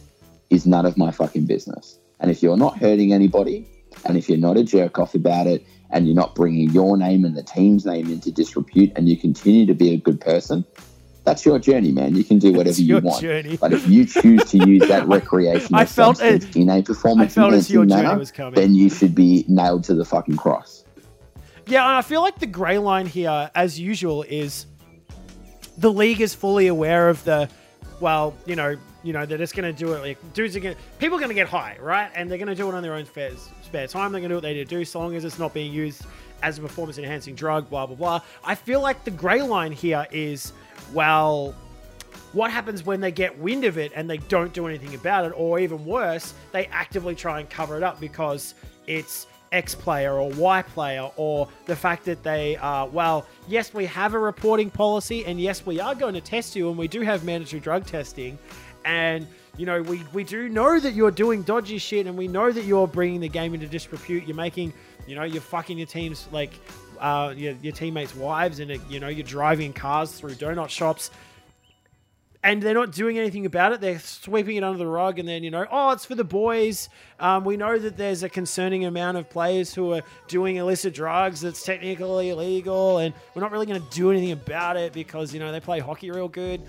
is 0.49 0.65
none 0.65 0.85
of 0.85 0.97
my 0.97 1.11
fucking 1.11 1.45
business. 1.45 1.99
And 2.19 2.31
if 2.31 2.41
you're 2.43 2.57
not 2.57 2.77
hurting 2.77 3.13
anybody, 3.13 3.67
and 4.05 4.17
if 4.17 4.29
you're 4.29 4.37
not 4.37 4.57
a 4.57 4.63
jerk 4.63 4.99
off 4.99 5.15
about 5.15 5.47
it, 5.47 5.65
and 5.91 6.07
you're 6.07 6.15
not 6.15 6.35
bringing 6.35 6.71
your 6.71 6.97
name 6.97 7.25
and 7.25 7.35
the 7.35 7.43
team's 7.43 7.85
name 7.85 8.09
into 8.09 8.31
disrepute, 8.31 8.91
and 8.95 9.09
you 9.09 9.17
continue 9.17 9.65
to 9.65 9.73
be 9.73 9.93
a 9.93 9.97
good 9.97 10.19
person, 10.19 10.65
that's 11.25 11.45
your 11.45 11.59
journey, 11.59 11.91
man. 11.91 12.15
You 12.15 12.23
can 12.23 12.39
do 12.39 12.53
whatever 12.53 12.79
you 12.79 12.99
want. 12.99 13.21
journey. 13.21 13.57
But 13.57 13.73
if 13.73 13.87
you 13.89 14.05
choose 14.05 14.43
to 14.45 14.57
use 14.57 14.87
that 14.87 15.07
recreational 15.07 15.81
I 15.81 15.85
felt 15.85 16.17
substance 16.17 16.45
it- 16.45 16.55
in 16.55 16.69
a 16.69 16.81
performance 16.81 17.33
felt 17.33 17.53
as 17.53 17.69
your 17.69 17.83
enhancing 17.83 18.05
manner, 18.07 18.19
was 18.19 18.31
coming. 18.31 18.53
then 18.53 18.75
you 18.75 18.89
should 18.89 19.15
be 19.15 19.43
nailed 19.47 19.83
to 19.85 19.95
the 19.95 20.05
fucking 20.05 20.37
cross. 20.37 20.83
Yeah, 21.67 21.87
and 21.87 21.95
I 21.97 22.03
feel 22.03 22.21
like 22.21 22.37
the 22.39 22.45
grey 22.45 22.77
line 22.77 23.07
here, 23.07 23.49
as 23.55 23.79
usual, 23.79 24.21
is 24.23 24.67
the 25.79 25.91
league 25.91 26.21
is 26.21 26.35
fully 26.35 26.67
aware 26.67 27.09
of 27.09 27.23
the, 27.23 27.49
well, 27.99 28.35
you 28.45 28.55
know, 28.55 28.77
you 29.03 29.13
know, 29.13 29.25
they're 29.25 29.37
just 29.39 29.55
going 29.55 29.71
to 29.71 29.77
do 29.85 29.93
it. 29.93 30.01
Like, 30.01 30.33
dudes 30.33 30.55
are 30.55 30.59
going, 30.59 30.75
people 30.99 31.17
are 31.17 31.19
going 31.19 31.29
to 31.29 31.35
get 31.35 31.47
high, 31.47 31.77
right? 31.81 32.11
And 32.15 32.29
they're 32.29 32.37
going 32.37 32.47
to 32.49 32.55
do 32.55 32.67
it 32.69 32.75
on 32.75 32.83
their 32.83 32.93
own 32.93 33.05
spare, 33.05 33.31
spare 33.63 33.87
time. 33.87 34.11
They're 34.11 34.21
going 34.21 34.29
to 34.29 34.33
do 34.33 34.35
what 34.35 34.43
they 34.43 34.53
need 34.53 34.69
to 34.69 34.75
do, 34.77 34.85
so 34.85 34.99
long 34.99 35.15
as 35.15 35.25
it's 35.25 35.39
not 35.39 35.53
being 35.53 35.71
used 35.73 36.03
as 36.43 36.57
a 36.59 36.61
performance 36.61 36.97
enhancing 36.99 37.33
drug. 37.35 37.69
Blah 37.69 37.87
blah 37.87 37.95
blah. 37.95 38.21
I 38.43 38.53
feel 38.55 38.81
like 38.81 39.03
the 39.03 39.11
grey 39.11 39.41
line 39.41 39.71
here 39.71 40.05
is, 40.11 40.53
well, 40.93 41.53
what 42.33 42.51
happens 42.51 42.85
when 42.85 42.99
they 42.99 43.11
get 43.11 43.37
wind 43.39 43.63
of 43.63 43.77
it 43.77 43.91
and 43.95 44.09
they 44.09 44.17
don't 44.17 44.53
do 44.53 44.67
anything 44.67 44.93
about 44.95 45.25
it, 45.25 45.33
or 45.35 45.59
even 45.59 45.85
worse, 45.85 46.33
they 46.51 46.65
actively 46.67 47.15
try 47.15 47.39
and 47.39 47.49
cover 47.49 47.77
it 47.77 47.83
up 47.83 47.99
because 47.99 48.55
it's 48.87 49.27
X 49.51 49.73
player 49.73 50.13
or 50.19 50.29
Y 50.31 50.61
player, 50.63 51.09
or 51.15 51.47
the 51.65 51.75
fact 51.75 52.03
that 52.05 52.23
they 52.23 52.57
are, 52.57 52.87
well, 52.87 53.25
yes, 53.47 53.73
we 53.73 53.85
have 53.85 54.13
a 54.13 54.19
reporting 54.19 54.69
policy, 54.69 55.25
and 55.25 55.39
yes, 55.39 55.65
we 55.65 55.79
are 55.79 55.95
going 55.95 56.13
to 56.13 56.21
test 56.21 56.55
you, 56.55 56.69
and 56.69 56.77
we 56.77 56.87
do 56.87 57.01
have 57.01 57.23
mandatory 57.23 57.61
drug 57.61 57.85
testing, 57.85 58.37
and 58.83 59.25
you 59.57 59.65
know, 59.65 59.81
we, 59.83 60.03
we 60.11 60.25
do 60.25 60.49
know 60.49 60.79
that 60.79 60.93
you're 60.93 61.11
doing 61.11 61.41
dodgy 61.43 61.77
shit, 61.77 62.07
and 62.07 62.17
we 62.17 62.27
know 62.27 62.51
that 62.51 62.65
you're 62.65 62.87
bringing 62.87 63.21
the 63.21 63.29
game 63.29 63.53
into 63.53 63.67
disrepute. 63.67 64.27
You're 64.27 64.35
making, 64.35 64.73
you 65.07 65.15
know, 65.15 65.23
you're 65.23 65.41
fucking 65.41 65.77
your 65.77 65.87
team's 65.87 66.27
like, 66.33 66.59
uh, 66.99 67.33
your, 67.35 67.53
your 67.61 67.73
teammates' 67.73 68.15
wives, 68.15 68.59
and 68.59 68.79
you 68.89 68.99
know, 68.99 69.07
you're 69.07 69.25
driving 69.25 69.73
cars 69.73 70.11
through 70.11 70.31
donut 70.31 70.69
shops 70.69 71.11
and 72.45 72.61
they're 72.61 72.75
not 72.75 72.91
doing 72.91 73.17
anything 73.17 73.47
about 73.47 73.73
it. 73.73 73.81
They're 73.81 73.97
sweeping 73.97 74.55
it 74.55 74.63
under 74.63 74.77
the 74.77 74.85
rug, 74.85 75.17
and 75.17 75.27
then 75.27 75.43
you 75.43 75.49
know, 75.49 75.65
oh, 75.71 75.89
it's 75.89 76.05
for 76.05 76.13
the 76.13 76.23
boys. 76.23 76.89
Um, 77.19 77.43
we 77.43 77.57
know 77.57 77.79
that 77.79 77.97
there's 77.97 78.21
a 78.21 78.29
concerning 78.29 78.85
amount 78.85 79.17
of 79.17 79.27
players 79.27 79.73
who 79.73 79.93
are 79.93 80.03
doing 80.27 80.57
illicit 80.57 80.93
drugs 80.93 81.41
that's 81.41 81.63
technically 81.63 82.29
illegal, 82.29 82.99
and 82.99 83.15
we're 83.33 83.41
not 83.41 83.51
really 83.51 83.65
going 83.65 83.81
to 83.81 83.89
do 83.89 84.11
anything 84.11 84.31
about 84.31 84.77
it 84.77 84.93
because 84.93 85.33
you 85.33 85.39
know 85.39 85.51
they 85.51 85.59
play 85.59 85.79
hockey 85.79 86.11
real 86.11 86.27
good. 86.27 86.61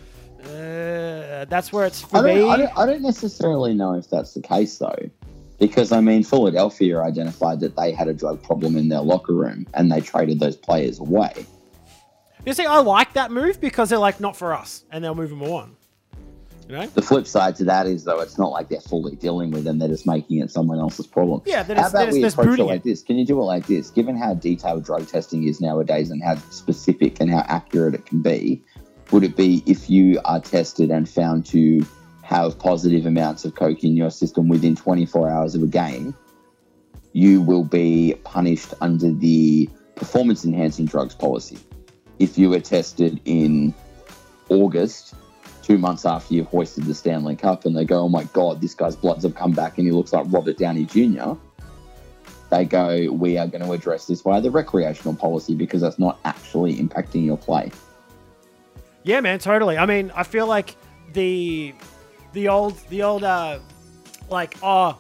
Uh, 0.43 1.45
that's 1.45 1.75
where 1.75 1.85
it's 1.87 2.01
for 2.01 2.19
I 2.19 2.23
me. 2.23 2.49
I, 2.49 2.57
don't, 2.57 2.79
I 2.79 2.87
don't 2.87 3.03
necessarily 3.03 3.75
know 3.75 3.93
if 3.93 4.09
that's 4.09 4.33
the 4.33 4.41
case 4.41 4.79
though, 4.79 5.11
because 5.59 5.93
I 5.93 6.01
mean, 6.01 6.23
Philadelphia 6.23 7.01
identified 7.01 7.61
that 7.61 7.77
they 7.77 7.93
had 7.93 8.09
a 8.09 8.15
drug 8.15 8.43
problem 8.43 8.77
in 8.77 8.89
their 8.89 9.01
locker 9.01 9.35
room 9.35 9.67
and 9.75 9.91
they 9.91 10.01
traded 10.01 10.41
those 10.41 10.57
players 10.57 10.99
away. 10.99 11.47
You 12.45 12.53
see, 12.53 12.65
I 12.65 12.79
like 12.79 13.13
that 13.15 13.33
move 13.33 13.61
because 13.61 13.91
they're 13.91 13.99
like 13.99 14.21
not 14.21 14.37
for 14.37 14.55
us, 14.55 14.85
and 14.93 15.03
they'll 15.03 15.17
move 15.17 15.31
them 15.31 15.43
on. 15.43 15.77
You 16.69 16.77
know? 16.77 16.87
The 16.87 17.03
flip 17.03 17.27
side 17.27 17.57
to 17.57 17.65
that 17.65 17.87
is 17.87 18.05
though, 18.05 18.21
it's 18.21 18.39
not 18.39 18.51
like 18.51 18.69
they're 18.69 18.81
fully 18.81 19.17
dealing 19.17 19.51
with 19.51 19.65
them; 19.65 19.79
they're 19.81 19.89
just 19.89 20.07
making 20.07 20.39
it 20.39 20.51
someone 20.51 20.79
else's 20.79 21.09
problem. 21.09 21.43
Yeah, 21.45 21.65
How 21.65 21.89
about 21.89 22.13
we 22.13 22.23
approach 22.23 22.59
it 22.59 22.65
like 22.65 22.85
this? 22.85 23.03
Can 23.03 23.17
you 23.17 23.27
do 23.27 23.41
it 23.41 23.45
like 23.45 23.67
this? 23.67 23.91
Given 23.91 24.17
how 24.17 24.35
detailed 24.35 24.85
drug 24.85 25.09
testing 25.09 25.49
is 25.49 25.61
nowadays 25.61 26.11
and 26.11 26.23
how 26.23 26.37
specific 26.51 27.21
and 27.21 27.31
how 27.31 27.45
accurate 27.49 27.95
it 27.95 28.07
can 28.07 28.23
be, 28.23 28.63
would 29.11 29.25
it 29.25 29.37
be 29.37 29.65
if 29.67 29.91
you 29.91 30.21
are 30.25 30.41
tested 30.41 30.91
and 30.91 31.09
found 31.09 31.47
to 31.47 31.85
have 32.27 32.59
positive 32.59 33.07
amounts 33.07 33.45
of 33.45 33.55
coke 33.55 33.85
in 33.85 33.97
your 33.97 34.11
system 34.11 34.49
within 34.49 34.75
24 34.75 35.31
hours 35.31 35.55
of 35.55 35.63
a 35.63 35.67
game, 35.67 36.15
you 37.13 37.41
will 37.41 37.65
be 37.65 38.17
punished 38.25 38.75
under 38.81 39.13
the 39.13 39.71
performance 39.95 40.45
enhancing 40.45 40.87
drugs 40.87 41.15
policy. 41.15 41.57
If 42.19 42.37
you 42.37 42.51
were 42.51 42.61
tested 42.61 43.21
in 43.25 43.73
August, 44.49 45.15
two 45.63 45.79
months 45.79 46.05
after 46.05 46.35
you've 46.35 46.49
hoisted 46.49 46.85
the 46.85 46.95
Stanley 46.95 47.37
Cup, 47.37 47.65
and 47.65 47.77
they 47.77 47.85
go, 47.85 48.01
"Oh 48.01 48.09
my 48.09 48.25
God, 48.25 48.61
this 48.61 48.75
guy's 48.75 48.97
bloods 48.97 49.23
have 49.23 49.37
come 49.37 49.53
back, 49.53 49.79
and 49.79 49.87
he 49.87 49.93
looks 49.93 50.13
like 50.13 50.27
Robert 50.29 50.59
Downey 50.59 50.85
Jr." 50.85 51.35
They 52.51 52.65
go, 52.65 53.13
"We 53.13 53.39
are 53.39 53.47
going 53.47 53.65
to 53.65 53.71
address 53.73 54.07
this 54.07 54.23
via 54.23 54.41
the 54.41 54.51
recreational 54.51 55.15
policy 55.15 55.55
because 55.55 55.81
that's 55.81 55.99
not 55.99 56.19
actually 56.25 56.75
impacting 56.77 57.25
your 57.25 57.37
play." 57.37 57.71
Yeah, 59.05 59.21
man, 59.21 59.39
totally. 59.39 59.79
I 59.79 59.87
mean, 59.87 60.13
I 60.17 60.25
feel 60.25 60.49
like 60.49 60.77
the 61.13 61.73
the 62.37 62.49
old 62.49 62.77
the 62.91 63.03
old 63.03 63.25
uh 63.25 63.59
like 64.29 64.57
oh 64.63 64.99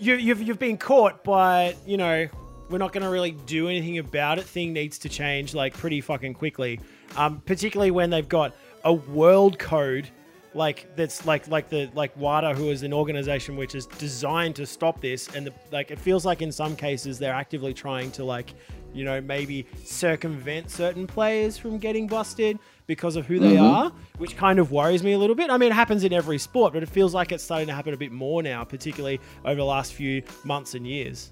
you 0.00 0.16
you've 0.16 0.42
you've 0.42 0.58
been 0.58 0.76
caught, 0.76 1.22
but 1.22 1.76
you 1.86 1.96
know 1.96 2.26
we're 2.68 2.78
not 2.78 2.92
going 2.92 3.04
to 3.04 3.10
really 3.10 3.30
do 3.30 3.68
anything 3.68 3.98
about 3.98 4.38
it. 4.38 4.44
Thing 4.44 4.72
needs 4.72 4.98
to 4.98 5.08
change 5.08 5.54
like 5.54 5.72
pretty 5.74 6.00
fucking 6.00 6.34
quickly. 6.34 6.80
Um, 7.16 7.40
particularly 7.46 7.92
when 7.92 8.10
they've 8.10 8.28
got 8.28 8.56
a 8.82 8.92
world 8.92 9.58
code 9.58 10.08
like 10.52 10.94
that's 10.96 11.24
like 11.26 11.46
like 11.46 11.68
the 11.68 11.88
like 11.94 12.16
WADA, 12.16 12.54
who 12.54 12.70
is 12.70 12.82
an 12.82 12.92
organization 12.92 13.56
which 13.56 13.76
is 13.76 13.86
designed 13.86 14.56
to 14.56 14.66
stop 14.66 15.00
this, 15.00 15.28
and 15.28 15.46
the, 15.46 15.54
like 15.70 15.92
it 15.92 15.98
feels 15.98 16.26
like 16.26 16.42
in 16.42 16.50
some 16.50 16.74
cases 16.74 17.20
they're 17.20 17.34
actively 17.34 17.72
trying 17.72 18.10
to 18.12 18.24
like 18.24 18.54
you 18.92 19.04
know 19.04 19.20
maybe 19.20 19.66
circumvent 19.84 20.70
certain 20.70 21.06
players 21.06 21.56
from 21.56 21.78
getting 21.78 22.08
busted 22.08 22.58
because 22.86 23.16
of 23.16 23.26
who 23.26 23.38
they 23.38 23.56
Mhm. 23.56 23.62
are, 23.62 23.92
which 24.18 24.36
kind 24.36 24.58
of 24.58 24.70
worries 24.70 25.02
me 25.02 25.12
a 25.12 25.18
little 25.18 25.34
bit. 25.36 25.50
I 25.50 25.56
mean, 25.56 25.70
it 25.70 25.74
happens 25.74 26.04
in 26.04 26.12
every 26.12 26.38
sport, 26.38 26.72
but 26.74 26.82
it 26.82 26.88
feels 26.88 27.14
like 27.14 27.32
it's 27.32 27.42
starting 27.42 27.68
to 27.68 27.72
happen 27.74 27.94
a 27.94 27.96
bit 27.96 28.12
more 28.12 28.42
now, 28.42 28.62
particularly 28.64 29.20
over 29.44 29.56
the 29.56 29.64
last 29.64 29.94
few 29.94 30.22
months 30.44 30.74
and 30.74 30.86
years. 30.86 31.30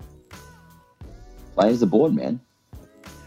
Players 1.54 1.82
aboard, 1.82 2.14
man. 2.14 2.40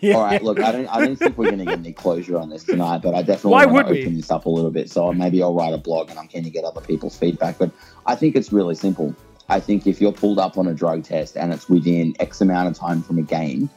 yeah. 0.00 0.14
All 0.14 0.22
right, 0.22 0.42
look, 0.42 0.60
I 0.60 0.70
don't, 0.72 0.86
I 0.88 1.04
don't 1.04 1.16
think 1.16 1.38
we're 1.38 1.46
going 1.46 1.58
to 1.58 1.64
get 1.64 1.78
any 1.78 1.92
closure 1.92 2.38
on 2.38 2.50
this 2.50 2.64
tonight, 2.64 3.00
but 3.02 3.14
I 3.14 3.22
definitely 3.22 3.52
Why 3.52 3.66
want 3.66 3.86
to 3.88 3.94
we? 3.94 4.02
open 4.02 4.16
this 4.16 4.30
up 4.30 4.44
a 4.46 4.50
little 4.50 4.70
bit. 4.70 4.90
So 4.90 5.12
maybe 5.12 5.42
I'll 5.42 5.54
write 5.54 5.72
a 5.72 5.78
blog, 5.78 6.10
and 6.10 6.18
I'm 6.18 6.28
keen 6.28 6.44
to 6.44 6.50
get 6.50 6.64
other 6.64 6.80
people's 6.82 7.16
feedback. 7.16 7.58
But 7.58 7.70
I 8.04 8.14
think 8.14 8.36
it's 8.36 8.52
really 8.52 8.74
simple. 8.74 9.14
I 9.48 9.60
think 9.60 9.86
if 9.86 10.00
you're 10.00 10.12
pulled 10.12 10.38
up 10.38 10.58
on 10.58 10.66
a 10.66 10.74
drug 10.74 11.04
test 11.04 11.36
and 11.36 11.52
it's 11.54 11.68
within 11.68 12.14
X 12.20 12.40
amount 12.40 12.68
of 12.68 12.74
time 12.76 13.00
from 13.02 13.18
a 13.18 13.22
game, 13.22 13.70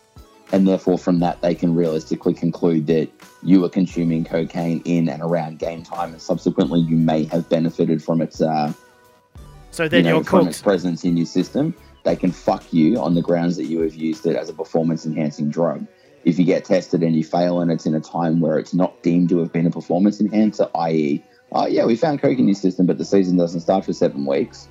and 0.51 0.67
therefore 0.67 0.97
from 0.97 1.19
that 1.19 1.41
they 1.41 1.53
can 1.53 1.75
realistically 1.75 2.33
conclude 2.33 2.87
that 2.87 3.09
you 3.43 3.61
were 3.61 3.69
consuming 3.69 4.25
cocaine 4.25 4.81
in 4.85 5.07
and 5.09 5.21
around 5.21 5.59
game 5.59 5.83
time, 5.83 6.11
and 6.11 6.21
subsequently 6.21 6.79
you 6.79 6.95
may 6.95 7.23
have 7.25 7.47
benefited 7.49 8.03
from 8.03 8.21
its 8.21 8.41
uh, 8.41 8.73
So 9.71 9.87
then 9.87 10.05
you 10.05 10.09
know, 10.09 10.15
you're 10.17 10.23
from 10.23 10.47
its 10.47 10.61
presence 10.61 11.03
in 11.03 11.15
your 11.17 11.25
system, 11.25 11.73
they 12.03 12.15
can 12.15 12.31
fuck 12.31 12.73
you 12.73 12.99
on 12.99 13.15
the 13.15 13.21
grounds 13.21 13.55
that 13.57 13.65
you 13.65 13.81
have 13.81 13.95
used 13.95 14.25
it 14.25 14.35
as 14.35 14.49
a 14.49 14.53
performance 14.53 15.05
enhancing 15.05 15.49
drug. 15.49 15.85
If 16.25 16.37
you 16.37 16.45
get 16.45 16.65
tested 16.65 17.01
and 17.01 17.15
you 17.15 17.23
fail 17.23 17.61
and 17.61 17.71
it's 17.71 17.85
in 17.85 17.95
a 17.95 18.01
time 18.01 18.41
where 18.41 18.59
it's 18.59 18.73
not 18.73 19.01
deemed 19.03 19.29
to 19.29 19.39
have 19.39 19.53
been 19.53 19.65
a 19.65 19.71
performance 19.71 20.19
enhancer, 20.19 20.69
i.e., 20.75 21.23
oh 21.53 21.65
yeah, 21.65 21.85
we 21.85 21.95
found 21.95 22.21
coke 22.21 22.37
in 22.37 22.47
your 22.47 22.55
system, 22.55 22.85
but 22.85 22.97
the 22.97 23.05
season 23.05 23.37
doesn't 23.37 23.61
start 23.61 23.85
for 23.85 23.93
seven 23.93 24.25
weeks, 24.25 24.67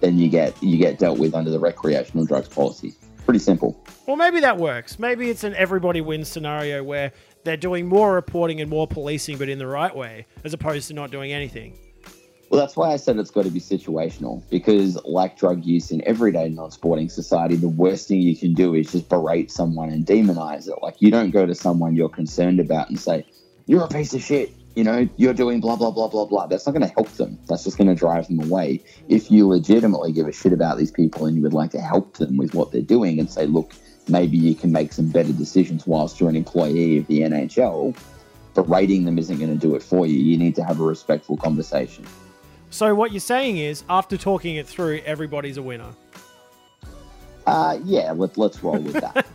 then 0.00 0.18
you 0.18 0.28
get 0.28 0.60
you 0.62 0.78
get 0.78 0.98
dealt 0.98 1.18
with 1.18 1.34
under 1.34 1.50
the 1.50 1.58
recreational 1.58 2.24
drugs 2.24 2.48
policy. 2.48 2.94
Pretty 3.24 3.38
simple. 3.38 3.82
Well, 4.06 4.16
maybe 4.16 4.40
that 4.40 4.58
works. 4.58 4.98
Maybe 4.98 5.30
it's 5.30 5.44
an 5.44 5.54
everybody 5.54 6.00
wins 6.00 6.28
scenario 6.28 6.84
where 6.84 7.12
they're 7.44 7.56
doing 7.56 7.86
more 7.86 8.14
reporting 8.14 8.60
and 8.60 8.68
more 8.68 8.86
policing, 8.86 9.38
but 9.38 9.48
in 9.48 9.58
the 9.58 9.66
right 9.66 9.94
way, 9.94 10.26
as 10.44 10.52
opposed 10.52 10.88
to 10.88 10.94
not 10.94 11.10
doing 11.10 11.32
anything. 11.32 11.78
Well, 12.50 12.60
that's 12.60 12.76
why 12.76 12.92
I 12.92 12.96
said 12.96 13.18
it's 13.18 13.30
got 13.30 13.44
to 13.44 13.50
be 13.50 13.60
situational 13.60 14.42
because, 14.50 15.02
like 15.04 15.38
drug 15.38 15.64
use 15.64 15.90
in 15.90 16.06
everyday 16.06 16.48
non 16.50 16.70
sporting 16.70 17.08
society, 17.08 17.56
the 17.56 17.68
worst 17.68 18.08
thing 18.08 18.20
you 18.20 18.36
can 18.36 18.52
do 18.52 18.74
is 18.74 18.92
just 18.92 19.08
berate 19.08 19.50
someone 19.50 19.88
and 19.88 20.06
demonize 20.06 20.68
it. 20.68 20.76
Like, 20.82 21.00
you 21.00 21.10
don't 21.10 21.30
go 21.30 21.46
to 21.46 21.54
someone 21.54 21.96
you're 21.96 22.08
concerned 22.08 22.60
about 22.60 22.90
and 22.90 23.00
say, 23.00 23.26
You're 23.66 23.84
a 23.84 23.88
piece 23.88 24.14
of 24.14 24.22
shit. 24.22 24.52
You 24.74 24.84
know, 24.84 25.08
you're 25.16 25.34
doing 25.34 25.60
blah, 25.60 25.76
blah, 25.76 25.90
blah, 25.90 26.08
blah, 26.08 26.24
blah. 26.24 26.46
That's 26.46 26.66
not 26.66 26.72
going 26.72 26.86
to 26.86 26.92
help 26.92 27.08
them. 27.12 27.38
That's 27.48 27.62
just 27.62 27.78
going 27.78 27.88
to 27.88 27.94
drive 27.94 28.26
them 28.26 28.40
away. 28.40 28.82
If 29.08 29.30
you 29.30 29.46
legitimately 29.46 30.12
give 30.12 30.26
a 30.26 30.32
shit 30.32 30.52
about 30.52 30.78
these 30.78 30.90
people 30.90 31.26
and 31.26 31.36
you 31.36 31.42
would 31.42 31.52
like 31.52 31.70
to 31.72 31.80
help 31.80 32.16
them 32.16 32.36
with 32.36 32.54
what 32.54 32.72
they're 32.72 32.82
doing 32.82 33.20
and 33.20 33.30
say, 33.30 33.46
Look, 33.46 33.72
maybe 34.08 34.36
you 34.36 34.54
can 34.54 34.72
make 34.72 34.92
some 34.92 35.08
better 35.08 35.32
decisions 35.32 35.86
whilst 35.86 36.20
you're 36.20 36.28
an 36.28 36.36
employee 36.36 36.98
of 36.98 37.06
the 37.06 37.20
NHL, 37.20 37.96
berating 38.54 39.04
them 39.04 39.18
isn't 39.18 39.38
going 39.38 39.52
to 39.52 39.58
do 39.58 39.74
it 39.74 39.82
for 39.82 40.06
you. 40.06 40.18
You 40.18 40.36
need 40.36 40.54
to 40.56 40.64
have 40.64 40.80
a 40.80 40.84
respectful 40.84 41.36
conversation. 41.36 42.04
So 42.70 42.94
what 42.94 43.12
you're 43.12 43.20
saying 43.20 43.58
is, 43.58 43.84
after 43.88 44.16
talking 44.16 44.56
it 44.56 44.66
through, 44.66 45.00
everybody's 45.04 45.56
a 45.56 45.62
winner. 45.62 45.90
Uh, 47.46 47.78
yeah, 47.84 48.10
let, 48.12 48.36
let's 48.36 48.62
roll 48.62 48.78
with 48.78 48.94
that. 48.94 49.26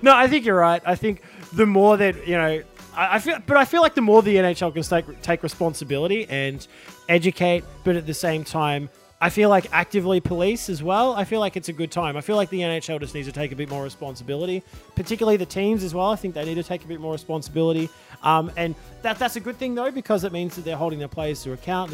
no, 0.02 0.14
I 0.14 0.28
think 0.28 0.44
you're 0.44 0.56
right. 0.56 0.80
I 0.86 0.94
think 0.94 1.22
the 1.52 1.66
more 1.66 1.96
that 1.96 2.26
you 2.26 2.36
know, 2.36 2.62
I, 2.96 3.18
feel, 3.18 3.38
but 3.46 3.56
I 3.56 3.64
feel 3.64 3.82
like 3.82 3.94
the 3.94 4.00
more 4.00 4.22
the 4.22 4.36
NHL 4.36 4.72
can 4.72 4.82
take 4.82 5.22
take 5.22 5.42
responsibility 5.42 6.26
and 6.28 6.66
educate, 7.08 7.64
but 7.84 7.96
at 7.96 8.06
the 8.06 8.14
same 8.14 8.42
time, 8.42 8.88
I 9.20 9.30
feel 9.30 9.48
like 9.48 9.66
actively 9.72 10.20
police 10.20 10.68
as 10.68 10.82
well. 10.82 11.14
I 11.14 11.24
feel 11.24 11.40
like 11.40 11.56
it's 11.56 11.70
a 11.70 11.72
good 11.72 11.90
time. 11.90 12.18
I 12.18 12.20
feel 12.20 12.36
like 12.36 12.50
the 12.50 12.60
NHL 12.60 13.00
just 13.00 13.14
needs 13.14 13.26
to 13.26 13.32
take 13.32 13.50
a 13.50 13.56
bit 13.56 13.70
more 13.70 13.82
responsibility, 13.82 14.62
particularly 14.94 15.38
the 15.38 15.46
teams 15.46 15.82
as 15.84 15.94
well. 15.94 16.10
I 16.10 16.16
think 16.16 16.34
they 16.34 16.44
need 16.44 16.56
to 16.56 16.62
take 16.62 16.84
a 16.84 16.86
bit 16.86 17.00
more 17.00 17.12
responsibility. 17.12 17.88
Um, 18.22 18.50
and 18.58 18.74
that 19.00 19.18
that's 19.18 19.36
a 19.36 19.40
good 19.40 19.56
thing 19.56 19.74
though 19.74 19.90
because 19.90 20.24
it 20.24 20.32
means 20.32 20.54
that 20.56 20.66
they're 20.66 20.76
holding 20.76 20.98
their 20.98 21.08
players 21.08 21.42
to 21.44 21.52
account. 21.52 21.92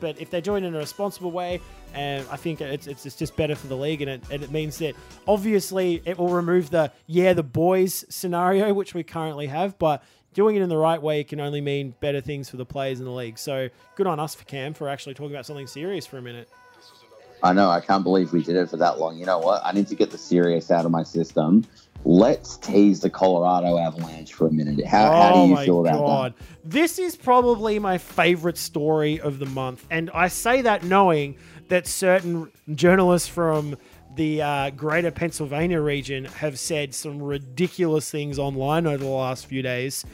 But 0.00 0.20
if 0.20 0.30
they 0.30 0.40
do 0.40 0.56
it 0.56 0.64
in 0.64 0.74
a 0.74 0.78
responsible 0.78 1.30
way, 1.30 1.60
and 1.94 2.26
I 2.28 2.36
think 2.36 2.60
it's, 2.60 2.88
it's, 2.88 3.06
it's 3.06 3.14
just 3.14 3.36
better 3.36 3.54
for 3.54 3.68
the 3.68 3.76
league, 3.76 4.02
and 4.02 4.10
it, 4.10 4.22
and 4.28 4.42
it 4.42 4.50
means 4.50 4.78
that 4.78 4.96
obviously 5.28 6.02
it 6.04 6.18
will 6.18 6.28
remove 6.30 6.70
the 6.70 6.90
yeah 7.06 7.34
the 7.34 7.44
boys 7.44 8.04
scenario 8.08 8.74
which 8.74 8.94
we 8.94 9.04
currently 9.04 9.46
have, 9.46 9.78
but 9.78 10.02
doing 10.34 10.56
it 10.56 10.62
in 10.62 10.68
the 10.68 10.76
right 10.76 11.00
way 11.00 11.24
can 11.24 11.40
only 11.40 11.60
mean 11.60 11.94
better 12.00 12.20
things 12.20 12.50
for 12.50 12.56
the 12.56 12.66
players 12.66 12.98
in 12.98 13.06
the 13.06 13.12
league. 13.12 13.38
So 13.38 13.68
good 13.96 14.06
on 14.06 14.20
us 14.20 14.34
for 14.34 14.44
Cam 14.44 14.74
for 14.74 14.88
actually 14.88 15.14
talking 15.14 15.34
about 15.34 15.46
something 15.46 15.66
serious 15.66 16.06
for 16.06 16.18
a 16.18 16.22
minute. 16.22 16.48
I 17.42 17.52
know. 17.52 17.68
I 17.68 17.80
can't 17.80 18.02
believe 18.02 18.32
we 18.32 18.42
did 18.42 18.56
it 18.56 18.70
for 18.70 18.78
that 18.78 18.98
long. 18.98 19.18
You 19.18 19.26
know 19.26 19.38
what? 19.38 19.60
I 19.64 19.72
need 19.72 19.86
to 19.88 19.94
get 19.94 20.10
the 20.10 20.18
serious 20.18 20.70
out 20.70 20.84
of 20.84 20.90
my 20.90 21.02
system. 21.02 21.64
Let's 22.06 22.56
tease 22.56 23.00
the 23.00 23.10
Colorado 23.10 23.78
Avalanche 23.78 24.32
for 24.32 24.46
a 24.46 24.50
minute. 24.50 24.84
How, 24.86 25.10
oh 25.10 25.16
how 25.16 25.32
do 25.32 25.38
you 25.38 25.44
oh 25.44 25.48
my 25.48 25.64
feel 25.64 25.80
about 25.80 25.98
God. 25.98 26.34
that? 26.34 26.70
This 26.70 26.98
is 26.98 27.16
probably 27.16 27.78
my 27.78 27.98
favorite 27.98 28.58
story 28.58 29.20
of 29.20 29.38
the 29.38 29.46
month. 29.46 29.86
And 29.90 30.10
I 30.12 30.28
say 30.28 30.62
that 30.62 30.84
knowing 30.84 31.36
that 31.68 31.86
certain 31.86 32.50
journalists 32.74 33.28
from 33.28 33.76
the 34.16 34.42
uh, 34.42 34.70
greater 34.70 35.10
Pennsylvania 35.10 35.80
region 35.80 36.24
have 36.26 36.58
said 36.58 36.94
some 36.94 37.22
ridiculous 37.22 38.10
things 38.10 38.38
online 38.38 38.86
over 38.86 38.98
the 39.04 39.10
last 39.10 39.46
few 39.46 39.62
days. 39.62 40.04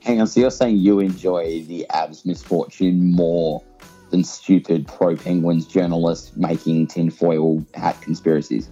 Hang 0.00 0.20
on. 0.20 0.26
So 0.26 0.40
you're 0.40 0.50
saying 0.50 0.76
you 0.78 1.00
enjoy 1.00 1.62
the 1.64 1.86
Avs 1.90 2.24
misfortune 2.24 3.10
more 3.12 3.62
than 4.10 4.24
stupid 4.24 4.86
pro 4.86 5.16
Penguins 5.16 5.66
journalists 5.66 6.36
making 6.36 6.86
tinfoil 6.88 7.64
hat 7.74 8.00
conspiracies? 8.00 8.68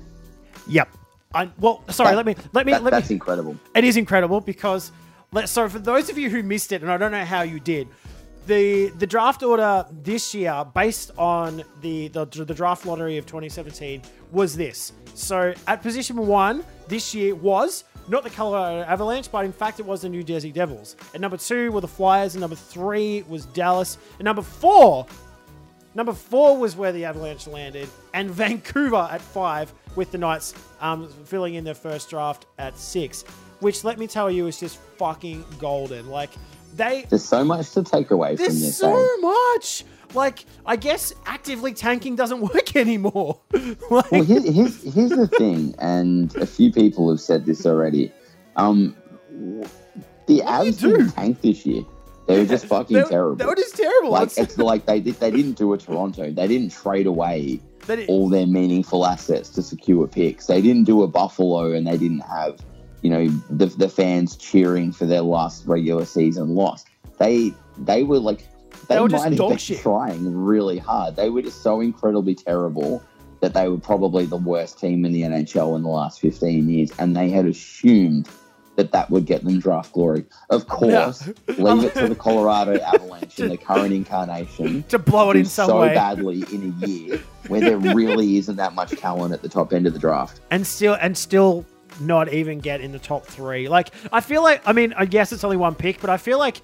Yep. 0.69 0.89
I, 1.35 1.51
well, 1.59 1.85
sorry. 1.91 2.11
That- 2.11 2.17
let 2.17 2.27
me 2.27 2.35
let 2.53 2.67
me 2.67 2.73
That- 2.73 2.83
let 2.83 2.93
me. 2.93 2.99
that's 2.99 3.11
incredible. 3.11 3.57
It 3.75 3.85
is 3.85 3.97
incredible 3.97 4.41
because, 4.41 4.91
let, 5.33 5.49
so 5.49 5.69
for 5.69 5.79
those 5.79 6.09
of 6.09 6.17
you 6.19 6.31
who 6.31 6.43
missed 6.43 6.73
it, 6.73 6.83
and 6.83 6.91
I 6.91 6.97
don't 6.97 7.13
know 7.13 7.25
how 7.25 7.43
you 7.43 7.61
did, 7.61 7.89
the 8.49 8.89
the 8.99 9.07
draft 9.07 9.43
order 9.45 9.87
this 10.03 10.35
year, 10.35 10.65
based 10.75 11.13
on 11.17 11.63
the 11.83 12.09
the, 12.09 12.25
the 12.25 12.55
draft 12.55 12.85
lottery 12.87 13.19
of 13.19 13.27
2017, 13.27 14.03
was 14.33 14.57
this. 14.57 14.93
So 15.15 15.55
at 15.67 15.83
position 15.83 16.17
one 16.27 16.65
this 16.89 17.15
year 17.15 17.35
was 17.35 17.85
not 18.09 18.25
the 18.25 18.31
Colorado 18.31 18.83
Avalanche, 18.85 19.31
but 19.31 19.45
in 19.45 19.53
fact 19.53 19.79
it 19.79 19.87
was 19.87 20.03
the 20.03 20.09
New 20.09 20.25
Jersey 20.25 20.51
Devils. 20.51 20.97
At 21.15 21.21
number 21.21 21.37
two 21.37 21.71
were 21.71 21.83
the 21.83 21.89
Flyers, 21.89 22.35
and 22.35 22.41
number 22.41 22.57
three 22.57 23.23
was 23.29 23.45
Dallas, 23.47 23.99
and 24.19 24.25
number 24.25 24.43
four 24.43 25.07
Number 25.95 26.13
four 26.13 26.57
was 26.57 26.77
where 26.77 26.93
the 26.93 27.05
Avalanche 27.05 27.49
landed, 27.49 27.89
and 28.15 28.31
Vancouver 28.43 29.09
at 29.11 29.21
five, 29.21 29.73
with 29.97 30.13
the 30.13 30.19
Knights 30.19 30.55
um, 30.81 31.09
filling 31.25 31.55
in 31.55 31.65
their 31.65 31.75
first 31.75 32.11
draft 32.11 32.47
at 32.59 32.79
six, 32.79 33.23
which 33.61 33.83
let 33.83 33.99
me 33.99 34.07
tell 34.07 34.31
you 34.31 34.47
is 34.47 34.61
just 34.61 34.79
fucking 34.97 35.45
golden. 35.59 36.09
Like 36.09 36.31
they, 36.79 37.05
There's 37.09 37.25
so 37.25 37.45
much 37.45 37.73
to 37.73 37.83
take 37.83 38.11
away 38.11 38.37
from 38.37 38.45
there's 38.47 38.61
this. 38.63 38.79
so 38.79 38.97
eh? 38.97 39.07
much. 39.21 39.85
Like 40.15 40.47
I 40.65 40.77
guess 40.77 41.13
actively 41.27 41.75
tanking 41.75 42.17
doesn't 42.17 42.41
work 42.55 42.75
anymore. 42.77 43.39
like, 43.53 44.11
Well, 44.11 44.23
here, 44.25 44.41
here's 44.41 44.83
here's 44.95 45.11
the 45.11 45.29
thing, 45.29 45.75
and 45.79 46.35
a 46.37 46.47
few 46.47 46.73
people 46.73 47.11
have 47.11 47.21
said 47.21 47.45
this 47.45 47.67
already. 47.67 48.11
Um, 48.57 48.97
the 49.31 49.61
What 49.61 50.27
do 50.27 50.35
you 50.35 50.43
Avs 50.73 50.81
didn't 50.81 51.11
tank 51.13 51.41
this 51.43 51.67
year. 51.67 51.83
They 52.27 52.39
were 52.39 52.47
just 52.47 52.67
fucking 52.75 52.97
they, 52.97 53.05
terrible. 53.05 53.37
They 53.37 53.45
were 53.45 53.55
just 53.55 53.77
terrible. 53.77 54.11
like 54.11 54.33
It's- 54.39 54.57
like 54.59 54.87
they 54.87 55.01
did, 55.01 55.15
they 55.21 55.31
didn't 55.31 55.59
do 55.59 55.73
a 55.75 55.79
Toronto. 55.79 56.31
They 56.31 56.47
didn't 56.49 56.73
trade 56.73 57.07
away 57.07 57.61
all 58.09 58.29
their 58.29 58.47
meaningful 58.47 59.07
assets 59.07 59.49
to 59.51 59.63
secure 59.63 60.07
picks. 60.07 60.47
They 60.47 60.61
didn't 60.61 60.85
do 60.85 61.03
a 61.03 61.07
Buffalo, 61.09 61.73
and 61.73 61.87
they 61.87 61.97
didn't 61.97 62.21
have 62.21 62.59
you 63.03 63.11
know 63.11 63.29
the 63.51 63.67
the 63.67 63.89
fans 63.89 64.37
cheering 64.37 64.93
for 64.93 65.07
their 65.07 65.23
last 65.23 65.67
regular 65.67 66.05
season 66.05 66.55
loss. 66.55 66.85
They 67.19 67.53
they 67.79 68.03
were 68.03 68.19
like 68.19 68.47
they, 68.89 68.95
They 68.97 69.01
were 69.01 69.09
just 69.09 69.25
might 69.25 69.39
have 69.39 69.49
been 69.49 69.59
shit. 69.59 69.81
trying 69.81 70.35
really 70.35 70.79
hard. 70.79 71.17
They 71.17 71.31
were 71.31 71.43
just 71.43 71.63
so 71.63 71.81
incredibly 71.81 72.35
terrible 72.35 73.03
that 73.41 73.55
they 73.55 73.69
were 73.69 73.79
probably 73.79 74.27
the 74.27 74.37
worst 74.37 74.81
team 74.81 75.05
in 75.05 75.13
the 75.13 75.23
NHL 75.23 75.77
in 75.77 75.83
the 75.83 75.89
last 75.89 76.21
15 76.21 76.69
years, 76.69 76.91
and 76.99 77.17
they 77.17 77.29
had 77.31 77.47
assumed 77.47 78.29
that 78.75 78.93
that 78.93 79.11
would 79.11 79.27
get 79.27 79.45
them 79.45 79.59
draft 79.59 79.93
glory. 79.93 80.25
Of 80.51 80.69
course, 80.69 81.27
leave 81.57 81.85
it 81.85 81.95
to 81.95 82.09
the 82.09 82.15
Colorado 82.15 82.81
Avalanche 82.95 83.39
in 83.41 83.49
the 83.49 83.57
current 83.57 83.93
incarnation 83.93 84.83
to 84.89 84.99
blow 84.99 85.31
it 85.31 85.37
in 85.37 85.45
some 85.45 85.69
so 85.69 85.81
way, 85.81 85.95
badly 85.95 86.45
in 86.53 86.75
a 86.83 86.87
year 86.87 87.21
where 87.49 87.61
there 87.61 87.79
really 87.79 88.37
isn't 88.39 88.57
that 88.57 88.75
much 88.75 88.91
talent 88.93 89.35
at 89.35 89.43
the 89.43 89.49
top 89.49 89.73
end 89.73 89.87
of 89.87 89.93
the 89.95 89.99
draft. 89.99 90.41
and 90.51 90.67
still 90.67 90.97
and 91.01 91.17
still 91.19 91.65
not 92.01 92.33
even 92.33 92.59
get 92.61 92.81
in 92.81 92.93
the 92.93 92.99
top 92.99 93.25
three. 93.27 93.69
Like 93.69 93.91
I 94.13 94.21
feel 94.21 94.43
like 94.43 94.63
I 94.67 94.73
mean 94.73 94.93
I 94.97 95.07
guess 95.07 95.33
it's 95.33 95.45
only 95.45 95.57
one 95.57 95.75
pick, 95.75 96.01
but 96.01 96.11
I 96.11 96.17
feel 96.17 96.39
like 96.39 96.61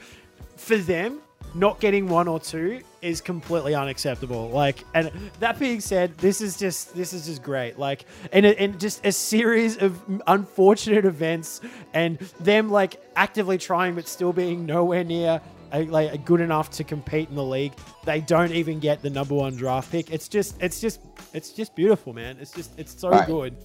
for 0.56 0.76
them 0.76 1.20
not 1.54 1.78
getting 1.78 2.08
one 2.08 2.26
or 2.26 2.40
two 2.40 2.80
is 3.00 3.20
completely 3.20 3.74
unacceptable. 3.74 4.50
Like 4.50 4.84
and 4.94 5.10
that 5.40 5.58
being 5.58 5.80
said, 5.80 6.16
this 6.18 6.40
is 6.40 6.56
just 6.56 6.94
this 6.96 7.12
is 7.12 7.26
just 7.26 7.42
great. 7.42 7.78
Like 7.78 8.04
and 8.32 8.44
and 8.46 8.80
just 8.80 9.04
a 9.06 9.12
series 9.12 9.76
of 9.78 10.00
unfortunate 10.26 11.04
events 11.04 11.60
and 11.92 12.18
them 12.40 12.70
like 12.70 13.00
actively 13.16 13.58
trying 13.58 13.94
but 13.94 14.08
still 14.08 14.32
being 14.32 14.66
nowhere 14.66 15.04
near. 15.04 15.40
A, 15.72 15.84
like 15.86 16.24
good 16.24 16.40
enough 16.40 16.70
to 16.72 16.84
compete 16.84 17.28
in 17.30 17.34
the 17.34 17.42
league, 17.42 17.72
they 18.04 18.20
don't 18.20 18.52
even 18.52 18.78
get 18.78 19.02
the 19.02 19.10
number 19.10 19.34
one 19.34 19.56
draft 19.56 19.90
pick. 19.90 20.08
It's 20.12 20.28
just, 20.28 20.54
it's 20.62 20.80
just, 20.80 21.00
it's 21.32 21.50
just 21.50 21.74
beautiful, 21.74 22.12
man. 22.12 22.36
It's 22.40 22.52
just, 22.52 22.78
it's 22.78 22.96
so 22.96 23.08
Right. 23.08 23.26
good. 23.26 23.56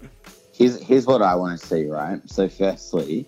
Here's 0.60 0.80
here's 0.84 1.08
what 1.08 1.22
I 1.22 1.36
want 1.36 1.60
to 1.60 1.66
see, 1.66 1.88
right? 1.88 2.20
So 2.30 2.50
firstly, 2.50 3.26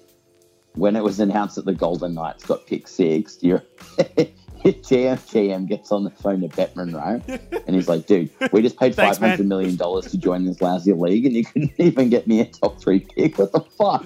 when 0.76 0.98
it 0.98 1.04
was 1.04 1.22
announced 1.22 1.56
that 1.56 1.64
the 1.64 1.74
Golden 1.74 2.14
Knights 2.14 2.46
got 2.46 2.68
pick 2.68 2.90
six, 2.90 3.38
your 3.42 3.64
GM 3.98 5.18
GM 5.18 5.66
gets 5.66 5.94
on 5.94 6.04
the 6.04 6.10
phone 6.10 6.42
to 6.42 6.50
Bettman, 6.50 6.94
right? 6.94 7.42
And 7.66 7.76
he's 7.76 7.88
like, 7.88 8.06
dude, 8.06 8.30
we 8.52 8.62
just 8.62 8.78
paid 8.78 8.96
Thanks, 8.96 9.18
five 9.18 9.30
hundred 9.30 9.48
million 9.48 9.78
dollars 9.78 10.12
to 10.12 10.18
join 10.18 10.44
this 10.44 10.62
lousy 10.62 10.92
league 10.92 11.26
and 11.26 11.34
you 11.34 11.46
couldn't 11.46 11.72
even 11.78 12.10
get 12.10 12.28
me 12.28 12.42
a 12.42 12.46
top 12.46 12.82
three 12.82 13.00
pick. 13.00 13.38
What 13.38 13.54
the 13.54 13.62
fuck? 13.62 14.06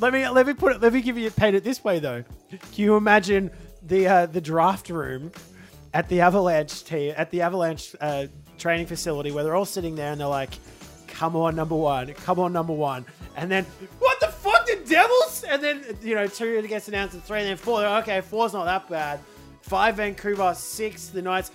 Let 0.00 0.12
me 0.12 0.28
let 0.28 0.44
me 0.44 0.54
put 0.54 0.72
it. 0.72 0.82
Let 0.82 0.92
me 0.92 1.02
give 1.02 1.16
you 1.16 1.30
paint 1.30 1.54
it 1.54 1.62
this 1.62 1.84
way 1.84 2.00
though. 2.00 2.24
Can 2.50 2.60
you 2.84 2.96
imagine 2.96 3.52
the 3.82 4.08
uh, 4.08 4.26
the 4.26 4.40
draft 4.40 4.90
room 4.90 5.30
at 5.94 6.08
the 6.08 6.20
Avalanche 6.20 6.82
team 6.84 7.14
at 7.16 7.30
the 7.30 7.42
Avalanche 7.42 7.94
uh, 8.00 8.26
training 8.58 8.86
facility 8.86 9.30
where 9.30 9.44
they're 9.44 9.56
all 9.56 9.64
sitting 9.64 9.94
there 9.94 10.10
and 10.10 10.20
they're 10.20 10.26
like, 10.26 10.50
"Come 11.20 11.36
on, 11.36 11.54
number 11.54 11.76
one. 11.76 12.14
Come 12.14 12.38
on, 12.40 12.50
number 12.54 12.72
one." 12.72 13.04
And 13.36 13.50
then 13.50 13.66
what 13.98 14.18
the 14.20 14.28
fuck, 14.28 14.64
the 14.66 14.76
Devils? 14.88 15.44
And 15.46 15.62
then 15.62 15.84
you 16.02 16.14
know 16.14 16.26
two 16.26 16.62
gets 16.66 16.88
announced 16.88 17.12
and 17.14 17.22
three, 17.22 17.40
and 17.40 17.48
then 17.48 17.56
four. 17.58 17.84
Okay, 17.84 18.22
four's 18.22 18.54
not 18.54 18.64
that 18.64 18.88
bad. 18.88 19.20
Five 19.60 19.96
Vancouver, 19.96 20.54
six 20.56 21.08
the 21.08 21.20
Knights. 21.20 21.50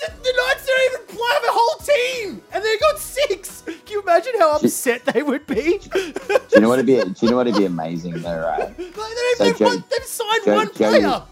The 0.00 0.10
the 0.10 0.32
Knights 0.38 0.66
don't 0.66 0.92
even 0.94 1.06
play 1.16 1.28
have 1.34 1.44
a 1.44 1.50
whole 1.50 1.78
team, 1.84 2.42
and 2.52 2.64
they 2.64 2.78
got 2.78 2.98
six. 2.98 3.62
Can 3.66 3.74
you 3.90 4.00
imagine 4.02 4.32
how 4.38 4.56
upset 4.56 5.04
they 5.04 5.22
would 5.22 5.46
be? 5.46 5.78
Do 5.92 6.12
you 6.54 6.60
know 6.62 6.68
what'd 6.70 6.86
be? 6.86 6.94
Do 7.02 7.14
you 7.20 7.30
know 7.30 7.36
what'd 7.36 7.56
be 7.56 7.66
amazing 7.66 8.14
though, 8.22 8.38
right? 8.40 8.68
Like, 8.78 8.78
they've, 8.78 9.36
So 9.36 9.44
they've, 9.44 9.58
Joe- 9.58 9.64
won- 9.66 9.84
they've 9.90 10.04
signed 10.04 10.44
Joe- 10.46 10.54
one 10.54 10.66
Joe- 10.68 10.72
player. 11.00 11.22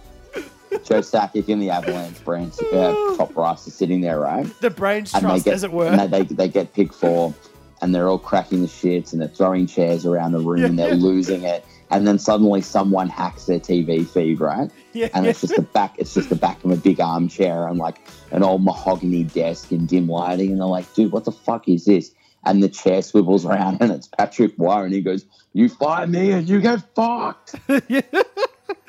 Joe 0.85 1.01
Sakic 1.01 1.49
and 1.49 1.61
the 1.63 1.71
Avalanche 1.71 2.23
branch 2.25 2.55
uh, 2.73 3.17
top 3.17 3.35
brass 3.35 3.67
are 3.67 3.71
sitting 3.71 4.01
there, 4.01 4.21
right? 4.21 4.47
The 4.61 4.71
brains 4.71 5.15
and 5.15 5.23
trust, 5.23 5.45
get 5.45 5.55
as 5.55 5.65
it 5.65 5.73
were. 5.73 5.87
and 5.87 6.13
they, 6.13 6.23
they, 6.23 6.35
they 6.35 6.49
get 6.49 6.73
pick 6.75 6.93
four, 6.93 7.35
and 7.83 7.95
they're 7.95 8.09
all 8.09 8.19
cracking 8.19 8.63
the 8.63 8.69
shits, 8.69 9.13
and 9.13 9.21
they're 9.21 9.29
throwing 9.29 9.67
chairs 9.67 10.07
around 10.07 10.33
the 10.33 10.41
room, 10.41 10.65
and 10.65 10.79
they're 10.79 10.89
Yeah. 10.95 11.03
losing 11.05 11.43
it. 11.45 11.65
And 11.91 12.05
then 12.07 12.19
suddenly 12.19 12.63
someone 12.63 13.09
hacks 13.09 13.47
their 13.47 13.61
TV 13.61 14.05
feed, 14.09 14.41
right? 14.41 14.69
yeah, 14.93 15.09
And 15.15 15.25
yeah. 15.25 15.31
it's 15.31 15.41
just 15.43 15.55
the 15.55 15.63
back, 15.63 15.95
it's 15.99 16.13
just 16.15 16.29
the 16.31 16.35
back 16.35 16.65
of 16.65 16.71
a 16.73 16.77
big 16.77 16.99
armchair 17.01 17.69
and 17.69 17.79
like 17.79 17.99
an 18.33 18.43
old 18.43 18.65
mahogany 18.65 19.23
desk 19.23 19.71
and 19.71 19.87
dim 19.87 20.09
lighting, 20.09 20.51
and 20.51 20.59
they're 20.61 20.67
like, 20.67 20.93
"Dude, 20.95 21.13
what 21.13 21.25
the 21.25 21.33
fuck 21.33 21.69
is 21.69 21.85
this?" 21.85 22.11
And 22.45 22.61
the 22.63 22.69
chair 22.69 23.03
swivels 23.03 23.45
around, 23.47 23.79
and 23.81 23.93
it's 23.93 24.09
Patrick 24.09 24.55
and 24.59 24.93
he 24.93 25.01
goes, 25.01 25.25
"You 25.53 25.69
fire 25.69 26.07
me, 26.09 26.33
and 26.33 26.49
you 26.49 26.61
get 26.61 26.83
fucked." 26.97 27.55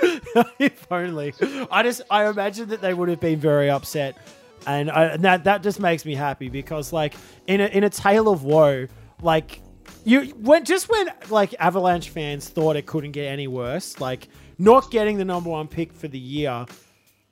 if 0.59 0.91
only. 0.91 1.33
I 1.71 1.83
just 1.83 2.01
I 2.09 2.27
imagine 2.27 2.69
that 2.69 2.81
they 2.81 2.93
would 2.93 3.09
have 3.09 3.19
been 3.19 3.39
very 3.39 3.69
upset, 3.69 4.17
and, 4.65 4.89
I, 4.89 5.05
and 5.05 5.23
that 5.23 5.43
that 5.45 5.63
just 5.63 5.79
makes 5.79 6.05
me 6.05 6.15
happy 6.15 6.49
because 6.49 6.93
like 6.93 7.15
in 7.47 7.61
a 7.61 7.65
in 7.67 7.83
a 7.83 7.89
tale 7.89 8.29
of 8.29 8.43
woe, 8.43 8.87
like 9.21 9.61
you 10.03 10.25
when 10.41 10.65
just 10.65 10.89
when 10.89 11.09
like 11.29 11.55
Avalanche 11.59 12.09
fans 12.09 12.49
thought 12.49 12.75
it 12.75 12.85
couldn't 12.85 13.11
get 13.11 13.25
any 13.25 13.47
worse, 13.47 13.99
like 13.99 14.27
not 14.57 14.89
getting 14.91 15.17
the 15.17 15.25
number 15.25 15.49
one 15.49 15.67
pick 15.67 15.93
for 15.93 16.07
the 16.07 16.19
year. 16.19 16.65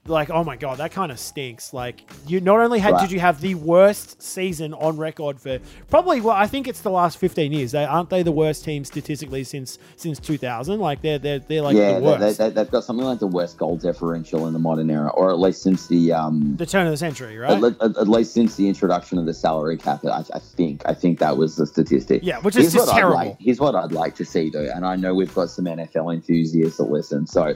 Like 0.07 0.29
oh 0.29 0.43
my 0.43 0.55
god 0.55 0.77
that 0.77 0.91
kind 0.91 1.11
of 1.11 1.17
stinks 1.19 1.73
like 1.73 2.03
you 2.27 2.39
not 2.39 2.59
only 2.59 2.77
had 2.77 2.93
Right. 2.93 3.01
did 3.01 3.11
you 3.11 3.19
have 3.19 3.41
the 3.41 3.55
worst 3.55 4.21
season 4.21 4.71
on 4.75 4.97
record 4.97 5.39
for 5.41 5.59
probably 5.89 6.21
well 6.21 6.35
i 6.35 6.45
think 6.45 6.67
it's 6.67 6.81
the 6.81 6.91
last 6.91 7.17
15 7.17 7.51
years 7.51 7.71
they 7.71 7.83
aren't 7.83 8.11
they 8.11 8.21
the 8.21 8.31
worst 8.31 8.63
team 8.63 8.85
statistically 8.85 9.43
since 9.43 9.79
since 9.95 10.19
2000 10.19 10.79
like 10.79 11.01
they're 11.01 11.17
they're, 11.17 11.39
they're 11.39 11.61
like 11.63 11.75
yeah, 11.75 11.93
the 11.95 11.99
they, 11.99 12.05
worst 12.05 12.37
they, 12.37 12.49
they've 12.51 12.69
got 12.69 12.83
something 12.83 13.03
like 13.05 13.17
the 13.19 13.25
worst 13.25 13.57
goal 13.57 13.77
differential 13.77 14.45
in 14.45 14.53
the 14.53 14.59
modern 14.59 14.91
era, 14.91 15.09
or 15.09 15.31
at 15.31 15.39
least 15.39 15.63
since 15.63 15.87
the 15.87 16.13
um, 16.13 16.55
the 16.57 16.65
turn 16.67 16.85
of 16.85 16.91
the 16.91 16.97
century 16.97 17.37
right 17.37 17.59
le- 17.59 17.75
at, 17.81 17.97
at 17.97 18.07
least 18.07 18.33
since 18.33 18.55
the 18.55 18.67
introduction 18.67 19.17
of 19.17 19.25
the 19.25 19.33
salary 19.33 19.77
cap. 19.77 20.05
I, 20.05 20.23
I 20.33 20.39
think 20.39 20.83
I 20.85 20.93
think 20.93 21.17
that 21.19 21.35
was 21.37 21.55
the 21.55 21.65
statistic. 21.65 22.21
yeah 22.23 22.39
which 22.39 22.55
is 22.55 22.71
Here's 22.71 22.85
just 22.85 22.93
terrible 22.95 23.15
like. 23.15 23.37
Here's 23.39 23.59
what 23.59 23.73
I'd 23.75 23.91
like 23.91 24.15
to 24.15 24.25
see, 24.25 24.49
though, 24.51 24.69
and 24.73 24.85
I 24.85 24.95
know 24.95 25.15
we've 25.15 25.33
got 25.33 25.49
some 25.49 25.65
NFL 25.65 26.13
enthusiasts 26.13 26.77
that 26.77 26.85
listen. 26.85 27.25
So 27.25 27.55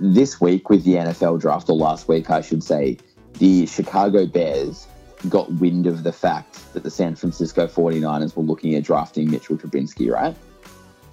this 0.00 0.40
week 0.40 0.70
with 0.70 0.84
the 0.84 0.94
NFL 0.94 1.40
draft, 1.40 1.68
or 1.68 1.76
last 1.76 2.08
week, 2.08 2.30
I 2.30 2.40
should 2.40 2.62
say, 2.62 2.98
the 3.34 3.66
Chicago 3.66 4.26
Bears 4.26 4.86
got 5.28 5.52
wind 5.54 5.86
of 5.86 6.02
the 6.02 6.12
fact 6.12 6.72
that 6.74 6.82
the 6.82 6.90
San 6.90 7.14
Francisco 7.16 7.66
49ers 7.66 8.36
were 8.36 8.42
looking 8.42 8.74
at 8.74 8.84
drafting 8.84 9.30
Mitchell 9.30 9.56
Trubisky, 9.56 10.12
right? 10.12 10.36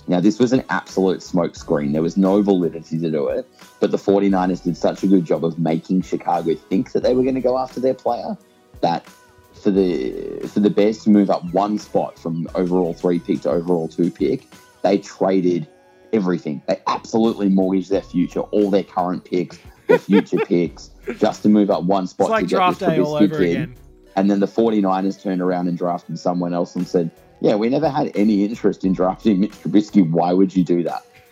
Now, 0.08 0.20
this 0.20 0.38
was 0.38 0.54
an 0.54 0.64
absolute 0.70 1.20
smokescreen. 1.20 1.94
There 1.94 2.04
was 2.04 2.16
no 2.16 2.42
validity 2.44 3.00
to 3.00 3.10
do 3.10 3.28
it, 3.28 3.48
but 3.80 3.90
the 3.90 3.98
49ers 3.98 4.64
did 4.64 4.78
such 4.78 5.04
a 5.04 5.08
good 5.08 5.26
job 5.26 5.44
of 5.44 5.58
making 5.58 6.04
Chicago 6.04 6.54
think 6.54 6.92
that 6.92 7.02
they 7.02 7.16
were 7.16 7.24
going 7.24 7.36
to 7.36 7.42
go 7.42 7.58
after 7.58 7.80
their 7.80 7.96
player 7.96 8.38
that 8.82 9.08
for 9.54 9.72
the 9.72 10.48
for 10.48 10.60
the 10.60 10.70
Bears 10.70 11.04
to 11.04 11.10
move 11.10 11.32
up 11.32 11.44
one 11.54 11.80
spot 11.80 12.20
from 12.20 12.48
overall 12.54 12.94
three 12.94 13.20
pick 13.20 13.42
to 13.42 13.50
overall 13.50 13.88
two 13.88 14.12
pick, 14.12 14.44
they 14.84 15.00
traded 15.00 15.68
everything. 16.14 16.62
They 16.68 16.82
absolutely 16.88 17.50
mortgage 17.50 17.90
their 17.90 18.02
future, 18.02 18.42
all 18.42 18.70
their 18.70 18.84
current 18.84 19.26
picks, 19.26 19.60
their 19.88 20.00
future 20.00 20.38
picks, 20.46 20.92
just 21.18 21.44
to 21.44 21.50
move 21.50 21.70
up 21.70 21.84
one 21.84 22.08
spot 22.08 22.26
it's 22.26 22.32
like 22.32 22.44
to 22.44 22.50
get 22.50 22.56
draft 22.56 22.80
this 22.80 22.90
day 22.90 23.00
all 23.00 23.16
over 23.16 23.38
kid. 23.38 23.52
again 23.52 23.76
And 24.16 24.30
then 24.30 24.40
the 24.40 24.48
49ers 24.48 25.22
turned 25.22 25.42
around 25.42 25.68
and 25.68 25.78
drafted 25.78 26.18
someone 26.18 26.54
else 26.54 26.76
and 26.76 26.88
said, 26.88 27.12
Yeah, 27.42 27.56
we 27.56 27.70
never 27.70 27.90
had 27.90 28.12
any 28.16 28.44
interest 28.44 28.86
in 28.86 28.94
drafting 28.94 29.40
Mitch 29.40 29.52
Trubisky. 29.52 30.10
Why 30.10 30.34
would 30.34 30.56
you 30.56 30.64
do 30.64 30.84
that? 30.84 31.06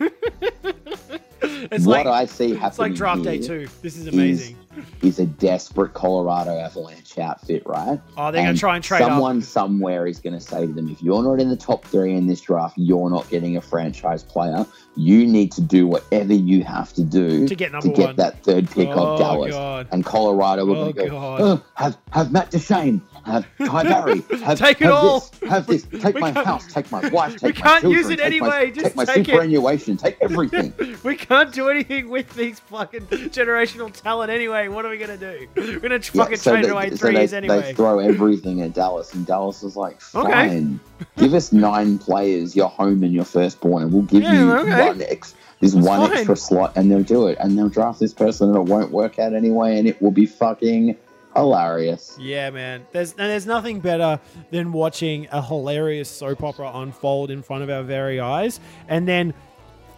it's 1.70 1.86
what 1.86 2.04
like 2.04 2.06
I 2.06 2.24
see 2.26 2.50
happening 2.50 2.66
it's 2.68 2.78
like 2.78 2.94
draft 2.94 3.22
day 3.22 3.38
two 3.38 3.68
this 3.82 3.96
is 3.96 4.06
amazing 4.06 4.56
is 4.56 4.63
a 5.02 5.26
desperate 5.26 5.92
Colorado 5.94 6.58
Avalanche 6.58 7.18
outfit, 7.18 7.62
right? 7.66 8.00
oh 8.16 8.30
they're 8.32 8.44
gonna 8.44 8.56
try 8.56 8.74
and 8.76 8.84
trade 8.84 8.98
someone 8.98 9.38
up 9.38 9.44
somewhere 9.44 10.06
is 10.06 10.18
going 10.18 10.32
to 10.34 10.40
say 10.40 10.66
to 10.66 10.72
them, 10.72 10.88
if 10.88 11.02
you're 11.02 11.22
not 11.22 11.40
in 11.40 11.48
the 11.48 11.56
top 11.56 11.84
three 11.84 12.14
in 12.14 12.26
this 12.26 12.40
draft, 12.40 12.76
you're 12.76 13.10
not 13.10 13.28
getting 13.30 13.56
a 13.56 13.60
franchise 13.60 14.22
player. 14.22 14.66
You 14.96 15.26
need 15.26 15.50
to 15.52 15.60
do 15.60 15.86
whatever 15.88 16.32
you 16.34 16.62
have 16.62 16.92
to 16.92 17.02
do 17.02 17.48
To 17.48 17.54
get 17.56 17.72
number 17.72 17.88
get 17.88 18.06
one. 18.06 18.16
that 18.16 18.44
third 18.44 18.70
pick 18.70 18.88
Oh, 18.90 19.14
of 19.14 19.18
Dallas. 19.18 19.52
God. 19.52 19.88
And 19.90 20.04
Colorado 20.04 20.64
were 20.66 20.76
Oh, 20.76 20.92
going 20.92 20.94
to 20.94 21.02
go, 21.04 21.08
God. 21.10 21.40
oh, 21.40 21.62
have, 21.74 21.98
have 22.12 22.30
Matt 22.30 22.52
Duchene, 22.52 23.00
have 23.26 23.44
Ty 23.58 23.82
Barrie, 23.88 24.20
have, 24.42 24.56
Take 24.58 24.80
it 24.80 24.84
have 24.84 24.94
all. 24.94 25.20
This, 25.40 25.50
have 25.50 25.66
this, 25.66 25.82
take 26.00 26.14
We 26.14 26.20
my 26.20 26.30
house, 26.30 26.72
take 26.72 26.92
my 26.92 27.08
wife, 27.08 27.32
take 27.38 27.56
we 27.56 27.60
my 27.62 27.68
can't 27.68 27.80
children, 27.82 28.02
use 28.02 28.10
it 28.10 28.18
my- 28.20 28.24
anyway, 28.24 28.70
just 28.70 28.86
take 28.86 28.94
my 28.96 29.04
take 29.04 29.16
it. 29.18 29.26
superannuation, 29.26 29.96
take 29.96 30.16
everything. 30.20 30.72
we 31.02 31.16
can't 31.16 31.52
do 31.52 31.68
anything 31.70 32.08
with 32.08 32.32
these 32.34 32.60
fucking 32.60 33.06
generational 33.08 33.92
talent 33.92 34.30
anyway. 34.30 34.63
What 34.72 34.84
are 34.84 34.90
we 34.90 34.98
gonna 34.98 35.16
do? 35.16 35.46
We're 35.56 35.78
gonna 35.80 36.00
fucking 36.00 36.36
so 36.36 36.52
trade 36.52 36.64
they- 36.64 36.68
away 36.70 36.90
so 36.90 36.96
three 36.96 37.14
they, 37.14 37.20
years 37.20 37.30
They 37.30 37.74
throw 37.74 37.98
everything 37.98 38.62
at 38.62 38.72
Dallas, 38.74 39.12
and 39.14 39.26
Dallas 39.26 39.62
is 39.62 39.76
like, 39.76 39.98
Okay. 40.14 40.30
fine, 40.30 40.80
give 41.16 41.34
us 41.34 41.52
nine 41.52 41.98
players, 41.98 42.54
your 42.56 42.68
home 42.68 43.02
and 43.02 43.12
your 43.12 43.24
firstborn, 43.24 43.82
and 43.82 43.92
we'll 43.92 44.02
give 44.02 44.22
Yeah, 44.22 44.32
you 44.40 44.52
okay. 44.52 44.88
one 44.88 45.02
ex, 45.02 45.34
one 45.60 45.82
fine. 46.08 46.12
extra 46.12 46.36
slot, 46.36 46.72
and 46.76 46.90
they'll 46.90 47.02
do 47.02 47.26
it, 47.28 47.38
and 47.40 47.56
they'll 47.58 47.68
draft 47.68 48.00
this 48.00 48.12
person, 48.14 48.48
and 48.48 48.56
it 48.56 48.70
won't 48.72 48.90
work 48.90 49.18
out 49.18 49.32
anyway, 49.34 49.78
and 49.78 49.88
it 49.88 50.00
will 50.02 50.10
be 50.10 50.26
fucking 50.26 50.96
hilarious. 51.36 52.16
Yeah, 52.20 52.50
man. 52.50 52.86
There's 52.92 53.10
and 53.12 53.28
there's 53.30 53.46
nothing 53.46 53.80
better 53.80 54.20
than 54.50 54.72
watching 54.72 55.26
a 55.32 55.42
hilarious 55.42 56.08
soap 56.08 56.42
opera 56.42 56.70
unfold 56.74 57.30
in 57.30 57.42
front 57.42 57.62
of 57.64 57.70
our 57.70 57.82
very 57.82 58.20
eyes, 58.20 58.60
and 58.88 59.06
then 59.08 59.34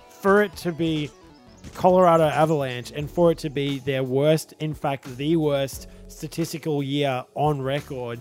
for 0.08 0.42
it 0.42 0.54
to 0.56 0.72
be 0.72 1.10
Colorado 1.74 2.24
Avalanche 2.24 2.92
and 2.92 3.10
for 3.10 3.32
it 3.32 3.38
to 3.38 3.50
be 3.50 3.80
their 3.80 4.02
worst, 4.02 4.54
in 4.60 4.74
fact, 4.74 5.16
the 5.16 5.36
worst 5.36 5.88
statistical 6.08 6.82
year 6.82 7.24
on 7.34 7.60
record. 7.60 8.20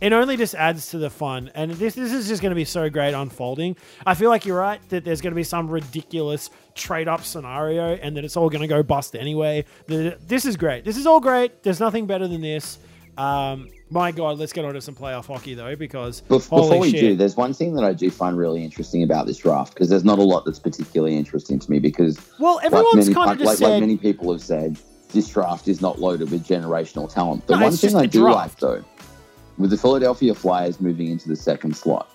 It 0.00 0.12
only 0.12 0.36
just 0.36 0.54
adds 0.54 0.90
to 0.90 0.98
the 0.98 1.10
fun, 1.10 1.50
and 1.56 1.72
this 1.72 1.96
this 1.96 2.12
is 2.12 2.28
just 2.28 2.40
going 2.40 2.50
to 2.50 2.56
be 2.56 2.64
so 2.64 2.88
great 2.88 3.14
unfolding. 3.14 3.76
I 4.06 4.14
feel 4.14 4.30
like 4.30 4.46
you're 4.46 4.56
right 4.56 4.80
that 4.90 5.04
there's 5.04 5.20
going 5.20 5.32
to 5.32 5.36
be 5.36 5.42
some 5.42 5.68
ridiculous 5.68 6.50
trade 6.76 7.08
up 7.08 7.24
scenario, 7.24 7.94
and 7.94 8.16
that 8.16 8.24
it's 8.24 8.36
all 8.36 8.48
going 8.48 8.62
to 8.62 8.68
go 8.68 8.84
bust 8.84 9.16
anyway. 9.16 9.64
This 9.88 10.44
is 10.44 10.56
great. 10.56 10.84
This 10.84 10.96
is 10.96 11.04
all 11.04 11.18
great. 11.18 11.64
There's 11.64 11.80
nothing 11.80 12.06
better 12.06 12.28
than 12.28 12.42
this. 12.42 12.78
Um, 13.18 13.68
my 13.90 14.12
God, 14.12 14.38
let's 14.38 14.52
get 14.52 14.64
on 14.64 14.74
to 14.74 14.80
some 14.80 14.94
playoff 14.94 15.26
hockey 15.26 15.54
though, 15.54 15.74
because 15.74 16.22
Bef- 16.28 16.48
holy 16.48 16.62
Before 16.68 16.78
we 16.80 16.90
shit. 16.90 17.00
do, 17.00 17.16
there's 17.16 17.36
one 17.36 17.52
thing 17.52 17.74
that 17.74 17.84
I 17.84 17.92
do 17.92 18.10
find 18.10 18.36
really 18.36 18.62
interesting 18.62 19.02
about 19.02 19.26
this 19.26 19.38
draft 19.38 19.74
because 19.74 19.88
there's 19.88 20.04
not 20.04 20.18
a 20.18 20.22
lot 20.22 20.44
that's 20.44 20.58
particularly 20.60 21.16
interesting 21.16 21.58
to 21.58 21.70
me 21.70 21.78
because 21.80 22.18
well, 22.38 22.56
like 22.56 22.66
everyone's 22.66 22.94
many, 23.08 23.14
kind 23.14 23.30
of 23.30 23.38
like, 23.40 23.48
just 23.48 23.60
like 23.62 23.70
said, 23.70 23.80
many 23.80 23.96
people 23.96 24.30
have 24.30 24.42
said, 24.42 24.78
this 25.12 25.28
draft 25.28 25.68
is 25.68 25.80
not 25.80 25.98
loaded 25.98 26.30
with 26.30 26.46
generational 26.46 27.12
talent. 27.12 27.46
The 27.46 27.56
No, 27.56 27.62
one 27.64 27.72
thing 27.72 27.96
I 27.96 28.06
do 28.06 28.20
draft. 28.20 28.62
like 28.62 28.82
though, 28.82 28.84
with 29.56 29.70
the 29.70 29.78
Philadelphia 29.78 30.34
Flyers 30.34 30.80
moving 30.80 31.08
into 31.08 31.28
the 31.28 31.36
second 31.36 31.76
slot, 31.76 32.08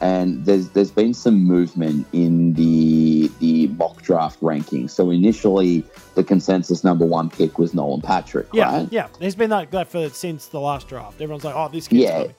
and 0.00 0.44
there's 0.46 0.70
there's 0.70 0.90
been 0.90 1.12
some 1.14 1.44
movement 1.44 2.06
in 2.12 2.54
the 2.54 3.30
the 3.38 3.66
mock 3.68 4.02
draft 4.02 4.40
rankings. 4.40 4.90
So 4.90 5.10
initially, 5.10 5.84
the 6.14 6.24
consensus 6.24 6.82
number 6.84 7.04
one 7.04 7.28
pick 7.30 7.58
was 7.58 7.74
Nolan 7.74 8.00
Patrick, 8.00 8.48
yeah, 8.52 8.78
right? 8.78 8.88
yeah. 8.90 9.08
he's 9.18 9.34
been 9.34 9.50
that, 9.50 9.70
that 9.72 9.88
for 9.88 10.08
since 10.10 10.46
the 10.46 10.60
last 10.60 10.88
draft. 10.88 11.20
Everyone's 11.20 11.44
like, 11.44 11.54
oh, 11.54 11.68
this 11.68 11.86
kid's 11.88 12.02
Yeah. 12.02 12.18
coming. 12.18 12.34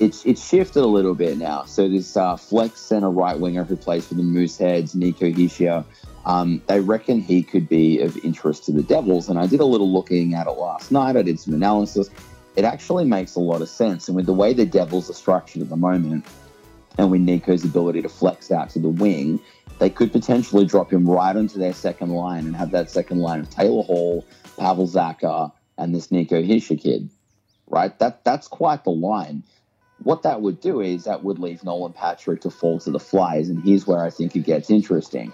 it's 0.00 0.24
it's 0.24 0.46
shifted 0.46 0.82
a 0.82 0.86
little 0.86 1.14
bit 1.14 1.36
now. 1.38 1.64
So 1.64 1.88
this 1.88 2.16
uh, 2.16 2.36
flex 2.36 2.80
center 2.80 3.10
right 3.10 3.38
winger 3.38 3.64
who 3.64 3.76
plays 3.76 4.06
for 4.06 4.14
the 4.14 4.22
Mooseheads, 4.22 4.94
Nico 4.94 5.26
Hischier, 5.26 5.84
um, 6.24 6.62
they 6.66 6.80
reckon 6.80 7.20
he 7.20 7.42
could 7.42 7.68
be 7.68 8.00
of 8.00 8.16
interest 8.24 8.64
to 8.66 8.72
the 8.72 8.82
Devils. 8.82 9.28
And 9.28 9.38
I 9.38 9.46
did 9.46 9.60
a 9.60 9.66
little 9.66 9.92
looking 9.92 10.32
at 10.34 10.46
it 10.46 10.52
last 10.52 10.90
night. 10.92 11.16
I 11.16 11.22
did 11.22 11.38
some 11.38 11.52
analysis. 11.52 12.08
It 12.56 12.64
actually 12.64 13.04
makes 13.04 13.34
a 13.34 13.40
lot 13.40 13.60
of 13.60 13.68
sense. 13.68 14.08
And 14.08 14.16
with 14.16 14.26
the 14.26 14.32
way 14.32 14.52
the 14.54 14.66
Devils 14.66 15.10
are 15.10 15.14
structured 15.14 15.62
at 15.62 15.68
the 15.68 15.76
moment, 15.76 16.24
and 16.98 17.10
with 17.10 17.20
Nico's 17.20 17.64
ability 17.64 18.02
to 18.02 18.08
flex 18.08 18.50
out 18.50 18.70
to 18.70 18.78
the 18.78 18.88
wing, 18.88 19.40
they 19.78 19.90
could 19.90 20.12
potentially 20.12 20.64
drop 20.64 20.92
him 20.92 21.08
right 21.08 21.34
onto 21.34 21.58
their 21.58 21.72
second 21.72 22.10
line 22.10 22.46
and 22.46 22.54
have 22.56 22.70
that 22.70 22.90
second 22.90 23.18
line 23.18 23.40
of 23.40 23.50
Taylor 23.50 23.82
Hall, 23.82 24.24
Pavel 24.58 24.86
Zacha, 24.86 25.52
and 25.78 25.94
this 25.94 26.10
Nico 26.10 26.42
Hischier 26.42 26.80
kid. 26.80 27.08
Right? 27.66 27.98
That 27.98 28.24
that's 28.24 28.48
quite 28.48 28.84
the 28.84 28.90
line 28.90 29.42
what 30.04 30.22
that 30.22 30.40
would 30.40 30.60
do 30.60 30.80
is 30.80 31.04
that 31.04 31.22
would 31.22 31.38
leave 31.38 31.64
Nolan 31.64 31.92
Patrick 31.92 32.40
to 32.42 32.50
fall 32.50 32.78
to 32.80 32.90
the 32.90 32.98
Flyers, 32.98 33.48
and 33.48 33.62
here's 33.62 33.86
where 33.86 34.04
I 34.04 34.10
think 34.10 34.34
it 34.36 34.40
gets 34.40 34.70
interesting. 34.70 35.32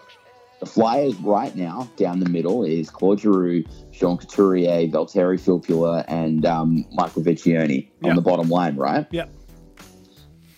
The 0.61 0.67
Flyers 0.67 1.15
right 1.17 1.55
now, 1.55 1.89
down 1.97 2.19
the 2.21 2.29
middle, 2.29 2.65
is 2.65 2.91
Claude 2.91 3.21
Giroux, 3.21 3.65
Sean 3.93 4.19
Couturier, 4.19 4.89
Valtteri 4.89 5.39
Filppula, 5.41 6.05
and 6.09 6.45
um, 6.45 6.85
Michael 6.93 7.23
Vecchione 7.23 7.89
on 8.03 8.17
the 8.17 8.23
bottom 8.23 8.49
line, 8.49 8.77
right? 8.77 9.07
Yeah. 9.11 9.27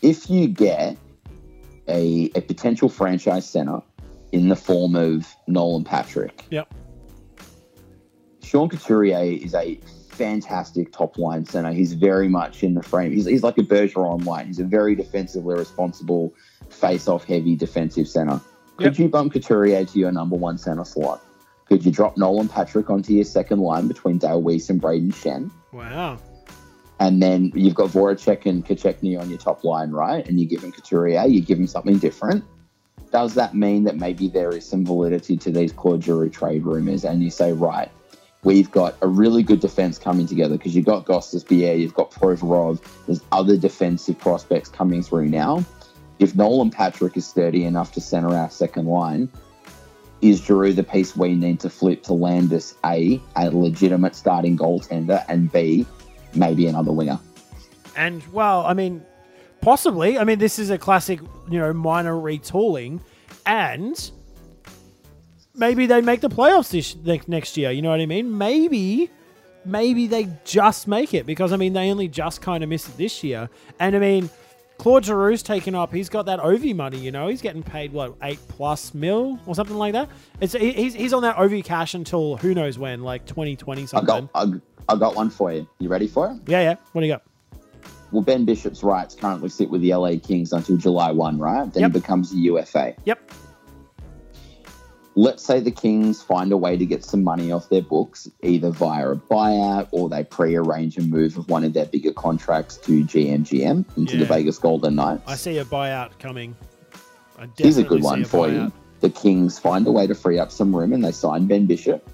If 0.03 0.31
you 0.31 0.49
get 0.49 0.97
a, 1.89 2.31
a 2.35 2.41
potential 2.41 2.89
franchise 2.89 3.49
center 3.49 3.81
in 4.33 4.49
the 4.49 4.57
form 4.57 4.95
of 4.95 5.27
Nolan 5.47 5.85
Patrick, 5.85 6.45
Yep. 6.51 6.73
Sean 8.43 8.69
Couturier 8.69 9.23
is 9.23 9.55
a 9.55 9.77
fantastic 10.11 10.93
top 10.93 11.17
line 11.19 11.45
center. 11.45 11.73
He's 11.73 11.93
very 11.95 12.29
much 12.29 12.63
in 12.65 12.75
the 12.75 12.83
frame. 12.83 13.13
He's, 13.13 13.27
he's 13.27 13.43
like 13.43 13.59
a 13.59 13.63
Bergeron 13.63 14.25
line. 14.25 14.47
He's 14.47 14.59
a 14.59 14.65
very 14.65 14.95
defensively 14.95 15.55
responsible, 15.57 16.35
face 16.69 17.07
off 17.09 17.25
heavy 17.25 17.55
defensive 17.57 18.09
center. 18.09 18.41
Could 18.77 18.87
Yep. 18.87 18.99
you 18.99 19.09
bump 19.09 19.33
Couturier 19.35 19.85
to 19.85 19.99
your 19.99 20.11
number 20.11 20.37
one 20.37 20.59
center 20.59 20.85
slot? 20.85 21.23
Could 21.67 21.85
you 21.87 21.93
drop 21.93 22.17
Nolan 22.17 22.49
Patrick 22.49 22.91
onto 22.91 23.13
your 23.13 23.25
second 23.25 23.61
line 23.61 23.87
between 23.87 24.19
Dale 24.19 24.43
Weise 24.43 24.69
and 24.71 24.83
Brayden 24.83 25.13
Schenn? 25.13 25.51
Wow. 25.73 26.19
And 27.01 27.23
then 27.23 27.51
you've 27.55 27.75
got 27.75 27.89
Voracek 27.89 28.45
and 28.45 28.65
Konecny 28.65 29.19
on 29.19 29.31
your 29.31 29.39
top 29.39 29.65
line, 29.65 29.91
right? 29.91 30.27
And 30.29 30.39
you 30.39 30.47
give 30.47 30.63
him 30.63 30.71
Couturier, 30.71 31.25
you 31.25 31.41
give 31.41 31.59
him 31.59 31.67
something 31.67 31.99
different. 31.99 32.45
Does 33.11 33.35
that 33.35 33.55
mean 33.55 33.85
that 33.85 33.97
maybe 33.97 34.29
there 34.29 34.51
is 34.51 34.69
some 34.69 34.85
validity 34.85 35.37
to 35.39 35.51
these 35.51 35.73
Claude 35.73 36.05
Giroux 36.05 36.29
trade 36.29 36.65
rumors? 36.65 37.05
And 37.05 37.23
you 37.23 37.31
say, 37.31 37.53
right, 37.53 37.91
we've 38.45 38.71
got 38.71 38.97
a 39.01 39.09
really 39.09 39.43
good 39.43 39.61
defense 39.61 39.99
coming 39.99 40.27
together 40.27 40.57
because 40.57 40.77
you've 40.77 40.85
got 40.85 41.07
Gostas 41.07 41.51
you've 41.51 41.95
got 41.95 42.11
Provorov, 42.11 42.81
there's 43.07 43.23
other 43.33 43.57
defensive 43.57 44.19
prospects 44.19 44.69
coming 44.69 45.03
through 45.03 45.29
now. 45.31 45.65
If 46.19 46.37
Nolan 46.37 46.71
Patrick 46.71 47.17
is 47.17 47.27
sturdy 47.27 47.65
enough 47.65 47.93
to 47.93 48.01
center 48.01 48.37
our 48.37 48.51
second 48.51 48.87
line, 48.87 49.31
is 50.21 50.39
Giroux 50.45 50.75
the 50.75 50.85
piece 50.85 51.17
we 51.17 51.35
need 51.35 51.61
to 51.61 51.71
flip 51.71 52.03
to 52.05 52.13
land 52.13 52.53
us 52.53 52.75
A, 52.85 53.21
a 53.37 53.51
legitimate 53.51 54.15
starting 54.15 54.57
goaltender, 54.57 55.25
and 55.29 55.51
B, 55.51 55.87
maybe 56.35 56.67
another 56.67 56.93
winger? 56.93 57.19
And 57.97 58.23
well, 58.33 58.65
I 58.67 58.75
mean, 58.75 59.05
possibly. 59.61 60.19
I 60.19 60.25
mean, 60.25 60.39
this 60.39 60.59
is 60.59 60.71
a 60.71 60.79
classic, 60.79 61.21
you 61.51 61.59
know, 61.59 61.73
minor 61.73 62.15
retooling, 62.15 63.01
and 63.47 64.11
maybe 65.55 65.87
they 65.87 66.01
make 66.01 66.21
the 66.21 66.31
playoffs 66.31 66.71
this 66.71 66.97
next 67.29 67.57
year. 67.57 67.71
You 67.71 67.83
know 67.83 67.91
what 67.91 68.01
I 68.01 68.07
mean? 68.07 68.37
Maybe, 68.37 69.11
maybe 69.65 70.07
they 70.07 70.29
just 70.45 70.89
make 70.89 71.15
it 71.15 71.27
because 71.27 71.53
I 71.53 71.57
mean 71.57 71.73
they 71.73 71.91
only 71.91 72.09
just 72.09 72.41
kind 72.41 72.63
of 72.63 72.71
missed 72.71 72.89
it 72.89 72.97
this 72.97 73.23
year. 73.23 73.49
And 73.79 73.95
I 73.97 73.99
mean, 73.99 74.31
Claude 74.79 75.05
Giroux's 75.05 75.43
taken 75.43 75.75
up. 75.75 75.93
He's 75.93 76.09
got 76.09 76.25
that 76.27 76.41
OV 76.41 76.65
money. 76.75 76.99
You 76.99 77.11
know, 77.11 77.29
he's 77.29 77.43
getting 77.43 77.63
paid 77.63 77.93
what 77.93 78.15
eight 78.23 78.39
plus 78.49 78.95
mil 78.95 79.39
or 79.47 79.55
something 79.55 79.77
like 79.77 79.93
that. 79.93 80.09
It's 80.41 80.55
he's 80.55 80.95
he's 80.95 81.13
on 81.13 81.23
that 81.23 81.37
OV 81.37 81.63
cash 81.65 81.95
until 81.95 82.37
who 82.39 82.55
knows 82.55 82.79
when, 82.79 83.03
like 83.03 83.27
twenty 83.27 83.57
twenty 83.57 83.83
I 83.83 83.87
something. 83.87 84.29
got 84.35 84.55
I, 84.55 84.61
I 84.91 84.97
got 84.97 85.15
one 85.15 85.31
for 85.31 85.53
you. 85.53 85.67
You 85.79 85.89
ready 85.89 86.09
for 86.09 86.31
it? 86.33 86.41
Yeah, 86.51 86.61
yeah. 86.63 86.75
What 86.93 87.03
do 87.03 87.07
you 87.07 87.13
got? 87.13 87.23
Well, 88.11 88.23
Ben 88.23 88.45
Bishop's 88.45 88.83
rights 88.83 89.15
currently 89.15 89.49
sit 89.49 89.71
with 89.71 89.83
the 89.83 89.95
LA 89.95 90.17
Kings 90.21 90.53
until 90.53 90.77
July 90.77 91.13
1, 91.13 91.39
right? 91.39 91.73
Then 91.73 91.83
Yep. 91.83 91.93
he 91.93 92.01
becomes 92.01 92.33
a 92.33 92.37
UFA. 92.37 92.95
Yep. 93.05 93.21
Let's 95.17 95.45
say 95.45 95.61
the 95.61 95.71
Kings 95.71 96.23
find 96.23 96.51
a 96.53 96.57
way 96.57 96.77
to 96.77 96.87
get 96.87 97.05
some 97.05 97.23
money 97.23 97.53
off 97.53 97.69
their 97.69 97.83
books, 97.83 98.29
either 98.43 98.71
via 98.71 99.11
a 99.11 99.17
buyout 99.17 99.89
or 99.93 100.09
they 100.09 100.25
pre-arrange 100.25 100.97
a 100.99 101.03
move 101.03 101.37
of 101.37 101.49
one 101.49 101.63
of 101.65 101.73
their 101.73 101.87
bigger 101.87 102.13
contracts 102.13 102.77
to 102.79 103.05
GMGM 103.05 103.85
into 103.97 104.15
Yeah. 104.15 104.21
the 104.21 104.27
Vegas 104.27 104.59
Golden 104.59 104.95
Knights. 104.97 105.23
I 105.27 105.37
see 105.37 105.59
a 105.59 105.65
buyout 105.65 106.19
coming. 106.19 106.57
I 107.39 107.47
Here's 107.57 107.77
a 107.77 107.83
good 107.85 108.03
one 108.03 108.23
a 108.23 108.25
for 108.25 108.47
buyout. 108.47 108.53
you. 108.67 108.73
The 109.01 109.11
Kings 109.11 109.59
find 109.59 109.87
a 109.87 109.93
way 109.93 110.07
to 110.07 110.15
free 110.15 110.39
up 110.39 110.51
some 110.53 110.75
room 110.75 110.93
and 110.93 111.05
they 111.05 111.13
sign 111.13 111.47
Ben 111.47 111.67
Bishop 111.67 112.09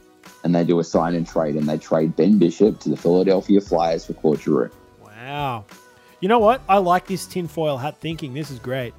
and 0.44 0.54
they 0.54 0.64
do 0.64 0.78
a 0.78 0.84
sign 0.84 1.14
and 1.14 1.26
trade 1.26 1.56
and 1.56 1.68
they 1.68 1.78
trade 1.78 2.16
Ben 2.16 2.38
Bishop 2.38 2.80
to 2.80 2.88
the 2.88 2.96
Philadelphia 2.96 3.60
Flyers 3.60 4.04
for 4.06 4.14
Claude 4.14 4.40
Giroux. 4.40 4.70
Wow. 5.02 5.64
You 6.20 6.28
know 6.28 6.38
what? 6.38 6.62
I 6.68 6.78
like 6.78 7.06
this 7.06 7.26
tinfoil 7.26 7.76
hat 7.76 7.98
thinking. 8.00 8.34
This 8.34 8.50
is 8.50 8.58
great. 8.58 8.94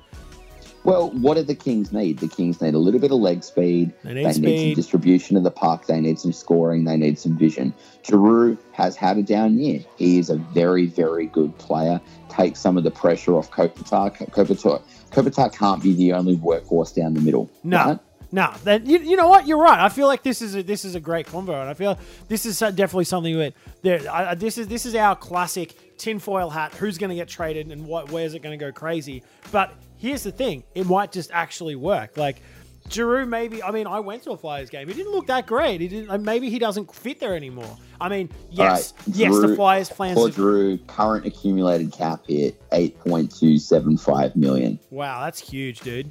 Well, 0.84 1.09
what 1.09 1.34
do 1.34 1.43
the 1.43 1.55
Kings 1.55 1.91
need? 1.91 2.19
The 2.19 2.30
Kings 2.30 2.61
need 2.61 2.73
a 2.73 2.77
little 2.77 3.01
bit 3.01 3.11
of 3.11 3.19
leg 3.19 3.43
speed. 3.43 3.93
They 4.03 4.14
They 4.14 4.23
need 4.23 4.39
need, 4.39 4.69
some 4.69 4.76
distribution 4.76 5.35
of 5.35 5.43
the 5.43 5.51
puck. 5.51 5.85
They 5.85 5.99
need 5.99 6.18
some 6.18 6.31
scoring. 6.31 6.85
They 6.85 6.95
need 6.95 7.19
some 7.19 7.38
vision. 7.38 7.73
Giroux 8.05 8.57
has 8.72 8.95
had 8.95 9.18
a 9.18 9.22
down 9.22 9.59
year. 9.59 9.81
He 9.97 10.18
is 10.18 10.30
a 10.30 10.38
very, 10.38 10.85
very 10.85 11.26
good 11.26 11.57
player. 11.57 11.99
Take 12.30 12.55
some 12.55 12.77
of 12.77 12.85
the 12.85 12.91
pressure 12.91 13.35
off 13.35 13.51
Kopitar. 13.51 14.15
Kopitar, 14.31 14.81
Kopitar 15.11 15.53
can't 15.53 15.84
be 15.84 15.93
the 15.93 16.14
only 16.14 16.38
workhorse 16.38 16.95
down 16.95 17.15
the 17.15 17.22
middle. 17.22 17.49
No, 17.65 17.77
right? 17.85 17.99
No. 18.32 18.54
That 18.64 18.86
you, 18.86 18.99
you 18.99 19.16
know 19.16 19.28
what? 19.28 19.48
You're 19.48 19.58
right. 19.62 19.80
I 19.80 19.90
feel 19.90 20.08
like 20.08 20.24
this 20.24 20.41
is 20.41 20.56
a, 20.56 20.64
this 20.64 20.84
is 20.86 20.95
a 20.95 20.99
great 20.99 21.28
convo, 21.28 21.60
and 21.60 21.70
I 21.70 21.74
feel 21.74 21.98
this 22.28 22.45
is 22.45 22.60
definitely 22.60 23.06
something 23.06 23.38
that 23.38 23.54
there. 23.82 24.02
I, 24.12 24.36
this 24.36 24.58
is 24.58 24.68
this 24.68 24.86
is 24.86 24.95
our 24.95 25.16
classic 25.16 25.98
tinfoil 25.98 26.49
hat. 26.49 26.74
Who's 26.76 26.98
going 26.98 27.10
to 27.10 27.16
get 27.16 27.28
traded, 27.28 27.72
and 27.72 27.86
what? 27.86 28.12
Where's 28.12 28.34
it 28.34 28.41
going 28.41 28.58
to 28.58 28.64
go 28.66 28.72
crazy? 28.72 29.24
But 29.52 29.74
here's 29.98 30.24
the 30.24 30.32
thing: 30.32 30.64
it 30.76 30.86
might 30.88 31.12
just 31.12 31.32
actually 31.32 31.76
work. 31.76 32.18
Like 32.18 32.41
Giroux, 32.90 33.26
maybe. 33.26 33.62
I 33.64 33.72
mean, 33.72 33.88
I 33.88 33.99
went 33.99 34.24
to 34.24 34.32
a 34.32 34.38
Flyers 34.38 34.70
game. 34.70 34.88
He 34.88 34.94
didn't 34.94 35.12
look 35.12 35.28
that 35.28 35.45
great. 35.48 35.82
He 35.82 35.88
didn't. 35.88 36.24
Maybe 36.24 36.49
he 36.49 36.60
doesn't 36.60 36.94
fit 36.94 37.20
there 37.20 37.36
anymore. 37.36 37.78
I 37.99 38.10
mean, 38.10 38.30
yes, 38.52 38.94
right, 39.08 39.16
yes, 39.16 39.34
the 39.36 39.41
Giroux- 39.41 39.56
Flyers 39.56 39.90
plans. 39.90 40.16
Claude 40.16 40.32
To, 40.32 40.36
Giroux, 40.36 40.78
current 40.88 41.26
accumulated 41.26 41.91
cap 41.91 42.26
hit, 42.28 42.62
8.275 42.70 44.36
million. 44.36 44.80
wow, 44.91 45.24
that's 45.24 45.40
huge, 45.40 45.80
dude. 45.80 46.10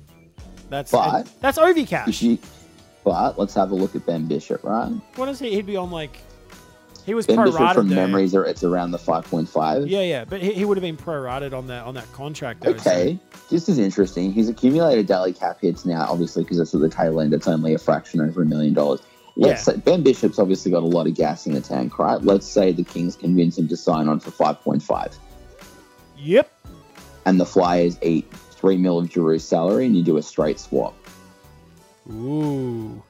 That's 0.68 0.90
But- 0.90 1.28
that's 1.40 1.59
OV 1.59 1.86
cash. 1.86 2.22
you, 2.22 2.38
but 3.05 3.38
let's 3.38 3.55
have 3.55 3.70
a 3.70 3.74
look 3.74 3.94
at 3.94 4.05
Ben 4.06 4.26
Bishop, 4.26 4.64
right? 4.64 4.90
What 5.16 5.28
is 5.28 5.38
he? 5.38 5.51
He'd 5.51 5.66
be 5.66 5.76
on 5.76 5.90
like. 5.90 6.18
He 7.05 7.14
was 7.14 7.24
Ben 7.24 7.36
Bishop 7.44 7.60
prorated 7.60 7.74
from 7.74 7.88
there. 7.88 8.05
memories, 8.05 8.34
are 8.34 8.44
it's 8.44 8.64
around 8.64 8.90
the 8.90 8.98
5.5. 8.98 9.88
Yeah, 9.88 10.01
yeah, 10.01 10.24
but 10.24 10.43
he, 10.43 10.52
he 10.55 10.64
would 10.64 10.76
have 10.76 10.82
been 10.82 10.97
prorated 10.97 11.52
on 11.56 11.68
that 11.68 11.84
on 11.84 11.94
that 11.94 12.10
contract. 12.12 12.62
Though, 12.62 12.76
so- 12.76 12.90
Okay, 12.90 13.18
this 13.48 13.68
is 13.68 13.78
interesting. 13.78 14.32
He's 14.32 14.48
accumulated 14.48 15.06
daily 15.06 15.32
cap 15.32 15.59
hits 15.60 15.84
now, 15.84 16.05
obviously, 16.10 16.43
because 16.43 16.59
it's 16.59 16.74
at 16.74 16.80
the 16.80 16.88
tail 16.88 17.20
end. 17.20 17.32
It's 17.32 17.47
only 17.47 17.74
a 17.74 17.78
fraction 17.78 18.20
over 18.20 18.43
a 18.43 18.47
million 18.47 18.74
dollars. 18.74 19.01
Let's 19.36 19.68
Yeah. 19.68 19.74
say 19.74 19.80
Ben 19.80 20.02
Bishop's 20.02 20.40
obviously 20.40 20.72
got 20.72 20.82
a 20.82 20.86
lot 20.86 21.06
of 21.06 21.14
gas 21.14 21.47
in 21.47 21.52
the 21.52 21.60
tank, 21.60 21.98
right? 22.01 22.20
Let's 22.20 22.47
say 22.47 22.72
the 22.72 22.82
Kings 22.82 23.14
convince 23.14 23.56
him 23.56 23.68
to 23.68 23.76
sign 23.76 24.09
on 24.09 24.18
for 24.18 24.30
5.5, 24.32 25.12
Yep. 26.18 26.51
and 27.26 27.38
the 27.38 27.47
Flyers 27.47 27.98
eat 28.02 28.26
three 28.56 28.76
mil 28.76 28.98
of 28.98 29.08
Giroux's 29.08 29.46
salary, 29.46 29.86
and 29.86 29.96
you 29.96 30.02
do 30.02 30.16
a 30.16 30.22
straight 30.22 30.58
swap. 30.58 30.94
Ooh. 32.10 33.02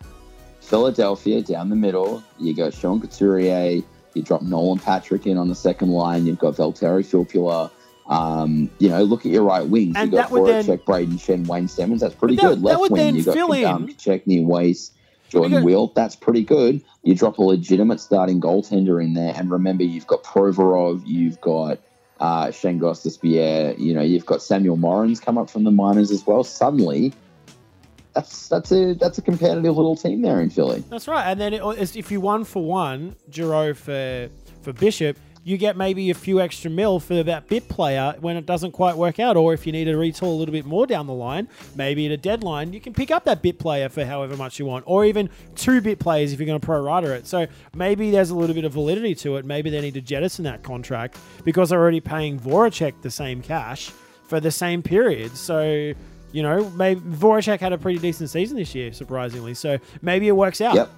Philadelphia 0.60 1.42
down 1.42 1.68
the 1.68 1.76
middle, 1.76 2.22
you 2.38 2.54
go 2.54 2.70
Sean 2.70 3.00
Couturier, 3.00 3.82
you 4.14 4.22
drop 4.22 4.42
Nolan 4.42 4.78
Patrick 4.78 5.26
in 5.26 5.38
on 5.38 5.48
the 5.48 5.54
second 5.54 5.90
line, 5.90 6.26
you've 6.26 6.38
got 6.38 6.54
Valtteri 6.54 7.04
Filppula. 7.04 7.70
Um, 8.08 8.70
you 8.78 8.88
know, 8.88 9.02
look 9.02 9.26
at 9.26 9.32
your 9.32 9.42
right 9.42 9.66
wings. 9.66 9.94
And 9.96 10.12
you 10.12 10.18
got 10.18 10.30
that 10.30 10.44
then- 10.44 10.64
Voracek, 10.64 10.84
Brayden 10.84 11.18
Schenn, 11.18 11.46
Wayne 11.46 11.68
Simmonds. 11.68 12.02
That's 12.02 12.14
pretty 12.14 12.36
that- 12.36 12.42
good. 12.42 12.62
Left 12.62 12.80
would 12.80 12.92
wing, 12.92 13.04
then 13.04 13.14
you 13.16 13.24
got 13.24 13.36
um, 13.36 13.88
Chechny, 13.88 14.44
Weise, 14.44 14.92
Jordan 15.28 15.52
got- 15.52 15.64
Wheel. 15.64 15.92
That's 15.94 16.14
pretty 16.16 16.42
good. 16.42 16.82
You 17.02 17.14
drop 17.14 17.38
a 17.38 17.42
legitimate 17.42 18.00
starting 18.00 18.40
goaltender 18.40 19.02
in 19.02 19.14
there, 19.14 19.34
and 19.36 19.50
remember, 19.50 19.84
you've 19.84 20.06
got 20.06 20.22
Provorov, 20.22 21.02
you've 21.04 21.40
got 21.40 21.78
uh, 22.20 22.50
Shayne 22.50 22.80
Gostisbehere, 22.80 23.78
you 23.78 23.94
know, 23.94 24.02
you've 24.02 24.26
got 24.26 24.42
Samuel 24.42 24.76
Morins 24.76 25.20
come 25.20 25.38
up 25.38 25.50
from 25.50 25.64
the 25.64 25.70
minors 25.70 26.10
as 26.10 26.26
well. 26.26 26.44
Suddenly, 26.44 27.12
that's 28.14 28.48
that's 28.48 28.72
a 28.72 28.94
that's 28.94 29.18
a 29.18 29.22
competitive 29.22 29.76
little 29.76 29.96
team 29.96 30.22
there 30.22 30.40
in 30.40 30.50
Philly. 30.50 30.82
That's 30.88 31.06
right. 31.06 31.24
And 31.30 31.40
then 31.40 31.52
it, 31.52 31.96
if 31.96 32.10
you 32.10 32.20
one 32.20 32.44
for 32.44 32.64
one, 32.64 33.16
Giroux 33.30 33.74
for 33.74 34.30
for 34.62 34.72
Bishop, 34.72 35.18
you 35.46 35.56
get 35.56 35.76
maybe 35.76 36.10
a 36.10 36.14
few 36.14 36.40
extra 36.40 36.68
mil 36.68 36.98
for 36.98 37.22
that 37.22 37.46
bit 37.46 37.68
player 37.68 38.16
when 38.18 38.36
it 38.36 38.46
doesn't 38.46 38.72
quite 38.72 38.96
work 38.96 39.20
out, 39.20 39.36
or 39.36 39.54
if 39.54 39.64
you 39.64 39.70
need 39.70 39.84
to 39.84 39.92
retool 39.92 40.22
a 40.22 40.26
little 40.26 40.50
bit 40.50 40.66
more 40.66 40.88
down 40.88 41.06
the 41.06 41.14
line, 41.14 41.46
maybe 41.76 42.04
at 42.04 42.10
a 42.10 42.16
deadline, 42.16 42.72
you 42.72 42.80
can 42.80 42.92
pick 42.92 43.12
up 43.12 43.22
that 43.26 43.42
bit 43.42 43.56
player 43.56 43.88
for 43.88 44.04
however 44.04 44.36
much 44.36 44.58
you 44.58 44.66
want, 44.66 44.82
or 44.88 45.04
even 45.04 45.30
two 45.54 45.80
bit 45.80 46.00
players 46.00 46.32
if 46.32 46.40
you're 46.40 46.48
going 46.48 46.58
to 46.58 46.66
pro 46.66 46.80
rata 46.80 47.12
it. 47.12 47.28
So 47.28 47.46
maybe 47.76 48.10
there's 48.10 48.30
a 48.30 48.34
little 48.34 48.56
bit 48.56 48.64
of 48.64 48.72
validity 48.72 49.14
to 49.14 49.36
it. 49.36 49.44
Maybe 49.44 49.70
they 49.70 49.80
need 49.80 49.94
to 49.94 50.00
jettison 50.00 50.42
that 50.46 50.64
contract 50.64 51.16
because 51.44 51.68
they're 51.70 51.80
already 51.80 52.00
paying 52.00 52.40
Voracek 52.40 53.00
the 53.02 53.10
same 53.12 53.40
cash 53.40 53.92
for 54.26 54.40
the 54.40 54.50
same 54.50 54.82
period. 54.82 55.36
So. 55.36 55.94
You 56.32 56.42
know, 56.42 56.68
maybe 56.70 57.00
Voracek 57.00 57.60
had 57.60 57.72
a 57.72 57.78
pretty 57.78 57.98
decent 57.98 58.28
season 58.28 58.58
this 58.58 58.74
year, 58.74 58.92
surprisingly. 58.92 59.54
So 59.54 59.78
maybe 60.02 60.28
it 60.28 60.32
works 60.32 60.60
out. 60.60 60.74
Yep. 60.74 60.90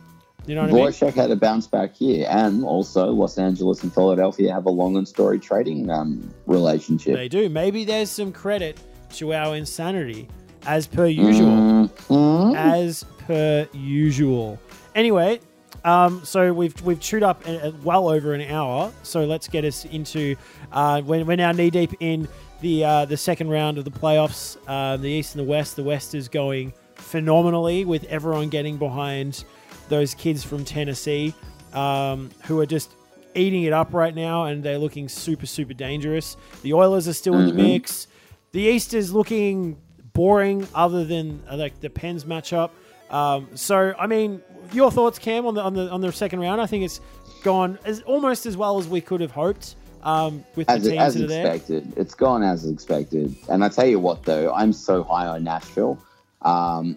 You 0.46 0.54
know 0.54 0.62
what 0.62 0.70
I 1.02 1.06
mean? 1.06 1.12
Had 1.12 1.30
a 1.30 1.36
bounce 1.36 1.66
back 1.66 1.94
here, 1.94 2.26
and 2.30 2.64
also 2.64 3.10
Los 3.12 3.36
Angeles 3.36 3.82
and 3.82 3.92
Philadelphia 3.92 4.52
have 4.52 4.64
a 4.64 4.70
long 4.70 4.96
and 4.96 5.06
storied 5.06 5.42
trading 5.42 5.90
um, 5.90 6.32
relationship. 6.46 7.14
They 7.16 7.28
do. 7.28 7.48
Maybe 7.50 7.84
there's 7.84 8.10
some 8.10 8.32
credit 8.32 8.78
to 9.14 9.34
our 9.34 9.54
insanity, 9.56 10.26
as 10.66 10.86
per 10.86 11.06
usual. 11.06 11.90
Mhm. 12.08 12.56
As 12.56 13.04
per 13.18 13.68
usual. 13.74 14.58
Anyway, 14.94 15.40
um, 15.84 16.22
so 16.24 16.50
we've 16.54 16.80
we've 16.82 17.00
chewed 17.00 17.22
up 17.22 17.46
a, 17.46 17.68
a- 17.68 17.72
well 17.84 18.08
over 18.08 18.32
an 18.32 18.40
hour. 18.50 18.90
So 19.02 19.26
let's 19.26 19.48
get 19.48 19.66
us 19.66 19.84
into 19.84 20.34
uh, 20.72 21.02
we're, 21.04 21.24
we're 21.26 21.36
now 21.36 21.52
knee 21.52 21.68
deep 21.68 21.92
in 22.00 22.26
the 22.62 22.84
uh, 22.84 23.04
the 23.04 23.18
second 23.18 23.50
round 23.50 23.76
of 23.76 23.84
the 23.84 23.90
playoffs. 23.90 24.56
Uh, 24.66 24.96
the 24.96 25.08
East 25.10 25.34
and 25.36 25.44
the 25.44 25.48
West. 25.50 25.76
The 25.76 25.82
West 25.84 26.14
is 26.14 26.28
going 26.28 26.72
phenomenally 26.94 27.84
with 27.84 28.04
everyone 28.04 28.48
getting 28.48 28.78
behind 28.78 29.44
those 29.88 30.14
kids 30.14 30.44
from 30.44 30.64
Tennessee 30.64 31.34
um, 31.72 32.30
who 32.44 32.58
are 32.60 32.66
just 32.66 32.90
eating 33.34 33.64
it 33.64 33.72
up 33.72 33.92
right 33.92 34.14
now, 34.14 34.44
and 34.44 34.62
they're 34.62 34.78
looking 34.78 35.08
super 35.08 35.46
super 35.46 35.74
dangerous. 35.74 36.36
The 36.62 36.72
Oilers 36.74 37.06
are 37.08 37.12
still 37.12 37.38
in 37.38 37.46
the 37.46 37.52
Mhm. 37.52 37.56
mix. 37.56 38.06
The 38.52 38.60
East 38.62 38.94
is 38.94 39.12
looking 39.12 39.76
boring, 40.14 40.66
other 40.74 41.04
than 41.04 41.40
uh, 41.50 41.56
like 41.56 41.80
the 41.80 41.90
Pens 41.90 42.24
matchup. 42.24 42.70
Um, 43.10 43.48
so, 43.54 43.94
I 43.98 44.06
mean, 44.06 44.42
your 44.72 44.90
thoughts, 44.90 45.18
Cam, 45.18 45.46
on 45.46 45.54
the 45.54 45.62
on 45.62 45.74
the 45.74 45.90
on 45.90 46.00
the 46.00 46.12
second 46.12 46.40
round? 46.40 46.60
I 46.60 46.66
think 46.66 46.84
it's 46.84 47.00
gone 47.44 47.78
as 47.84 48.00
almost 48.02 48.46
as 48.46 48.56
well 48.56 48.78
as 48.78 48.88
we 48.88 49.00
could 49.00 49.20
have 49.20 49.30
hoped 49.30 49.76
um, 50.02 50.44
with 50.56 50.68
As, 50.70 50.82
the 50.82 50.90
teams 50.90 51.02
as 51.02 51.14
that 51.14 51.24
are 51.24 51.26
there. 51.26 51.46
expected, 51.54 51.92
it's 51.96 52.14
gone 52.14 52.42
as 52.42 52.66
expected. 52.68 53.34
And 53.48 53.64
I 53.64 53.68
tell 53.68 53.86
you 53.86 53.98
what, 54.00 54.22
though, 54.24 54.52
I'm 54.52 54.72
so 54.72 55.02
high 55.04 55.26
on 55.26 55.44
Nashville. 55.44 55.98
Um, 56.42 56.96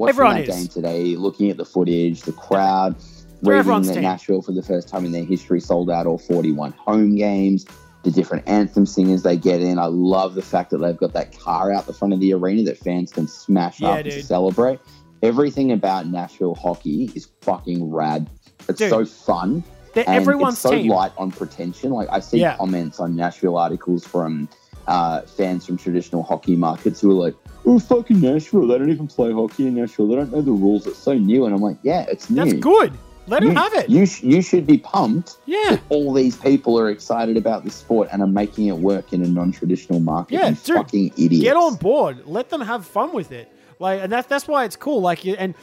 watching 0.00 0.08
Everyone 0.14 0.34
that 0.36 0.48
is. 0.48 0.56
game 0.56 0.66
today, 0.68 1.16
looking 1.16 1.50
at 1.50 1.56
the 1.56 1.64
footage, 1.64 2.22
the 2.22 2.32
crowd, 2.32 2.96
They're 3.42 3.62
reading 3.62 3.82
that 3.82 3.94
team. 3.94 4.02
Nashville 4.02 4.42
for 4.42 4.52
the 4.52 4.62
first 4.62 4.88
time 4.88 5.04
in 5.04 5.12
their 5.12 5.24
history 5.24 5.60
sold 5.60 5.90
out 5.90 6.06
all 6.06 6.18
41 6.18 6.72
home 6.72 7.14
games. 7.16 7.64
The 8.02 8.10
different 8.10 8.48
anthem 8.48 8.86
singers 8.86 9.22
they 9.22 9.36
get 9.36 9.60
in. 9.60 9.78
I 9.78 9.84
love 9.86 10.34
the 10.34 10.42
fact 10.42 10.70
that 10.70 10.78
they've 10.78 10.96
got 10.96 11.12
that 11.12 11.38
car 11.38 11.70
out 11.72 11.86
the 11.86 11.92
front 11.92 12.14
of 12.14 12.20
the 12.20 12.32
arena 12.32 12.62
that 12.64 12.78
fans 12.78 13.12
can 13.12 13.28
smash 13.28 13.80
Yeah, 13.80 13.90
up 13.90 14.04
to 14.04 14.10
dude. 14.10 14.24
celebrate. 14.24 14.80
Everything 15.22 15.70
about 15.72 16.06
Nashville 16.06 16.54
hockey 16.54 17.10
is 17.14 17.28
fucking 17.42 17.90
rad. 17.92 18.28
It's 18.68 18.78
Dude. 18.78 18.88
so 18.90 19.04
fun. 19.04 19.62
They're 19.92 20.04
And 20.08 20.16
everyone's 20.16 20.54
it's 20.54 20.62
so 20.62 20.70
team. 20.70 20.88
light 20.90 21.12
on 21.18 21.30
pretension. 21.30 21.90
Like 21.92 22.08
I 22.10 22.20
see 22.20 22.38
Yeah. 22.40 22.56
comments 22.56 23.00
on 23.00 23.16
Nashville 23.16 23.58
articles 23.58 24.06
from 24.06 24.48
uh, 24.90 25.22
fans 25.22 25.64
from 25.64 25.76
traditional 25.78 26.22
hockey 26.22 26.56
markets 26.56 27.00
who 27.00 27.10
are 27.12 27.14
like, 27.26 27.34
"Oh, 27.64 27.78
fucking 27.78 28.20
Nashville! 28.20 28.66
They 28.66 28.76
don't 28.78 28.90
even 28.90 29.06
play 29.06 29.32
hockey 29.32 29.66
in 29.68 29.74
Nashville. 29.76 30.08
They 30.08 30.16
don't 30.16 30.32
know 30.32 30.42
the 30.42 30.52
rules. 30.52 30.86
It's 30.86 30.98
so 30.98 31.14
new." 31.14 31.46
And 31.46 31.54
I'm 31.54 31.62
like, 31.62 31.78
"Yeah, 31.82 32.04
it's 32.08 32.28
new. 32.28 32.36
That's 32.44 32.52
good. 32.54 32.92
Let 33.26 33.42
You, 33.42 33.50
him 33.50 33.56
have 33.56 33.72
it. 33.74 33.88
you, 33.88 34.06
sh- 34.06 34.22
you 34.24 34.42
should 34.42 34.66
be 34.66 34.78
pumped. 34.78 35.36
yeah. 35.46 35.78
All 35.90 36.12
these 36.12 36.36
people 36.36 36.76
are 36.78 36.90
excited 36.90 37.36
about 37.36 37.62
the 37.64 37.70
sport 37.70 38.08
and 38.10 38.22
are 38.22 38.26
making 38.26 38.66
it 38.66 38.76
work 38.78 39.12
in 39.12 39.22
a 39.22 39.28
non-traditional 39.28 40.00
market. 40.00 40.34
Yeah, 40.34 40.48
you 40.48 40.56
dude, 40.56 40.76
fucking 40.76 41.12
idiots. 41.16 41.44
Get 41.44 41.56
on 41.56 41.76
board. 41.76 42.26
Let 42.26 42.48
them 42.48 42.60
have 42.60 42.84
fun 42.84 43.12
with 43.12 43.30
it. 43.30 43.52
Like, 43.78 44.00
and 44.02 44.10
that's 44.10 44.26
that's 44.26 44.48
why 44.48 44.64
it's 44.64 44.74
cool. 44.74 45.00
Like, 45.00 45.24
and 45.26 45.54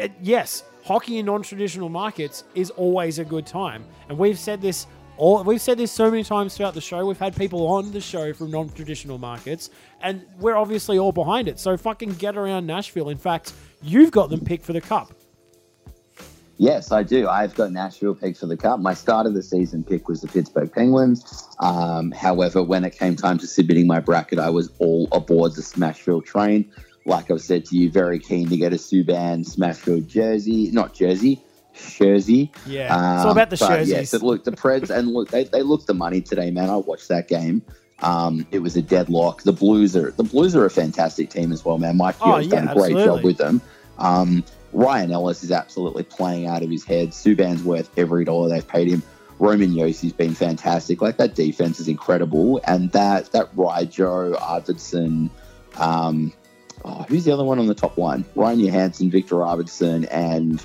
uh, 0.00 0.06
yes, 0.22 0.62
hockey 0.84 1.18
in 1.18 1.26
non-traditional 1.26 1.88
markets 1.88 2.44
is 2.54 2.70
always 2.70 3.18
a 3.18 3.24
good 3.24 3.46
time, 3.46 3.84
and 4.08 4.16
we've 4.16 4.38
said 4.38 4.60
this. 4.62 4.86
All, 5.18 5.42
we've 5.44 5.60
said 5.60 5.78
this 5.78 5.90
so 5.90 6.10
many 6.10 6.22
times 6.22 6.56
throughout 6.56 6.74
the 6.74 6.80
show. 6.80 7.06
We've 7.06 7.18
had 7.18 7.34
people 7.34 7.66
on 7.66 7.90
the 7.90 8.00
show 8.00 8.34
from 8.34 8.50
non-traditional 8.50 9.16
markets, 9.16 9.70
and 10.02 10.26
we're 10.38 10.56
obviously 10.56 10.98
all 10.98 11.12
behind 11.12 11.48
it. 11.48 11.58
So 11.58 11.76
fucking 11.76 12.14
get 12.14 12.36
around 12.36 12.66
Nashville. 12.66 13.08
In 13.08 13.16
fact, 13.16 13.54
you've 13.82 14.10
got 14.10 14.28
them 14.28 14.40
picked 14.40 14.64
for 14.64 14.74
the 14.74 14.80
cup. 14.80 15.14
Yes, 16.58 16.90
I 16.90 17.02
do. 17.02 17.28
I've 17.28 17.54
got 17.54 17.72
Nashville 17.72 18.14
picked 18.14 18.38
for 18.38 18.46
the 18.46 18.56
cup. 18.56 18.80
My 18.80 18.94
start 18.94 19.26
of 19.26 19.34
the 19.34 19.42
season 19.42 19.84
pick 19.84 20.08
was 20.08 20.22
the 20.22 20.28
Pittsburgh 20.28 20.72
Penguins. 20.72 21.46
Um, 21.60 22.12
however, 22.12 22.62
when 22.62 22.84
it 22.84 22.98
came 22.98 23.14
time 23.14 23.38
to 23.38 23.46
submitting 23.46 23.86
my 23.86 24.00
bracket, 24.00 24.38
I 24.38 24.50
was 24.50 24.70
all 24.78 25.08
aboard 25.12 25.54
the 25.54 25.62
Smashville 25.62 26.24
train. 26.24 26.70
Like 27.04 27.30
I've 27.30 27.42
said 27.42 27.66
to 27.66 27.76
you, 27.76 27.90
very 27.90 28.18
keen 28.18 28.48
to 28.48 28.56
get 28.56 28.72
a 28.72 28.76
Subban 28.76 29.46
Smashville 29.46 30.06
jersey, 30.06 30.70
not 30.72 30.94
jersey, 30.94 31.42
jersey. 31.76 32.52
Yeah, 32.66 33.16
it's 33.16 33.24
all 33.24 33.32
about 33.32 33.50
the 33.50 33.56
but 33.56 33.68
jerseys. 33.68 33.88
Yes, 33.88 34.14
it 34.14 34.22
look 34.22 34.44
the 34.44 34.52
Preds 34.52 34.90
and 34.90 35.08
look 35.08 35.30
they, 35.30 35.44
they 35.44 35.62
looked 35.62 35.86
the 35.86 35.94
money 35.94 36.20
today, 36.20 36.50
man. 36.50 36.70
I 36.70 36.76
watched 36.76 37.08
that 37.08 37.28
game. 37.28 37.62
Um, 38.00 38.46
it 38.50 38.58
was 38.58 38.76
a 38.76 38.82
deadlock. 38.82 39.42
The 39.42 39.52
Blues 39.52 39.96
are 39.96 40.10
the 40.12 40.24
Blues 40.24 40.54
are 40.54 40.64
a 40.64 40.70
fantastic 40.70 41.30
team 41.30 41.52
as 41.52 41.64
well, 41.64 41.78
man. 41.78 41.96
Mike 41.96 42.16
Oh, 42.20 42.38
yeah, 42.38 42.50
done 42.50 42.68
a 42.68 42.74
great 42.74 42.92
absolutely. 42.92 43.04
job 43.04 43.24
with 43.24 43.38
them. 43.38 43.60
Um, 43.98 44.44
Ryan 44.72 45.12
Ellis 45.12 45.42
is 45.42 45.50
absolutely 45.50 46.02
playing 46.02 46.46
out 46.46 46.62
of 46.62 46.70
his 46.70 46.84
head. 46.84 47.10
Subban's 47.10 47.62
worth 47.62 47.90
every 47.98 48.24
dollar 48.24 48.48
they've 48.50 48.66
paid 48.66 48.88
him. 48.88 49.02
Roman 49.38 49.74
Josi's 49.74 50.12
been 50.12 50.34
fantastic. 50.34 51.00
Like 51.00 51.16
that 51.18 51.34
defense 51.34 51.80
is 51.80 51.88
incredible, 51.88 52.60
and 52.66 52.90
that 52.92 53.32
that 53.32 53.54
Ryjo 53.54 54.34
Arvidsson, 54.34 55.30
um, 55.76 56.32
oh, 56.84 57.04
who's 57.08 57.24
the 57.24 57.32
other 57.32 57.44
one 57.44 57.58
on 57.58 57.66
the 57.66 57.74
top 57.74 57.96
line? 57.98 58.24
Ryan 58.34 58.60
Johansen, 58.60 59.10
Viktor 59.10 59.36
Arvidsson, 59.36 60.06
and 60.10 60.64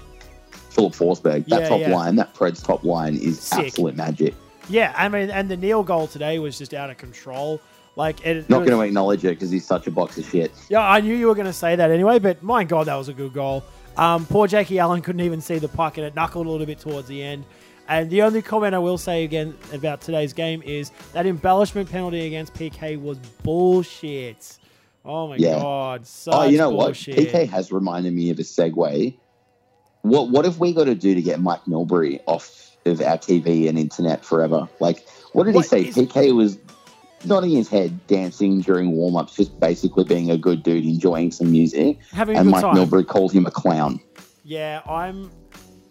Filip 0.71 0.93
Forsberg. 0.93 1.45
That 1.47 1.61
Yeah, 1.61 1.69
top 1.69 1.79
yeah. 1.81 1.95
line, 1.95 2.15
that 2.15 2.33
Preds 2.33 2.63
top 2.65 2.83
line, 2.83 3.15
is 3.15 3.39
Sick. 3.39 3.67
absolute 3.67 3.95
magic. 3.95 4.33
Yeah, 4.69 4.93
I 4.95 5.09
mean, 5.09 5.29
and 5.29 5.49
the 5.49 5.57
Neal 5.57 5.83
goal 5.83 6.07
today 6.07 6.39
was 6.39 6.57
just 6.57 6.73
out 6.73 6.89
of 6.89 6.97
control. 6.97 7.59
Like, 7.97 8.25
it, 8.25 8.49
Not 8.49 8.59
going 8.59 8.71
to 8.71 8.81
acknowledge 8.81 9.25
it 9.25 9.29
because 9.29 9.49
he's 9.51 9.65
such 9.65 9.85
a 9.87 9.91
box 9.91 10.17
of 10.17 10.25
shit. 10.25 10.51
Yeah, 10.69 10.79
I 10.79 11.01
knew 11.01 11.13
you 11.13 11.27
were 11.27 11.35
going 11.35 11.45
to 11.47 11.51
say 11.53 11.75
that 11.75 11.91
anyway, 11.91 12.19
but 12.19 12.41
my 12.41 12.63
God, 12.63 12.87
that 12.87 12.95
was 12.95 13.09
a 13.09 13.13
good 13.13 13.33
goal. 13.33 13.63
Um, 13.97 14.25
poor 14.25 14.47
Jackie 14.47 14.79
Allen 14.79 15.01
couldn't 15.01 15.19
even 15.21 15.41
see 15.41 15.59
the 15.59 15.67
puck, 15.67 15.97
and 15.97 16.07
it 16.07 16.15
knuckled 16.15 16.47
a 16.47 16.49
little 16.49 16.65
bit 16.65 16.79
towards 16.79 17.09
the 17.09 17.21
end. 17.21 17.43
And 17.89 18.09
the 18.09 18.21
only 18.21 18.41
comment 18.41 18.73
I 18.73 18.79
will 18.79 18.97
say 18.97 19.25
again 19.25 19.53
about 19.73 19.99
today's 19.99 20.31
game 20.31 20.61
is 20.61 20.91
that 21.11 21.25
embellishment 21.25 21.91
penalty 21.91 22.25
against 22.27 22.53
PK 22.53 23.01
was 23.01 23.17
bullshit. 23.43 24.57
Oh 25.03 25.27
my 25.27 25.35
Yeah. 25.35 25.59
God, 25.59 26.07
oh, 26.27 26.43
you 26.43 26.57
know 26.57 26.71
bullshit. 26.71 27.17
what? 27.17 27.27
PK 27.27 27.49
has 27.49 27.71
reminded 27.71 28.13
me 28.13 28.29
of 28.29 28.39
a 28.39 28.43
segue. 28.43 29.13
What 30.01 30.29
What 30.29 30.45
have 30.45 30.59
we 30.59 30.73
got 30.73 30.85
to 30.85 30.95
do 30.95 31.13
to 31.15 31.21
get 31.21 31.39
Mike 31.41 31.63
Milbury 31.65 32.19
off 32.25 32.75
of 32.85 33.01
our 33.01 33.17
TV 33.17 33.69
and 33.69 33.77
internet 33.77 34.25
forever? 34.25 34.67
Like, 34.79 35.07
what 35.33 35.45
did 35.45 35.55
What 35.55 35.65
he 35.65 35.69
say? 35.69 35.81
is- 35.85 35.95
PK 35.95 36.35
was 36.35 36.57
nodding 37.25 37.51
his 37.51 37.69
head, 37.69 37.99
dancing 38.07 38.61
during 38.61 38.93
warm 38.93 39.15
ups, 39.15 39.35
just 39.35 39.59
basically 39.59 40.03
being 40.03 40.31
a 40.31 40.37
good 40.37 40.63
dude, 40.63 40.85
enjoying 40.85 41.31
some 41.31 41.51
music. 41.51 41.99
Having 42.11 42.37
a 42.37 42.39
and 42.41 42.49
Mike 42.49 42.61
time. 42.61 42.75
Milbury 42.75 43.05
called 43.05 43.31
him 43.31 43.45
a 43.45 43.51
clown. 43.51 43.99
Yeah, 44.43 44.81
I'm. 44.89 45.31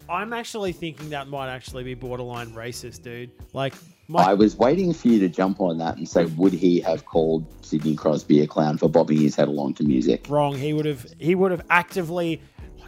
I'm 0.09 0.33
actually 0.33 0.73
thinking 0.73 1.11
that 1.11 1.29
might 1.29 1.49
actually 1.49 1.85
be 1.85 1.95
borderline 1.95 2.51
racist, 2.51 3.03
dude. 3.03 3.31
Like, 3.53 3.75
I 4.13 4.35
was 4.35 4.57
waiting 4.57 4.93
for 4.93 5.07
you 5.07 5.21
to 5.21 5.29
jump 5.29 5.61
on 5.61 5.79
that 5.79 5.99
and 5.99 6.09
say, 6.09 6.25
would 6.25 6.53
he 6.53 6.81
have 6.81 7.05
called 7.07 7.47
Sidney 7.65 7.95
Crosby 7.95 8.41
a 8.41 8.47
clown 8.49 8.77
for 8.77 8.89
bobbing 8.89 9.19
his 9.21 9.37
head 9.37 9.47
along 9.47 9.75
to 9.75 9.85
music? 9.85 10.27
wrong. 10.29 10.57
He 10.59 10.73
would 10.73 10.85
have 10.87 11.07
he 11.21 11.37
would 11.37 11.53
have 11.53 11.63
actively 11.71 12.43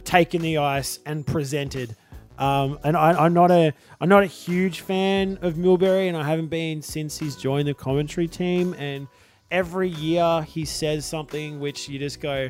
taken 0.05 0.41
the 0.41 0.57
ice 0.57 0.99
and 1.05 1.25
presented. 1.25 1.95
Um, 2.37 2.79
and 2.83 2.97
I, 2.97 3.11
I'm 3.11 3.33
not 3.33 3.51
a 3.51 3.73
I'm 4.01 4.09
not 4.09 4.23
a 4.23 4.27
huge 4.27 4.81
fan 4.81 5.37
of 5.41 5.53
Milbury, 5.53 6.07
and 6.07 6.17
I 6.17 6.23
haven't 6.23 6.47
been 6.47 6.81
since 6.81 7.17
he's 7.17 7.35
joined 7.35 7.67
the 7.67 7.73
commentary 7.73 8.27
team. 8.27 8.73
And 8.77 9.07
every 9.51 9.89
year 9.89 10.41
he 10.41 10.65
says 10.65 11.05
something 11.05 11.59
which 11.59 11.87
you 11.87 11.99
just 11.99 12.19
go, 12.21 12.49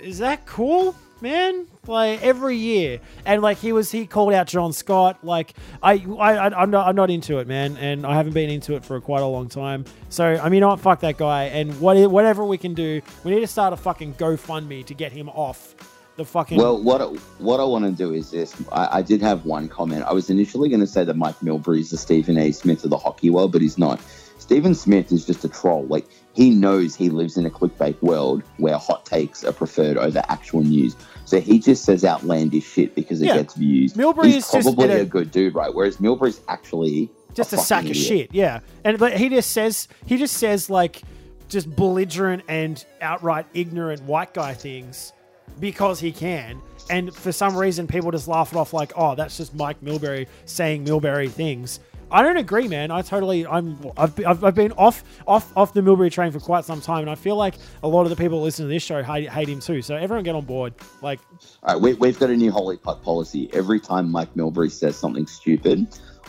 "Is 0.00 0.18
that 0.18 0.46
cool, 0.46 0.94
man?" 1.20 1.66
Like 1.88 2.22
every 2.22 2.56
year, 2.56 3.00
and 3.26 3.42
like 3.42 3.58
he 3.58 3.72
was 3.72 3.90
he 3.90 4.06
called 4.06 4.32
out 4.32 4.46
John 4.46 4.72
Scott. 4.72 5.24
Like 5.24 5.54
I 5.82 5.94
I 6.18 6.36
I- 6.36 6.62
I'm 6.62 6.70
not 6.70 6.86
I'm 6.86 6.94
not 6.94 7.10
into 7.10 7.38
it, 7.38 7.48
man, 7.48 7.76
and 7.78 8.06
I 8.06 8.14
haven't 8.14 8.32
been 8.34 8.48
into 8.48 8.76
it 8.76 8.84
for 8.84 9.00
quite 9.00 9.22
a 9.22 9.26
long 9.26 9.48
time. 9.48 9.86
So 10.08 10.24
I 10.24 10.48
mean, 10.50 10.60
know 10.60 10.76
fuck 10.76 11.00
that 11.00 11.16
guy, 11.16 11.44
and 11.46 11.80
what 11.80 11.96
whatever 12.12 12.44
we 12.44 12.58
can 12.58 12.74
do, 12.74 13.02
we 13.24 13.32
need 13.32 13.40
to 13.40 13.48
start 13.48 13.72
a 13.72 13.76
fucking 13.76 14.14
GoFundMe 14.14 14.86
to 14.86 14.94
get 14.94 15.10
him 15.10 15.28
off 15.30 15.74
the 16.20 16.24
fucking. 16.26 16.58
Well, 16.58 16.80
what 16.82 17.00
what 17.38 17.60
I 17.60 17.64
want 17.64 17.84
to 17.86 17.90
do 17.92 18.12
is 18.12 18.30
this. 18.30 18.54
I, 18.72 18.98
I 18.98 19.02
did 19.02 19.22
have 19.22 19.44
one 19.46 19.68
comment. 19.68 20.04
I 20.04 20.12
was 20.12 20.28
initially 20.28 20.68
going 20.68 20.80
to 20.80 20.86
say 20.86 21.02
that 21.02 21.16
Mike 21.16 21.36
Milbury 21.40 21.80
is 21.80 21.90
the 21.90 21.96
Stephen 21.96 22.36
A. 22.38 22.52
Smith 22.52 22.84
of 22.84 22.90
the 22.90 22.98
hockey 22.98 23.30
world, 23.30 23.52
but 23.52 23.62
he's 23.62 23.78
not. 23.78 24.00
Stephen 24.38 24.74
Smith 24.74 25.10
is 25.12 25.24
just 25.24 25.44
a 25.44 25.48
troll. 25.48 25.86
Like 25.86 26.06
he 26.34 26.50
knows 26.50 26.94
he 26.94 27.08
lives 27.08 27.36
in 27.38 27.46
a 27.46 27.50
clickbait 27.50 28.00
world 28.02 28.42
where 28.58 28.76
hot 28.76 29.06
takes 29.06 29.44
are 29.44 29.52
preferred 29.52 29.96
over 29.96 30.22
actual 30.28 30.62
news. 30.62 30.94
So 31.24 31.40
he 31.40 31.58
just 31.58 31.84
says 31.84 32.04
outlandish 32.04 32.64
shit 32.68 32.94
because 32.94 33.22
it 33.22 33.26
Yeah. 33.26 33.36
gets 33.36 33.54
views. 33.54 33.94
Milbury 33.94 34.26
he's 34.26 34.52
is 34.54 34.64
probably 34.64 34.84
in 34.86 34.90
a- 34.90 35.00
a 35.00 35.04
good 35.04 35.30
dude, 35.30 35.54
right? 35.54 35.72
Whereas 35.74 35.96
Milbury's 35.98 36.40
actually 36.48 37.08
just 37.34 37.52
a, 37.52 37.56
fucking 37.56 37.64
sack 37.66 37.84
of 37.86 37.96
shit. 37.96 38.34
Yeah, 38.34 38.60
and 38.84 38.98
but 38.98 39.16
he 39.16 39.28
just 39.30 39.52
says 39.52 39.88
he 40.04 40.18
just 40.18 40.36
says 40.36 40.68
like 40.68 41.00
just 41.48 41.74
belligerent 41.74 42.42
and 42.48 42.84
outright 43.00 43.46
ignorant 43.54 44.02
white 44.02 44.34
guy 44.34 44.54
things 44.54 45.12
because 45.58 46.00
he 46.00 46.12
can. 46.12 46.60
And 46.88 47.14
for 47.14 47.32
some 47.32 47.56
reason, 47.56 47.86
people 47.86 48.10
just 48.10 48.28
laugh 48.28 48.52
it 48.52 48.56
off 48.56 48.72
like, 48.72 48.92
"Oh, 48.96 49.14
that's 49.14 49.36
just 49.36 49.54
Mike 49.54 49.80
Milbury 49.80 50.26
saying 50.44 50.84
Milbury 50.84 51.30
things." 51.30 51.80
I 52.12 52.22
don't 52.22 52.36
agree, 52.36 52.66
man. 52.66 52.90
I 52.90 53.02
totally, 53.02 53.46
I'm, 53.46 53.78
I've, 53.96 54.18
I've, 54.26 54.42
I've 54.42 54.54
been 54.54 54.72
off, 54.72 55.04
off, 55.28 55.56
off 55.56 55.72
the 55.72 55.80
Milbury 55.80 56.10
train 56.10 56.32
for 56.32 56.40
quite 56.40 56.64
some 56.64 56.80
time, 56.80 57.02
and 57.02 57.10
I 57.10 57.14
feel 57.14 57.36
like 57.36 57.54
a 57.82 57.88
lot 57.88 58.02
of 58.02 58.10
the 58.10 58.16
people 58.16 58.42
listening 58.42 58.68
to 58.68 58.74
this 58.74 58.82
show 58.82 59.02
hate, 59.02 59.28
hate 59.30 59.48
him 59.48 59.60
too. 59.60 59.80
So 59.80 59.94
everyone 59.94 60.24
get 60.24 60.34
on 60.34 60.44
board. 60.44 60.74
Like, 61.02 61.20
All 61.62 61.74
right, 61.74 61.80
we, 61.80 61.94
we've 61.94 62.18
got 62.18 62.30
a 62.30 62.36
new 62.36 62.50
Holy 62.50 62.76
Puck 62.76 63.02
policy. 63.02 63.48
Every 63.52 63.78
time 63.78 64.10
Mike 64.10 64.34
Milbury 64.34 64.72
says 64.72 64.96
something 64.96 65.26
stupid, 65.26 65.86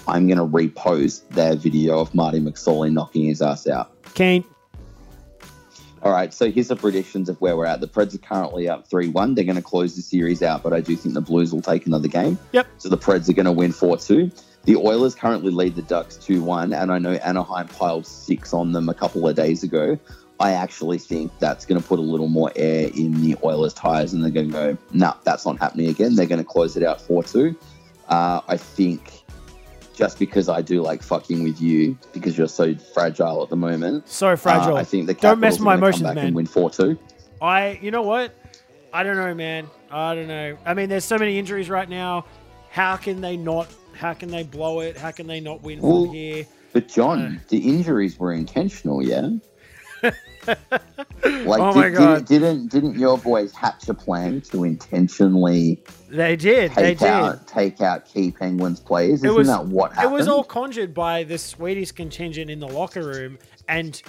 I'm 0.08 0.28
going 0.28 0.38
to 0.38 0.46
repost 0.46 1.28
their 1.30 1.56
video 1.56 2.00
of 2.00 2.14
Marty 2.14 2.40
McSorley 2.40 2.92
knocking 2.92 3.26
his 3.26 3.42
ass 3.42 3.68
out. 3.68 3.92
Kane, 4.14 4.44
All 6.04 6.12
right, 6.12 6.34
so 6.34 6.52
here's 6.52 6.70
the 6.70 6.76
predictions 6.76 7.30
of 7.30 7.40
where 7.42 7.56
we're 7.56 7.68
at. 7.68 7.80
The 7.80 7.88
Preds 7.88 8.16
are 8.16 8.18
currently 8.18 8.68
up 8.68 8.88
3 8.88 9.10
1. 9.10 9.36
They're 9.36 9.46
going 9.46 9.56
to 9.56 9.62
close 9.62 9.96
the 9.96 10.02
series 10.02 10.42
out, 10.42 10.64
but 10.64 10.74
I 10.74 10.82
do 10.82 10.96
think 10.96 11.14
the 11.14 11.22
Blues 11.22 11.54
will 11.54 11.62
take 11.62 11.86
another 11.86 12.08
game. 12.08 12.40
Yep. 12.54 12.68
So 12.80 12.90
the 12.90 12.98
Preds 12.98 13.30
are 13.30 13.34
going 13.34 13.46
to 13.46 13.52
win 13.52 13.72
4 13.72 13.98
2. 13.98 14.32
The 14.64 14.76
Oilers 14.76 15.14
currently 15.14 15.52
lead 15.52 15.76
the 15.76 15.84
Ducks 15.84 16.18
2 16.18 16.42
1, 16.42 16.74
and 16.74 16.92
I 16.92 16.98
know 16.98 17.12
Anaheim 17.14 17.68
piled 17.68 18.08
six 18.08 18.52
on 18.52 18.72
them 18.72 18.90
a 18.90 18.96
couple 18.96 19.28
of 19.28 19.36
days 19.36 19.64
ago. 19.64 20.00
I 20.40 20.54
actually 20.54 20.98
think 20.98 21.32
that's 21.38 21.68
going 21.68 21.80
to 21.80 21.88
put 21.88 22.00
a 22.00 22.02
little 22.02 22.30
more 22.30 22.52
air 22.56 22.90
in 22.96 23.22
the 23.22 23.38
Oilers' 23.44 23.76
tires, 23.76 24.14
and 24.14 24.24
they're 24.24 24.32
going 24.32 24.48
to 24.48 24.54
go, 24.54 24.78
nah, 24.92 25.14
that's 25.24 25.46
not 25.46 25.60
happening 25.60 25.88
again. 25.88 26.16
They're 26.16 26.26
going 26.26 26.42
to 26.42 26.46
close 26.46 26.76
it 26.76 26.82
out 26.82 27.00
4 27.00 27.24
2. 27.24 27.56
Uh, 28.08 28.42
I 28.48 28.58
think 28.58 29.21
just 30.02 30.18
because 30.18 30.50
I 30.50 30.64
do 30.64 30.82
like 30.82 31.04
fucking 31.04 31.44
with 31.44 31.62
you 31.62 31.96
because 32.12 32.36
you're 32.36 32.48
so 32.48 32.74
fragile 32.74 33.44
at 33.44 33.50
the 33.50 33.56
moment. 33.56 34.10
so 34.10 34.36
fragile. 34.36 34.76
Uh, 34.76 34.80
I 34.80 34.84
think 34.84 35.06
the 35.06 35.14
Don't 35.14 35.40
mess 35.40 35.60
with 35.60 35.62
my 35.62 35.76
emotions, 35.76 36.02
man. 36.02 36.18
and 36.18 36.36
win 36.36 36.48
4 36.48 36.72
2. 36.72 36.98
I, 37.40 37.78
you 37.84 37.92
know 37.92 38.02
what? 38.02 38.34
I 38.92 39.04
don't 39.04 39.16
know, 39.16 39.36
man. 39.36 39.70
I 39.92 40.16
don't 40.16 40.28
know. 40.28 40.58
I 40.66 40.74
mean, 40.74 40.90
there's 40.90 41.06
so 41.06 41.20
many 41.20 41.38
injuries 41.38 41.70
right 41.70 41.88
now. 41.88 42.26
How 42.72 42.96
can 42.96 43.22
they 43.22 43.38
not? 43.38 43.68
How 43.94 44.16
can 44.16 44.30
they 44.32 44.42
blow 44.42 44.80
it? 44.80 44.98
How 44.98 45.12
can 45.12 45.28
they 45.28 45.40
not 45.40 45.62
win 45.62 45.80
Well, 45.82 46.06
from 46.06 46.16
here? 46.16 46.48
But 46.74 46.88
John, 46.88 47.40
the 47.50 47.60
injuries 47.60 48.18
were 48.18 48.34
intentional, 48.34 49.04
yeah. 49.04 49.30
like, 50.48 50.58
Oh 51.24 51.74
did, 51.74 51.80
my 51.80 51.90
God. 51.92 52.26
Didn't, 52.26 52.26
didn't 52.26 52.68
didn't 52.70 53.00
your 53.00 53.20
boys 53.20 53.54
hatch 53.54 53.88
a 53.88 53.94
plan 53.94 54.42
to 54.50 54.64
intentionally 54.64 55.84
They 56.12 56.36
did. 56.36 56.72
They 56.76 56.90
take 56.90 57.00
did. 57.00 57.08
out 57.08 57.48
take 57.48 57.80
out 57.82 58.06
key 58.06 58.32
Penguins 58.32 58.80
players? 58.80 59.24
Isn't 59.24 59.34
was- 59.34 59.48
that 59.48 59.66
what 59.66 59.94
happened? 59.94 60.14
It 60.14 60.16
was 60.16 60.28
all 60.28 60.44
conjured 60.44 60.94
by 60.94 61.24
the 61.24 61.38
Swedish 61.38 61.92
contingent 61.92 62.52
in 62.52 62.60
the 62.60 62.68
locker 62.68 63.04
room, 63.04 63.38
and 63.70 64.02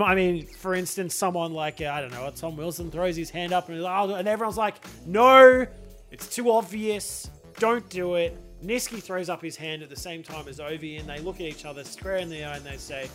I 0.00 0.14
mean, 0.14 0.46
for 0.46 0.74
instance, 0.74 1.14
someone 1.14 1.52
like 1.52 1.80
I 1.82 2.00
don't 2.00 2.12
know, 2.12 2.30
Tom 2.34 2.56
Wilson 2.56 2.90
throws 2.90 3.14
his 3.16 3.30
hand 3.30 3.52
up 3.52 3.68
and, 3.68 3.80
"Oh," 3.80 4.14
and 4.14 4.26
everyone's 4.26 4.56
like, 4.56 4.76
"No, 5.06 5.66
it's 6.10 6.34
too 6.34 6.50
obvious. 6.50 7.28
Don't 7.58 7.88
do 7.90 8.14
it." 8.14 8.36
Niski 8.64 9.02
throws 9.02 9.28
up 9.28 9.42
his 9.42 9.56
hand 9.56 9.82
at 9.82 9.90
the 9.90 9.96
same 9.96 10.22
time 10.22 10.48
as 10.48 10.58
Ovi, 10.58 10.98
and 10.98 11.06
they 11.06 11.18
look 11.18 11.36
at 11.36 11.42
each 11.42 11.66
other 11.66 11.84
square 11.84 12.16
in 12.16 12.30
the 12.30 12.42
eye 12.42 12.56
and 12.56 12.64
they 12.64 12.78
say, 12.78 13.08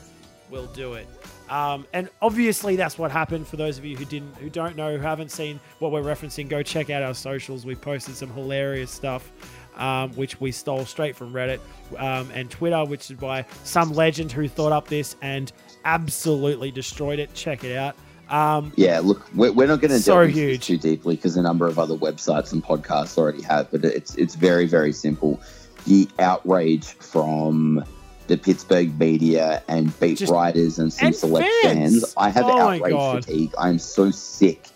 "We'll 0.49 0.67
do 0.67 0.93
it." 0.93 1.07
Um, 1.49 1.87
and 1.93 2.09
obviously, 2.21 2.75
that's 2.75 2.97
what 2.97 3.09
happened. 3.11 3.47
For 3.47 3.57
those 3.57 3.77
of 3.77 3.85
you 3.85 3.97
who 3.97 4.05
didn't, 4.05 4.35
who 4.37 4.49
don't 4.49 4.75
know, 4.75 4.95
who 4.95 5.01
haven't 5.01 5.31
seen 5.31 5.59
what 5.79 5.91
we're 5.91 6.03
referencing, 6.03 6.47
go 6.47 6.61
check 6.61 6.89
out 6.89 7.01
our 7.03 7.13
socials. 7.15 7.65
We 7.65 7.75
posted 7.75 8.15
some 8.15 8.29
hilarious 8.31 8.91
stuff, 8.91 9.31
um, 9.75 10.11
which 10.13 10.39
we 10.39 10.51
stole 10.51 10.85
straight 10.85 11.15
from 11.15 11.33
Reddit 11.33 11.59
um, 11.97 12.29
and 12.35 12.51
Twitter, 12.51 12.85
which 12.85 13.09
is 13.09 13.17
by 13.17 13.45
some 13.63 13.93
legend 13.93 14.31
who 14.31 14.47
thought 14.47 14.71
up 14.71 14.87
this 14.87 15.15
and 15.23 15.51
absolutely 15.85 16.69
destroyed 16.71 17.17
it. 17.19 17.33
Check 17.33 17.63
it 17.63 17.75
out. 17.75 17.95
Um, 18.29 18.71
Yeah, 18.75 18.99
look, 18.99 19.27
we're, 19.33 19.51
we're 19.51 19.67
not 19.67 19.81
going 19.81 19.89
to 19.89 19.99
So 19.99 20.13
delve 20.17 20.27
into 20.29 20.39
huge. 20.39 20.59
this 20.59 20.67
too 20.67 20.77
deeply 20.77 21.15
because 21.15 21.35
a 21.35 21.41
number 21.41 21.65
of 21.65 21.79
other 21.79 21.95
websites 21.95 22.53
and 22.53 22.63
podcasts 22.63 23.17
already 23.17 23.41
have, 23.41 23.71
but 23.71 23.83
it's 23.83 24.13
it's 24.15 24.35
very 24.35 24.67
very 24.67 24.93
simple. 24.93 25.41
The 25.87 26.07
outrage 26.19 26.85
from 26.85 27.83
the 28.29 28.37
Pittsburgh 28.37 28.97
media 28.97 29.61
and 29.67 29.97
beat 29.99 30.19
Just- 30.19 30.31
writers 30.31 30.79
and 30.79 30.93
some 30.93 31.07
and 31.07 31.15
select 31.15 31.47
fans. 31.63 32.01
fans. 32.01 32.13
I 32.15 32.29
have 32.29 32.45
Oh 32.45 32.57
outrage 32.59 33.25
fatigue. 33.25 33.53
I'm 33.59 33.77
so 33.79 34.09
sick 34.11 34.69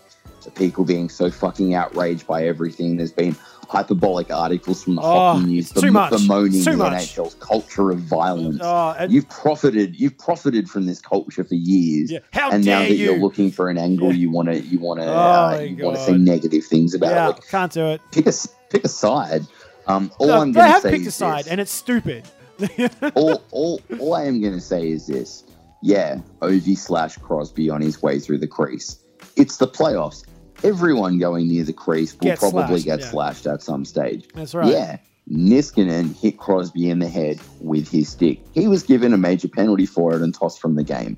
of 0.46 0.54
people 0.54 0.84
being 0.84 1.08
so 1.08 1.30
fucking 1.30 1.74
outraged 1.74 2.26
by 2.26 2.44
everything. 2.46 2.98
There's 2.98 3.12
been 3.12 3.34
hyperbolic 3.70 4.30
articles 4.30 4.84
from 4.84 4.96
the 4.96 5.00
Oh, 5.02 5.04
hockey 5.34 5.46
news 5.46 5.72
much. 5.90 6.10
bemoaning 6.10 6.62
Too 6.62 6.72
the 6.72 6.76
much. 6.76 6.92
NHL's 7.16 7.34
culture 7.40 7.90
of 7.90 7.98
violence. 8.00 8.58
oh, 8.62 8.94
and- 8.98 9.10
You've 9.10 9.28
profited. 9.30 9.98
You've 9.98 10.18
profited 10.18 10.68
from 10.68 10.84
this 10.84 11.00
culture 11.00 11.44
for 11.44 11.54
years 11.54 12.10
yeah. 12.12 12.18
How 12.32 12.50
and 12.50 12.62
now 12.64 12.80
that 12.80 12.94
you? 12.94 13.14
are 13.14 13.16
looking 13.16 13.50
for 13.50 13.70
an 13.70 13.78
angle, 13.78 14.08
Yeah. 14.08 14.18
you 14.18 14.30
want 14.30 14.48
to 14.48 14.60
you 14.60 14.78
want 14.78 15.00
to 15.00 15.06
Oh 15.06 15.10
uh, 15.16 15.58
you 15.60 15.82
want 15.82 15.96
to 15.96 16.02
say 16.04 16.12
negative 16.18 16.64
things 16.66 16.92
about 16.94 17.10
yeah, 17.12 17.24
it. 17.28 17.30
Like, 17.36 17.48
can't 17.48 17.72
do 17.72 17.86
it. 17.86 18.00
pick 18.12 18.26
a 18.26 18.32
pick 18.68 18.84
a 18.84 18.88
side. 18.88 19.46
Um, 19.86 20.10
all 20.18 20.26
No, 20.28 20.32
I'm 20.40 20.52
going 20.52 20.66
to 20.66 20.72
have 20.72 20.82
say 20.82 20.90
picked 20.92 21.06
a 21.06 21.10
side, 21.10 21.44
this. 21.44 21.48
and 21.52 21.60
it's 21.60 21.70
stupid. 21.70 22.24
all 23.14 23.42
all 23.50 23.80
all 23.98 24.14
I 24.14 24.24
am 24.24 24.40
going 24.40 24.54
to 24.54 24.60
say 24.60 24.90
is 24.90 25.06
this. 25.06 25.44
Yeah, 25.82 26.20
Ovi 26.40 26.76
slash 26.76 27.16
Crosby 27.18 27.68
on 27.68 27.82
his 27.82 28.02
way 28.02 28.18
through 28.18 28.38
the 28.38 28.46
crease. 28.46 28.98
It's 29.36 29.58
the 29.58 29.68
playoffs. 29.68 30.24
Everyone 30.62 31.18
going 31.18 31.48
near 31.48 31.64
the 31.64 31.74
crease 31.74 32.14
will 32.14 32.20
Get 32.20 32.38
probably 32.38 32.80
slashed, 32.80 32.84
get 32.84 33.00
yeah. 33.00 33.10
slashed 33.10 33.46
at 33.46 33.62
some 33.62 33.84
stage. 33.84 34.26
That's 34.34 34.54
right. 34.54 34.68
Yeah, 34.68 34.98
Niskanen 35.30 36.18
hit 36.18 36.38
Crosby 36.38 36.88
in 36.88 37.00
the 37.00 37.08
head 37.08 37.38
with 37.60 37.90
his 37.90 38.08
stick. 38.08 38.40
He 38.52 38.68
was 38.68 38.82
given 38.82 39.12
a 39.12 39.18
major 39.18 39.48
penalty 39.48 39.86
for 39.86 40.14
it 40.14 40.22
and 40.22 40.34
tossed 40.34 40.60
from 40.60 40.76
the 40.76 40.84
game. 40.84 41.16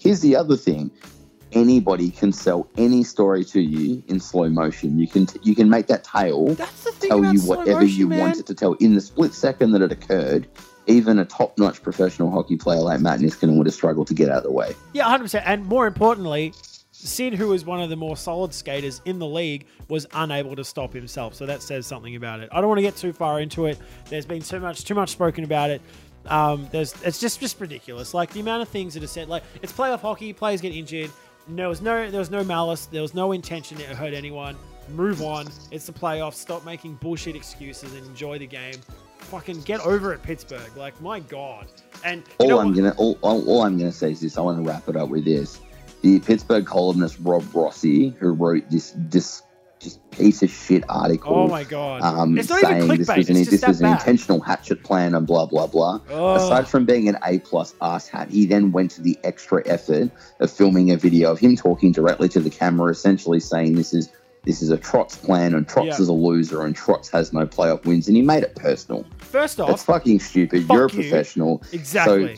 Here's 0.00 0.20
the 0.20 0.34
other 0.34 0.56
thing: 0.56 0.90
anybody 1.52 2.10
can 2.10 2.32
sell 2.32 2.68
any 2.76 3.04
story 3.04 3.44
to 3.46 3.60
you 3.60 4.02
in 4.08 4.20
slow 4.20 4.48
motion. 4.48 4.98
You 4.98 5.06
can 5.06 5.26
you 5.42 5.54
can 5.54 5.68
make 5.68 5.86
that 5.88 6.04
tale 6.04 6.54
That's 6.54 6.84
the 6.84 6.92
thing 6.92 7.10
tell 7.10 7.24
you 7.24 7.40
whatever 7.42 7.80
motion, 7.80 7.96
you 7.98 8.08
man. 8.08 8.20
want 8.20 8.38
it 8.38 8.46
to 8.46 8.54
tell. 8.54 8.74
In 8.74 8.94
the 8.94 9.00
split 9.00 9.34
second 9.34 9.72
that 9.72 9.82
it 9.82 9.92
occurred, 9.92 10.48
even 10.86 11.18
a 11.18 11.24
top-notch 11.24 11.82
professional 11.82 12.30
hockey 12.30 12.56
player 12.56 12.80
like 12.80 13.00
Matt 13.00 13.20
Niskanen 13.20 13.56
would 13.56 13.66
have 13.66 13.74
struggled 13.74 14.08
to 14.08 14.14
get 14.14 14.28
out 14.28 14.38
of 14.38 14.42
the 14.44 14.50
way. 14.50 14.74
Yeah, 14.92 15.04
100%. 15.04 15.42
And 15.46 15.64
more 15.66 15.86
importantly, 15.86 16.52
Sid, 16.90 17.34
who 17.34 17.52
is 17.52 17.64
one 17.64 17.80
of 17.80 17.88
the 17.88 17.96
more 17.96 18.16
solid 18.16 18.52
skaters 18.52 19.00
in 19.04 19.18
the 19.18 19.26
league, 19.26 19.66
was 19.88 20.06
unable 20.12 20.54
to 20.56 20.64
stop 20.64 20.92
himself. 20.92 21.34
So 21.34 21.46
that 21.46 21.62
says 21.62 21.86
something 21.86 22.16
about 22.16 22.40
it. 22.40 22.48
I 22.52 22.60
don't 22.60 22.68
want 22.68 22.78
to 22.78 22.82
get 22.82 22.96
too 22.96 23.12
far 23.12 23.40
into 23.40 23.66
it. 23.66 23.78
There's 24.08 24.26
been 24.26 24.42
too 24.42 24.60
much 24.60 24.84
too 24.84 24.94
much 24.94 25.10
spoken 25.10 25.44
about 25.44 25.70
it. 25.70 25.82
Um, 26.26 26.68
there's 26.70 26.94
it's 27.02 27.18
just 27.18 27.40
just 27.40 27.60
ridiculous. 27.60 28.14
Like 28.14 28.32
the 28.32 28.40
amount 28.40 28.62
of 28.62 28.68
things 28.68 28.94
that 28.94 29.02
are 29.02 29.08
said. 29.08 29.28
Like 29.28 29.42
it's 29.62 29.72
playoff 29.72 30.00
hockey. 30.00 30.32
Players 30.32 30.60
get 30.60 30.74
injured. 30.74 31.10
There 31.48 31.68
was 31.68 31.82
no 31.82 32.10
there 32.10 32.20
was 32.20 32.30
no 32.30 32.44
malice. 32.44 32.86
There 32.86 33.02
was 33.02 33.14
no 33.14 33.32
intention 33.32 33.78
to 33.78 33.84
hurt 33.96 34.14
anyone. 34.14 34.56
Move 34.90 35.22
on. 35.22 35.48
It's 35.70 35.86
the 35.86 35.92
playoffs. 35.92 36.34
Stop 36.34 36.64
making 36.64 36.94
bullshit 36.96 37.36
excuses 37.36 37.94
and 37.94 38.06
enjoy 38.06 38.38
the 38.38 38.46
game. 38.46 38.76
Fucking 39.18 39.62
get 39.62 39.80
over 39.80 40.12
it, 40.12 40.22
Pittsburgh. 40.22 40.76
Like 40.76 41.00
my 41.00 41.20
god. 41.20 41.66
And 42.04 42.22
All 42.38 42.48
know 42.48 42.60
I'm 42.60 42.74
gonna 42.74 42.94
all, 42.96 43.18
all, 43.22 43.48
all 43.48 43.62
I'm 43.62 43.78
gonna 43.78 43.92
say 43.92 44.12
is 44.12 44.20
this. 44.20 44.36
I 44.36 44.40
want 44.40 44.62
to 44.62 44.68
wrap 44.68 44.88
it 44.88 44.96
up 44.96 45.08
with 45.08 45.24
this. 45.24 45.60
The 46.02 46.18
Pittsburgh 46.20 46.66
columnist 46.66 47.18
Rob 47.20 47.44
Rossi, 47.54 48.10
who 48.18 48.32
wrote 48.32 48.68
this 48.70 48.94
this 48.96 49.41
just 49.82 50.10
piece 50.12 50.42
of 50.42 50.50
shit 50.50 50.84
article. 50.88 51.34
Oh 51.34 51.48
my 51.48 51.64
god! 51.64 52.02
um, 52.02 52.38
it's 52.38 52.48
not 52.48 52.62
even 52.62 52.76
saying 52.86 52.98
this 52.98 53.08
was 53.16 53.28
an, 53.30 53.44
this 53.44 53.66
was 53.66 53.80
an 53.80 53.86
intentional 53.92 54.40
hatchet 54.40 54.82
plan 54.84 55.14
and 55.14 55.26
blah 55.26 55.46
blah 55.46 55.66
blah. 55.66 56.00
Oh. 56.10 56.34
Aside 56.36 56.68
from 56.68 56.84
being 56.84 57.08
an 57.08 57.18
A 57.26 57.38
plus 57.40 57.74
ass 57.82 58.08
hat, 58.08 58.30
he 58.30 58.46
then 58.46 58.72
went 58.72 58.90
to 58.92 59.02
the 59.02 59.18
extra 59.24 59.62
effort 59.66 60.10
of 60.40 60.50
filming 60.50 60.90
a 60.90 60.96
video 60.96 61.30
of 61.32 61.38
him 61.38 61.56
talking 61.56 61.92
directly 61.92 62.28
to 62.30 62.40
the 62.40 62.50
camera, 62.50 62.90
essentially 62.90 63.40
saying 63.40 63.74
this 63.74 63.92
is 63.92 64.08
this 64.44 64.60
is 64.60 64.70
a 64.70 64.76
Trotz 64.78 65.20
plan 65.22 65.54
and 65.54 65.68
Trotz 65.68 65.86
Yeah. 65.86 66.00
is 66.00 66.08
a 66.08 66.12
loser 66.12 66.64
and 66.64 66.76
Trotz 66.76 67.10
has 67.12 67.32
no 67.32 67.46
playoff 67.46 67.84
wins, 67.84 68.08
and 68.08 68.16
he 68.16 68.22
made 68.22 68.42
it 68.42 68.54
personal. 68.56 69.04
First 69.18 69.60
off, 69.60 69.68
That's 69.68 69.84
fucking 69.84 70.18
stupid. 70.20 70.66
You're 70.68 70.86
a 70.86 70.92
you. 70.92 70.94
professional. 71.02 71.62
exactly. 71.72 72.36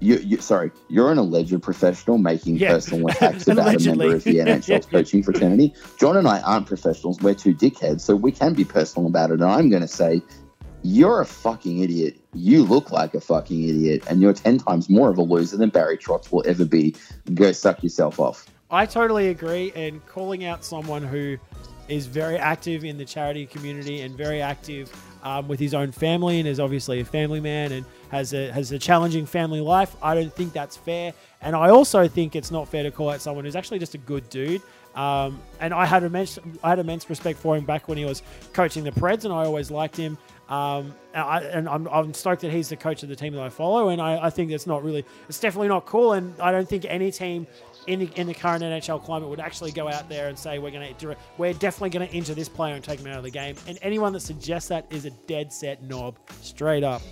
You, 0.00 0.16
you, 0.16 0.38
sorry, 0.38 0.70
you're 0.88 1.12
an 1.12 1.18
alleged 1.18 1.60
professional 1.62 2.16
making 2.18 2.56
Yeah. 2.56 2.70
personal 2.72 3.06
attacks 3.08 3.46
about 3.46 3.74
a 3.74 3.84
member 3.86 4.14
of 4.14 4.24
the 4.24 4.36
NHL's 4.38 4.86
coaching 4.86 5.22
fraternity. 5.22 5.74
John 5.98 6.16
and 6.16 6.26
I 6.26 6.40
aren't 6.40 6.66
professionals. 6.66 7.20
We're 7.20 7.34
two 7.34 7.54
dickheads, 7.54 8.00
so 8.00 8.16
we 8.16 8.32
can 8.32 8.54
be 8.54 8.64
personal 8.64 9.06
about 9.08 9.30
it. 9.30 9.34
And 9.34 9.44
I'm 9.44 9.68
going 9.68 9.82
to 9.82 9.88
say, 9.88 10.22
you're 10.82 11.20
a 11.20 11.26
fucking 11.26 11.80
idiot. 11.80 12.16
You 12.32 12.64
look 12.64 12.90
like 12.90 13.14
a 13.14 13.20
fucking 13.20 13.62
idiot, 13.68 14.02
and 14.08 14.22
you're 14.22 14.32
10 14.32 14.58
times 14.58 14.88
more 14.88 15.10
of 15.10 15.18
a 15.18 15.22
loser 15.22 15.58
than 15.58 15.68
Barry 15.68 15.98
Trotz 15.98 16.32
will 16.32 16.42
ever 16.46 16.64
be. 16.64 16.94
Go 17.34 17.52
suck 17.52 17.82
yourself 17.82 18.18
off. 18.18 18.46
I 18.70 18.86
totally 18.86 19.28
agree. 19.28 19.72
And 19.74 20.04
calling 20.06 20.44
out 20.44 20.64
someone 20.64 21.02
who 21.02 21.36
is 21.88 22.06
very 22.06 22.38
active 22.38 22.84
in 22.84 22.96
the 22.96 23.04
charity 23.04 23.44
community 23.44 24.00
and 24.00 24.16
very 24.16 24.40
active 24.40 24.90
um, 25.22 25.48
with 25.48 25.60
his 25.60 25.74
own 25.74 25.92
family 25.92 26.38
and 26.38 26.48
is 26.48 26.60
obviously 26.60 27.00
a 27.00 27.04
family 27.04 27.40
man 27.40 27.72
and 27.72 27.84
has 28.10 28.32
a 28.32 28.50
has 28.52 28.72
a 28.72 28.78
challenging 28.78 29.26
family 29.26 29.60
life. 29.60 29.94
I 30.02 30.14
don't 30.14 30.32
think 30.32 30.52
that's 30.52 30.76
fair. 30.76 31.12
And 31.40 31.56
I 31.56 31.70
also 31.70 32.08
think 32.08 32.36
it's 32.36 32.50
not 32.50 32.68
fair 32.68 32.82
to 32.82 32.90
call 32.90 33.10
out 33.10 33.20
someone 33.20 33.44
who's 33.44 33.56
actually 33.56 33.78
just 33.78 33.94
a 33.94 33.98
good 33.98 34.28
dude. 34.28 34.62
Um, 34.94 35.40
and 35.60 35.72
I 35.72 35.86
had 35.86 36.02
immense 36.02 36.38
I 36.62 36.70
had 36.70 36.78
immense 36.78 37.08
respect 37.08 37.38
for 37.38 37.56
him 37.56 37.64
back 37.64 37.88
when 37.88 37.96
he 37.96 38.04
was 38.04 38.22
coaching 38.52 38.84
the 38.84 38.90
Preds, 38.90 39.24
and 39.24 39.32
I 39.32 39.44
always 39.44 39.70
liked 39.70 39.96
him. 39.96 40.18
Um, 40.50 40.96
and, 41.14 41.68
I, 41.68 41.76
I'm 41.92 42.12
stoked 42.12 42.42
that 42.42 42.50
he's 42.50 42.68
the 42.68 42.76
coach 42.76 43.04
of 43.04 43.08
the 43.08 43.14
team 43.14 43.34
that 43.34 43.42
I 43.42 43.48
follow, 43.50 43.90
and 43.90 44.02
I, 44.02 44.26
I 44.26 44.30
think 44.30 44.50
that's 44.50 44.66
not 44.66 44.82
really, 44.82 45.04
it's 45.28 45.38
definitely 45.38 45.68
not 45.68 45.86
cool. 45.86 46.14
And 46.14 46.34
I 46.40 46.50
don't 46.50 46.68
think 46.68 46.84
any 46.88 47.12
team 47.12 47.46
in 47.86 48.00
the, 48.00 48.10
in 48.16 48.26
the 48.26 48.34
current 48.34 48.64
NHL 48.64 49.02
climate 49.04 49.28
would 49.28 49.38
actually 49.38 49.70
go 49.70 49.88
out 49.88 50.08
there 50.08 50.28
and 50.28 50.36
say 50.36 50.58
we're 50.58 50.72
going 50.72 50.92
to 50.92 51.16
we're 51.38 51.52
definitely 51.52 51.90
going 51.90 52.08
to 52.08 52.14
injure 52.14 52.34
this 52.34 52.48
player 52.48 52.74
and 52.74 52.82
take 52.82 52.98
him 52.98 53.06
out 53.06 53.18
of 53.18 53.22
the 53.22 53.30
game. 53.30 53.54
And 53.68 53.78
anyone 53.80 54.12
that 54.12 54.20
suggests 54.20 54.68
that 54.70 54.86
is 54.90 55.04
a 55.04 55.10
dead 55.10 55.52
set 55.52 55.84
knob, 55.84 56.18
straight 56.42 56.82
up. 56.82 57.02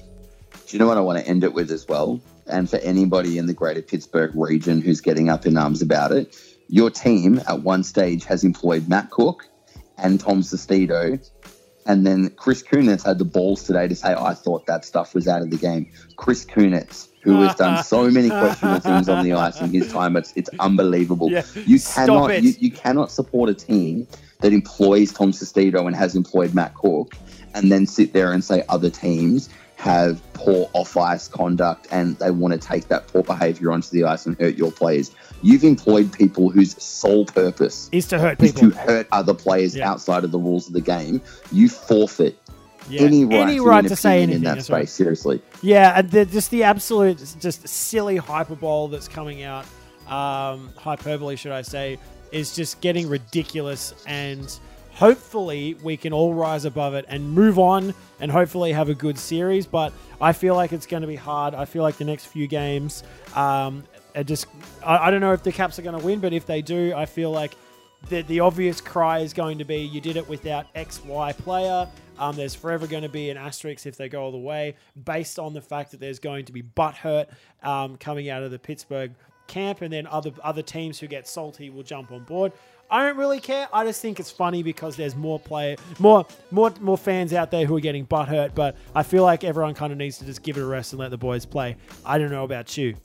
Do 0.67 0.77
you 0.77 0.81
know 0.81 0.89
what 0.89 0.97
I 0.97 1.01
want 1.01 1.21
to 1.21 1.27
end 1.27 1.45
it 1.45 1.55
with 1.55 1.71
as 1.71 1.87
well? 1.87 2.21
And 2.47 2.69
for 2.69 2.79
anybody 2.79 3.39
in 3.39 3.47
the 3.47 3.55
greater 3.55 3.83
Pittsburgh 3.83 4.33
region 4.35 4.81
who's 4.81 5.01
getting 5.01 5.29
up 5.29 5.47
in 5.47 5.57
arms 5.57 5.81
about 5.81 6.11
it, 6.11 6.37
your 6.69 6.91
team 6.91 7.41
at 7.49 7.63
one 7.63 7.83
stage 7.83 8.25
has 8.25 8.45
employed 8.45 8.89
Matt 8.89 9.11
Cooke 9.11 9.47
and 9.97 10.21
Tom 10.21 10.43
Sestito. 10.43 11.19
And 11.87 12.07
then 12.07 12.29
Chris 12.31 12.63
Kunitz 12.63 13.05
had 13.07 13.19
the 13.19 13.25
balls 13.25 13.65
today 13.65 13.89
to 13.89 13.95
say, 13.95 14.15
I 14.15 14.35
thought 14.35 14.67
that 14.67 14.85
stuff 14.85 15.15
was 15.15 15.27
out 15.27 15.41
of 15.41 15.51
the 15.51 15.57
game. 15.57 15.91
Chris 16.17 16.45
Kunitz, 16.45 17.09
who 17.23 17.41
has 17.41 17.55
done 17.55 17.83
so 17.85 18.11
many 18.11 18.29
questionable 18.29 18.81
things 18.81 19.09
on 19.09 19.25
the 19.25 19.33
ice 19.33 19.61
in 19.63 19.71
his 19.71 19.91
time, 19.91 20.15
it's, 20.17 20.33
it's 20.37 20.51
unbelievable. 20.61 21.31
Yeah, 21.31 21.45
You 21.55 21.81
cannot 21.81 22.31
it. 22.31 22.45
you, 22.45 22.53
you 22.59 22.71
cannot 22.71 23.11
support 23.11 23.49
a 23.49 23.55
team 23.55 24.07
that 24.41 24.53
employs 24.53 25.13
Tom 25.13 25.33
Sestito 25.33 25.87
and 25.87 25.97
has 25.97 26.15
employed 26.15 26.55
Matt 26.55 26.75
Cooke 26.75 27.15
and 27.55 27.73
then 27.73 27.87
sit 27.87 28.13
there 28.13 28.33
and 28.33 28.45
say 28.45 28.63
other 28.69 28.91
teams 28.91 29.49
have 29.79 30.21
poor 30.35 30.69
off 30.73 30.97
ice 30.97 31.29
conduct 31.29 31.87
and 31.93 32.17
they 32.19 32.31
want 32.33 32.53
to 32.53 32.59
take 32.59 32.89
that 32.89 33.07
poor 33.07 33.23
behavior 33.23 33.71
onto 33.71 33.89
the 33.91 34.03
ice 34.05 34.27
and 34.27 34.37
hurt 34.41 34.57
your 34.57 34.73
players. 34.73 35.13
You've 35.41 35.63
employed 35.63 36.13
people 36.13 36.51
whose 36.51 36.81
sole 36.83 37.25
purpose 37.25 37.89
Is 37.93 38.07
to 38.09 38.19
hurt 38.19 38.43
is 38.43 38.53
people. 38.53 38.71
to 38.73 38.77
hurt 38.77 39.07
other 39.13 39.33
players 39.35 39.77
Yeah. 39.77 39.89
outside 39.89 40.25
of 40.25 40.33
the 40.33 40.39
rules 40.39 40.67
of 40.67 40.73
the 40.73 40.81
game. 40.81 41.21
You 41.53 41.69
forfeit 41.69 42.37
Yeah. 42.91 43.03
any 43.03 43.25
right, 43.25 43.35
Any 43.49 43.57
to, 43.59 43.65
right 43.65 43.85
an 43.85 43.91
to 43.91 43.95
say 43.97 44.23
anything. 44.23 44.39
in 44.39 44.43
that 44.45 44.57
that's 44.57 44.69
right. 44.69 44.89
space. 44.89 44.93
Seriously. 44.95 45.41
Yeah, 45.63 45.93
and 45.97 46.11
the, 46.11 46.25
just 46.25 46.51
the 46.51 46.65
absolute, 46.65 47.19
just 47.39 47.69
silly 47.69 48.17
hyperbole 48.17 48.91
that's 48.91 49.07
coming 49.07 49.45
out, 49.45 49.65
um, 50.09 50.71
hyperbole, 50.77 51.37
should 51.37 51.53
I 51.53 51.63
say, 51.63 51.99
is 52.33 52.55
just 52.57 52.81
getting 52.81 53.09
ridiculous. 53.09 53.95
And 54.09 54.53
hopefully, 54.99 55.77
we 55.83 55.97
can 55.97 56.13
all 56.13 56.35
rise 56.35 56.65
above 56.65 56.95
it 56.95 57.05
and 57.09 57.31
move 57.31 57.59
on 57.59 57.95
and 58.19 58.33
hopefully 58.33 58.73
have 58.73 58.89
a 58.89 58.95
good 58.95 59.17
series. 59.17 59.65
But 59.65 59.93
I 60.21 60.33
feel 60.33 60.57
like 60.57 60.73
it's 60.73 60.87
going 60.87 61.03
to 61.03 61.07
be 61.07 61.17
hard. 61.17 61.55
I 61.55 61.65
feel 61.65 61.85
like 61.85 61.97
the 61.97 62.05
next 62.05 62.27
few 62.27 62.49
games, 62.49 63.05
um, 63.35 63.85
are 64.17 64.25
just, 64.25 64.47
I, 64.85 65.07
I 65.07 65.11
don't 65.11 65.21
know 65.21 65.33
if 65.33 65.45
the 65.45 65.53
Caps 65.53 65.79
are 65.79 65.83
going 65.83 65.99
to 65.99 66.05
win, 66.05 66.19
but 66.19 66.33
if 66.33 66.47
they 66.47 66.63
do, 66.63 66.93
I 66.97 67.07
feel 67.07 67.31
like 67.31 67.55
the, 68.09 68.23
the 68.23 68.41
obvious 68.41 68.81
cry 68.81 69.21
is 69.21 69.33
going 69.33 69.59
to 69.59 69.65
be 69.65 69.79
you 69.79 70.01
did 70.01 70.17
it 70.17 70.29
without 70.29 70.73
XY 70.75 71.37
player. 71.39 71.89
Um, 72.19 72.35
there's 72.35 72.57
forever 72.57 72.89
going 72.89 73.05
to 73.05 73.09
be 73.09 73.31
an 73.31 73.37
asterisk 73.37 73.87
if 73.87 73.97
they 73.97 74.09
go 74.09 74.23
all 74.23 74.33
the 74.33 74.39
way, 74.39 74.75
based 75.05 75.39
on 75.39 75.55
the 75.55 75.61
fact 75.61 75.93
that 75.93 76.01
there's 76.01 76.19
going 76.19 76.45
to 76.47 76.53
be 76.53 76.63
butt 76.63 76.97
hurt 76.97 77.29
um, 77.63 77.97
coming 77.97 78.29
out 78.29 78.43
of 78.43 78.51
the 78.51 78.59
Pittsburgh 78.59 79.15
camp, 79.47 79.83
and 79.83 79.93
then 79.93 80.07
other 80.07 80.33
other 80.43 80.63
teams 80.63 80.99
who 80.99 81.07
get 81.07 81.29
salty 81.29 81.71
will 81.71 81.83
jump 81.83 82.11
on 82.11 82.25
board. 82.25 82.53
I 82.91 83.07
don't 83.07 83.19
really 83.19 83.41
care. 83.41 83.69
I 83.73 83.85
just 83.85 84.01
think 84.01 84.19
it's 84.19 84.31
funny 84.31 84.63
because 84.63 84.97
there's 84.97 85.15
more 85.15 85.39
player, 85.39 85.77
more 85.99 86.27
more 86.51 86.73
more 86.81 86.97
fans 86.97 87.33
out 87.33 87.51
there 87.51 87.67
who 87.67 87.77
are 87.77 87.81
getting 87.81 88.05
butt 88.05 88.29
hurt. 88.29 88.55
But 88.55 88.77
I 88.95 89.03
feel 89.03 89.23
like 89.25 89.45
everyone 89.45 89.75
kind 89.75 89.93
of 89.93 89.99
needs 89.99 90.19
to 90.19 90.25
just 90.25 90.43
give 90.43 90.57
it 90.57 90.63
a 90.63 90.67
rest 90.67 90.93
and 90.93 91.01
let 91.01 91.11
the 91.11 91.19
boys 91.19 91.45
play. 91.45 91.77
I 92.05 92.19
don't 92.19 92.31
know 92.31 92.45
about 92.45 92.77
you. 92.77 92.97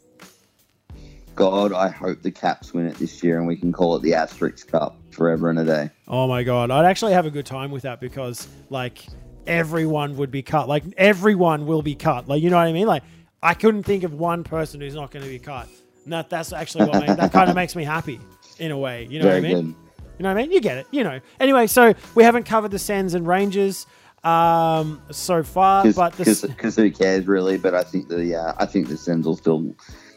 God, 1.35 1.73
I 1.73 1.89
hope 1.89 2.22
the 2.22 2.31
Caps 2.31 2.73
win 2.73 2.85
it 2.85 2.95
this 2.95 3.23
year 3.23 3.39
and 3.39 3.47
we 3.47 3.55
can 3.55 3.72
call 3.72 3.95
it 3.95 4.03
the 4.03 4.11
Asterix 4.11 4.65
Cup 4.65 4.95
forever 5.10 5.49
and 5.49 5.57
a 5.60 5.65
day. 5.65 5.89
Oh 6.07 6.27
my 6.27 6.43
god, 6.43 6.72
I'd 6.72 6.85
actually 6.85 7.14
have 7.14 7.26
a 7.26 7.31
good 7.31 7.45
time 7.45 7.72
with 7.72 7.84
that 7.84 7.99
because 7.99 8.47
like 8.69 9.05
everyone 9.47 10.15
would 10.18 10.31
be 10.31 10.43
cut. 10.43 10.69
Like 10.69 10.84
everyone 10.95 11.65
will 11.65 11.81
be 11.81 11.95
cut. 11.95 12.27
Like 12.27 12.41
you 12.41 12.49
know 12.49 12.57
what 12.57 12.68
I 12.68 12.73
mean? 12.73 12.88
Like 12.88 13.03
I 13.41 13.53
couldn't 13.53 13.84
think 13.84 14.03
of 14.03 14.14
one 14.14 14.45
person 14.45 14.80
who's 14.80 14.95
not 14.95 15.11
going 15.11 15.26
to 15.26 15.30
be 15.30 15.39
cut. 15.39 15.68
And 16.05 16.14
that 16.14 16.30
that's 16.30 16.53
actually 16.53 16.85
what 16.85 17.05
made, 17.05 17.18
that 17.18 17.31
kind 17.34 17.49
of 17.49 17.55
makes 17.55 17.76
me 17.76 17.84
happy. 17.84 18.19
In 18.59 18.71
a 18.71 18.77
way. 18.77 19.07
You 19.09 19.19
know 19.19 19.25
Very 19.25 19.41
what 19.41 19.49
I 19.49 19.53
mean? 19.53 19.65
good. 19.65 19.75
You 20.17 20.23
know 20.23 20.30
what 20.30 20.38
I 20.38 20.41
mean? 20.43 20.51
You 20.51 20.61
get 20.61 20.77
it. 20.77 20.88
You 20.91 21.03
know. 21.03 21.19
Anyway, 21.39 21.67
so 21.67 21.93
we 22.15 22.23
haven't 22.23 22.43
covered 22.43 22.71
the 22.71 22.80
Sens 22.80 23.13
and 23.13 23.27
Rangers 23.27 23.88
um, 24.23 25.01
so 25.11 25.43
far, 25.43 25.91
but 25.91 26.13
the, 26.13 26.47
Because 26.47 26.75
who 26.75 26.89
cares 26.91 27.27
really? 27.27 27.57
But 27.57 27.73
I 27.75 27.84
think 27.84 28.07
the 28.07 28.35
uh, 28.35 28.53
I 28.57 28.65
think 28.65 28.88
the 28.88 28.97
Sens 28.97 29.25
will 29.25 29.35
still. 29.35 29.75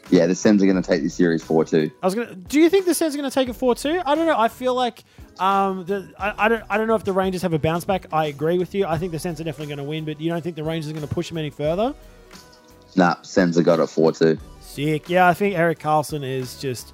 Yeah, 0.09 0.25
the 0.25 0.35
Sens 0.35 0.63
are 0.63 0.65
going 0.65 0.81
to 0.81 0.87
take 0.87 1.03
this 1.03 1.13
series 1.13 1.43
four 1.43 1.65
two. 1.65 1.91
I 2.01 2.05
was 2.05 2.15
gonna. 2.15 2.33
Do 2.33 2.61
you 2.61 2.69
think 2.69 2.85
the 2.85 2.93
Sens 2.93 3.13
are 3.13 3.17
gonna 3.17 3.29
take 3.29 3.49
it 3.49 3.53
four 3.53 3.75
two? 3.75 4.01
I 4.05 4.15
don't 4.15 4.25
know. 4.25 4.39
I 4.39 4.47
feel 4.47 4.73
like 4.73 5.03
um, 5.39 5.83
the, 5.83 6.13
I, 6.17 6.45
I 6.45 6.47
don't 6.47 6.63
I 6.69 6.77
don't 6.77 6.87
know 6.87 6.95
if 6.95 7.03
the 7.03 7.11
Rangers 7.11 7.41
have 7.41 7.51
a 7.51 7.59
bounce 7.59 7.83
back. 7.83 8.05
I 8.13 8.27
agree 8.27 8.57
with 8.57 8.73
you. 8.73 8.85
I 8.85 8.97
think 8.97 9.11
the 9.11 9.19
Sens 9.19 9.41
are 9.41 9.43
definitely 9.43 9.75
going 9.75 9.85
to 9.85 9.89
win, 9.89 10.05
but 10.05 10.21
you 10.21 10.31
don't 10.31 10.41
think 10.41 10.55
the 10.55 10.63
Rangers 10.63 10.89
are 10.91 10.93
going 10.93 11.05
to 11.05 11.13
push 11.13 11.27
them 11.27 11.37
any 11.37 11.49
further? 11.49 11.93
Nah, 12.95 13.21
Sens 13.23 13.57
have 13.57 13.65
got 13.65 13.81
it 13.81 13.87
four 13.87 14.13
two. 14.13 14.37
Sick. 14.61 15.09
Yeah, 15.09 15.27
I 15.27 15.33
think 15.33 15.57
Erik 15.57 15.79
Karlsson 15.79 16.23
is 16.23 16.59
just 16.61 16.93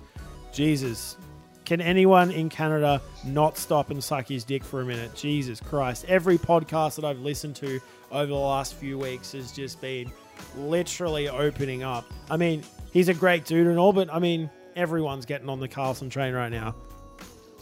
Jesus. 0.51 1.17
Can 1.65 1.79
anyone 1.79 2.29
in 2.31 2.49
Canada 2.49 3.01
not 3.25 3.57
stop 3.57 3.89
and 3.89 4.03
suck 4.03 4.27
his 4.27 4.43
dick 4.43 4.63
for 4.63 4.81
a 4.81 4.85
minute? 4.85 5.15
Jesus 5.15 5.59
Christ. 5.61 6.05
Every 6.07 6.37
podcast 6.37 6.95
that 6.95 7.05
I've 7.05 7.19
listened 7.19 7.55
to 7.57 7.79
over 8.11 8.27
the 8.27 8.35
last 8.35 8.73
few 8.73 8.97
weeks 8.97 9.31
has 9.31 9.51
just 9.51 9.79
been 9.79 10.11
literally 10.57 11.29
opening 11.29 11.83
up. 11.83 12.05
I 12.29 12.37
mean, 12.37 12.63
he's 12.91 13.07
a 13.07 13.13
great 13.13 13.45
dude 13.45 13.67
and 13.67 13.79
all, 13.79 13.93
but 13.93 14.13
I 14.13 14.19
mean, 14.19 14.49
everyone's 14.75 15.25
getting 15.25 15.49
on 15.49 15.59
the 15.59 15.69
Karlsson 15.69 16.11
train 16.11 16.33
right 16.33 16.51
now. 16.51 16.75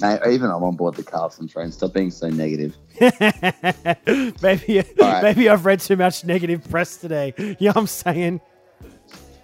Even 0.04 0.50
I'm 0.50 0.64
on 0.64 0.76
board 0.76 0.96
the 0.96 1.04
Karlsson 1.04 1.52
train. 1.52 1.72
Stop 1.72 1.94
being 1.94 2.10
so 2.10 2.28
negative. 2.28 2.76
maybe, 4.42 4.84
right. 5.00 5.22
maybe 5.22 5.48
I've 5.48 5.64
read 5.64 5.80
too 5.80 5.96
much 5.96 6.26
negative 6.26 6.68
press 6.68 6.98
today. 6.98 7.36
You 7.38 7.56
know 7.60 7.68
what 7.68 7.78
I'm 7.78 7.88
saying? 7.88 8.42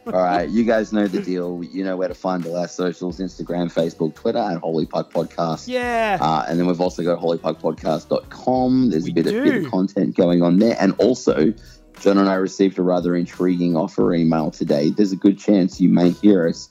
All 0.07 0.23
right, 0.23 0.49
you 0.49 0.63
guys 0.63 0.93
know 0.93 1.07
the 1.07 1.21
deal. 1.21 1.63
You 1.63 1.83
know 1.83 1.97
where 1.97 2.07
to 2.07 2.15
find 2.15 2.45
all 2.45 2.55
our 2.55 2.67
socials: 2.67 3.19
Instagram, 3.19 3.71
Facebook, 3.71 4.15
Twitter, 4.15 4.39
and 4.39 4.59
Holy 4.59 4.85
Puck 4.85 5.11
Podcast. 5.11 5.67
Yeah. 5.67 6.17
Uh, 6.21 6.45
and 6.47 6.59
then 6.59 6.65
we've 6.65 6.79
also 6.79 7.03
got 7.03 7.19
holypuckpodcast.com. 7.19 8.89
There's 8.89 9.03
We 9.03 9.11
a 9.11 9.13
bit 9.13 9.27
of, 9.27 9.43
bit 9.43 9.65
of 9.65 9.71
content 9.71 10.15
going 10.15 10.41
on 10.41 10.59
there. 10.59 10.77
And 10.79 10.93
also, 10.97 11.53
John 11.99 12.17
and 12.17 12.29
I 12.29 12.35
received 12.35 12.79
a 12.79 12.83
rather 12.83 13.15
intriguing 13.15 13.75
offer 13.75 14.13
email 14.13 14.51
today. 14.51 14.91
There's 14.91 15.11
a 15.11 15.17
good 15.17 15.37
chance 15.37 15.81
you 15.81 15.89
may 15.89 16.11
hear 16.11 16.47
us 16.47 16.69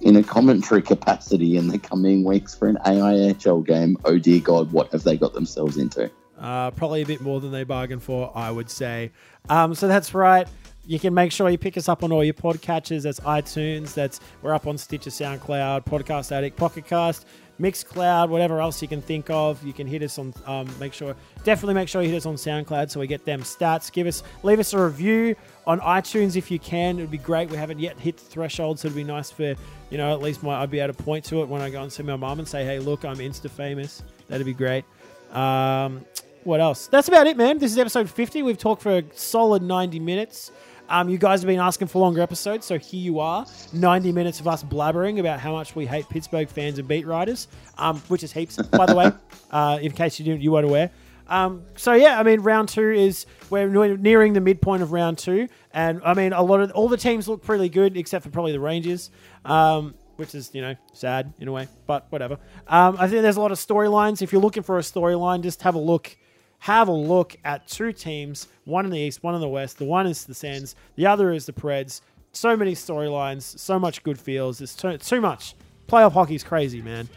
in 0.00 0.16
a 0.16 0.22
commentary 0.22 0.82
capacity 0.82 1.56
in 1.56 1.68
the 1.68 1.78
coming 1.78 2.24
weeks 2.24 2.54
for 2.54 2.68
an 2.68 2.78
AIHL 2.86 3.66
game. 3.66 3.98
Oh 4.04 4.18
dear 4.18 4.40
God, 4.40 4.72
what 4.72 4.92
have 4.92 5.02
they 5.02 5.16
got 5.16 5.34
themselves 5.34 5.76
into? 5.76 6.10
Uh, 6.38 6.70
probably 6.70 7.02
a 7.02 7.06
bit 7.06 7.20
more 7.20 7.40
than 7.40 7.50
they 7.50 7.64
bargained 7.64 8.02
for, 8.02 8.30
I 8.34 8.50
would 8.50 8.70
say. 8.70 9.10
Um, 9.48 9.74
so 9.74 9.88
that's 9.88 10.14
right. 10.14 10.46
You 10.88 10.98
can 10.98 11.12
make 11.12 11.32
sure 11.32 11.50
you 11.50 11.58
pick 11.58 11.76
us 11.76 11.86
up 11.86 12.02
on 12.02 12.12
all 12.12 12.24
your 12.24 12.32
podcatchers. 12.32 13.02
That's 13.02 13.20
iTunes. 13.20 13.92
That's 13.92 14.20
we're 14.40 14.54
up 14.54 14.66
on 14.66 14.78
Stitcher, 14.78 15.10
SoundCloud, 15.10 15.84
Podcast 15.84 16.32
Addict, 16.32 16.56
Pocket 16.56 16.86
Cast, 16.86 17.26
Mixcloud, 17.60 18.30
whatever 18.30 18.62
else 18.62 18.80
you 18.80 18.88
can 18.88 19.02
think 19.02 19.28
of. 19.28 19.62
You 19.62 19.74
can 19.74 19.86
hit 19.86 20.02
us 20.02 20.18
on. 20.18 20.32
Um, 20.46 20.66
make 20.80 20.94
sure, 20.94 21.14
definitely 21.44 21.74
make 21.74 21.90
sure 21.90 22.00
you 22.00 22.08
hit 22.08 22.16
us 22.16 22.24
on 22.24 22.36
SoundCloud 22.36 22.90
so 22.90 23.00
we 23.00 23.06
get 23.06 23.26
them 23.26 23.42
stats. 23.42 23.92
Give 23.92 24.06
us, 24.06 24.22
leave 24.42 24.60
us 24.60 24.72
a 24.72 24.82
review 24.82 25.36
on 25.66 25.78
iTunes 25.80 26.36
if 26.36 26.50
you 26.50 26.58
can. 26.58 26.98
It 26.98 27.02
would 27.02 27.10
be 27.10 27.18
great. 27.18 27.50
We 27.50 27.58
haven't 27.58 27.80
yet 27.80 27.98
hit 27.98 28.16
the 28.16 28.24
threshold, 28.24 28.78
so 28.78 28.88
it'd 28.88 28.96
be 28.96 29.04
nice 29.04 29.30
for 29.30 29.56
you 29.90 29.98
know 29.98 30.14
at 30.14 30.22
least 30.22 30.42
my 30.42 30.62
I'd 30.62 30.70
be 30.70 30.80
able 30.80 30.94
to 30.94 31.02
point 31.02 31.22
to 31.26 31.42
it 31.42 31.48
when 31.48 31.60
I 31.60 31.68
go 31.68 31.82
and 31.82 31.92
see 31.92 32.02
my 32.02 32.16
mom 32.16 32.38
and 32.38 32.48
say, 32.48 32.64
hey, 32.64 32.78
look, 32.78 33.04
I'm 33.04 33.18
Insta 33.18 33.50
famous. 33.50 34.02
That'd 34.28 34.46
be 34.46 34.54
great. 34.54 34.86
Um, 35.32 36.06
what 36.44 36.60
else? 36.60 36.86
That's 36.86 37.08
about 37.08 37.26
it, 37.26 37.36
man. 37.36 37.58
This 37.58 37.72
is 37.72 37.76
episode 37.76 38.08
50. 38.08 38.42
We've 38.42 38.56
talked 38.56 38.80
for 38.80 38.96
a 38.96 39.04
solid 39.12 39.62
90 39.62 40.00
minutes. 40.00 40.50
Um, 40.88 41.08
you 41.08 41.18
guys 41.18 41.42
have 41.42 41.46
been 41.46 41.60
asking 41.60 41.88
for 41.88 42.00
longer 42.00 42.22
episodes, 42.22 42.64
so 42.64 42.78
here 42.78 43.00
you 43.00 43.20
are. 43.20 43.44
90 43.72 44.12
minutes 44.12 44.40
of 44.40 44.48
us 44.48 44.62
blabbering 44.62 45.20
about 45.20 45.38
how 45.38 45.52
much 45.52 45.76
we 45.76 45.84
hate 45.84 46.08
Pittsburgh 46.08 46.48
fans 46.48 46.78
and 46.78 46.88
beat 46.88 47.06
writers, 47.06 47.48
um, 47.76 47.98
which 48.08 48.22
is 48.22 48.32
heaps, 48.32 48.56
by 48.56 48.86
the 48.86 48.94
way, 48.94 49.12
uh, 49.50 49.78
in 49.82 49.92
case 49.92 50.18
you 50.18 50.24
didn't, 50.24 50.40
you 50.40 50.52
weren't 50.52 50.64
aware. 50.66 50.90
Um, 51.28 51.64
so 51.76 51.92
yeah, 51.92 52.18
I 52.18 52.22
mean, 52.22 52.40
round 52.40 52.70
two 52.70 52.90
is 52.90 53.26
we're 53.50 53.96
nearing 53.98 54.32
the 54.32 54.40
midpoint 54.40 54.82
of 54.82 54.92
round 54.92 55.18
two, 55.18 55.48
and 55.74 56.00
I 56.04 56.14
mean, 56.14 56.32
a 56.32 56.42
lot 56.42 56.60
of 56.60 56.70
all 56.70 56.88
the 56.88 56.96
teams 56.96 57.28
look 57.28 57.42
pretty 57.42 57.68
good 57.68 57.96
except 57.98 58.24
for 58.24 58.30
probably 58.30 58.52
the 58.52 58.60
Rangers. 58.60 59.10
Um, 59.44 59.94
which 60.16 60.34
is 60.34 60.50
you 60.52 60.60
know 60.60 60.74
sad 60.92 61.32
in 61.38 61.46
a 61.46 61.52
way, 61.52 61.68
but 61.86 62.06
whatever. 62.10 62.38
Um, 62.66 62.96
I 62.98 63.06
think 63.06 63.22
there's 63.22 63.36
a 63.36 63.40
lot 63.40 63.52
of 63.52 63.58
storylines. 63.58 64.20
If 64.20 64.32
you're 64.32 64.42
looking 64.42 64.64
for 64.64 64.78
a 64.78 64.82
storyline, 64.82 65.42
just 65.42 65.62
have 65.62 65.76
a 65.76 65.78
look. 65.78 66.16
Have 66.60 66.88
a 66.88 66.92
look 66.92 67.36
at 67.44 67.66
two 67.68 67.92
teams, 67.92 68.48
one 68.64 68.84
in 68.84 68.90
the 68.90 68.98
east, 68.98 69.22
one 69.22 69.34
in 69.34 69.40
the 69.40 69.48
west. 69.48 69.78
The 69.78 69.84
one 69.84 70.06
is 70.06 70.24
the 70.24 70.34
Sens, 70.34 70.74
the 70.96 71.06
other 71.06 71.32
is 71.32 71.46
the 71.46 71.52
Preds. 71.52 72.00
So 72.32 72.56
many 72.56 72.74
storylines, 72.74 73.42
so 73.58 73.78
much 73.78 74.02
good 74.02 74.18
feels. 74.18 74.60
It's 74.60 74.74
too, 74.74 74.98
too 74.98 75.20
much. 75.20 75.54
Playoff 75.88 76.12
hockey's 76.12 76.44
crazy, 76.44 76.82
man. 76.82 77.08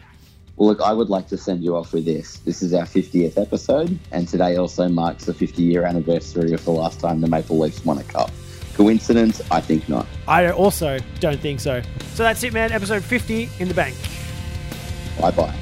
Well, 0.56 0.68
look, 0.68 0.80
I 0.80 0.92
would 0.92 1.08
like 1.08 1.28
to 1.28 1.36
send 1.36 1.64
you 1.64 1.76
off 1.76 1.92
with 1.92 2.04
this. 2.04 2.38
This 2.38 2.62
is 2.62 2.74
our 2.74 2.84
50th 2.84 3.36
episode, 3.40 3.98
and 4.10 4.28
today 4.28 4.56
also 4.56 4.88
marks 4.88 5.24
the 5.24 5.34
50 5.34 5.62
year 5.62 5.84
anniversary 5.84 6.52
of 6.52 6.64
the 6.64 6.70
last 6.70 7.00
time 7.00 7.20
the 7.20 7.28
Maple 7.28 7.58
Leafs 7.58 7.84
won 7.84 7.98
a 7.98 8.04
cup. 8.04 8.30
Coincidence? 8.74 9.42
I 9.50 9.60
think 9.60 9.88
not. 9.88 10.06
I 10.26 10.50
also 10.50 10.98
don't 11.20 11.40
think 11.40 11.60
so. 11.60 11.82
So 12.14 12.22
that's 12.22 12.42
it, 12.42 12.52
man. 12.52 12.72
Episode 12.72 13.02
50 13.02 13.48
in 13.58 13.68
the 13.68 13.74
bank. 13.74 13.96
Bye 15.20 15.30
bye. 15.30 15.54